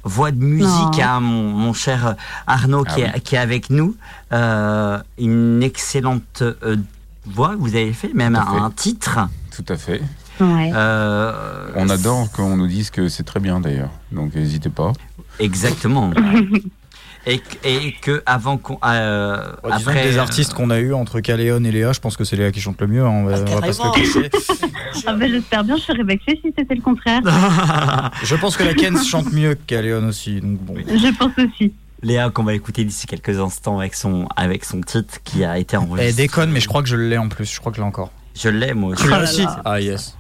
voix 0.04 0.32
de 0.32 0.38
musique, 0.44 0.70
Oh. 0.98 1.02
hein, 1.04 1.20
mon, 1.20 1.50
mon 1.50 1.74
cher 1.74 2.16
Arnaud 2.48 2.84
Ah 2.88 2.94
qui, 2.94 3.02
est, 3.02 3.20
qui 3.22 3.36
est 3.36 3.40
avec 3.40 3.70
nous, 3.70 3.96
euh, 4.32 5.00
une 5.18 5.62
excellente 5.64 6.42
euh, 6.44 6.78
voix. 7.26 7.56
Vous 7.58 7.76
avez 7.76 7.94
fait 7.94 8.14
même 8.14 8.36
fait. 8.36 8.58
un, 8.58 8.64
un 8.66 8.72
titre. 8.72 9.20
Tout 9.56 9.66
à 9.70 9.78
fait. 9.78 10.02
Ouais. 10.40 10.72
Euh, 10.74 11.68
On 11.76 11.90
adore 11.90 12.32
qu'on 12.32 12.56
nous 12.58 12.68
dise 12.68 12.90
que 12.90 13.08
c'est 13.10 13.24
très 13.24 13.40
bien 13.40 13.60
d'ailleurs. 13.60 13.92
Donc 14.12 14.34
n'hésitez 14.36 14.70
pas. 14.70 14.94
Exactement. 15.40 16.12
et, 17.26 17.40
que- 17.40 17.68
et 17.68 17.96
que 18.02 18.22
avant 18.26 18.58
qu'on 18.58 18.78
euh, 18.86 19.38
Ouais, 19.64 19.72
après 19.72 19.94
que 20.04 20.08
des 20.10 20.18
artistes 20.18 20.54
qu'on 20.54 20.70
a 20.70 20.80
eu 20.80 20.94
entre 20.94 21.20
Caléon 21.20 21.64
et 21.64 21.72
Léa, 21.72 21.94
je 21.94 22.00
pense 22.00 22.18
que 22.18 22.24
c'est 22.24 22.36
Léa 22.36 22.52
qui 22.52 22.60
chante 22.62 22.80
le 22.82 22.88
mieux. 22.88 23.04
hein, 23.04 23.10
on 23.10 23.24
va, 23.26 23.40
on 23.40 23.56
va 23.56 23.62
pas 23.62 23.74
se 23.74 23.82
le 23.84 23.92
cacher. 24.30 24.30
Ah 25.06 25.14
ben, 25.14 25.30
j'espère 25.30 25.64
bien, 25.64 25.76
je 25.76 25.82
serais 25.82 26.04
vexée 26.04 26.40
si 26.44 26.54
c'était 26.58 26.76
le 26.76 26.82
contraire. 26.82 27.22
Je 28.24 28.36
pense 28.36 28.56
que 28.56 28.64
la 28.64 28.74
Ken 28.74 28.98
chante 29.04 29.34
mieux 29.34 29.56
que 29.56 29.62
Caléon 29.66 30.08
aussi. 30.08 30.40
Donc 30.40 30.60
bon. 30.60 30.76
je 30.78 31.18
pense 31.18 31.32
aussi. 31.38 31.74
Léa 32.04 32.30
qu'on 32.30 32.44
va 32.44 32.54
écouter 32.54 32.84
d'ici 32.86 33.08
quelques 33.08 33.40
instants 33.40 33.80
avec 33.80 33.96
son 33.96 34.28
avec 34.36 34.64
son 34.66 34.82
titre 34.82 35.16
qui 35.24 35.44
a 35.44 35.58
été 35.58 35.76
Elle 35.76 35.82
enregistré. 35.84 36.14
déconne, 36.24 36.52
mais 36.52 36.60
je 36.60 36.68
crois 36.68 36.84
que 36.84 36.90
je 36.90 36.96
l'ai 36.96 37.18
en 37.18 37.28
plus. 37.30 37.52
Je 37.52 37.60
crois 37.60 37.72
que 37.72 37.78
je 37.78 37.82
l'ai 37.82 37.88
encore. 37.88 38.12
Je 38.36 38.50
l'ai 38.50 38.74
moi 38.74 38.92
aussi. 38.92 39.04
Tu 39.04 39.10
l'as 39.10 39.24
aussi 39.24 39.46
Ah 39.66 39.80
yes. 39.82 40.16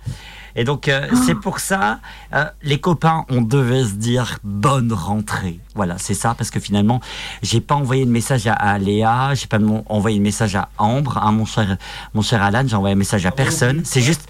Et 0.55 0.63
donc 0.65 0.87
euh, 0.87 1.07
c'est 1.25 1.35
pour 1.35 1.59
ça 1.59 1.99
euh, 2.33 2.45
les 2.61 2.79
copains 2.79 3.25
on 3.29 3.41
devait 3.41 3.83
se 3.83 3.93
dire 3.93 4.37
bonne 4.43 4.93
rentrée. 4.93 5.59
Voilà 5.75 5.95
c'est 5.97 6.13
ça 6.13 6.35
parce 6.37 6.51
que 6.51 6.59
finalement 6.59 7.01
j'ai 7.41 7.59
pas 7.61 7.75
envoyé 7.75 8.05
de 8.05 8.11
message 8.11 8.45
à, 8.47 8.53
à 8.53 8.77
Léa, 8.77 9.33
j'ai 9.33 9.47
pas 9.47 9.57
envoyé 9.87 10.17
de 10.19 10.23
message 10.23 10.55
à 10.55 10.69
Ambre, 10.77 11.17
à 11.17 11.31
mon 11.31 11.45
cher 11.45 11.77
mon 12.13 12.21
cher 12.21 12.43
Alan, 12.43 12.63
j'ai 12.67 12.75
envoyé 12.75 12.93
un 12.93 12.97
message 12.97 13.25
à 13.25 13.31
personne. 13.31 13.81
C'est 13.83 14.01
juste 14.01 14.27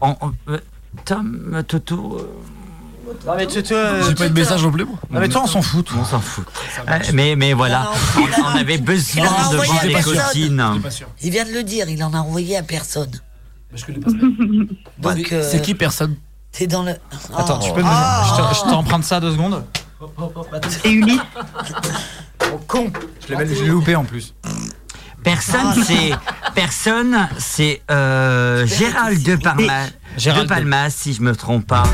en, 0.00 0.16
en- 0.20 0.32
euh, 0.48 0.58
Tom 1.06 1.52
euh, 1.54 1.62
Toto. 1.62 2.18
euh, 2.20 3.16
Non 3.26 3.32
mais 3.36 3.46
tu, 3.46 3.62
toi, 3.62 4.02
J'ai 4.08 4.14
pas 4.14 4.26
eu 4.26 4.30
de 4.30 4.34
message 4.34 4.62
non 4.62 4.70
plus, 4.70 4.84
moi. 4.84 4.96
Non 5.10 5.20
mais 5.20 5.28
toi 5.28 5.42
on 5.44 5.46
s'en 5.46 5.62
fout. 5.62 5.88
On 5.98 6.04
s'en 6.04 6.20
fout. 6.20 6.44
Euh, 6.88 6.98
mais, 7.14 7.36
mais 7.36 7.52
voilà, 7.54 7.90
on, 8.18 8.42
on 8.42 8.48
avait 8.58 8.78
besoin 8.78 9.24
de 9.50 9.56
voir 9.56 9.84
les 9.84 9.94
copines. 9.94 10.80
Il 11.22 11.30
vient 11.30 11.44
de 11.46 11.52
le 11.52 11.62
dire, 11.62 11.88
il 11.88 12.02
en 12.04 12.12
a 12.12 12.18
envoyé 12.18 12.56
à 12.58 12.62
personne. 12.62 13.10
Je 13.74 13.84
connais 13.84 13.98
pas 13.98 14.10
Donc, 14.10 15.32
euh, 15.32 15.42
C'est 15.50 15.60
qui 15.62 15.74
personne 15.74 16.16
T'es 16.52 16.66
dans 16.68 16.84
le. 16.84 16.92
Attends, 17.36 17.58
Oh. 17.60 17.64
tu 17.64 17.72
peux 17.72 17.82
me... 17.82 17.86
Ah. 17.88 18.24
je 18.52 18.60
te- 18.60 18.64
je 18.64 18.70
t'emprunte 18.70 19.02
ça 19.04 19.18
deux 19.18 19.32
secondes 19.32 19.64
Et 20.84 20.90
Ulysse 20.92 21.20
con. 22.68 22.92
Je 23.28 23.34
l'ai 23.34 23.54
je 23.54 23.62
l'ai 23.64 23.68
loupé 23.70 23.96
en 23.96 24.04
plus. 24.04 24.34
Personne, 25.24 25.82
c'est 25.84 26.12
personne, 26.54 27.28
c'est 27.38 27.80
euh, 27.90 28.66
Gérald 28.66 29.22
de 29.22 29.36
Parma, 29.36 29.84
Gérald 30.18 30.44
de 30.44 30.48
Palmas, 30.48 30.90
si 30.90 31.14
je 31.14 31.22
me 31.22 31.34
trompe 31.34 31.66
pas. 31.66 31.84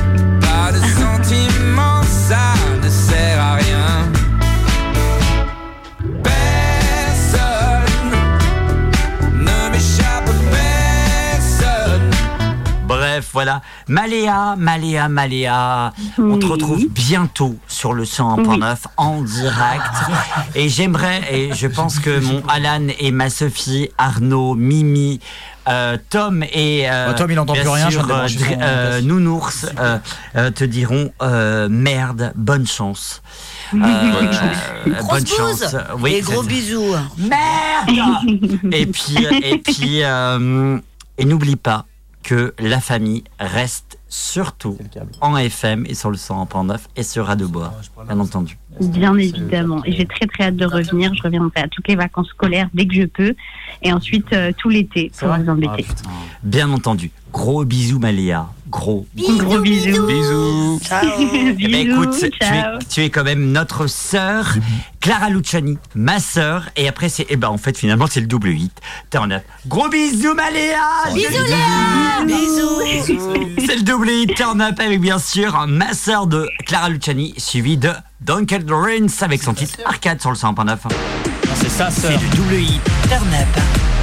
Bref, 13.21 13.29
voilà. 13.35 13.61
Maléa, 13.87 14.55
Maléa, 14.57 15.09
Maléa. 15.11 15.93
On 16.19 16.39
te 16.39 16.47
Oui. 16.47 16.53
retrouve 16.53 16.87
bientôt 16.89 17.55
sur 17.69 17.93
le 17.93 18.05
101.9 18.05 18.77
en 18.97 19.21
direct. 19.21 19.85
Et 20.55 20.71
j'aimerais, 20.71 21.21
et 21.31 21.53
je 21.53 21.67
pense 21.67 21.99
que 21.99 22.19
mon 22.21 22.43
Alan 22.49 22.87
et 22.99 23.11
ma 23.13 23.29
Sophie, 23.29 23.91
Arnaud, 23.99 24.55
Mimi, 24.55 25.21
euh, 25.69 25.99
Tom 26.09 26.43
et 26.45 26.89
euh, 26.91 27.09
Bah, 27.09 27.15
Tom, 27.15 27.31
il 27.31 27.39
entend 27.39 27.53
bien 27.53 27.63
plus 27.63 27.71
rien, 27.71 27.91
sûr, 27.91 28.07
euh, 28.11 28.27
euh. 28.63 29.01
Nounours 29.03 29.67
euh, 29.79 29.99
euh, 30.37 30.51
te 30.51 30.65
diront 30.65 31.13
euh, 31.21 31.69
merde, 31.71 32.33
bonne 32.37 32.67
chance. 32.67 33.21
Euh, 33.73 33.79
Bonne 35.09 35.25
chance. 35.27 35.61
chance. 35.63 35.77
Et 36.07 36.21
gros 36.23 36.43
bisous. 36.43 36.95
Merde 37.19 38.19
Et 38.73 38.87
puis, 38.87 39.17
et 39.43 39.59
puis, 39.59 40.03
euh, 40.03 40.79
et 41.19 41.25
n'oublie 41.25 41.55
pas 41.57 41.85
que 42.31 42.55
la 42.61 42.81
famille 42.81 43.25
reste 43.41 43.99
surtout 44.09 44.79
en 45.21 45.37
FM 45.37 45.85
et 45.89 45.95
sur 45.95 46.11
le 46.11 46.17
100.9 46.17 46.79
et 46.95 47.03
sur 47.03 47.27
Radio 47.27 47.49
Bois, 47.49 47.75
bien 48.07 48.21
entendu. 48.21 48.57
Bien 48.81 49.17
évidemment. 49.17 49.85
Et 49.85 49.91
j'ai 49.91 50.07
très 50.07 50.29
très 50.29 50.45
hâte 50.45 50.55
de 50.55 50.65
revenir. 50.65 51.13
Je 51.13 51.23
reviendrai 51.25 51.63
à 51.63 51.67
toutes 51.67 51.89
les 51.89 51.97
vacances 51.97 52.29
scolaires 52.29 52.69
dès 52.73 52.87
que 52.87 52.95
je 52.95 53.03
peux. 53.03 53.35
Et 53.83 53.93
ensuite 53.93 54.33
euh, 54.33 54.53
tout 54.57 54.69
l'été 54.69 55.11
pour 55.19 55.27
vous 55.27 55.49
embêter. 55.49 55.85
Bien 56.45 56.71
entendu. 56.71 57.11
Gros 57.33 57.65
bisous 57.65 57.99
Maléa. 57.99 58.49
Gros 58.71 59.07
Gros 59.17 59.59
bisous. 59.59 60.07
Bisous. 60.07 60.81
Ciao. 60.85 61.07
Eh 61.19 61.53
ben, 61.53 61.57
Bisous, 61.57 62.03
écoute, 62.03 62.17
tu 62.19 62.27
es, 62.27 62.65
tu 62.89 63.03
es 63.03 63.11
quand 63.11 63.25
même 63.25 63.51
notre 63.53 63.87
sœur, 63.89 64.55
Clara 65.01 65.29
Luciani, 65.29 65.77
ma 65.95 66.21
sœur, 66.21 66.69
et 66.77 66.89
après 66.89 67.09
c'est, 67.09 67.27
eh 67.29 67.37
ben 67.37 67.49
en 67.49 67.59
fait 67.59 67.77
finalement 67.77 68.07
c'est 68.09 68.21
le 68.21 68.27
double 68.27 68.49
8. 68.51 68.73
Turn 69.11 69.33
up. 69.33 69.43
Gros 69.67 69.89
bisous 69.89 70.35
Maléa. 70.35 71.13
Bisous, 71.15 71.45
Léa. 71.47 72.25
Bisous. 72.25 73.67
C'est 73.67 73.77
le 73.77 73.83
double 73.83 74.09
8 74.09 74.35
turn 74.35 74.61
up 74.61 74.79
avec 74.79 75.01
bien 75.01 75.19
sûr 75.19 75.67
ma 75.67 75.93
sœur 75.93 76.27
de 76.27 76.49
Clara 76.67 76.89
Luciani, 76.89 77.35
suivi 77.39 77.77
de 77.77 77.91
Duncan 78.21 78.61
Lawrence 78.67 79.23
avec 79.23 79.43
son 79.43 79.55
titre 79.55 79.79
Arcade 79.85 80.21
sur 80.21 80.31
le 80.31 80.37
100.9. 80.37 80.77
C'est 81.57 81.71
ça, 81.71 81.91
C'est 81.91 82.13
le 82.13 82.37
double 82.37 82.55
8 82.55 82.81
turn 83.09 83.29
up. 83.35 84.00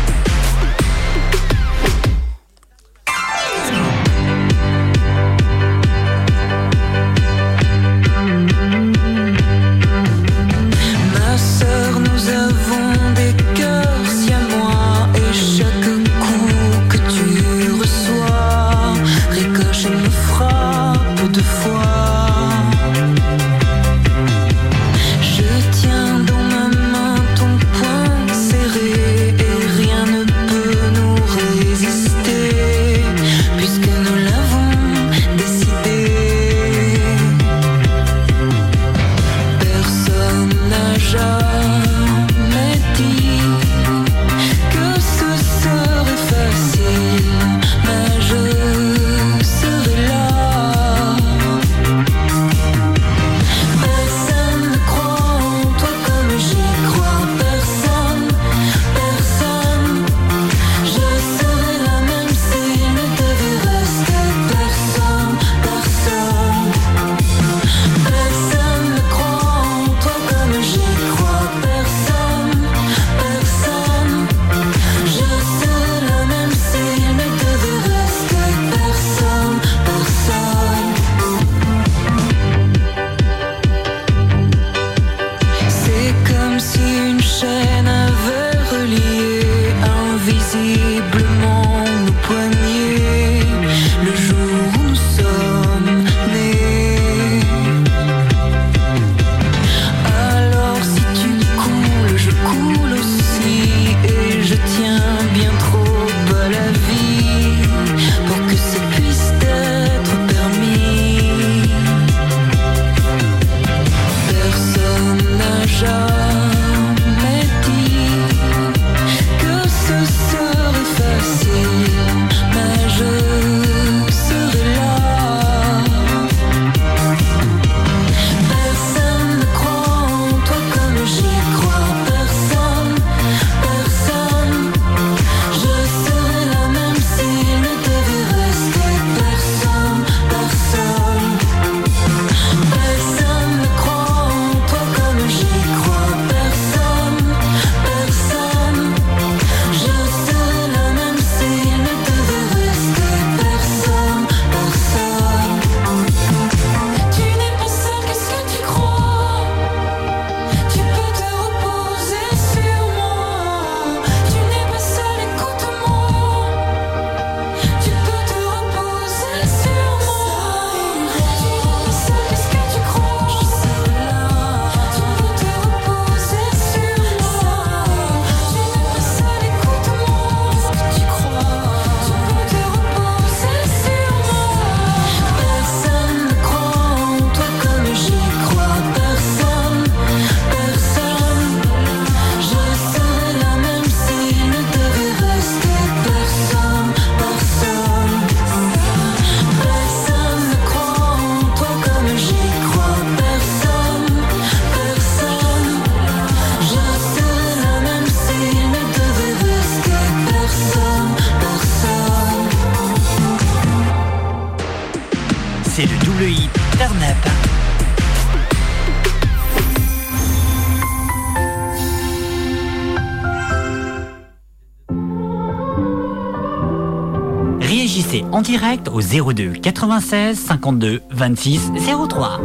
direct 228.48 228.88
au 228.88 229.02
02 229.02 229.60
96 229.62 230.46
52 230.48 231.02
26 231.10 231.72
03. 231.76 232.40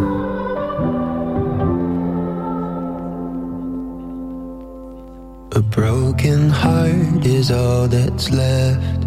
A 5.55 5.61
broken 5.61 6.51
heart 6.51 7.25
is 7.25 7.51
all 7.53 7.87
that's 7.87 8.31
left. 8.31 9.05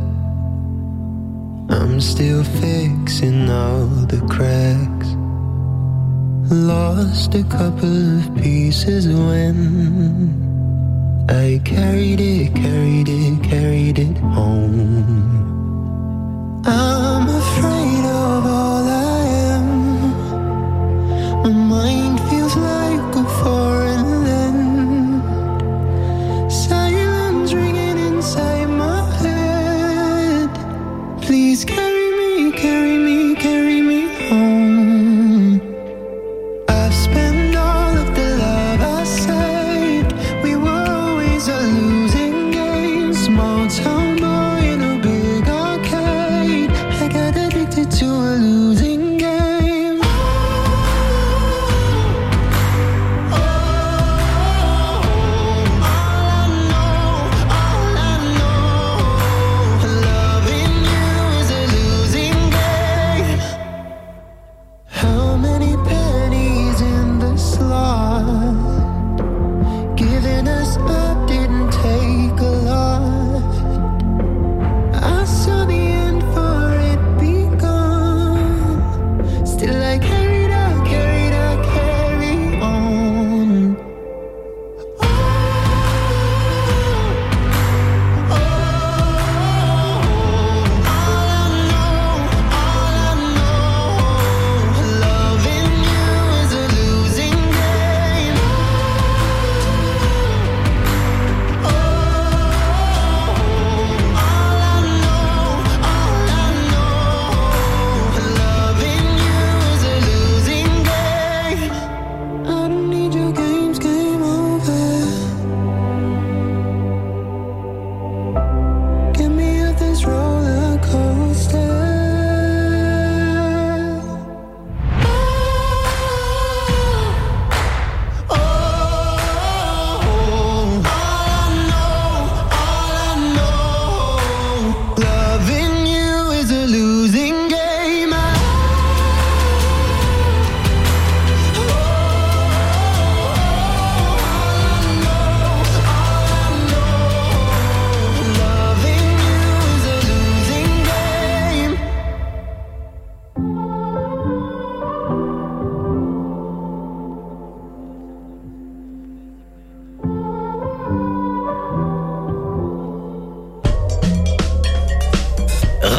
I'm 1.69 1.99
still 1.99 2.43
fixing 2.61 3.49
all 3.49 3.87
the 4.07 4.21
cracks. 4.29 5.07
Lost 6.49 7.35
a 7.35 7.43
couple 7.43 8.19
of 8.19 8.35
pieces 8.41 9.07
when 9.07 10.29
I 11.27 11.59
carried 11.65 12.21
it, 12.21 12.53
carried 12.53 13.09
it, 13.09 13.43
carried 13.43 13.99
it 13.99 14.17
home. 14.19 15.34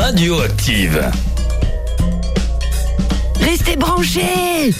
Radioactive. 0.08 1.10
Restez 3.40 3.74
branchés 3.74 4.76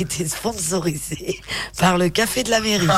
été 0.00 0.26
sponsorisée 0.26 1.40
par 1.78 1.98
le 1.98 2.08
Café 2.08 2.42
de 2.42 2.50
la 2.50 2.60
Mairie. 2.60 2.88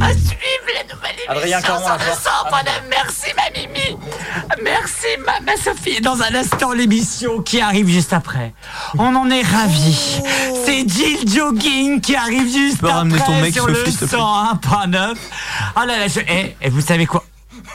À 0.00 0.12
suivre 0.12 0.68
les 0.68 0.84
nouvelles 0.92 1.16
Adrien 1.28 1.58
émissions 1.58 1.74
Caron, 1.74 1.88
la 1.88 2.50
madame. 2.50 2.84
Merci, 2.90 3.26
ma 3.36 3.58
Mimi. 3.58 3.96
Merci, 4.62 5.06
ma, 5.24 5.40
ma 5.40 5.56
Sophie. 5.56 6.00
Dans 6.00 6.20
un 6.22 6.34
instant, 6.34 6.72
l'émission 6.72 7.40
qui 7.42 7.60
arrive 7.60 7.88
juste 7.88 8.12
après. 8.12 8.52
On 8.98 9.14
en 9.14 9.30
est 9.30 9.42
ravis. 9.42 10.20
C'est 10.64 10.88
Jill 10.88 11.28
Jogging 11.28 12.00
qui 12.00 12.14
arrive 12.16 12.50
juste 12.52 12.80
peux 12.80 12.88
ramener 12.88 13.20
après 13.20 13.26
ton 13.32 13.40
mec, 13.40 13.52
sur 13.54 13.64
Sophie, 13.64 13.78
le 13.78 13.90
s'il 13.90 14.00
te 14.00 14.04
plaît 14.06 14.18
101.9. 14.18 15.14
Oh 15.76 15.80
là 15.86 15.98
là, 15.98 16.08
je... 16.08 16.20
eh, 16.20 16.56
eh, 16.60 16.68
vous 16.70 16.80
savez 16.80 17.06
quoi? 17.06 17.23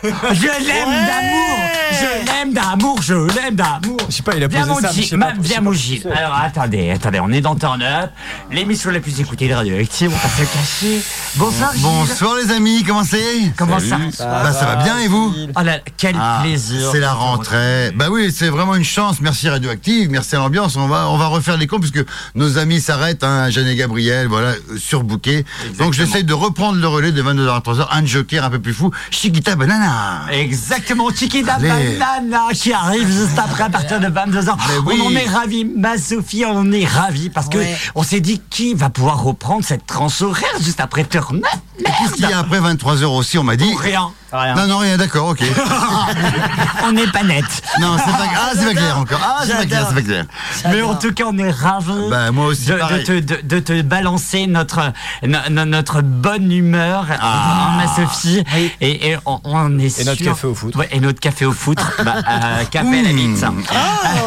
Je 0.04 0.66
l'aime 0.66 1.06
d'amour, 1.08 1.58
je 1.92 2.26
l'aime 2.26 2.54
d'amour, 2.54 3.02
je 3.02 3.36
l'aime 3.36 3.56
d'amour. 3.56 3.99
Je 4.10 4.16
sais 4.16 4.24
pas, 4.24 4.36
il 4.36 4.44
a 4.44 4.48
Viens 4.48 4.66
posé 4.66 5.04
ça, 5.06 5.18
ma- 5.18 5.28
pas- 5.28 5.34
viens 5.40 5.56
pas 5.58 5.62
mon 5.62 5.74
Gilles. 5.74 6.08
Alors 6.16 6.34
attendez, 6.36 6.90
attendez, 6.92 7.20
on 7.20 7.32
est 7.32 7.42
dans 7.42 7.56
Turn 7.56 7.82
Up, 7.82 8.10
l'émission 8.52 8.90
la 8.90 9.00
plus 9.00 9.20
écoutée 9.20 9.48
de 9.48 9.54
Radioactive, 9.54 10.12
on 10.12 10.18
va 10.18 10.30
se 10.46 10.52
cacher. 10.52 11.02
Bonsoir 11.36 11.72
Gilles. 11.74 11.82
Bonsoir 11.84 12.36
les 12.44 12.52
amis, 12.52 12.84
comment 12.84 13.04
c'est? 13.04 13.52
Comment 13.56 13.80
ça 13.80 13.98
Bah 14.20 14.52
ça 14.52 14.66
va 14.66 14.76
bien 14.78 14.98
et 15.00 15.08
vous? 15.08 15.34
Oh 15.56 15.62
là, 15.62 15.80
quel 15.98 16.16
Ah, 16.20 16.40
plaisir. 16.42 16.90
C'est 16.92 17.00
la 17.00 17.14
rentrée. 17.14 17.92
Bah 17.96 18.08
oui, 18.12 18.32
c'est 18.36 18.50
vraiment 18.50 18.76
une 18.76 18.84
chance. 18.84 19.18
Merci 19.22 19.48
Radioactive, 19.50 20.10
merci 20.10 20.36
à 20.36 20.40
l'ambiance. 20.40 20.76
On 20.76 20.88
va, 20.88 21.08
on 21.10 21.18
va 21.18 21.28
refaire 21.28 21.58
les 21.58 21.68
comptes 21.68 21.82
puisque 21.82 22.04
nos 22.36 22.58
amis 22.58 22.82
s'arrêtent, 22.82 23.24
hein, 23.24 23.50
Jeanne 23.50 23.68
et 23.68 23.76
Gabriel, 23.76 24.28
voilà, 24.28 24.54
surbooké. 24.78 25.46
Donc 25.78 25.94
j'essaie 25.94 26.24
de 26.24 26.34
reprendre 26.34 26.80
le 26.80 26.88
relais 26.88 27.12
de 27.12 27.22
22h 27.22 27.56
à 27.56 27.60
3h. 27.60 27.88
Un 27.92 28.06
joker 28.06 28.44
un 28.44 28.50
peu 28.50 28.60
plus 28.60 28.74
fou, 28.74 28.92
Chiquita 29.12 29.56
Banana. 29.56 30.22
Exactement, 30.32 31.10
Chiquita 31.16 31.54
Allez. 31.56 31.98
Banana 31.98 32.48
qui 32.54 32.74
arrive 32.74 33.08
juste 33.08 33.38
après 33.38 33.64
à 33.66 33.70
partir 33.70 33.99
de 34.00 34.08
22h. 34.08 34.56
oui. 34.86 35.00
On 35.04 35.08
en 35.08 35.16
est 35.16 35.28
ravis, 35.28 35.66
ma 35.66 35.98
Sophie, 35.98 36.46
on 36.46 36.58
en 36.58 36.72
est 36.72 36.86
ravis 36.86 37.30
parce 37.30 37.48
que 37.50 37.58
Ouais. 37.58 37.78
on 37.96 38.04
s'est 38.04 38.20
dit 38.22 38.42
qui 38.50 38.74
va 38.74 38.90
pouvoir 38.90 39.22
reprendre 39.24 39.64
cette 39.64 39.86
transe 39.86 40.22
horaire 40.22 40.48
juste 40.62 40.80
après 40.80 41.04
Turn 41.04 41.38
Up? 41.38 41.44
Qu'est-ce 41.78 42.14
qu'il 42.14 42.30
y 42.30 42.34
a 42.34 42.40
après 42.40 42.60
23h 42.60 43.06
aussi, 43.06 43.38
on 43.38 43.44
m'a 43.44 43.56
dit 43.56 43.70
Rien. 43.80 44.12
Rien. 44.32 44.56
Non, 44.56 44.68
non, 44.68 44.78
rien, 44.80 44.98
d'accord, 44.98 45.30
ok. 45.30 45.42
on 46.84 46.92
n'est 46.92 47.08
pas 47.08 47.24
net. 47.24 47.46
Non, 47.80 47.98
c'est 47.98 48.12
pas, 48.12 48.26
ah, 48.38 48.50
c'est 48.56 48.66
pas 48.66 48.74
clair 48.74 48.98
encore. 49.00 49.20
Ah, 49.24 49.42
c'est 49.46 49.56
pas 49.58 49.66
clair, 49.66 49.86
c'est 49.90 49.96
pas 49.96 50.02
clair. 50.02 50.26
Mais 50.72 50.82
en 50.82 50.96
tout 50.96 51.12
cas, 51.14 51.24
on 51.28 51.38
est 51.38 51.50
ravis 51.52 52.10
Bah, 52.10 52.32
moi 52.32 52.46
aussi, 52.48 52.66
de, 52.68 53.04
te, 53.04 53.20
de, 53.20 53.40
de 53.44 53.60
te 53.60 53.82
balancer 53.82 54.46
notre, 54.48 54.92
no- 55.26 55.40
no- 55.50 55.66
notre 55.66 56.02
bonne 56.02 56.52
humeur, 56.52 57.06
Ah. 57.20 57.72
ma 57.78 57.88
Sophie. 57.96 58.44
Et, 58.82 59.10
et 59.12 59.18
on, 59.26 59.40
on 59.44 59.80
est 59.80 60.00
Et 60.00 60.04
notre 60.04 60.18
sûr- 60.18 60.32
café 60.34 60.48
au 60.48 60.54
foot. 60.56 60.76
Ouais, 60.76 60.90
et 60.92 61.00
notre 61.00 61.20
café 61.20 61.46
au 61.46 61.52
foot. 61.52 61.80
bah, 62.04 62.16
euh, 62.28 62.64
café 62.66 63.00
à 63.00 63.02
la 63.02 63.10
bite. 63.14 63.46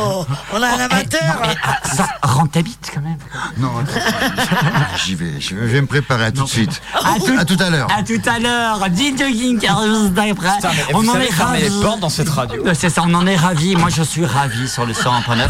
Oh, 0.00 0.26
on 0.52 0.62
a 0.62 0.66
un 0.66 0.80
amateur. 0.80 1.42
Ça 1.84 2.06
rend 2.22 2.46
ta 2.46 2.62
bite 2.62 2.90
quand 2.92 3.02
même. 3.02 3.18
Non. 3.58 3.70
J'y 5.04 5.14
vais, 5.14 5.40
je 5.40 5.54
vais, 5.54 5.80
me 5.80 5.86
préparer 5.86 6.24
à 6.26 6.32
tout 6.32 6.44
de 6.44 6.48
suite. 6.48 6.82
À 6.94 7.44
tout, 7.44 7.56
À 7.62 7.70
l'heure. 7.70 7.88
À 7.96 8.02
tout 8.02 8.20
à 8.26 8.38
l'heure. 8.38 8.88
Dis 8.90 9.16
jogging 9.16 9.58
qui 9.58 9.66
arrive 9.66 9.91
juste 9.93 10.66
On 10.94 11.09
en 11.09 11.14
est 11.20 11.32
fermer 11.32 11.60
les 11.60 11.69
ravis. 11.69 11.82
portes 11.82 12.01
dans 12.01 12.09
cette 12.09 12.28
radio. 12.28 12.62
C'est 12.74 12.90
ça, 12.90 13.02
on 13.06 13.14
en 13.14 13.27
est 13.27 13.36
ravis. 13.36 13.77
Moi, 13.77 13.89
je 13.90 14.02
suis 14.02 14.24
ravi 14.24 14.69
sur 14.69 14.86
le 14.86 14.93
101.9 14.93 15.48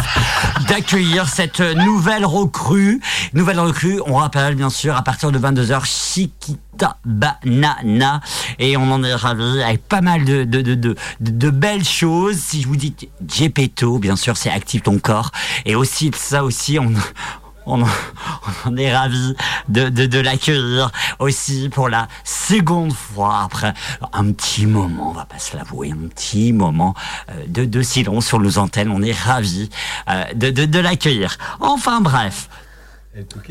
d'accueillir 0.68 1.28
cette 1.28 1.60
nouvelle 1.60 2.24
recrue. 2.24 3.00
Nouvelle 3.34 3.60
recrue, 3.60 4.00
on 4.06 4.14
rappelle 4.14 4.54
bien 4.54 4.70
sûr, 4.70 4.96
à 4.96 5.02
partir 5.02 5.32
de 5.32 5.38
22h, 5.38 5.84
Chiquita 5.84 6.96
Banana. 7.04 8.20
Et 8.58 8.76
on 8.76 8.90
en 8.90 9.02
est 9.04 9.14
ravis 9.14 9.62
avec 9.62 9.86
pas 9.88 10.00
mal 10.00 10.24
de, 10.24 10.44
de, 10.44 10.62
de, 10.62 10.74
de, 10.74 10.96
de 11.20 11.50
belles 11.50 11.84
choses. 11.84 12.36
Si 12.36 12.62
je 12.62 12.68
vous 12.68 12.76
dis 12.76 12.94
Gepetto, 13.28 13.98
bien 13.98 14.16
sûr, 14.16 14.36
c'est 14.36 14.50
Active 14.50 14.82
ton 14.82 14.98
corps. 14.98 15.30
Et 15.64 15.74
aussi, 15.74 16.10
ça 16.16 16.44
aussi, 16.44 16.78
on, 16.78 16.92
on 17.66 17.82
en, 17.82 17.86
on 18.66 18.70
en 18.70 18.76
est 18.76 18.94
ravis 18.94 19.34
de, 19.68 19.88
de, 19.88 20.06
de 20.06 20.18
l'accueillir 20.18 20.90
aussi 21.18 21.68
pour 21.68 21.88
la 21.88 22.08
seconde 22.24 22.92
fois 22.92 23.42
après 23.44 23.74
un 24.12 24.32
petit 24.32 24.66
moment, 24.66 25.10
on 25.10 25.12
va 25.12 25.24
pas 25.24 25.38
se 25.38 25.56
l'avouer, 25.56 25.92
un 25.92 26.08
petit 26.08 26.52
moment 26.52 26.94
euh, 27.30 27.44
de, 27.46 27.64
de 27.64 27.82
silence 27.82 28.26
sur 28.26 28.40
nos 28.40 28.58
antennes. 28.58 28.90
On 28.90 29.02
est 29.02 29.16
ravis 29.16 29.70
euh, 30.08 30.24
de, 30.34 30.50
de, 30.50 30.64
de 30.64 30.78
l'accueillir. 30.78 31.38
Enfin 31.60 32.00
bref. 32.00 32.48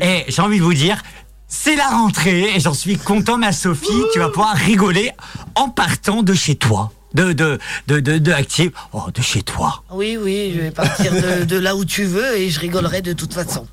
Et 0.00 0.24
j'ai 0.28 0.42
envie 0.42 0.58
de 0.58 0.64
vous 0.64 0.74
dire, 0.74 1.00
c'est 1.46 1.76
la 1.76 1.88
rentrée 1.88 2.56
et 2.56 2.60
j'en 2.60 2.74
suis 2.74 2.98
content, 2.98 3.38
ma 3.38 3.52
Sophie. 3.52 4.02
Tu 4.12 4.18
vas 4.18 4.28
pouvoir 4.28 4.54
rigoler 4.54 5.12
en 5.54 5.68
partant 5.68 6.22
de 6.22 6.34
chez 6.34 6.56
toi. 6.56 6.90
De, 7.14 7.32
de, 7.32 7.58
de, 7.88 8.00
de, 8.00 8.18
de 8.18 8.32
Active. 8.32 8.72
Oh, 8.92 9.04
de 9.12 9.20
chez 9.22 9.42
toi. 9.42 9.82
Oui, 9.90 10.16
oui, 10.20 10.52
je 10.56 10.60
vais 10.62 10.70
partir 10.70 11.12
de, 11.12 11.44
de 11.44 11.58
là 11.58 11.74
où 11.76 11.84
tu 11.84 12.04
veux 12.04 12.36
et 12.38 12.48
je 12.50 12.58
rigolerai 12.60 13.02
de 13.02 13.12
toute 13.12 13.34
façon. 13.34 13.66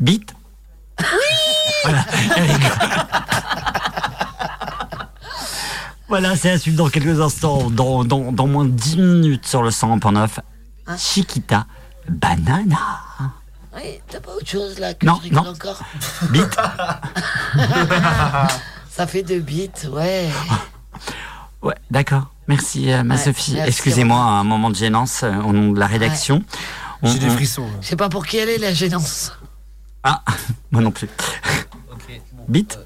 Bite 0.00 0.34
Voilà. 1.84 2.04
Voilà, 6.08 6.36
c'est 6.36 6.50
à 6.50 6.58
suivre 6.58 6.78
dans 6.78 6.88
quelques 6.88 7.20
instants, 7.20 7.68
dans, 7.70 8.02
dans, 8.04 8.32
dans 8.32 8.46
moins 8.46 8.64
de 8.64 8.70
10 8.70 8.96
minutes 8.96 9.46
sur 9.46 9.62
le 9.62 9.68
100.9. 9.70 10.28
Chiquita 10.96 11.66
Banana. 12.08 12.78
Oui, 13.76 14.00
t'as 14.08 14.20
pas 14.20 14.32
autre 14.32 14.48
chose 14.48 14.78
là 14.78 14.94
que 14.94 15.04
Non, 15.04 15.16
je 15.18 15.24
rigole 15.28 15.44
non. 15.44 15.50
encore 15.50 15.82
Bite. 16.30 16.56
Ça 18.90 19.06
fait 19.06 19.22
deux 19.22 19.40
bits, 19.40 19.70
ouais. 19.92 20.30
Ouais, 21.62 21.74
d'accord. 21.90 22.30
Merci, 22.48 22.90
euh, 22.90 23.02
ma 23.04 23.14
Ouais, 23.16 23.20
Sophie. 23.22 23.56
Excusez-moi, 23.64 24.18
un 24.18 24.44
moment 24.44 24.70
de 24.70 24.74
gênance 24.76 25.20
euh, 25.22 25.34
au 25.42 25.52
nom 25.52 25.72
de 25.72 25.78
la 25.78 25.86
rédaction. 25.86 26.42
On- 27.02 27.12
J'ai 27.12 27.18
des 27.18 27.26
on- 27.26 27.30
frissons. 27.34 27.66
Je 27.82 27.86
sais 27.88 27.96
pas 27.96 28.08
pour 28.08 28.26
qui 28.26 28.38
elle 28.38 28.48
est 28.48 28.58
la 28.58 28.72
gênance. 28.72 29.32
Ah, 30.02 30.22
moi 30.70 30.80
non 30.82 30.90
plus. 30.90 31.08
Bite 32.48 32.78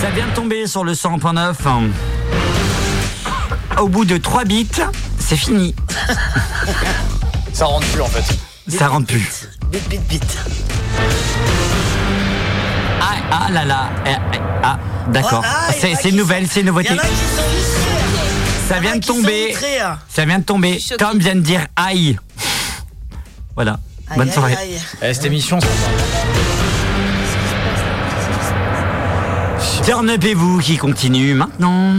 Ça 0.00 0.10
vient 0.14 0.26
de 0.28 0.34
tomber 0.34 0.66
sur 0.66 0.84
le 0.84 0.92
100.9. 0.92 1.54
Au 3.80 3.88
bout 3.88 4.04
de 4.04 4.18
3 4.18 4.44
bits, 4.44 4.68
c'est 5.18 5.36
fini. 5.36 5.74
Ça 7.54 7.64
rentre 7.64 7.86
plus 7.88 8.02
en 8.02 8.06
fait. 8.06 8.36
Ça 8.76 8.88
rentre 8.88 9.06
plus. 9.06 9.48
Bit, 9.72 9.88
bit, 9.88 10.02
bit. 10.08 10.38
Ah, 13.00 13.14
ah 13.30 13.50
là 13.52 13.64
là. 13.64 13.90
eh, 14.06 14.10
eh, 14.34 14.38
Ah, 14.62 14.78
d'accord. 15.08 15.42
Ah, 15.46 15.72
en 15.72 15.94
c'est 15.96 16.10
qui 16.10 16.16
nouvelle, 16.16 16.46
c'est 16.50 16.60
une 16.60 16.66
nouveauté. 16.66 16.88
Il 16.90 16.96
y 16.96 16.98
en 16.98 17.02
a 17.02 17.06
qui 17.06 17.14
sont 17.16 17.42
vicieux. 17.50 18.68
Ça 18.68 18.80
vient 18.80 18.96
de 18.96 19.04
tomber. 19.04 19.48
outrés, 19.52 19.80
hein. 19.80 19.98
Ça 20.08 20.24
vient 20.24 20.38
de 20.38 20.44
tomber. 20.44 20.82
Tom 20.98 21.18
vient 21.18 21.34
de 21.36 21.40
dire 21.40 21.66
aïe. 21.76 22.18
Voilà. 23.54 23.78
Aïe, 24.10 24.18
Bonne 24.18 24.28
aïe, 24.28 24.34
soirée. 24.34 24.56
aïe. 24.56 24.80
Eh, 25.02 25.14
cette 25.14 25.24
émission, 25.26 25.60
ça 25.60 25.66
Turn 29.84 30.10
up 30.10 30.24
et 30.24 30.34
vous 30.34 30.58
qui 30.58 30.76
continue 30.76 31.34
maintenant. 31.34 31.94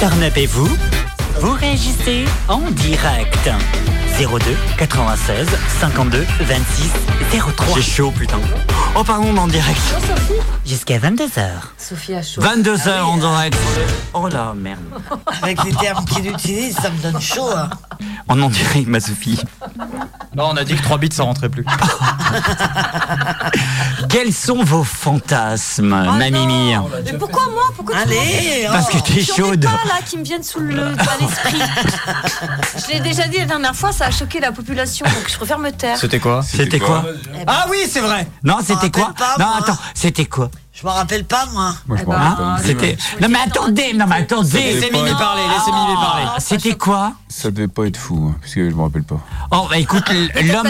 Turn 0.00 0.22
up 0.22 0.36
et 0.36 0.46
vous, 0.46 0.68
vous 1.40 1.52
réagissez 1.52 2.24
en 2.48 2.60
direct. 2.72 3.48
02 4.18 4.56
96 4.78 5.48
52 5.80 6.24
26 6.40 6.90
03. 7.56 7.66
J'ai 7.74 7.82
chaud 7.82 8.12
putain. 8.12 8.38
Oh 8.94 9.02
pardon, 9.02 9.36
en 9.36 9.48
direct. 9.48 9.80
Jusqu'à 10.66 10.98
22h. 10.98 11.42
Sophie 11.76 12.14
a 12.14 12.22
chaud. 12.22 12.40
22h 12.40 13.02
en 13.02 13.16
direct. 13.18 13.58
Oh 14.14 14.28
là 14.28 14.54
merde. 14.56 14.80
Avec 15.42 15.62
les 15.64 15.72
termes 15.72 16.04
qu'il 16.06 16.26
utilise, 16.30 16.74
ça 16.76 16.88
me 16.90 16.96
donne 17.02 17.20
chaud. 17.20 17.50
hein. 17.54 17.68
On 18.28 18.40
en 18.40 18.48
direct 18.48 18.88
ma 18.88 19.00
Sophie. 19.00 19.38
Non, 20.34 20.48
on 20.52 20.56
a 20.56 20.64
dit 20.64 20.74
que 20.74 20.82
3 20.82 20.96
bits 20.98 21.10
ça 21.12 21.24
rentrait 21.24 21.50
plus. 21.50 21.64
Quels 24.08 24.32
sont 24.32 24.64
vos 24.64 24.82
fantasmes, 24.84 25.84
ma 25.86 26.30
Mimi 26.30 26.74
Mais 27.04 27.12
pourquoi 27.18 27.46
moi 27.52 27.64
Pourquoi 27.76 27.96
tu 27.96 28.02
Allez, 28.02 28.64
m'en- 28.66 28.72
Parce 28.72 28.88
que 28.88 28.98
t'es 28.98 29.22
chaude. 29.22 29.64
pas 29.64 29.70
là 29.86 30.00
qui 30.04 30.16
me 30.16 30.24
viennent 30.24 30.42
sous 30.42 30.60
le 30.60 30.82
à 30.86 31.16
l'esprit. 31.20 31.60
je 32.76 32.92
l'ai 32.92 33.00
déjà 33.00 33.26
dit 33.28 33.38
la 33.38 33.44
dernière 33.46 33.76
fois, 33.76 33.92
ça 33.92 34.06
a 34.06 34.10
choqué 34.10 34.40
la 34.40 34.52
population, 34.52 35.04
donc 35.06 35.28
je 35.28 35.36
préfère 35.36 35.58
me 35.58 35.70
taire. 35.70 35.98
C'était 35.98 36.20
quoi 36.20 36.42
C'était 36.42 36.80
quoi 36.80 37.04
Ah 37.46 37.66
oui, 37.70 37.78
c'est 37.88 38.00
vrai. 38.00 38.26
Non, 38.42 38.58
c'était 38.64 38.90
quoi 38.90 39.12
pas, 39.16 39.36
Non, 39.38 39.52
attends, 39.58 39.78
c'était 39.94 40.26
quoi 40.26 40.50
Je 40.76 40.84
m'en 40.84 40.92
rappelle 40.92 41.24
pas, 41.24 41.46
moi. 41.52 41.72
Moi, 41.86 41.96
je 41.98 42.02
m'en 42.02 42.10
bah, 42.10 42.18
rappelle 42.18 42.44
Hein 42.46 42.56
pas. 42.56 42.62
C'était. 42.64 42.96
Non 43.20 43.28
mais 43.28 43.38
attendez, 43.46 43.92
non 43.94 44.06
mais 44.08 44.16
attendez. 44.16 44.58
Laissez 44.58 44.90
Mimi 44.90 45.10
parler, 45.12 45.42
laissez 45.48 45.70
Mimi 45.70 45.94
parler. 45.94 46.24
C'était 46.40 46.74
quoi 46.74 47.12
Ça 47.28 47.52
devait 47.52 47.68
pas 47.68 47.84
être 47.86 47.96
fou, 47.96 48.30
hein, 48.32 48.36
parce 48.40 48.54
que 48.54 48.68
je 48.68 48.74
me 48.74 48.82
rappelle 48.82 49.04
pas. 49.04 49.20
Oh 49.52 49.66
bah 49.70 49.78
écoute, 49.78 50.02
l'homme, 50.10 50.66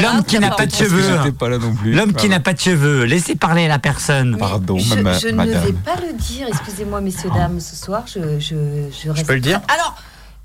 l'homme 0.00 0.22
qui 0.24 0.38
n'a 0.38 0.50
pas 0.52 0.66
de 0.66 0.72
cheveux, 0.72 1.02
j'étais 1.18 1.32
pas 1.36 1.48
là 1.48 1.58
non 1.58 1.74
plus. 1.74 1.92
l'homme 1.92 2.12
qui 2.12 2.28
n'a 2.28 2.38
pas 2.38 2.52
de 2.52 2.60
cheveux, 2.60 3.02
laissez 3.02 3.34
parler 3.34 3.66
la 3.66 3.80
personne. 3.80 4.36
Pardon, 4.38 4.78
je, 4.78 4.94
ma- 4.94 5.18
je 5.18 5.26
ne 5.28 5.32
madame. 5.32 5.64
vais 5.64 5.72
pas 5.72 5.96
le 5.96 6.12
dire, 6.12 6.46
excusez-moi 6.48 7.00
messieurs, 7.00 7.30
dames, 7.34 7.58
ce 7.58 7.74
soir, 7.74 8.04
je, 8.06 8.38
je, 8.38 8.54
je 9.04 9.10
reste... 9.10 9.26
peux 9.26 9.34
le 9.34 9.40
dire 9.40 9.60
Alors, 9.74 9.96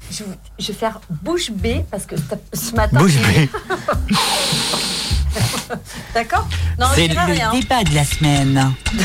je, 0.10 0.24
je 0.58 0.68
vais 0.68 0.74
faire 0.74 1.00
bouche 1.22 1.52
bée, 1.52 1.86
parce 1.92 2.08
que 2.08 2.16
t'as- 2.16 2.38
ce 2.52 2.74
matin... 2.74 2.98
Bouche 2.98 3.12
j'ai- 3.12 3.46
bée. 3.46 3.50
D'accord 6.14 6.48
Non, 6.80 6.88
C'est 6.96 7.08
le 7.08 7.20
rien. 7.20 7.52
débat 7.52 7.84
de 7.84 7.94
la 7.96 8.04
semaine. 8.04 8.74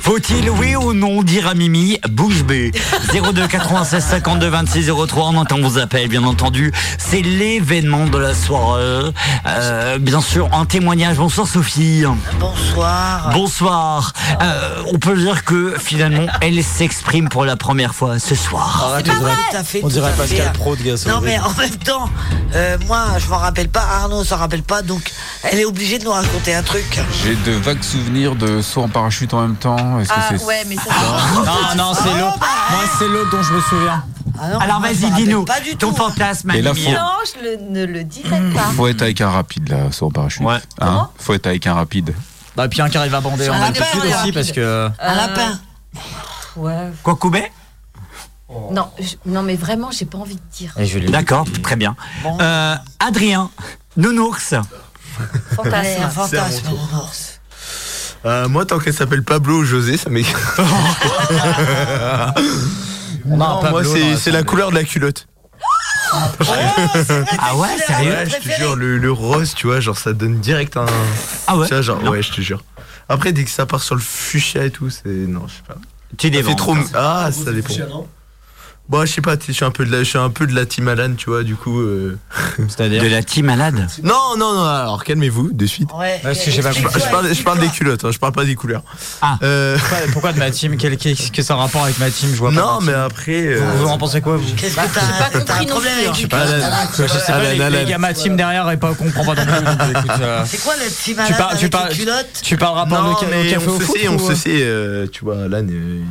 Faut-il, 0.00 0.50
oui 0.50 0.74
ou 0.74 0.92
non, 0.94 1.22
dire 1.22 1.46
à 1.46 1.54
Mimi, 1.54 1.96
bouge 2.10 2.42
B 2.42 2.72
02 3.12 3.46
96 3.46 4.04
52 4.04 4.48
26 4.48 4.90
03, 5.06 5.26
on 5.28 5.36
entend 5.36 5.60
vos 5.60 5.78
appels, 5.78 6.08
bien 6.08 6.24
entendu. 6.24 6.72
C'est 6.98 7.20
l'événement 7.22 8.06
de 8.06 8.18
la 8.18 8.34
soirée. 8.34 9.12
Euh, 9.46 9.98
bien 10.00 10.20
sûr, 10.20 10.48
un 10.52 10.64
témoignage. 10.64 11.18
Bonsoir 11.18 11.46
Sophie. 11.46 12.02
Bonsoir. 12.40 13.30
Bonsoir. 13.32 14.12
Euh, 14.42 14.82
on 14.92 14.98
peut 14.98 15.16
dire 15.16 15.44
que 15.44 15.76
finalement, 15.78 16.26
elle 16.40 16.64
s'exprime 16.64 17.28
pour 17.28 17.44
la 17.44 17.54
première 17.54 17.94
fois 17.94 18.18
ce 18.18 18.34
soir. 18.34 18.84
Arrête, 18.84 19.06
on 19.08 19.12
pas 19.12 19.18
dirait-. 19.20 19.32
Tout 19.52 19.56
à 19.56 19.62
fait, 19.64 19.78
on 19.78 19.86
tout 19.86 19.92
dirait 19.92 20.12
Pascal. 20.18 20.52
Pro 20.54 20.74
de 20.74 20.82
gars, 20.82 20.96
ça 20.96 21.10
Non 21.10 21.20
mais 21.20 21.38
en 21.38 21.52
même 21.54 21.76
temps, 21.76 22.10
euh, 22.56 22.76
moi 22.88 23.04
je 23.18 23.28
m'en 23.28 23.38
rappelle 23.38 23.68
pas, 23.68 23.82
Arnaud 24.00 24.24
s'en 24.24 24.36
rappelle 24.36 24.62
pas, 24.64 24.82
donc 24.82 25.12
elle 25.44 25.58
est 25.60 25.64
obligée 25.64 25.98
de 25.98 26.04
nous 26.04 26.10
raconter 26.12 26.54
un 26.54 26.62
truc. 26.62 27.00
J'ai 27.22 27.34
de 27.36 27.52
vagues 27.52 27.82
souvenirs 27.82 28.34
de 28.36 28.60
saut 28.62 28.82
en 28.82 28.88
parachute 28.88 29.32
en 29.34 29.42
même 29.42 29.56
temps. 29.56 29.98
Est-ce 30.00 30.08
que 30.10 30.14
Ah 30.16 30.28
c'est 30.38 30.44
ouais, 30.44 30.62
mais 30.68 30.76
ça 30.76 30.82
Non, 31.34 31.76
non, 31.76 31.94
c'est 31.94 32.18
l'autre. 32.18 32.38
Moi, 32.38 32.80
c'est 32.98 33.08
l'autre 33.08 33.30
dont 33.30 33.42
je 33.42 33.52
me 33.54 33.60
souviens. 33.60 34.04
Ah 34.40 34.48
non, 34.48 34.58
Alors 34.60 34.80
vas-y, 34.80 35.10
dis-nous 35.12 35.40
rappelle 35.40 35.54
Pas 35.56 35.60
du 35.60 35.76
ton 35.76 35.90
tout. 35.90 35.96
fantasme. 35.96 36.50
Et 36.52 36.62
là, 36.62 36.72
faut- 36.74 36.80
Non, 36.90 37.18
je 37.26 37.44
le- 37.44 37.70
ne 37.70 37.84
le 37.84 38.02
dirai 38.04 38.40
pas. 38.54 38.62
Faut 38.76 38.86
être 38.88 39.02
avec 39.02 39.20
un 39.20 39.30
rapide 39.30 39.68
là, 39.68 39.92
saut 39.92 40.06
en 40.06 40.10
parachute. 40.10 40.42
Ouais. 40.42 40.56
Hein 40.80 41.08
Faut 41.18 41.34
être 41.34 41.46
avec 41.46 41.66
un 41.66 41.74
rapide. 41.74 42.14
Bah, 42.56 42.68
puis 42.68 42.80
un 42.82 42.88
qui 42.88 42.96
arrive 42.98 43.14
à 43.14 43.20
bander 43.20 43.48
en 43.48 43.60
altitude 43.60 43.86
un 43.94 44.04
aussi 44.06 44.12
rapide. 44.14 44.34
parce 44.34 44.52
que. 44.52 44.90
Un 44.98 45.14
lapin. 45.14 45.58
Ouais. 46.56 46.90
Quoi, 47.02 47.16
Koubé 47.16 47.50
Non, 48.70 48.88
je- 48.98 49.14
non, 49.26 49.42
mais 49.42 49.56
vraiment, 49.56 49.90
j'ai 49.90 50.04
pas 50.04 50.18
envie 50.18 50.34
de 50.36 50.40
dire. 50.56 50.74
D'accord, 51.10 51.46
très 51.62 51.76
bien. 51.76 51.94
Euh, 52.40 52.74
Adrien, 53.00 53.50
nounours. 53.96 54.54
Fantasme. 55.56 56.10
fantasme. 56.14 56.66
Euh, 58.24 58.48
moi, 58.48 58.64
tant 58.66 58.78
qu'elle 58.78 58.94
s'appelle 58.94 59.22
Pablo 59.24 59.58
ou 59.58 59.64
José, 59.64 59.96
ça 59.96 60.08
m'est. 60.10 60.22
Non, 63.24 63.60
Pablo 63.60 63.70
moi, 63.70 63.84
c'est 63.84 64.00
la 64.10 64.16
c'est 64.16 64.30
la 64.30 64.38
salle. 64.38 64.46
couleur 64.46 64.70
de 64.70 64.74
la 64.76 64.84
culotte. 64.84 65.26
Ah 67.38 67.56
ouais, 67.56 67.68
sérieux 67.86 68.10
Ouais, 68.12 68.26
je 68.28 68.36
te 68.36 68.54
jure, 68.54 68.76
le, 68.76 68.98
le 68.98 69.10
rose, 69.12 69.54
tu 69.54 69.66
vois, 69.66 69.80
genre 69.80 69.96
ça 69.96 70.12
donne 70.12 70.40
direct 70.40 70.76
un. 70.76 70.84
Ah 71.46 71.56
ouais 71.56 71.66
Tu 71.66 71.72
vois, 71.72 71.82
genre, 71.82 72.02
Non. 72.02 72.10
ouais, 72.10 72.22
je 72.22 72.32
te 72.32 72.40
jure. 72.42 72.62
Après, 73.08 73.32
dès 73.32 73.44
que 73.44 73.50
ça 73.50 73.64
part 73.64 73.82
sur 73.82 73.94
le 73.94 74.00
fuchsia 74.02 74.64
et 74.64 74.70
tout, 74.70 74.90
c'est. 74.90 75.08
Non, 75.08 75.46
je 75.48 75.54
sais 75.54 75.62
pas. 75.66 75.76
Tu 76.18 76.30
dévends. 76.30 76.54
trop. 76.54 76.76
Ah, 76.94 77.30
ça 77.32 77.50
dépend. 77.52 77.72
Bon, 78.92 79.06
je 79.06 79.12
sais 79.14 79.22
pas, 79.22 79.36
je 79.46 79.52
suis 79.52 79.64
un 79.64 79.70
peu 79.70 79.86
de 79.86 79.90
la, 79.90 80.00
je 80.00 80.04
suis 80.04 80.18
un 80.18 80.28
peu 80.28 80.46
de 80.46 80.54
la 80.54 80.66
team 80.66 80.86
Alan, 80.86 81.14
tu 81.16 81.30
vois, 81.30 81.44
du 81.44 81.56
coup. 81.56 81.80
euh, 81.80 82.18
C'est-à-dire. 82.68 83.02
De 83.02 83.08
la 83.08 83.22
team 83.22 83.46
malade. 83.46 83.86
Non, 84.02 84.36
non, 84.36 84.52
non, 84.52 84.64
alors 84.66 85.02
calmez-vous, 85.02 85.48
de 85.50 85.64
suite. 85.64 85.88
Ouais. 85.98 86.20
Parce 86.22 86.40
que 86.40 86.50
j'ai 86.50 86.60
pas 86.60 86.72
Je, 86.72 86.82
compris. 86.82 87.00
je 87.00 87.08
parle, 87.10 87.34
je 87.34 87.42
parle 87.42 87.58
des 87.60 87.68
culottes, 87.68 88.04
hein, 88.04 88.10
je 88.12 88.18
parle 88.18 88.32
pas 88.34 88.44
des 88.44 88.54
couleurs. 88.54 88.82
Ah. 89.22 89.38
Euh, 89.42 89.78
Pourquoi, 89.78 89.98
pourquoi 90.12 90.32
de 90.34 90.38
ma 90.40 90.50
team? 90.50 90.76
Quel- 90.76 90.98
Qu'est-ce 90.98 91.32
que 91.32 91.40
ça 91.40 91.54
a 91.54 91.56
rapport 91.56 91.84
avec 91.84 91.98
ma 92.00 92.10
team? 92.10 92.32
Je 92.34 92.36
vois 92.38 92.50
pas. 92.50 92.56
non, 92.60 92.80
ma 92.82 92.86
mais 92.86 92.92
team. 92.92 93.00
après. 93.00 93.46
euh, 93.46 93.60
Vous, 93.76 93.78
vous 93.86 93.88
en 93.90 93.96
pensez 93.96 94.20
quoi, 94.20 94.36
vous? 94.36 94.54
Qu'est-ce 94.58 94.76
Bah, 94.76 94.82
que 94.86 94.94
pas 94.98 95.38
compris 95.40 95.66
non 95.66 95.72
problème 95.72 95.98
avec 95.98 96.14
Je 96.14 96.20
sais 96.20 96.28
pas, 96.28 96.44
les 97.54 97.60
Alan. 97.62 97.88
gars, 97.88 97.96
ma 97.98 98.12
team 98.12 98.36
derrière 98.36 98.70
et 98.70 98.76
pas 98.76 98.92
comprend 98.92 99.24
pas 99.24 99.34
non 99.34 99.42
plus. 99.44 100.12
C'est 100.44 100.62
quoi 100.62 100.74
le 100.76 100.84
petit 100.90 101.14
tu 101.26 101.32
parles, 101.32 101.56
tu 101.58 101.68
parles, 101.70 101.92
tu 102.42 102.56
parles 102.58 102.76
rapport 102.76 103.10
au 103.10 103.14
café 103.24 103.56
on 103.66 103.70
au 103.70 103.80
se 103.80 103.84
foot 103.86 103.96
sait, 103.98 104.08
on 104.08 104.16
ou, 104.16 104.28
se 104.28 104.34
sait, 104.34 105.08
tu 105.10 105.24
vois, 105.24 105.44
Alan, 105.44 105.64
il- 105.66 106.04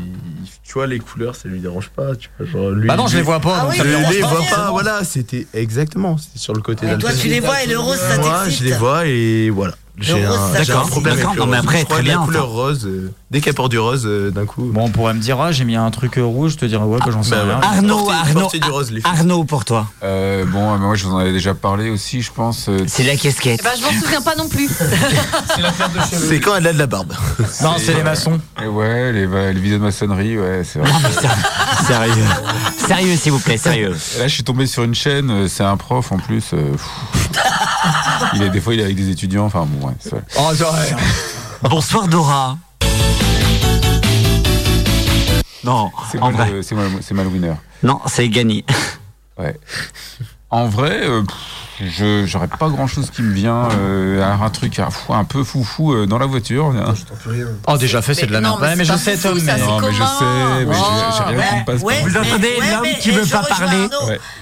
tu 0.71 0.75
vois, 0.75 0.87
les 0.87 0.99
couleurs, 0.99 1.35
ça 1.35 1.49
lui 1.49 1.59
dérange 1.59 1.89
pas, 1.89 2.15
tu 2.15 2.29
vois, 2.39 2.47
genre, 2.47 2.69
lui. 2.71 2.87
Bah 2.87 2.95
non, 2.95 3.05
je 3.05 3.17
les 3.17 3.23
vois 3.23 3.41
pas, 3.41 3.57
Ah 3.59 3.61
donc 3.63 3.71
oui, 3.71 3.77
ça 3.77 3.83
Je 3.83 3.89
lui 3.89 3.95
mais 3.95 3.99
dérange 3.99 4.15
les 4.15 4.21
pas. 4.21 4.27
vois 4.29 4.45
pas, 4.55 4.71
voilà, 4.71 5.03
c'était 5.03 5.45
exactement, 5.53 6.17
c'était 6.17 6.39
sur 6.39 6.53
le 6.53 6.61
côté 6.61 6.89
Et 6.89 6.97
toi 6.97 7.11
tu 7.11 7.27
les 7.27 7.41
vois 7.41 7.61
et 7.61 7.67
le 7.67 7.77
rose 7.77 7.97
ça 7.97 8.17
Moi, 8.19 8.43
t'excite 8.45 8.63
je 8.63 8.69
les 8.69 8.77
vois 8.77 9.05
et 9.05 9.49
voilà. 9.49 9.73
J'ai 9.97 10.25
rose, 10.25 10.37
un, 10.39 10.53
ça 10.53 10.63
j'ai 10.63 10.71
un 10.71 10.75
D'accord, 10.75 10.89
problème 10.89 11.13
avec 11.15 11.25
d'accord, 11.25 11.35
le 11.35 11.39
non, 11.41 11.47
mais 11.47 11.57
rose. 11.57 11.65
après, 11.65 11.79
je 11.79 11.83
crois 11.83 11.95
très 11.97 12.03
que 12.05 12.07
la 12.07 12.15
bien, 12.17 12.25
couleur 12.25 12.47
rose, 12.47 12.85
euh, 12.85 13.11
dès 13.31 13.39
qu'elle 13.39 13.53
porte 13.53 13.71
du 13.71 13.79
rose, 13.79 14.03
euh, 14.05 14.29
d'un 14.29 14.45
coup. 14.45 14.69
Bon, 14.73 14.83
on 14.85 14.89
pourrait 14.89 15.13
me 15.13 15.19
dire, 15.21 15.39
ah, 15.39 15.51
j'ai 15.53 15.63
mis 15.63 15.77
un 15.77 15.89
truc 15.89 16.17
euh, 16.17 16.23
rouge, 16.25 16.51
je 16.51 16.57
te 16.57 16.65
dirais, 16.65 16.83
ouais, 16.83 16.99
bah 16.99 17.05
j'en 17.11 17.23
sais 17.23 17.31
bah, 17.31 17.43
rien. 17.45 17.59
Arnaud, 17.61 17.99
Portez- 18.05 18.13
Arnaud, 18.13 18.39
portez 18.41 18.59
du 18.59 18.69
rose. 18.69 18.91
Arnaud 19.05 19.43
pour 19.45 19.63
toi. 19.63 19.87
Euh, 20.03 20.43
bon, 20.45 20.77
moi 20.77 20.95
je 20.95 21.05
vous 21.05 21.13
en 21.13 21.17
avais 21.17 21.31
déjà 21.31 21.53
parlé 21.53 21.89
aussi, 21.89 22.21
je 22.21 22.31
pense. 22.31 22.67
euh, 22.67 22.83
C'est 22.87 23.03
la 23.03 23.15
casquette. 23.15 23.61
Eh 23.61 23.63
ben, 23.63 23.71
je 23.77 23.83
m'en 23.83 24.01
souviens 24.01 24.21
pas 24.21 24.35
non 24.35 24.49
plus. 24.49 24.69
C'est 26.11 26.39
quand 26.41 26.55
elle 26.57 26.67
a 26.67 26.73
de 26.73 26.77
la 26.77 26.87
barbe. 26.87 27.13
Non, 27.61 27.75
c'est 27.77 27.93
les 27.93 28.03
maçons. 28.03 28.39
et 28.61 28.67
ouais, 28.67 29.11
les, 29.13 29.25
les 29.27 29.59
vidéos 29.59 29.77
de 29.77 29.83
maçonnerie, 29.83 30.37
ouais, 30.37 30.63
c'est 30.65 30.79
vrai. 30.79 30.91
Non, 30.91 30.99
mais 31.01 31.85
sérieux. 31.87 32.25
Sérieux, 32.87 33.15
s'il 33.15 33.31
vous 33.31 33.39
plaît, 33.39 33.57
sérieux. 33.57 33.95
Là, 34.19 34.27
je 34.27 34.33
suis 34.33 34.43
tombé 34.43 34.65
sur 34.67 34.83
une 34.83 34.95
chaîne, 34.95 35.29
euh, 35.29 35.47
c'est 35.47 35.63
un 35.63 35.77
prof 35.77 36.11
en 36.11 36.17
plus. 36.17 36.51
euh, 36.53 36.73
il 38.35 38.43
est, 38.43 38.49
des 38.49 38.59
fois, 38.61 38.73
il 38.73 38.79
est 38.79 38.83
avec 38.83 38.95
des 38.95 39.09
étudiants, 39.09 39.45
enfin 39.45 39.65
bon, 39.67 39.87
ouais, 39.87 39.93
c'est 39.99 40.11
vrai. 40.11 40.23
Oh, 40.37 40.49
c'est. 40.53 41.69
Bonsoir 41.69 42.07
Dora. 42.07 42.57
Non, 45.63 45.91
C'est 46.11 46.19
en 46.19 46.31
moi, 46.31 46.43
vrai. 46.43 46.51
le- 46.51 46.61
c'est 46.63 46.75
le 46.75 47.25
winner. 47.27 47.53
Non, 47.83 47.99
c'est 48.07 48.27
Gani. 48.29 48.63
Ouais. 49.37 49.59
En 50.49 50.67
vrai, 50.67 50.99
euh, 51.07 51.23
je 51.79 52.25
j'aurais 52.25 52.49
pas 52.49 52.67
grand 52.69 52.85
chose 52.85 53.09
qui 53.09 53.21
me 53.21 53.31
vient. 53.33 53.69
euh, 53.71 54.21
un 54.21 54.49
truc 54.49 54.77
un, 54.79 54.89
fou- 54.89 55.13
un 55.13 55.23
peu 55.23 55.43
foufou 55.45 55.93
euh, 55.93 56.05
dans 56.05 56.17
la 56.19 56.25
voiture. 56.25 56.73
Oh, 57.67 57.77
déjà 57.77 58.01
fait, 58.01 58.13
c'est 58.13 58.25
de 58.25 58.33
la 58.33 58.41
merde. 58.41 58.55
non, 58.55 58.59
mais 58.61 58.67
Ouais, 58.67 58.75
mais 58.75 58.85
je 58.85 58.93
sais, 58.97 59.17
Tom, 59.17 59.39
mais. 59.41 59.57
Non, 59.57 59.79
mais 59.79 59.91
je 59.93 60.03
sais, 60.03 60.65
mais 60.65 60.73
j'ai- 60.73 61.17
j'ai 61.17 61.23
rien 61.23 61.49
qui 61.49 61.55
me 61.55 61.65
passe 61.65 61.79
Vous 61.81 61.87
mais- 61.87 62.17
entendez 62.17 62.55
l'homme 62.59 62.87
qui 62.99 63.11
veut 63.11 63.25
pas 63.25 63.43
parler 63.43 63.87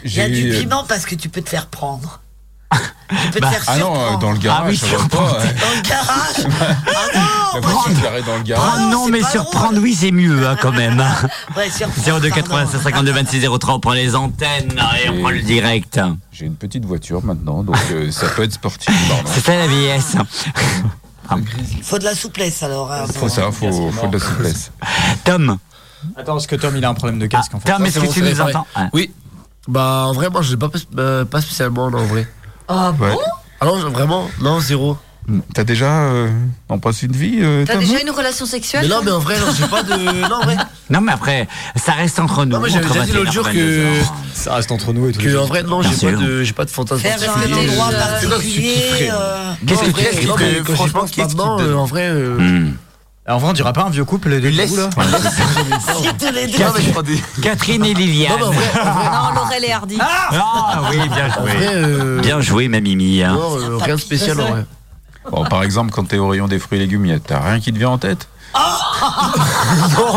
Il 0.03 0.13
y 0.15 0.21
a 0.21 0.27
j'ai- 0.27 0.49
du 0.51 0.57
piment 0.59 0.83
parce 0.85 1.05
que 1.05 1.15
tu 1.15 1.29
peux 1.29 1.41
te 1.41 1.49
faire 1.49 1.67
prendre. 1.67 2.21
Tu 2.71 3.31
peux 3.33 3.39
Bah, 3.39 3.47
te 3.49 3.53
faire 3.53 3.63
Ah 3.67 3.77
non, 3.77 3.93
euh, 3.95 4.17
dans 4.17 4.31
le 4.31 4.37
garage, 4.37 4.61
Ah 4.63 4.69
oui, 4.69 4.77
ça 4.77 4.97
va 4.97 5.07
pas. 5.07 5.39
ouais. 5.39 5.55
Dans 5.55 5.75
le 5.75 5.81
garage 5.89 6.45
Ah 6.91 7.59
non 7.59 8.21
dans 8.25 8.37
le 8.37 8.43
garage. 8.43 8.65
Prendre, 8.69 8.91
non, 8.91 8.91
non, 8.91 9.07
mais 9.09 9.23
surprendre, 9.23 9.79
oui, 9.81 9.95
c'est 9.99 10.11
mieux, 10.11 10.47
hein, 10.47 10.55
quand 10.61 10.71
même. 10.71 11.03
Ouais, 11.57 11.69
surprendre, 11.71 12.19
02 12.21 12.29
pardon. 12.29 12.35
96 12.35 12.81
52 12.83 13.11
26 13.11 13.47
03, 13.59 13.73
on 13.73 13.79
prend 13.79 13.93
les 13.93 14.15
antennes 14.15 14.79
et 15.03 15.09
on 15.09 15.19
prend 15.21 15.29
le 15.31 15.41
direct. 15.41 15.99
J'ai 16.31 16.45
une 16.45 16.55
petite 16.55 16.85
voiture 16.85 17.23
maintenant, 17.23 17.63
donc 17.63 17.75
euh, 17.91 18.11
ça 18.11 18.27
peut 18.29 18.43
être 18.43 18.53
sportif. 18.53 18.93
C'est 19.25 19.43
ça 19.43 19.55
la 19.55 19.67
vieillesse. 19.67 20.15
Faut 21.83 21.99
de 21.99 22.03
la 22.05 22.15
souplesse 22.15 22.63
alors. 22.63 22.91
hein, 22.91 23.05
Faut 23.13 23.29
ça, 23.29 23.51
faut, 23.51 23.91
faut 23.91 24.07
de 24.07 24.17
la 24.17 24.23
souplesse. 24.25 24.71
Tom, 25.23 25.57
Attends, 26.17 26.33
parce 26.33 26.47
que 26.47 26.55
Tom, 26.55 26.75
il 26.75 26.83
a 26.83 26.89
un 26.89 26.93
problème 26.95 27.19
de 27.19 27.27
casque 27.27 27.53
en 27.53 27.59
fait. 27.59 27.71
Tom, 27.71 27.85
est-ce 27.85 27.95
c'est 27.95 27.99
que 28.01 28.05
bon, 28.07 28.13
tu 28.13 28.21
nous 28.23 28.41
entends? 28.41 28.65
Ah. 28.73 28.87
Oui. 28.93 29.11
Bah, 29.67 30.05
en 30.07 30.13
vrai, 30.13 30.29
moi, 30.31 30.41
je 30.41 30.51
l'ai 30.51 30.57
pas, 30.57 30.69
euh, 30.97 31.25
pas 31.25 31.41
spécialement, 31.41 31.91
non, 31.91 31.99
en 31.99 32.05
vrai. 32.05 32.27
Ah 32.69 32.93
Ouais. 32.99 33.11
bon? 33.11 33.19
Ah 33.59 33.65
non, 33.65 33.79
je- 33.81 33.87
vraiment 33.87 34.29
Non, 34.41 34.59
zéro. 34.59 34.97
T'as 35.53 35.63
déjà 35.63 35.91
euh, 36.05 36.27
en 36.69 36.79
passe 36.79 37.03
une 37.03 37.11
vie 37.11 37.37
euh, 37.41 37.63
T'as 37.63 37.75
déjà 37.75 37.99
une 38.01 38.09
relation 38.09 38.47
sexuelle 38.47 38.81
Mais 38.83 38.87
non, 38.87 39.01
mais 39.03 39.11
en 39.11 39.19
vrai, 39.19 39.35
non, 39.39 39.45
j'ai 39.55 39.67
pas 39.67 39.83
de. 39.83 39.93
Non, 40.29 40.37
en 40.37 40.43
vrai. 40.43 40.57
Non, 40.89 41.01
mais 41.01 41.11
après, 41.11 41.47
ça 41.75 41.91
reste 41.91 42.19
entre 42.19 42.45
nous. 42.45 42.53
Non, 42.53 42.59
mais 42.59 42.69
j'avais 42.69 42.87
déjà 42.87 43.01
dit 43.01 43.11
21 43.11 43.19
l'autre 43.19 43.31
jour 43.31 43.43
que. 43.43 43.49
22 43.49 43.79
heures. 43.99 44.13
Ça 44.33 44.55
reste 44.55 44.71
entre 44.71 44.91
nous 44.91 45.07
et 45.07 45.11
tout. 45.11 45.21
Que 45.21 45.37
en 45.37 45.45
vrai, 45.45 45.61
non, 45.61 45.83
j'ai 45.83 45.89
pas, 46.11 46.17
de, 46.17 46.41
j'ai 46.43 46.53
pas 46.53 46.65
de 46.65 46.71
fantasme 46.71 47.01
Faire 47.01 47.17
un 47.21 47.33
particulier. 47.33 47.69
endroit 47.69 47.89
Euh, 47.93 47.99
particulier. 48.29 49.11
Qu'est-ce 49.67 49.81
que 49.83 50.63
tu- 50.65 50.73
franchement, 50.73 51.05
maintenant, 51.17 51.59
euh, 51.59 51.75
en 51.75 51.85
vrai. 51.85 52.09
Alors, 53.25 53.37
en 53.37 53.41
vrai, 53.41 53.49
on 53.51 53.53
dirait 53.53 53.73
pas 53.73 53.83
un 53.83 53.89
vieux 53.91 54.05
couple, 54.05 54.29
les 54.29 54.39
deux 54.41 54.49
laisse. 54.49 54.75
là 54.75 54.89
Si 56.01 56.07
tous 56.17 56.33
les 56.33 56.47
deux. 56.47 56.57
Non, 56.63 56.71
mais 56.75 56.81
je 56.81 56.89
prends 56.91 57.01
des- 57.03 57.21
Catherine 57.43 57.85
et 57.85 57.93
Liliane. 57.93 58.39
Non, 58.39 58.47
Non, 58.51 59.33
Laurel 59.35 59.65
et 59.65 59.71
Hardy. 59.71 59.97
Ah 60.01 60.81
oui, 60.89 60.97
bien 61.09 61.27
vrai, 61.27 61.51
joué. 61.57 61.67
euh, 61.67 62.21
Bien 62.21 62.41
joué, 62.41 62.67
ma 62.69 62.79
Mimi. 62.79 63.21
hein. 63.21 63.33
non, 63.33 63.57
euh, 63.59 63.77
rien 63.77 63.95
de 63.95 63.99
spécial 64.01 64.39
en 64.41 64.47
vrai. 64.47 64.65
Bon, 65.29 65.45
par 65.45 65.61
exemple, 65.63 65.91
quand 65.91 66.05
t'es 66.05 66.17
au 66.17 66.27
rayon 66.27 66.47
des 66.47 66.57
fruits 66.57 66.79
et 66.79 66.81
légumes, 66.81 67.05
y 67.05 67.11
a- 67.13 67.19
t'as 67.19 67.39
rien 67.39 67.59
qui 67.59 67.71
te 67.71 67.77
vient 67.77 67.89
en 67.91 67.97
tête? 67.99 68.27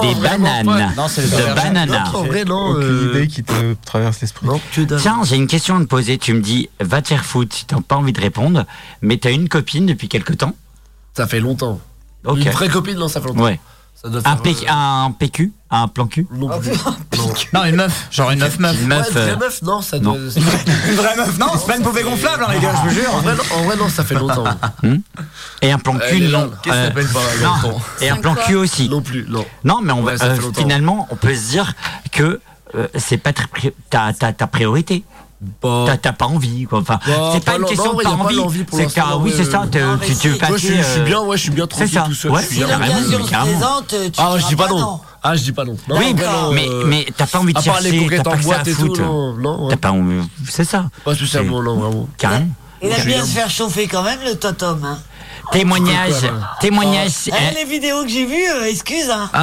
Des 0.01 0.15
bananes. 0.15 0.95
Non, 0.97 1.07
c'est 1.09 1.21
les 1.23 1.29
De 1.29 1.35
aubergines. 1.35 1.55
banana. 1.75 2.05
Non, 2.13 2.19
en 2.21 2.25
vrai, 2.25 2.45
non. 2.47 2.71
Aucune 2.71 2.83
euh, 2.83 3.11
idée 3.15 3.29
qui 3.29 3.43
te 3.43 3.75
traverse 3.85 4.21
l'esprit. 4.23 4.47
Tiens, 4.99 5.21
j'ai 5.25 5.37
une 5.37 5.47
question 5.49 5.77
à 5.77 5.81
te 5.81 5.85
poser. 5.85 6.17
Tu 6.17 6.33
me 6.33 6.41
dis, 6.41 6.71
va 6.81 7.03
te 7.03 7.09
faire 7.09 7.27
foutre 7.27 7.55
si 7.55 7.67
t'as 7.67 7.77
pas 7.87 7.97
envie 7.97 8.15
de 8.15 8.21
répondre, 8.21 8.65
mais 9.03 9.19
t'as 9.19 9.33
une 9.33 9.51
copine 9.51 9.85
depuis 9.85 10.09
quelque 10.09 10.33
temps? 10.33 10.55
Ça 11.15 11.27
fait 11.27 11.41
longtemps. 11.41 11.79
Une 12.29 12.51
vraie 12.51 12.69
copine, 12.69 12.97
non, 12.99 13.09
ça 13.09 13.21
fait 13.21 13.29
longtemps. 13.29 13.43
Ouais. 13.45 13.61
Ça 14.03 14.09
doit 14.09 14.21
Un, 14.25 14.37
faire, 14.37 14.43
P- 14.43 14.67
un 14.69 15.15
PQ 15.17 15.53
Un 15.71 15.87
plan 15.87 16.07
cul 16.07 16.27
euh, 16.33 16.37
non 16.37 16.59
plus. 16.59 16.71
Non. 17.17 17.33
Non, 17.53 17.65
une 17.67 17.77
meuf. 17.77 18.09
Genre 18.11 18.31
une 18.33 18.41
meuf 18.41 18.59
meuf. 18.59 18.75
Une 18.75 18.91
Ouais, 18.93 18.99
meuf. 18.99 19.09
une 19.09 19.13
vraie 19.15 19.31
euh, 19.31 19.37
meuf, 19.37 19.63
non, 19.63 19.81
ça 19.81 19.99
non. 20.01 20.15
doit. 20.15 20.21
Une 20.89 20.95
vraie 20.97 21.17
meuf. 21.17 21.39
Non, 21.39 21.47
c'est 21.57 21.67
pas 21.67 21.77
une 21.77 21.83
poupée 21.85 22.03
gonflable, 22.03 22.45
hein, 22.49 22.53
les 22.53 22.59
gars, 22.59 22.73
je 22.83 22.89
vous 22.89 22.95
jure. 22.95 23.15
En 23.15 23.21
vrai, 23.21 23.35
non, 23.37 23.43
en 23.57 23.63
vrai, 23.65 23.77
non, 23.77 23.89
ça 23.89 24.03
fait 24.03 24.15
longtemps. 24.17 24.45
Et 25.63 25.71
un 25.71 25.79
plan 25.79 25.99
cul, 25.99 26.29
non. 26.29 26.51
Qu'est-ce 26.63 26.75
que 26.75 26.81
Euh, 26.81 26.89
t'appelles 26.89 27.09
par 27.09 27.23
non. 27.63 27.69
longtemps 27.69 27.83
Et 28.01 28.09
un 28.11 28.17
plan 28.17 28.35
cul 28.35 28.57
aussi. 28.57 28.89
Non 28.89 29.03
plus, 29.03 29.25
non. 29.29 29.45
Non, 29.65 29.81
mais 29.83 29.93
on 29.93 30.03
va, 30.03 30.13
Ouais, 30.13 30.19
ça 30.19 30.25
euh, 30.25 30.35
fait 30.35 30.43
longtemps. 30.43 30.61
finalement, 30.63 31.07
on 31.11 31.17
peut 31.17 31.35
se 31.35 31.51
dire 31.51 31.73
que 32.11 32.41
euh, 32.75 32.89
c'est 32.97 33.19
pas 33.19 33.33
très 33.33 33.45
pri- 33.47 33.73
ta, 33.91 34.13
ta, 34.13 34.33
ta 34.33 34.47
priorité. 34.49 35.05
T'as 35.61 35.97
t'as 35.97 36.13
pas 36.13 36.27
envie, 36.27 36.65
quoi. 36.65 36.81
Enfin, 36.81 36.99
c'est 37.33 37.45
pas 37.45 37.53
pas 37.53 37.59
une 37.59 37.65
question 37.65 37.95
de 37.95 38.01
a 38.01 38.05
pas 38.05 38.17
pas 38.17 38.17
envie. 38.25 38.65
C'est 38.73 38.97
non, 38.97 39.21
oui, 39.23 39.33
mais, 39.37 39.45
c'est 39.45 39.51
ça. 39.51 39.63
euh, 39.75 39.97
Tu, 40.05 40.15
tu 40.17 40.29
veux. 40.29 40.39
Moi, 40.39 40.57
je, 40.57 40.59
suis- 40.67 40.71
passer, 40.71 40.83
je 40.83 40.83
suis 40.93 41.01
euh, 41.01 41.05
bien, 41.05 41.21
ouais, 41.23 41.37
je 41.37 41.43
suis 41.43 41.51
bien 41.51 41.67
tranquille 41.67 41.93
ça. 41.93 42.03
tout 42.03 42.15
seul. 42.15 42.31
Ouais, 42.31 42.41
je 42.43 42.47
suis 42.47 42.55
Si 42.57 42.65
bien. 42.65 42.69
carrément, 42.69 42.95
l'occasion 43.01 43.25
se 43.27 43.31
carrément. 43.31 43.59
présente, 43.59 43.89
tu 43.89 44.21
Ah, 44.21 44.35
je 44.39 44.47
dis 44.47 44.57
pas 44.57 44.69
non. 44.69 45.01
Ah, 45.25 45.37
je 45.37 45.43
dis 45.43 45.53
pas 45.53 45.65
non. 45.65 45.77
Non, 45.89 45.97
oui, 45.99 46.15
mais, 46.53 46.69
euh, 46.69 46.85
mais 46.87 47.07
t'as 47.17 47.27
pas 47.27 47.39
envie 47.39 47.53
de 47.55 47.61
chercher, 47.61 48.09
t'as 48.09 48.23
pas 48.23 48.37
que 48.37 48.43
ça 48.43 48.51
à 48.51 48.57
boîte 48.57 48.69
et 48.69 48.73
tout, 48.75 48.81
foutre. 48.81 49.01
non, 49.01 49.33
non. 49.35 49.57
T'as 49.69 49.75
ouais. 49.75 49.77
pas 49.77 49.91
envie- 49.93 50.29
C'est 50.49 50.65
ça. 50.65 50.87
Pas 51.05 51.15
spécialement, 51.15 51.63
non, 51.63 51.77
vraiment. 51.77 52.09
Carrément. 52.19 52.49
Il 52.85 52.89
aime 52.91 53.05
bien 53.05 53.25
se 53.25 53.31
faire 53.31 53.49
chauffer 53.51 53.87
quand 53.87 54.03
même, 54.03 54.19
le 54.25 54.35
totem. 54.37 54.81
Hein. 54.85 54.99
Témoignage, 55.51 56.31
témoignage. 56.61 57.11
Ah, 57.33 57.37
les 57.55 57.65
vidéos 57.65 58.03
que 58.05 58.09
j'ai 58.09 58.25
vues, 58.25 58.49
euh, 58.49 58.71
excuse. 58.71 59.11
Hein. 59.11 59.29
Ma- 59.33 59.41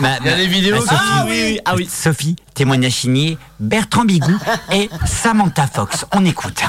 ma- 0.00 0.18
Il 0.20 0.26
y 0.26 0.28
a 0.28 0.36
les 0.36 0.46
vidéos 0.48 0.80
Sophie, 0.80 0.94
Ah 0.98 1.24
oui, 1.26 1.40
oui, 1.44 1.60
ah 1.64 1.74
oui. 1.76 1.88
Sophie, 1.90 2.36
témoignage 2.54 2.92
signé 2.92 3.38
Bertrand 3.60 4.04
Bigou 4.04 4.36
et 4.72 4.90
Samantha 5.06 5.66
Fox. 5.72 6.04
On 6.12 6.24
écoute. 6.26 6.60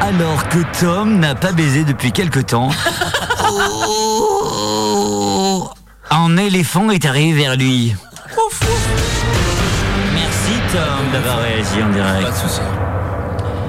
Alors 0.00 0.48
que 0.48 0.58
Tom 0.80 1.18
n'a 1.18 1.34
pas 1.34 1.52
baisé 1.52 1.84
depuis 1.84 2.12
quelque 2.12 2.40
temps, 2.40 2.70
un 6.10 6.36
éléphant 6.36 6.90
est 6.90 7.04
arrivé 7.04 7.42
vers 7.42 7.56
lui. 7.56 7.94
Merci 10.14 10.52
Tom 10.72 11.10
d'avoir 11.12 11.40
réagi 11.40 11.82
en 11.82 11.90
direct. 11.90 12.22
Pas 12.24 12.30
de 12.30 12.36
soucis. 12.36 12.60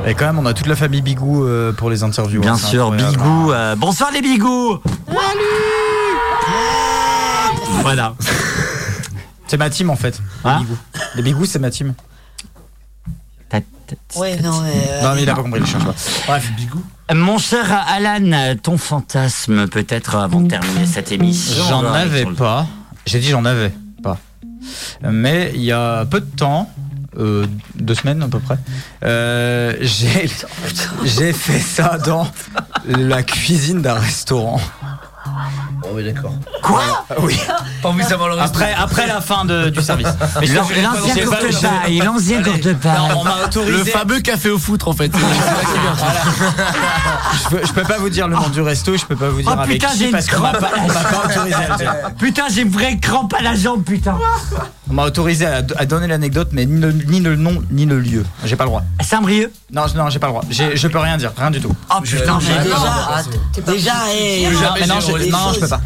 Et 0.05 0.15
quand 0.15 0.25
même, 0.25 0.39
on 0.39 0.45
a 0.45 0.53
toute 0.53 0.67
la 0.67 0.75
famille 0.75 1.01
Bigou 1.01 1.43
euh, 1.45 1.71
pour 1.71 1.89
les 1.89 2.03
interviews. 2.03 2.41
Bien 2.41 2.53
hein, 2.53 2.57
c'est 2.57 2.67
sûr. 2.71 2.91
Bigou. 2.91 3.51
euh, 3.51 3.75
bonsoir 3.75 4.11
les 4.11 4.21
Bigou. 4.21 4.79
Voilà. 7.81 8.13
C'est 9.47 9.57
ma 9.57 9.69
team 9.69 9.89
en 9.91 9.95
fait. 9.95 10.19
Hein 10.43 10.59
les 10.59 10.63
Bigou. 10.65 10.77
Les 11.15 11.21
Bigou, 11.21 11.45
c'est 11.45 11.59
ma 11.59 11.69
team. 11.69 11.93
Ouais, 14.15 14.37
non, 14.41 14.61
mais. 14.61 14.71
euh, 14.89 15.03
Non, 15.03 15.13
mais 15.13 15.21
il 15.21 15.29
a 15.29 15.35
pas 15.35 15.43
compris, 15.43 15.59
il 15.59 15.67
cherche 15.67 15.83
pas. 15.85 15.93
Bref, 16.25 16.51
Bigou. 16.57 16.81
Mon 17.13 17.37
cher 17.37 17.85
Alan, 17.87 18.55
ton 18.63 18.79
fantasme 18.79 19.67
peut-être 19.67 20.15
avant 20.15 20.41
de 20.41 20.47
terminer 20.49 20.87
cette 20.87 21.11
émission. 21.11 21.63
J'en 21.69 21.85
avais 21.93 22.25
pas. 22.25 22.65
J'ai 23.05 23.19
dit 23.19 23.29
j'en 23.29 23.45
avais 23.45 23.71
pas. 24.01 24.17
Mais 25.07 25.51
il 25.53 25.61
y 25.61 25.71
a 25.71 26.05
peu 26.05 26.21
de 26.21 26.25
temps, 26.35 26.71
euh, 27.17 27.45
deux 27.75 27.95
semaines 27.95 28.21
à 28.23 28.27
peu 28.27 28.39
près, 28.39 28.57
euh, 29.03 29.75
j'ai 29.81 30.29
j'ai 31.03 31.33
fait 31.33 31.59
ça 31.59 31.97
dans 31.97 32.27
la 32.85 33.23
cuisine 33.23 33.81
d'un 33.81 33.95
restaurant. 33.95 34.61
Oh 35.85 35.89
oui, 35.93 36.03
d'accord. 36.03 36.33
Quoi 36.61 37.05
Oui. 37.21 37.39
Pas 37.81 37.89
envie 37.89 38.03
de 38.03 38.07
savoir 38.09 38.29
le 38.29 38.35
reste. 38.35 38.47
Après, 38.55 38.73
après 38.73 39.07
la 39.07 39.21
fin 39.21 39.45
de- 39.45 39.69
du 39.69 39.81
service. 39.81 40.07
Mais 40.39 40.47
je- 40.47 40.53
L'an- 40.55 40.67
je- 40.73 40.81
L'ancien 40.81 41.13
j'ai 41.15 41.21
pas- 41.25 41.35
courte 41.37 41.51
j'ai- 41.51 41.67
paille, 41.67 41.97
l'ancien 41.99 42.37
Allez. 42.39 42.51
courte 42.51 42.73
paille. 42.79 42.97
Non, 42.97 43.19
on 43.19 43.23
m'a 43.23 43.45
autorisé. 43.45 43.77
Le 43.77 43.83
fameux 43.85 44.19
café 44.21 44.49
au 44.49 44.57
foutre 44.59 44.87
en 44.87 44.93
fait. 44.93 45.09
Qui. 45.09 45.19
Je 47.43 47.49
peux, 47.49 47.65
je 47.65 47.71
peux 47.73 47.83
pas 47.83 47.97
vous 47.97 48.09
dire 48.09 48.27
le 48.27 48.35
nom 48.35 48.49
du 48.49 48.61
resto, 48.61 48.95
je 48.97 49.05
peux 49.05 49.15
pas 49.15 49.29
vous 49.29 49.41
dire 49.41 49.51
Oh 49.55 49.59
avec 49.59 49.73
putain, 49.79 49.87
qui 49.93 49.99
j'ai 49.99 50.05
une 50.05 50.11
parce 50.11 50.27
qu'on 50.27 50.39
m'a 50.41 50.53
pas, 50.53 50.71
on 50.81 50.87
m'a 50.87 50.93
pas 50.93 51.23
autorisé 51.25 51.53
à 51.55 51.69
le 51.69 51.77
dire. 51.77 51.93
Putain, 52.19 52.43
j'ai 52.53 52.61
une 52.61 52.69
vraie 52.69 52.97
crampe 52.97 53.33
à 53.37 53.41
la 53.41 53.55
jambe, 53.55 53.83
putain. 53.83 54.17
On 54.89 54.93
m'a 54.93 55.03
autorisé 55.05 55.45
à, 55.45 55.57
à 55.77 55.85
donner 55.85 56.07
l'anecdote, 56.07 56.49
mais 56.51 56.65
ni 56.65 56.79
le, 56.79 56.91
ni 56.91 57.19
le 57.19 57.35
nom 57.35 57.61
ni 57.71 57.85
le 57.85 57.99
lieu. 57.99 58.25
J'ai 58.45 58.55
pas 58.55 58.65
le 58.65 58.69
droit. 58.69 58.83
Saint-Brieuc 59.01 59.51
Non, 59.71 59.83
je- 59.91 59.97
non, 59.97 60.09
j'ai 60.09 60.19
pas 60.19 60.27
le 60.27 60.33
droit. 60.33 60.43
J'ai- 60.49 60.75
Je 60.75 60.87
peux 60.87 60.99
rien 60.99 61.17
dire, 61.17 61.31
rien 61.37 61.51
du 61.51 61.59
tout. 61.61 61.73
Oh 61.89 62.01
putain, 62.01 62.37
mais 62.39 62.45
j'ai 62.45 62.69
déjà, 62.69 63.71
déjà, 63.73 63.93
eh, 64.13 64.47
mais 64.79 64.87
non, 64.87 64.99
j'ai 64.99 65.12
non, 65.31 65.53
je 65.53 65.59
peux 65.59 65.67
pas. 65.67 65.81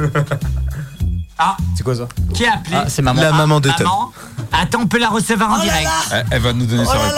Ah, 1.39 1.55
C'est 1.75 1.83
quoi 1.83 1.93
ça 1.95 2.07
qui 2.33 2.47
a 2.47 2.53
appelé 2.55 2.75
Ah, 2.75 2.85
c'est 2.87 3.03
maman. 3.03 3.21
La 3.21 3.31
maman 3.31 3.59
de 3.59 3.69
Tom. 3.69 3.85
Maman 3.85 4.11
Attends, 4.51 4.79
on 4.81 4.87
peut 4.87 4.97
la 4.97 5.09
recevoir 5.09 5.51
en 5.51 5.57
Oh 5.59 5.61
direct. 5.61 5.83
là 5.83 5.91
Elle, 6.11 6.25
elle 6.31 6.41
va 6.41 6.53
nous 6.53 6.65
donner 6.65 6.83
Oh 6.83 6.91
sa 6.91 6.97
réponse. 6.97 7.13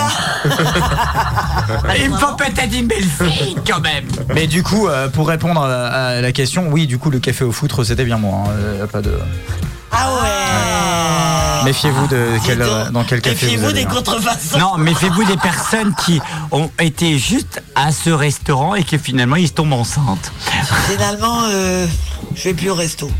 là 1.85 1.95
Il 1.97 2.09
me 2.11 2.17
faut 2.17 2.33
peut-être 2.35 2.75
une 2.77 2.87
belle 2.87 3.03
fille 3.05 3.55
quand 3.65 3.79
même. 3.79 4.05
Mais 4.33 4.45
du 4.47 4.61
coup, 4.61 4.87
euh, 4.89 5.07
pour 5.07 5.27
répondre 5.29 5.61
à, 5.61 5.85
à 6.17 6.21
la 6.21 6.31
question, 6.33 6.67
oui, 6.69 6.85
du 6.85 6.97
coup, 6.97 7.09
le 7.09 7.19
café 7.19 7.45
au 7.45 7.51
foutre, 7.53 7.85
c'était 7.85 8.03
bien 8.03 8.17
moi. 8.17 8.43
hein. 8.47 8.51
Euh, 8.59 8.87
pas 8.87 9.01
de... 9.01 9.13
Ah 9.91 10.13
ouais 10.21 11.65
Méfiez-vous 11.65 12.07
de 12.07 12.25
quel, 12.45 12.57
Dis 12.59 12.63
donc, 12.65 12.91
dans 12.91 13.03
quel 13.03 13.21
café 13.21 13.45
vous 13.47 13.51
Méfiez-vous 13.51 13.71
des 13.73 13.83
hein. 13.83 13.87
contrefaçons. 13.93 14.57
Non, 14.57 14.77
méfiez-vous 14.77 15.23
des 15.25 15.37
personnes 15.37 15.93
qui 16.05 16.21
ont 16.51 16.71
été 16.79 17.17
juste 17.17 17.61
à 17.75 17.91
ce 17.91 18.09
restaurant 18.09 18.75
et 18.75 18.83
que 18.83 18.97
finalement 18.97 19.35
ils 19.35 19.51
tombent 19.51 19.73
enceintes. 19.73 20.31
Finalement, 20.89 21.41
euh, 21.49 21.85
je 22.35 22.43
vais 22.45 22.53
plus 22.53 22.69
au 22.69 22.75
resto. 22.75 23.09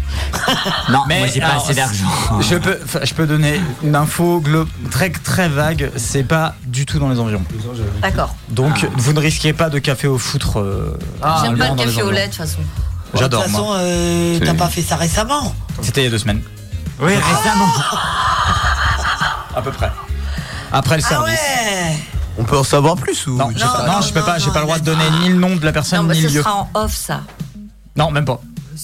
Non, 0.90 1.04
Mais 1.08 1.20
moi 1.20 1.28
j'ai 1.32 1.42
pas 1.42 1.58
assez 1.58 1.74
d'argent. 1.76 2.06
Je 2.40 2.56
peux, 2.56 2.80
je 3.04 3.14
peux 3.14 3.28
donner 3.28 3.60
une 3.84 3.96
info 3.96 4.44
très 4.90 5.10
très 5.12 5.50
vague. 5.50 5.92
C'est 5.98 6.24
pas 6.24 6.56
du 6.66 6.86
tout 6.86 6.98
dans 7.00 7.10
les 7.10 7.20
environs. 7.20 7.44
D'accord. 8.02 8.34
Donc 8.50 8.88
vous 8.96 9.14
ne 9.14 9.20
risquez 9.20 9.54
pas 9.54 9.70
de 9.70 9.80
café 9.80 10.08
au 10.08 10.18
foutre. 10.18 10.60
euh, 10.60 10.98
J'aime 11.44 11.58
pas 11.58 11.70
le 11.70 11.76
café 11.76 12.02
au 12.02 12.12
lait 12.12 12.24
de 12.28 12.32
toute 12.32 12.38
façon. 12.38 12.60
J'adore. 13.14 13.42
De 13.42 13.46
toute 13.46 13.54
façon, 13.56 13.72
euh, 13.76 14.40
t'as 14.44 14.54
pas 14.54 14.70
fait 14.70 14.82
ça 14.82 14.96
récemment. 14.96 15.54
C'était 15.82 16.02
il 16.02 16.06
y 16.06 16.08
a 16.08 16.12
deux 16.12 16.18
semaines. 16.20 16.42
Oui, 17.02 17.14
récemment. 17.16 17.72
À 19.56 19.62
peu 19.62 19.72
près. 19.72 19.92
Après 20.72 20.98
le 20.98 21.04
Ah 21.06 21.10
service. 21.10 21.34
ouais 21.40 21.98
On 22.38 22.44
peut 22.44 22.58
en 22.58 22.64
savoir 22.64 22.96
plus 22.96 23.26
ou 23.28 23.36
Non, 23.38 23.50
j'ai 23.54 23.60
pas- 23.66 23.86
non, 23.88 23.94
non, 23.94 24.02
je 24.02 24.14
peux 24.14 24.20
non, 24.20 24.26
pas, 24.26 24.38
j'ai 24.40 24.52
pas 24.52 24.60
le 24.60 24.66
droit 24.66 24.80
de 24.80 24.86
donner 24.86 25.10
ni 25.22 25.30
le 25.30 25.36
nom 25.36 25.56
de 25.56 25.66
la 25.66 25.72
personne 25.72 26.02
Non, 26.02 26.08
bah, 26.08 26.14
ni 26.14 26.22
ce 26.22 26.28
le 26.28 26.34
lieu. 26.34 26.42
sera 26.42 26.56
en 26.56 26.70
off 26.76 26.96
ça. 26.96 27.22
Non, 27.96 28.12
même 28.12 28.26
pas. 28.26 28.40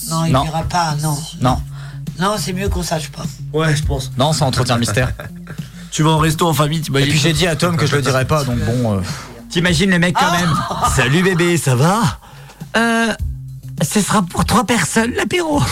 Non, 0.10 0.26
il 0.26 0.32
Non. 0.34 0.44
dira 0.44 0.64
pas, 0.64 0.96
non. 1.02 1.18
Non, 1.42 1.62
Non, 2.20 2.36
c'est 2.40 2.54
mieux 2.54 2.70
qu'on 2.70 2.84
sache 2.84 3.10
pas. 3.12 3.24
Ouais, 3.54 3.76
je 3.76 3.84
pense. 3.84 4.12
non, 4.18 4.34
ça 4.34 4.46
entretient 4.46 4.76
le 4.76 4.82
mystère. 4.82 5.12
Tu 5.92 6.04
vas 6.04 6.10
en 6.10 6.18
resto 6.18 6.46
en 6.46 6.54
famille, 6.54 6.80
Et 6.80 6.82
t'imagines 6.82 7.10
puis 7.10 7.20
j'ai 7.20 7.32
dit 7.32 7.48
à 7.48 7.56
Tom 7.56 7.78
que 7.78 7.86
je 7.86 7.96
le 7.96 8.02
dirais 8.02 8.26
pas, 8.26 8.44
donc 8.44 8.58
bon. 8.60 8.98
euh, 8.98 9.02
T'imagines 9.50 9.90
le 9.90 9.98
mec 10.00 10.14
quand 10.20 10.30
même. 10.32 10.54
Salut 10.94 11.24
bébé, 11.24 11.58
ça 11.58 11.74
va? 11.76 12.02
Euh. 12.76 13.14
Ce 13.82 14.00
sera 14.02 14.22
pour 14.22 14.46
trois 14.46 14.64
personnes 14.66 15.12
l'apéro. 15.16 15.62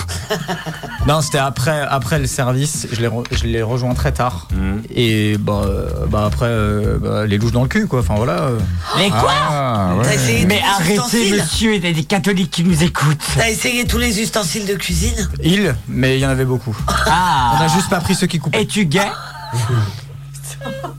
Non, 1.06 1.20
c'était 1.22 1.38
après, 1.38 1.82
après 1.82 2.18
le 2.18 2.28
service. 2.28 2.88
Je 2.94 3.02
l'ai, 3.02 3.10
re- 3.10 3.26
je 3.30 3.44
l'ai 3.44 3.62
rejoint 3.62 3.94
très 3.94 4.14
tard. 4.14 4.48
Et 4.96 5.38
bah, 5.38 5.64
bah 6.08 6.24
après, 6.26 6.46
euh, 6.48 6.98
bah, 6.98 7.26
les 7.26 7.38
louches 7.38 7.52
dans 7.52 7.64
le 7.64 7.68
cul, 7.68 7.88
quoi. 7.88 8.00
Enfin 8.00 8.16
voilà. 8.16 8.48
Mais 8.98 9.10
quoi 9.10 9.30
Ah, 9.34 9.96
T'as 10.02 10.08
ouais. 10.08 10.16
essayé 10.16 10.46
Mais 10.46 10.62
tous 10.78 10.84
les 10.88 10.98
arrêtez, 11.00 11.32
monsieur, 11.32 11.76
il 11.76 11.84
y 11.84 11.90
a 11.90 11.92
des 11.92 12.06
catholiques 12.06 12.52
qui 12.52 12.64
nous 12.64 12.84
écoutent. 12.84 13.20
T'as 13.36 13.50
essayé 13.50 13.86
tous 13.86 13.98
les 13.98 14.22
ustensiles 14.22 14.66
de 14.66 14.76
cuisine? 14.76 15.28
Il, 15.44 15.76
mais 15.90 16.18
il 16.18 16.22
y 16.22 16.26
en 16.26 16.30
avait 16.30 16.46
beaucoup. 16.46 16.76
Ah. 16.88 17.58
On 17.60 17.64
a 17.66 17.68
juste 17.68 17.90
pas 17.90 18.00
pris 18.00 18.16
ceux 18.16 18.28
qui 18.28 18.40
coupaient. 18.40 18.62
Es-tu 18.62 18.86
gay 18.86 19.02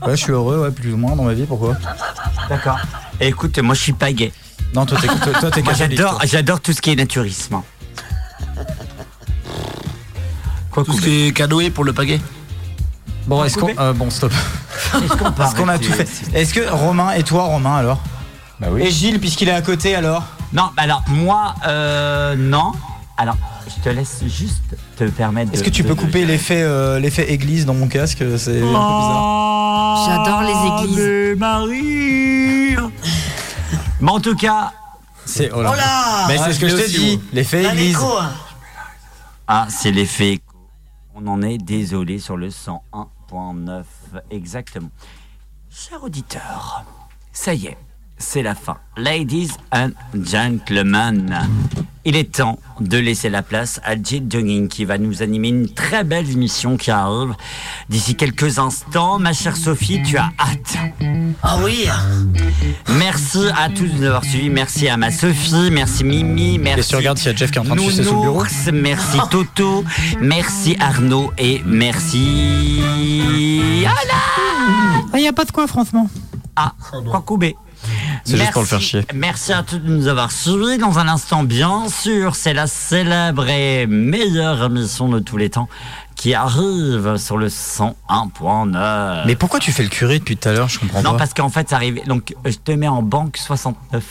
Ouais, 0.05 0.15
je 0.15 0.23
suis 0.23 0.31
heureux, 0.31 0.61
ouais, 0.61 0.71
plus 0.71 0.93
ou 0.93 0.97
moins 0.97 1.15
dans 1.15 1.23
ma 1.23 1.33
vie. 1.33 1.45
Pourquoi 1.45 1.75
D'accord. 2.49 2.77
Écoute, 3.19 3.57
moi 3.59 3.73
je 3.75 3.81
suis 3.81 3.93
pas 3.93 4.11
gay. 4.11 4.31
Non, 4.73 4.85
toi 4.85 4.97
t'es, 4.99 5.07
toi, 5.07 5.39
toi, 5.39 5.51
t'es 5.51 5.61
catholique, 5.61 5.97
j'adore, 5.97 6.17
toi. 6.17 6.25
j'adore 6.25 6.59
tout 6.61 6.73
ce 6.73 6.81
qui 6.81 6.91
est 6.91 6.95
naturisme. 6.95 7.61
Quoi 10.71 10.83
Tout 10.83 10.93
ce 10.93 11.01
qui 11.01 11.27
est 11.27 11.31
canoë 11.31 11.69
pour 11.69 11.85
le 11.85 11.93
pagaie. 11.93 12.19
Bon, 13.27 13.43
est-ce 13.43 13.57
qu'on, 13.57 13.69
euh, 13.79 13.93
bon, 13.93 14.09
stop. 14.09 14.31
Est-ce 14.93 15.15
qu'on 15.15 15.31
Est-ce 15.43 15.55
qu'on 15.55 15.67
a 15.67 15.79
tout 15.79 15.91
fait 15.91 16.07
Est-ce 16.33 16.53
que 16.53 16.69
Romain 16.69 17.11
et 17.13 17.23
toi, 17.23 17.43
Romain, 17.43 17.77
alors? 17.77 17.99
Bah 18.59 18.67
oui. 18.69 18.83
Et 18.83 18.91
Gilles, 18.91 19.19
puisqu'il 19.19 19.47
est 19.49 19.53
à 19.53 19.61
côté, 19.61 19.95
alors? 19.95 20.23
Non, 20.53 20.69
bah 20.75 20.83
alors 20.83 21.03
moi, 21.07 21.55
euh, 21.67 22.35
non. 22.37 22.71
Alors, 23.17 23.37
je 23.67 23.81
te 23.81 23.89
laisse 23.89 24.23
juste 24.27 24.75
te 24.97 25.05
permettre. 25.05 25.53
Est-ce 25.53 25.63
que 25.63 25.69
tu 25.69 25.83
de- 25.83 25.87
peux 25.87 25.95
de- 25.95 25.99
couper 26.01 26.25
l'effet, 26.25 26.61
euh, 26.61 26.99
l'effet 26.99 27.31
église 27.31 27.65
dans 27.65 27.73
mon 27.73 27.87
casque 27.87 28.23
C'est 28.37 28.57
un 28.57 28.61
peu 28.61 28.65
bizarre. 28.67 30.05
J'adore 30.05 30.41
les 30.41 30.83
églises. 30.83 30.99
Ave 30.99 31.37
Marie. 31.37 32.75
Mais 34.01 34.11
en 34.11 34.19
tout 34.19 34.35
cas, 34.35 34.73
C'est, 35.25 35.49
oh 35.51 35.55
Oh 35.59 35.61
là. 35.63 35.75
là 35.75 36.25
Mais 36.27 36.35
Ah, 36.39 36.43
c'est 36.45 36.53
ce 36.53 36.59
que 36.59 36.67
je 36.67 36.75
te 36.75 36.87
dis, 36.89 37.19
l'effet 37.33 37.63
église. 37.63 37.95
hein. 37.97 38.31
ah, 39.47 39.65
c'est 39.69 39.91
l'effet. 39.91 40.33
écho. 40.33 40.43
On 41.15 41.25
en 41.27 41.41
est 41.41 41.57
désolé 41.57 42.19
sur 42.19 42.35
le 42.35 42.49
101.9 42.49 43.85
exactement. 44.29 44.89
Chers 45.71 46.03
auditeurs, 46.03 46.83
ça 47.31 47.53
y 47.53 47.67
est, 47.67 47.77
c'est 48.17 48.43
la 48.43 48.53
fin. 48.55 48.77
Ladies 48.97 49.51
and 49.71 49.91
gentlemen, 50.13 51.47
il 52.05 52.15
est 52.15 52.31
temps 52.31 52.59
de 52.79 52.97
laisser 52.97 53.29
la 53.29 53.41
place 53.41 53.81
à 53.83 53.95
Jill 54.01 54.25
Jogging 54.29 54.67
qui 54.67 54.85
va 54.85 54.97
nous 54.97 55.23
animer 55.23 55.47
une 55.49 55.69
très 55.69 56.03
belle 56.03 56.29
émission 56.29 56.77
qui 56.77 56.91
arrive 56.91 57.33
d'ici 57.89 58.15
quelques 58.15 58.59
instants. 58.59 59.17
Ma 59.17 59.33
chère 59.33 59.57
Sophie, 59.57 60.01
tu 60.03 60.17
as 60.17 60.29
hâte. 60.39 60.77
Ah 61.41 61.57
oui 61.63 61.87
Merci 62.99 63.47
à 63.57 63.69
tous 63.69 63.87
de 63.87 63.97
nous 63.97 64.05
avoir 64.05 64.23
suivis. 64.23 64.49
Merci 64.49 64.87
à 64.87 64.97
ma 64.97 65.09
Sophie. 65.11 65.71
Merci 65.71 66.03
Mimi. 66.03 66.59
Merci. 66.59 66.79
Et 66.79 66.83
si 66.83 66.89
tu 66.89 66.95
regardes 66.95 67.17
s'il 67.17 67.31
y 67.31 67.33
a 67.33 67.35
Jeff 67.35 67.51
qui 67.51 67.57
est 67.57 67.61
en 67.61 67.65
train 67.65 67.75
de 67.75 67.81
sucer 67.81 68.03
sous 68.03 68.13
le 68.13 68.21
bureau. 68.21 68.43
Nounours, 68.43 68.69
Merci 68.71 69.17
Toto. 69.31 69.83
Merci 70.21 70.77
Arnaud. 70.79 71.31
Et 71.37 71.61
merci. 71.65 72.81
Il 75.13 75.21
n'y 75.21 75.27
a 75.27 75.33
pas 75.33 75.45
de 75.45 75.51
quoi, 75.51 75.65
franchement. 75.67 76.07
Ah, 76.55 76.73
quoi 77.09 77.21
couper. 77.21 77.55
C'est 78.23 78.37
juste 78.37 78.51
pour 78.51 78.61
le 78.61 78.67
faire 78.67 78.81
chier. 78.81 79.05
Merci 79.13 79.53
à 79.53 79.63
tous 79.63 79.77
de 79.77 79.87
nous 79.89 80.07
avoir 80.07 80.31
suivis. 80.31 80.77
Dans 80.77 80.97
un 80.99 81.07
instant, 81.07 81.43
bien 81.43 81.87
sûr, 81.89 82.35
c'est 82.35 82.53
la 82.53 82.67
célèbre 82.67 83.47
et 83.49 83.85
meilleure 83.87 84.63
émission 84.65 85.07
de 85.09 85.19
tous 85.19 85.37
les 85.37 85.49
temps 85.49 85.69
qui 86.15 86.33
arrive 86.33 87.17
sur 87.17 87.37
le 87.37 87.49
101.9. 87.49 89.23
Mais 89.25 89.35
pourquoi 89.35 89.59
tu 89.59 89.71
fais 89.71 89.83
le 89.83 89.89
curé 89.89 90.19
depuis 90.19 90.37
tout 90.37 90.47
à 90.49 90.53
l'heure? 90.53 90.69
Je 90.69 90.79
comprends 90.79 91.01
Non, 91.01 91.11
pas. 91.11 91.17
parce 91.19 91.33
qu'en 91.33 91.49
fait, 91.49 91.69
ça 91.69 91.75
arrive. 91.75 91.99
Donc, 92.07 92.33
je 92.45 92.55
te 92.55 92.71
mets 92.71 92.87
en 92.87 93.01
banque 93.01 93.37
69. 93.37 94.03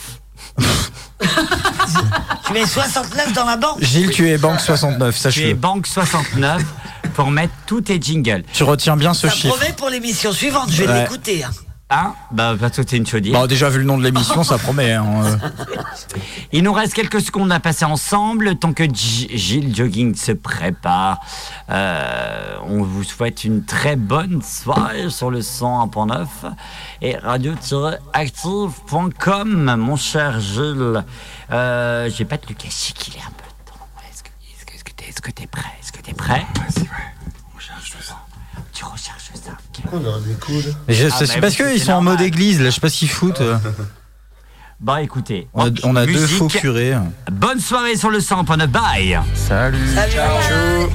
Tu 2.46 2.52
mets 2.52 2.66
69 2.66 3.32
dans 3.32 3.44
la 3.46 3.56
banque? 3.56 3.80
Gilles, 3.82 4.10
tu 4.10 4.28
es 4.28 4.36
banque 4.36 4.60
69, 4.60 5.14
Tu 5.14 5.18
es 5.18 5.22
sache-le. 5.22 5.54
banque 5.54 5.86
69 5.86 6.62
pour 7.14 7.30
mettre 7.30 7.54
tous 7.66 7.80
tes 7.82 8.00
jingles. 8.00 8.44
Tu 8.52 8.62
retiens 8.64 8.96
bien 8.96 9.14
ce 9.14 9.28
Ça 9.28 9.34
chiffre. 9.34 9.56
promet 9.56 9.72
pour 9.72 9.88
l'émission 9.88 10.32
suivante, 10.32 10.70
je 10.70 10.82
vais 10.82 10.88
Ouais. 10.88 11.02
l'écouter. 11.02 11.44
hein. 11.44 11.50
Hein 11.96 12.12
Bah, 12.32 12.56
pas 12.58 12.70
tout 12.70 12.80
est 12.80 12.92
une 12.96 13.06
chaudière. 13.06 13.38
Bon, 13.40 13.46
déjà 13.46 13.68
vu 13.68 13.78
le 13.78 13.84
nom 13.84 13.96
de 13.98 14.02
l'émission, 14.02 14.42
ça 14.42 14.58
promet. 14.58 14.92
hein, 14.94 15.06
euh. 15.24 15.36
Il 16.52 16.64
nous 16.64 16.72
reste 16.72 16.94
quelques 16.94 17.20
secondes 17.20 17.52
à 17.52 17.60
passer 17.60 17.84
ensemble, 17.84 18.46
le 18.46 18.54
temps 18.56 18.72
que 18.72 18.82
G- 18.84 19.28
Gilles 19.36 19.74
Jogging 19.76 20.14
se 20.16 20.32
prépare. 20.32 21.20
Euh, 21.70 22.56
on 22.66 22.82
vous 22.82 23.04
souhaite 23.04 23.44
une 23.44 23.64
très 23.64 23.94
bonne 23.96 24.42
soirée 24.42 25.08
sur 25.10 25.30
le 25.30 25.40
101.9 25.40 26.26
et 27.02 27.16
radio-active.com, 27.16 29.76
mon 29.76 29.96
cher 29.96 30.40
Gilles. 30.40 31.04
Euh, 31.52 32.10
J'ai 32.10 32.24
pas 32.24 32.36
de 32.38 32.46
Lucas 32.48 32.70
Chic, 32.70 33.08
il 33.08 33.16
est 33.16 33.20
un 33.20 33.30
peu 33.30 33.44
temps. 33.66 33.74
Est-ce 34.10 34.22
que 34.22 34.30
est-ce 34.52 34.64
que- 34.66 34.74
est-ce 34.74 34.84
que 34.84 34.92
t'es 34.92 35.04
est-ce 35.08 35.20
que 35.22 35.30
t'es 35.30 35.46
prêt? 35.46 35.70
Est-ce 35.80 35.92
que 35.92 36.00
t'es 36.00 36.14
prêt 36.14 36.44
Vas-y, 36.56 36.82
ouais. 36.82 36.88
Tu 38.74 38.84
recherches 38.84 39.30
ça. 39.34 39.52
Mais 40.88 40.94
je- 40.94 41.06
Ah, 41.06 41.10
c'est 41.18 41.26
bah, 41.26 41.34
parce 41.42 41.54
c'est 41.54 41.70
qu'ils 41.72 41.80
sont 41.80 41.92
en 41.92 42.02
mode 42.02 42.20
église, 42.20 42.60
là, 42.60 42.66
je 42.70 42.74
sais 42.74 42.80
pas 42.80 42.88
ce 42.90 42.98
qu'ils 42.98 43.08
foutent. 43.10 43.40
euh. 43.40 43.56
Bah 44.80 45.00
écoutez, 45.00 45.46
On 45.54 45.68
a, 45.68 45.70
on 45.84 45.96
a 45.96 46.04
deux 46.04 46.26
faux 46.26 46.48
curés. 46.48 46.94
Bonne 47.30 47.60
soirée 47.60 47.96
sur 47.96 48.10
le 48.10 48.18
100.9. 48.18 48.66
Bye 48.66 49.18
Salut. 49.34 49.78
Ciao. 50.10 50.90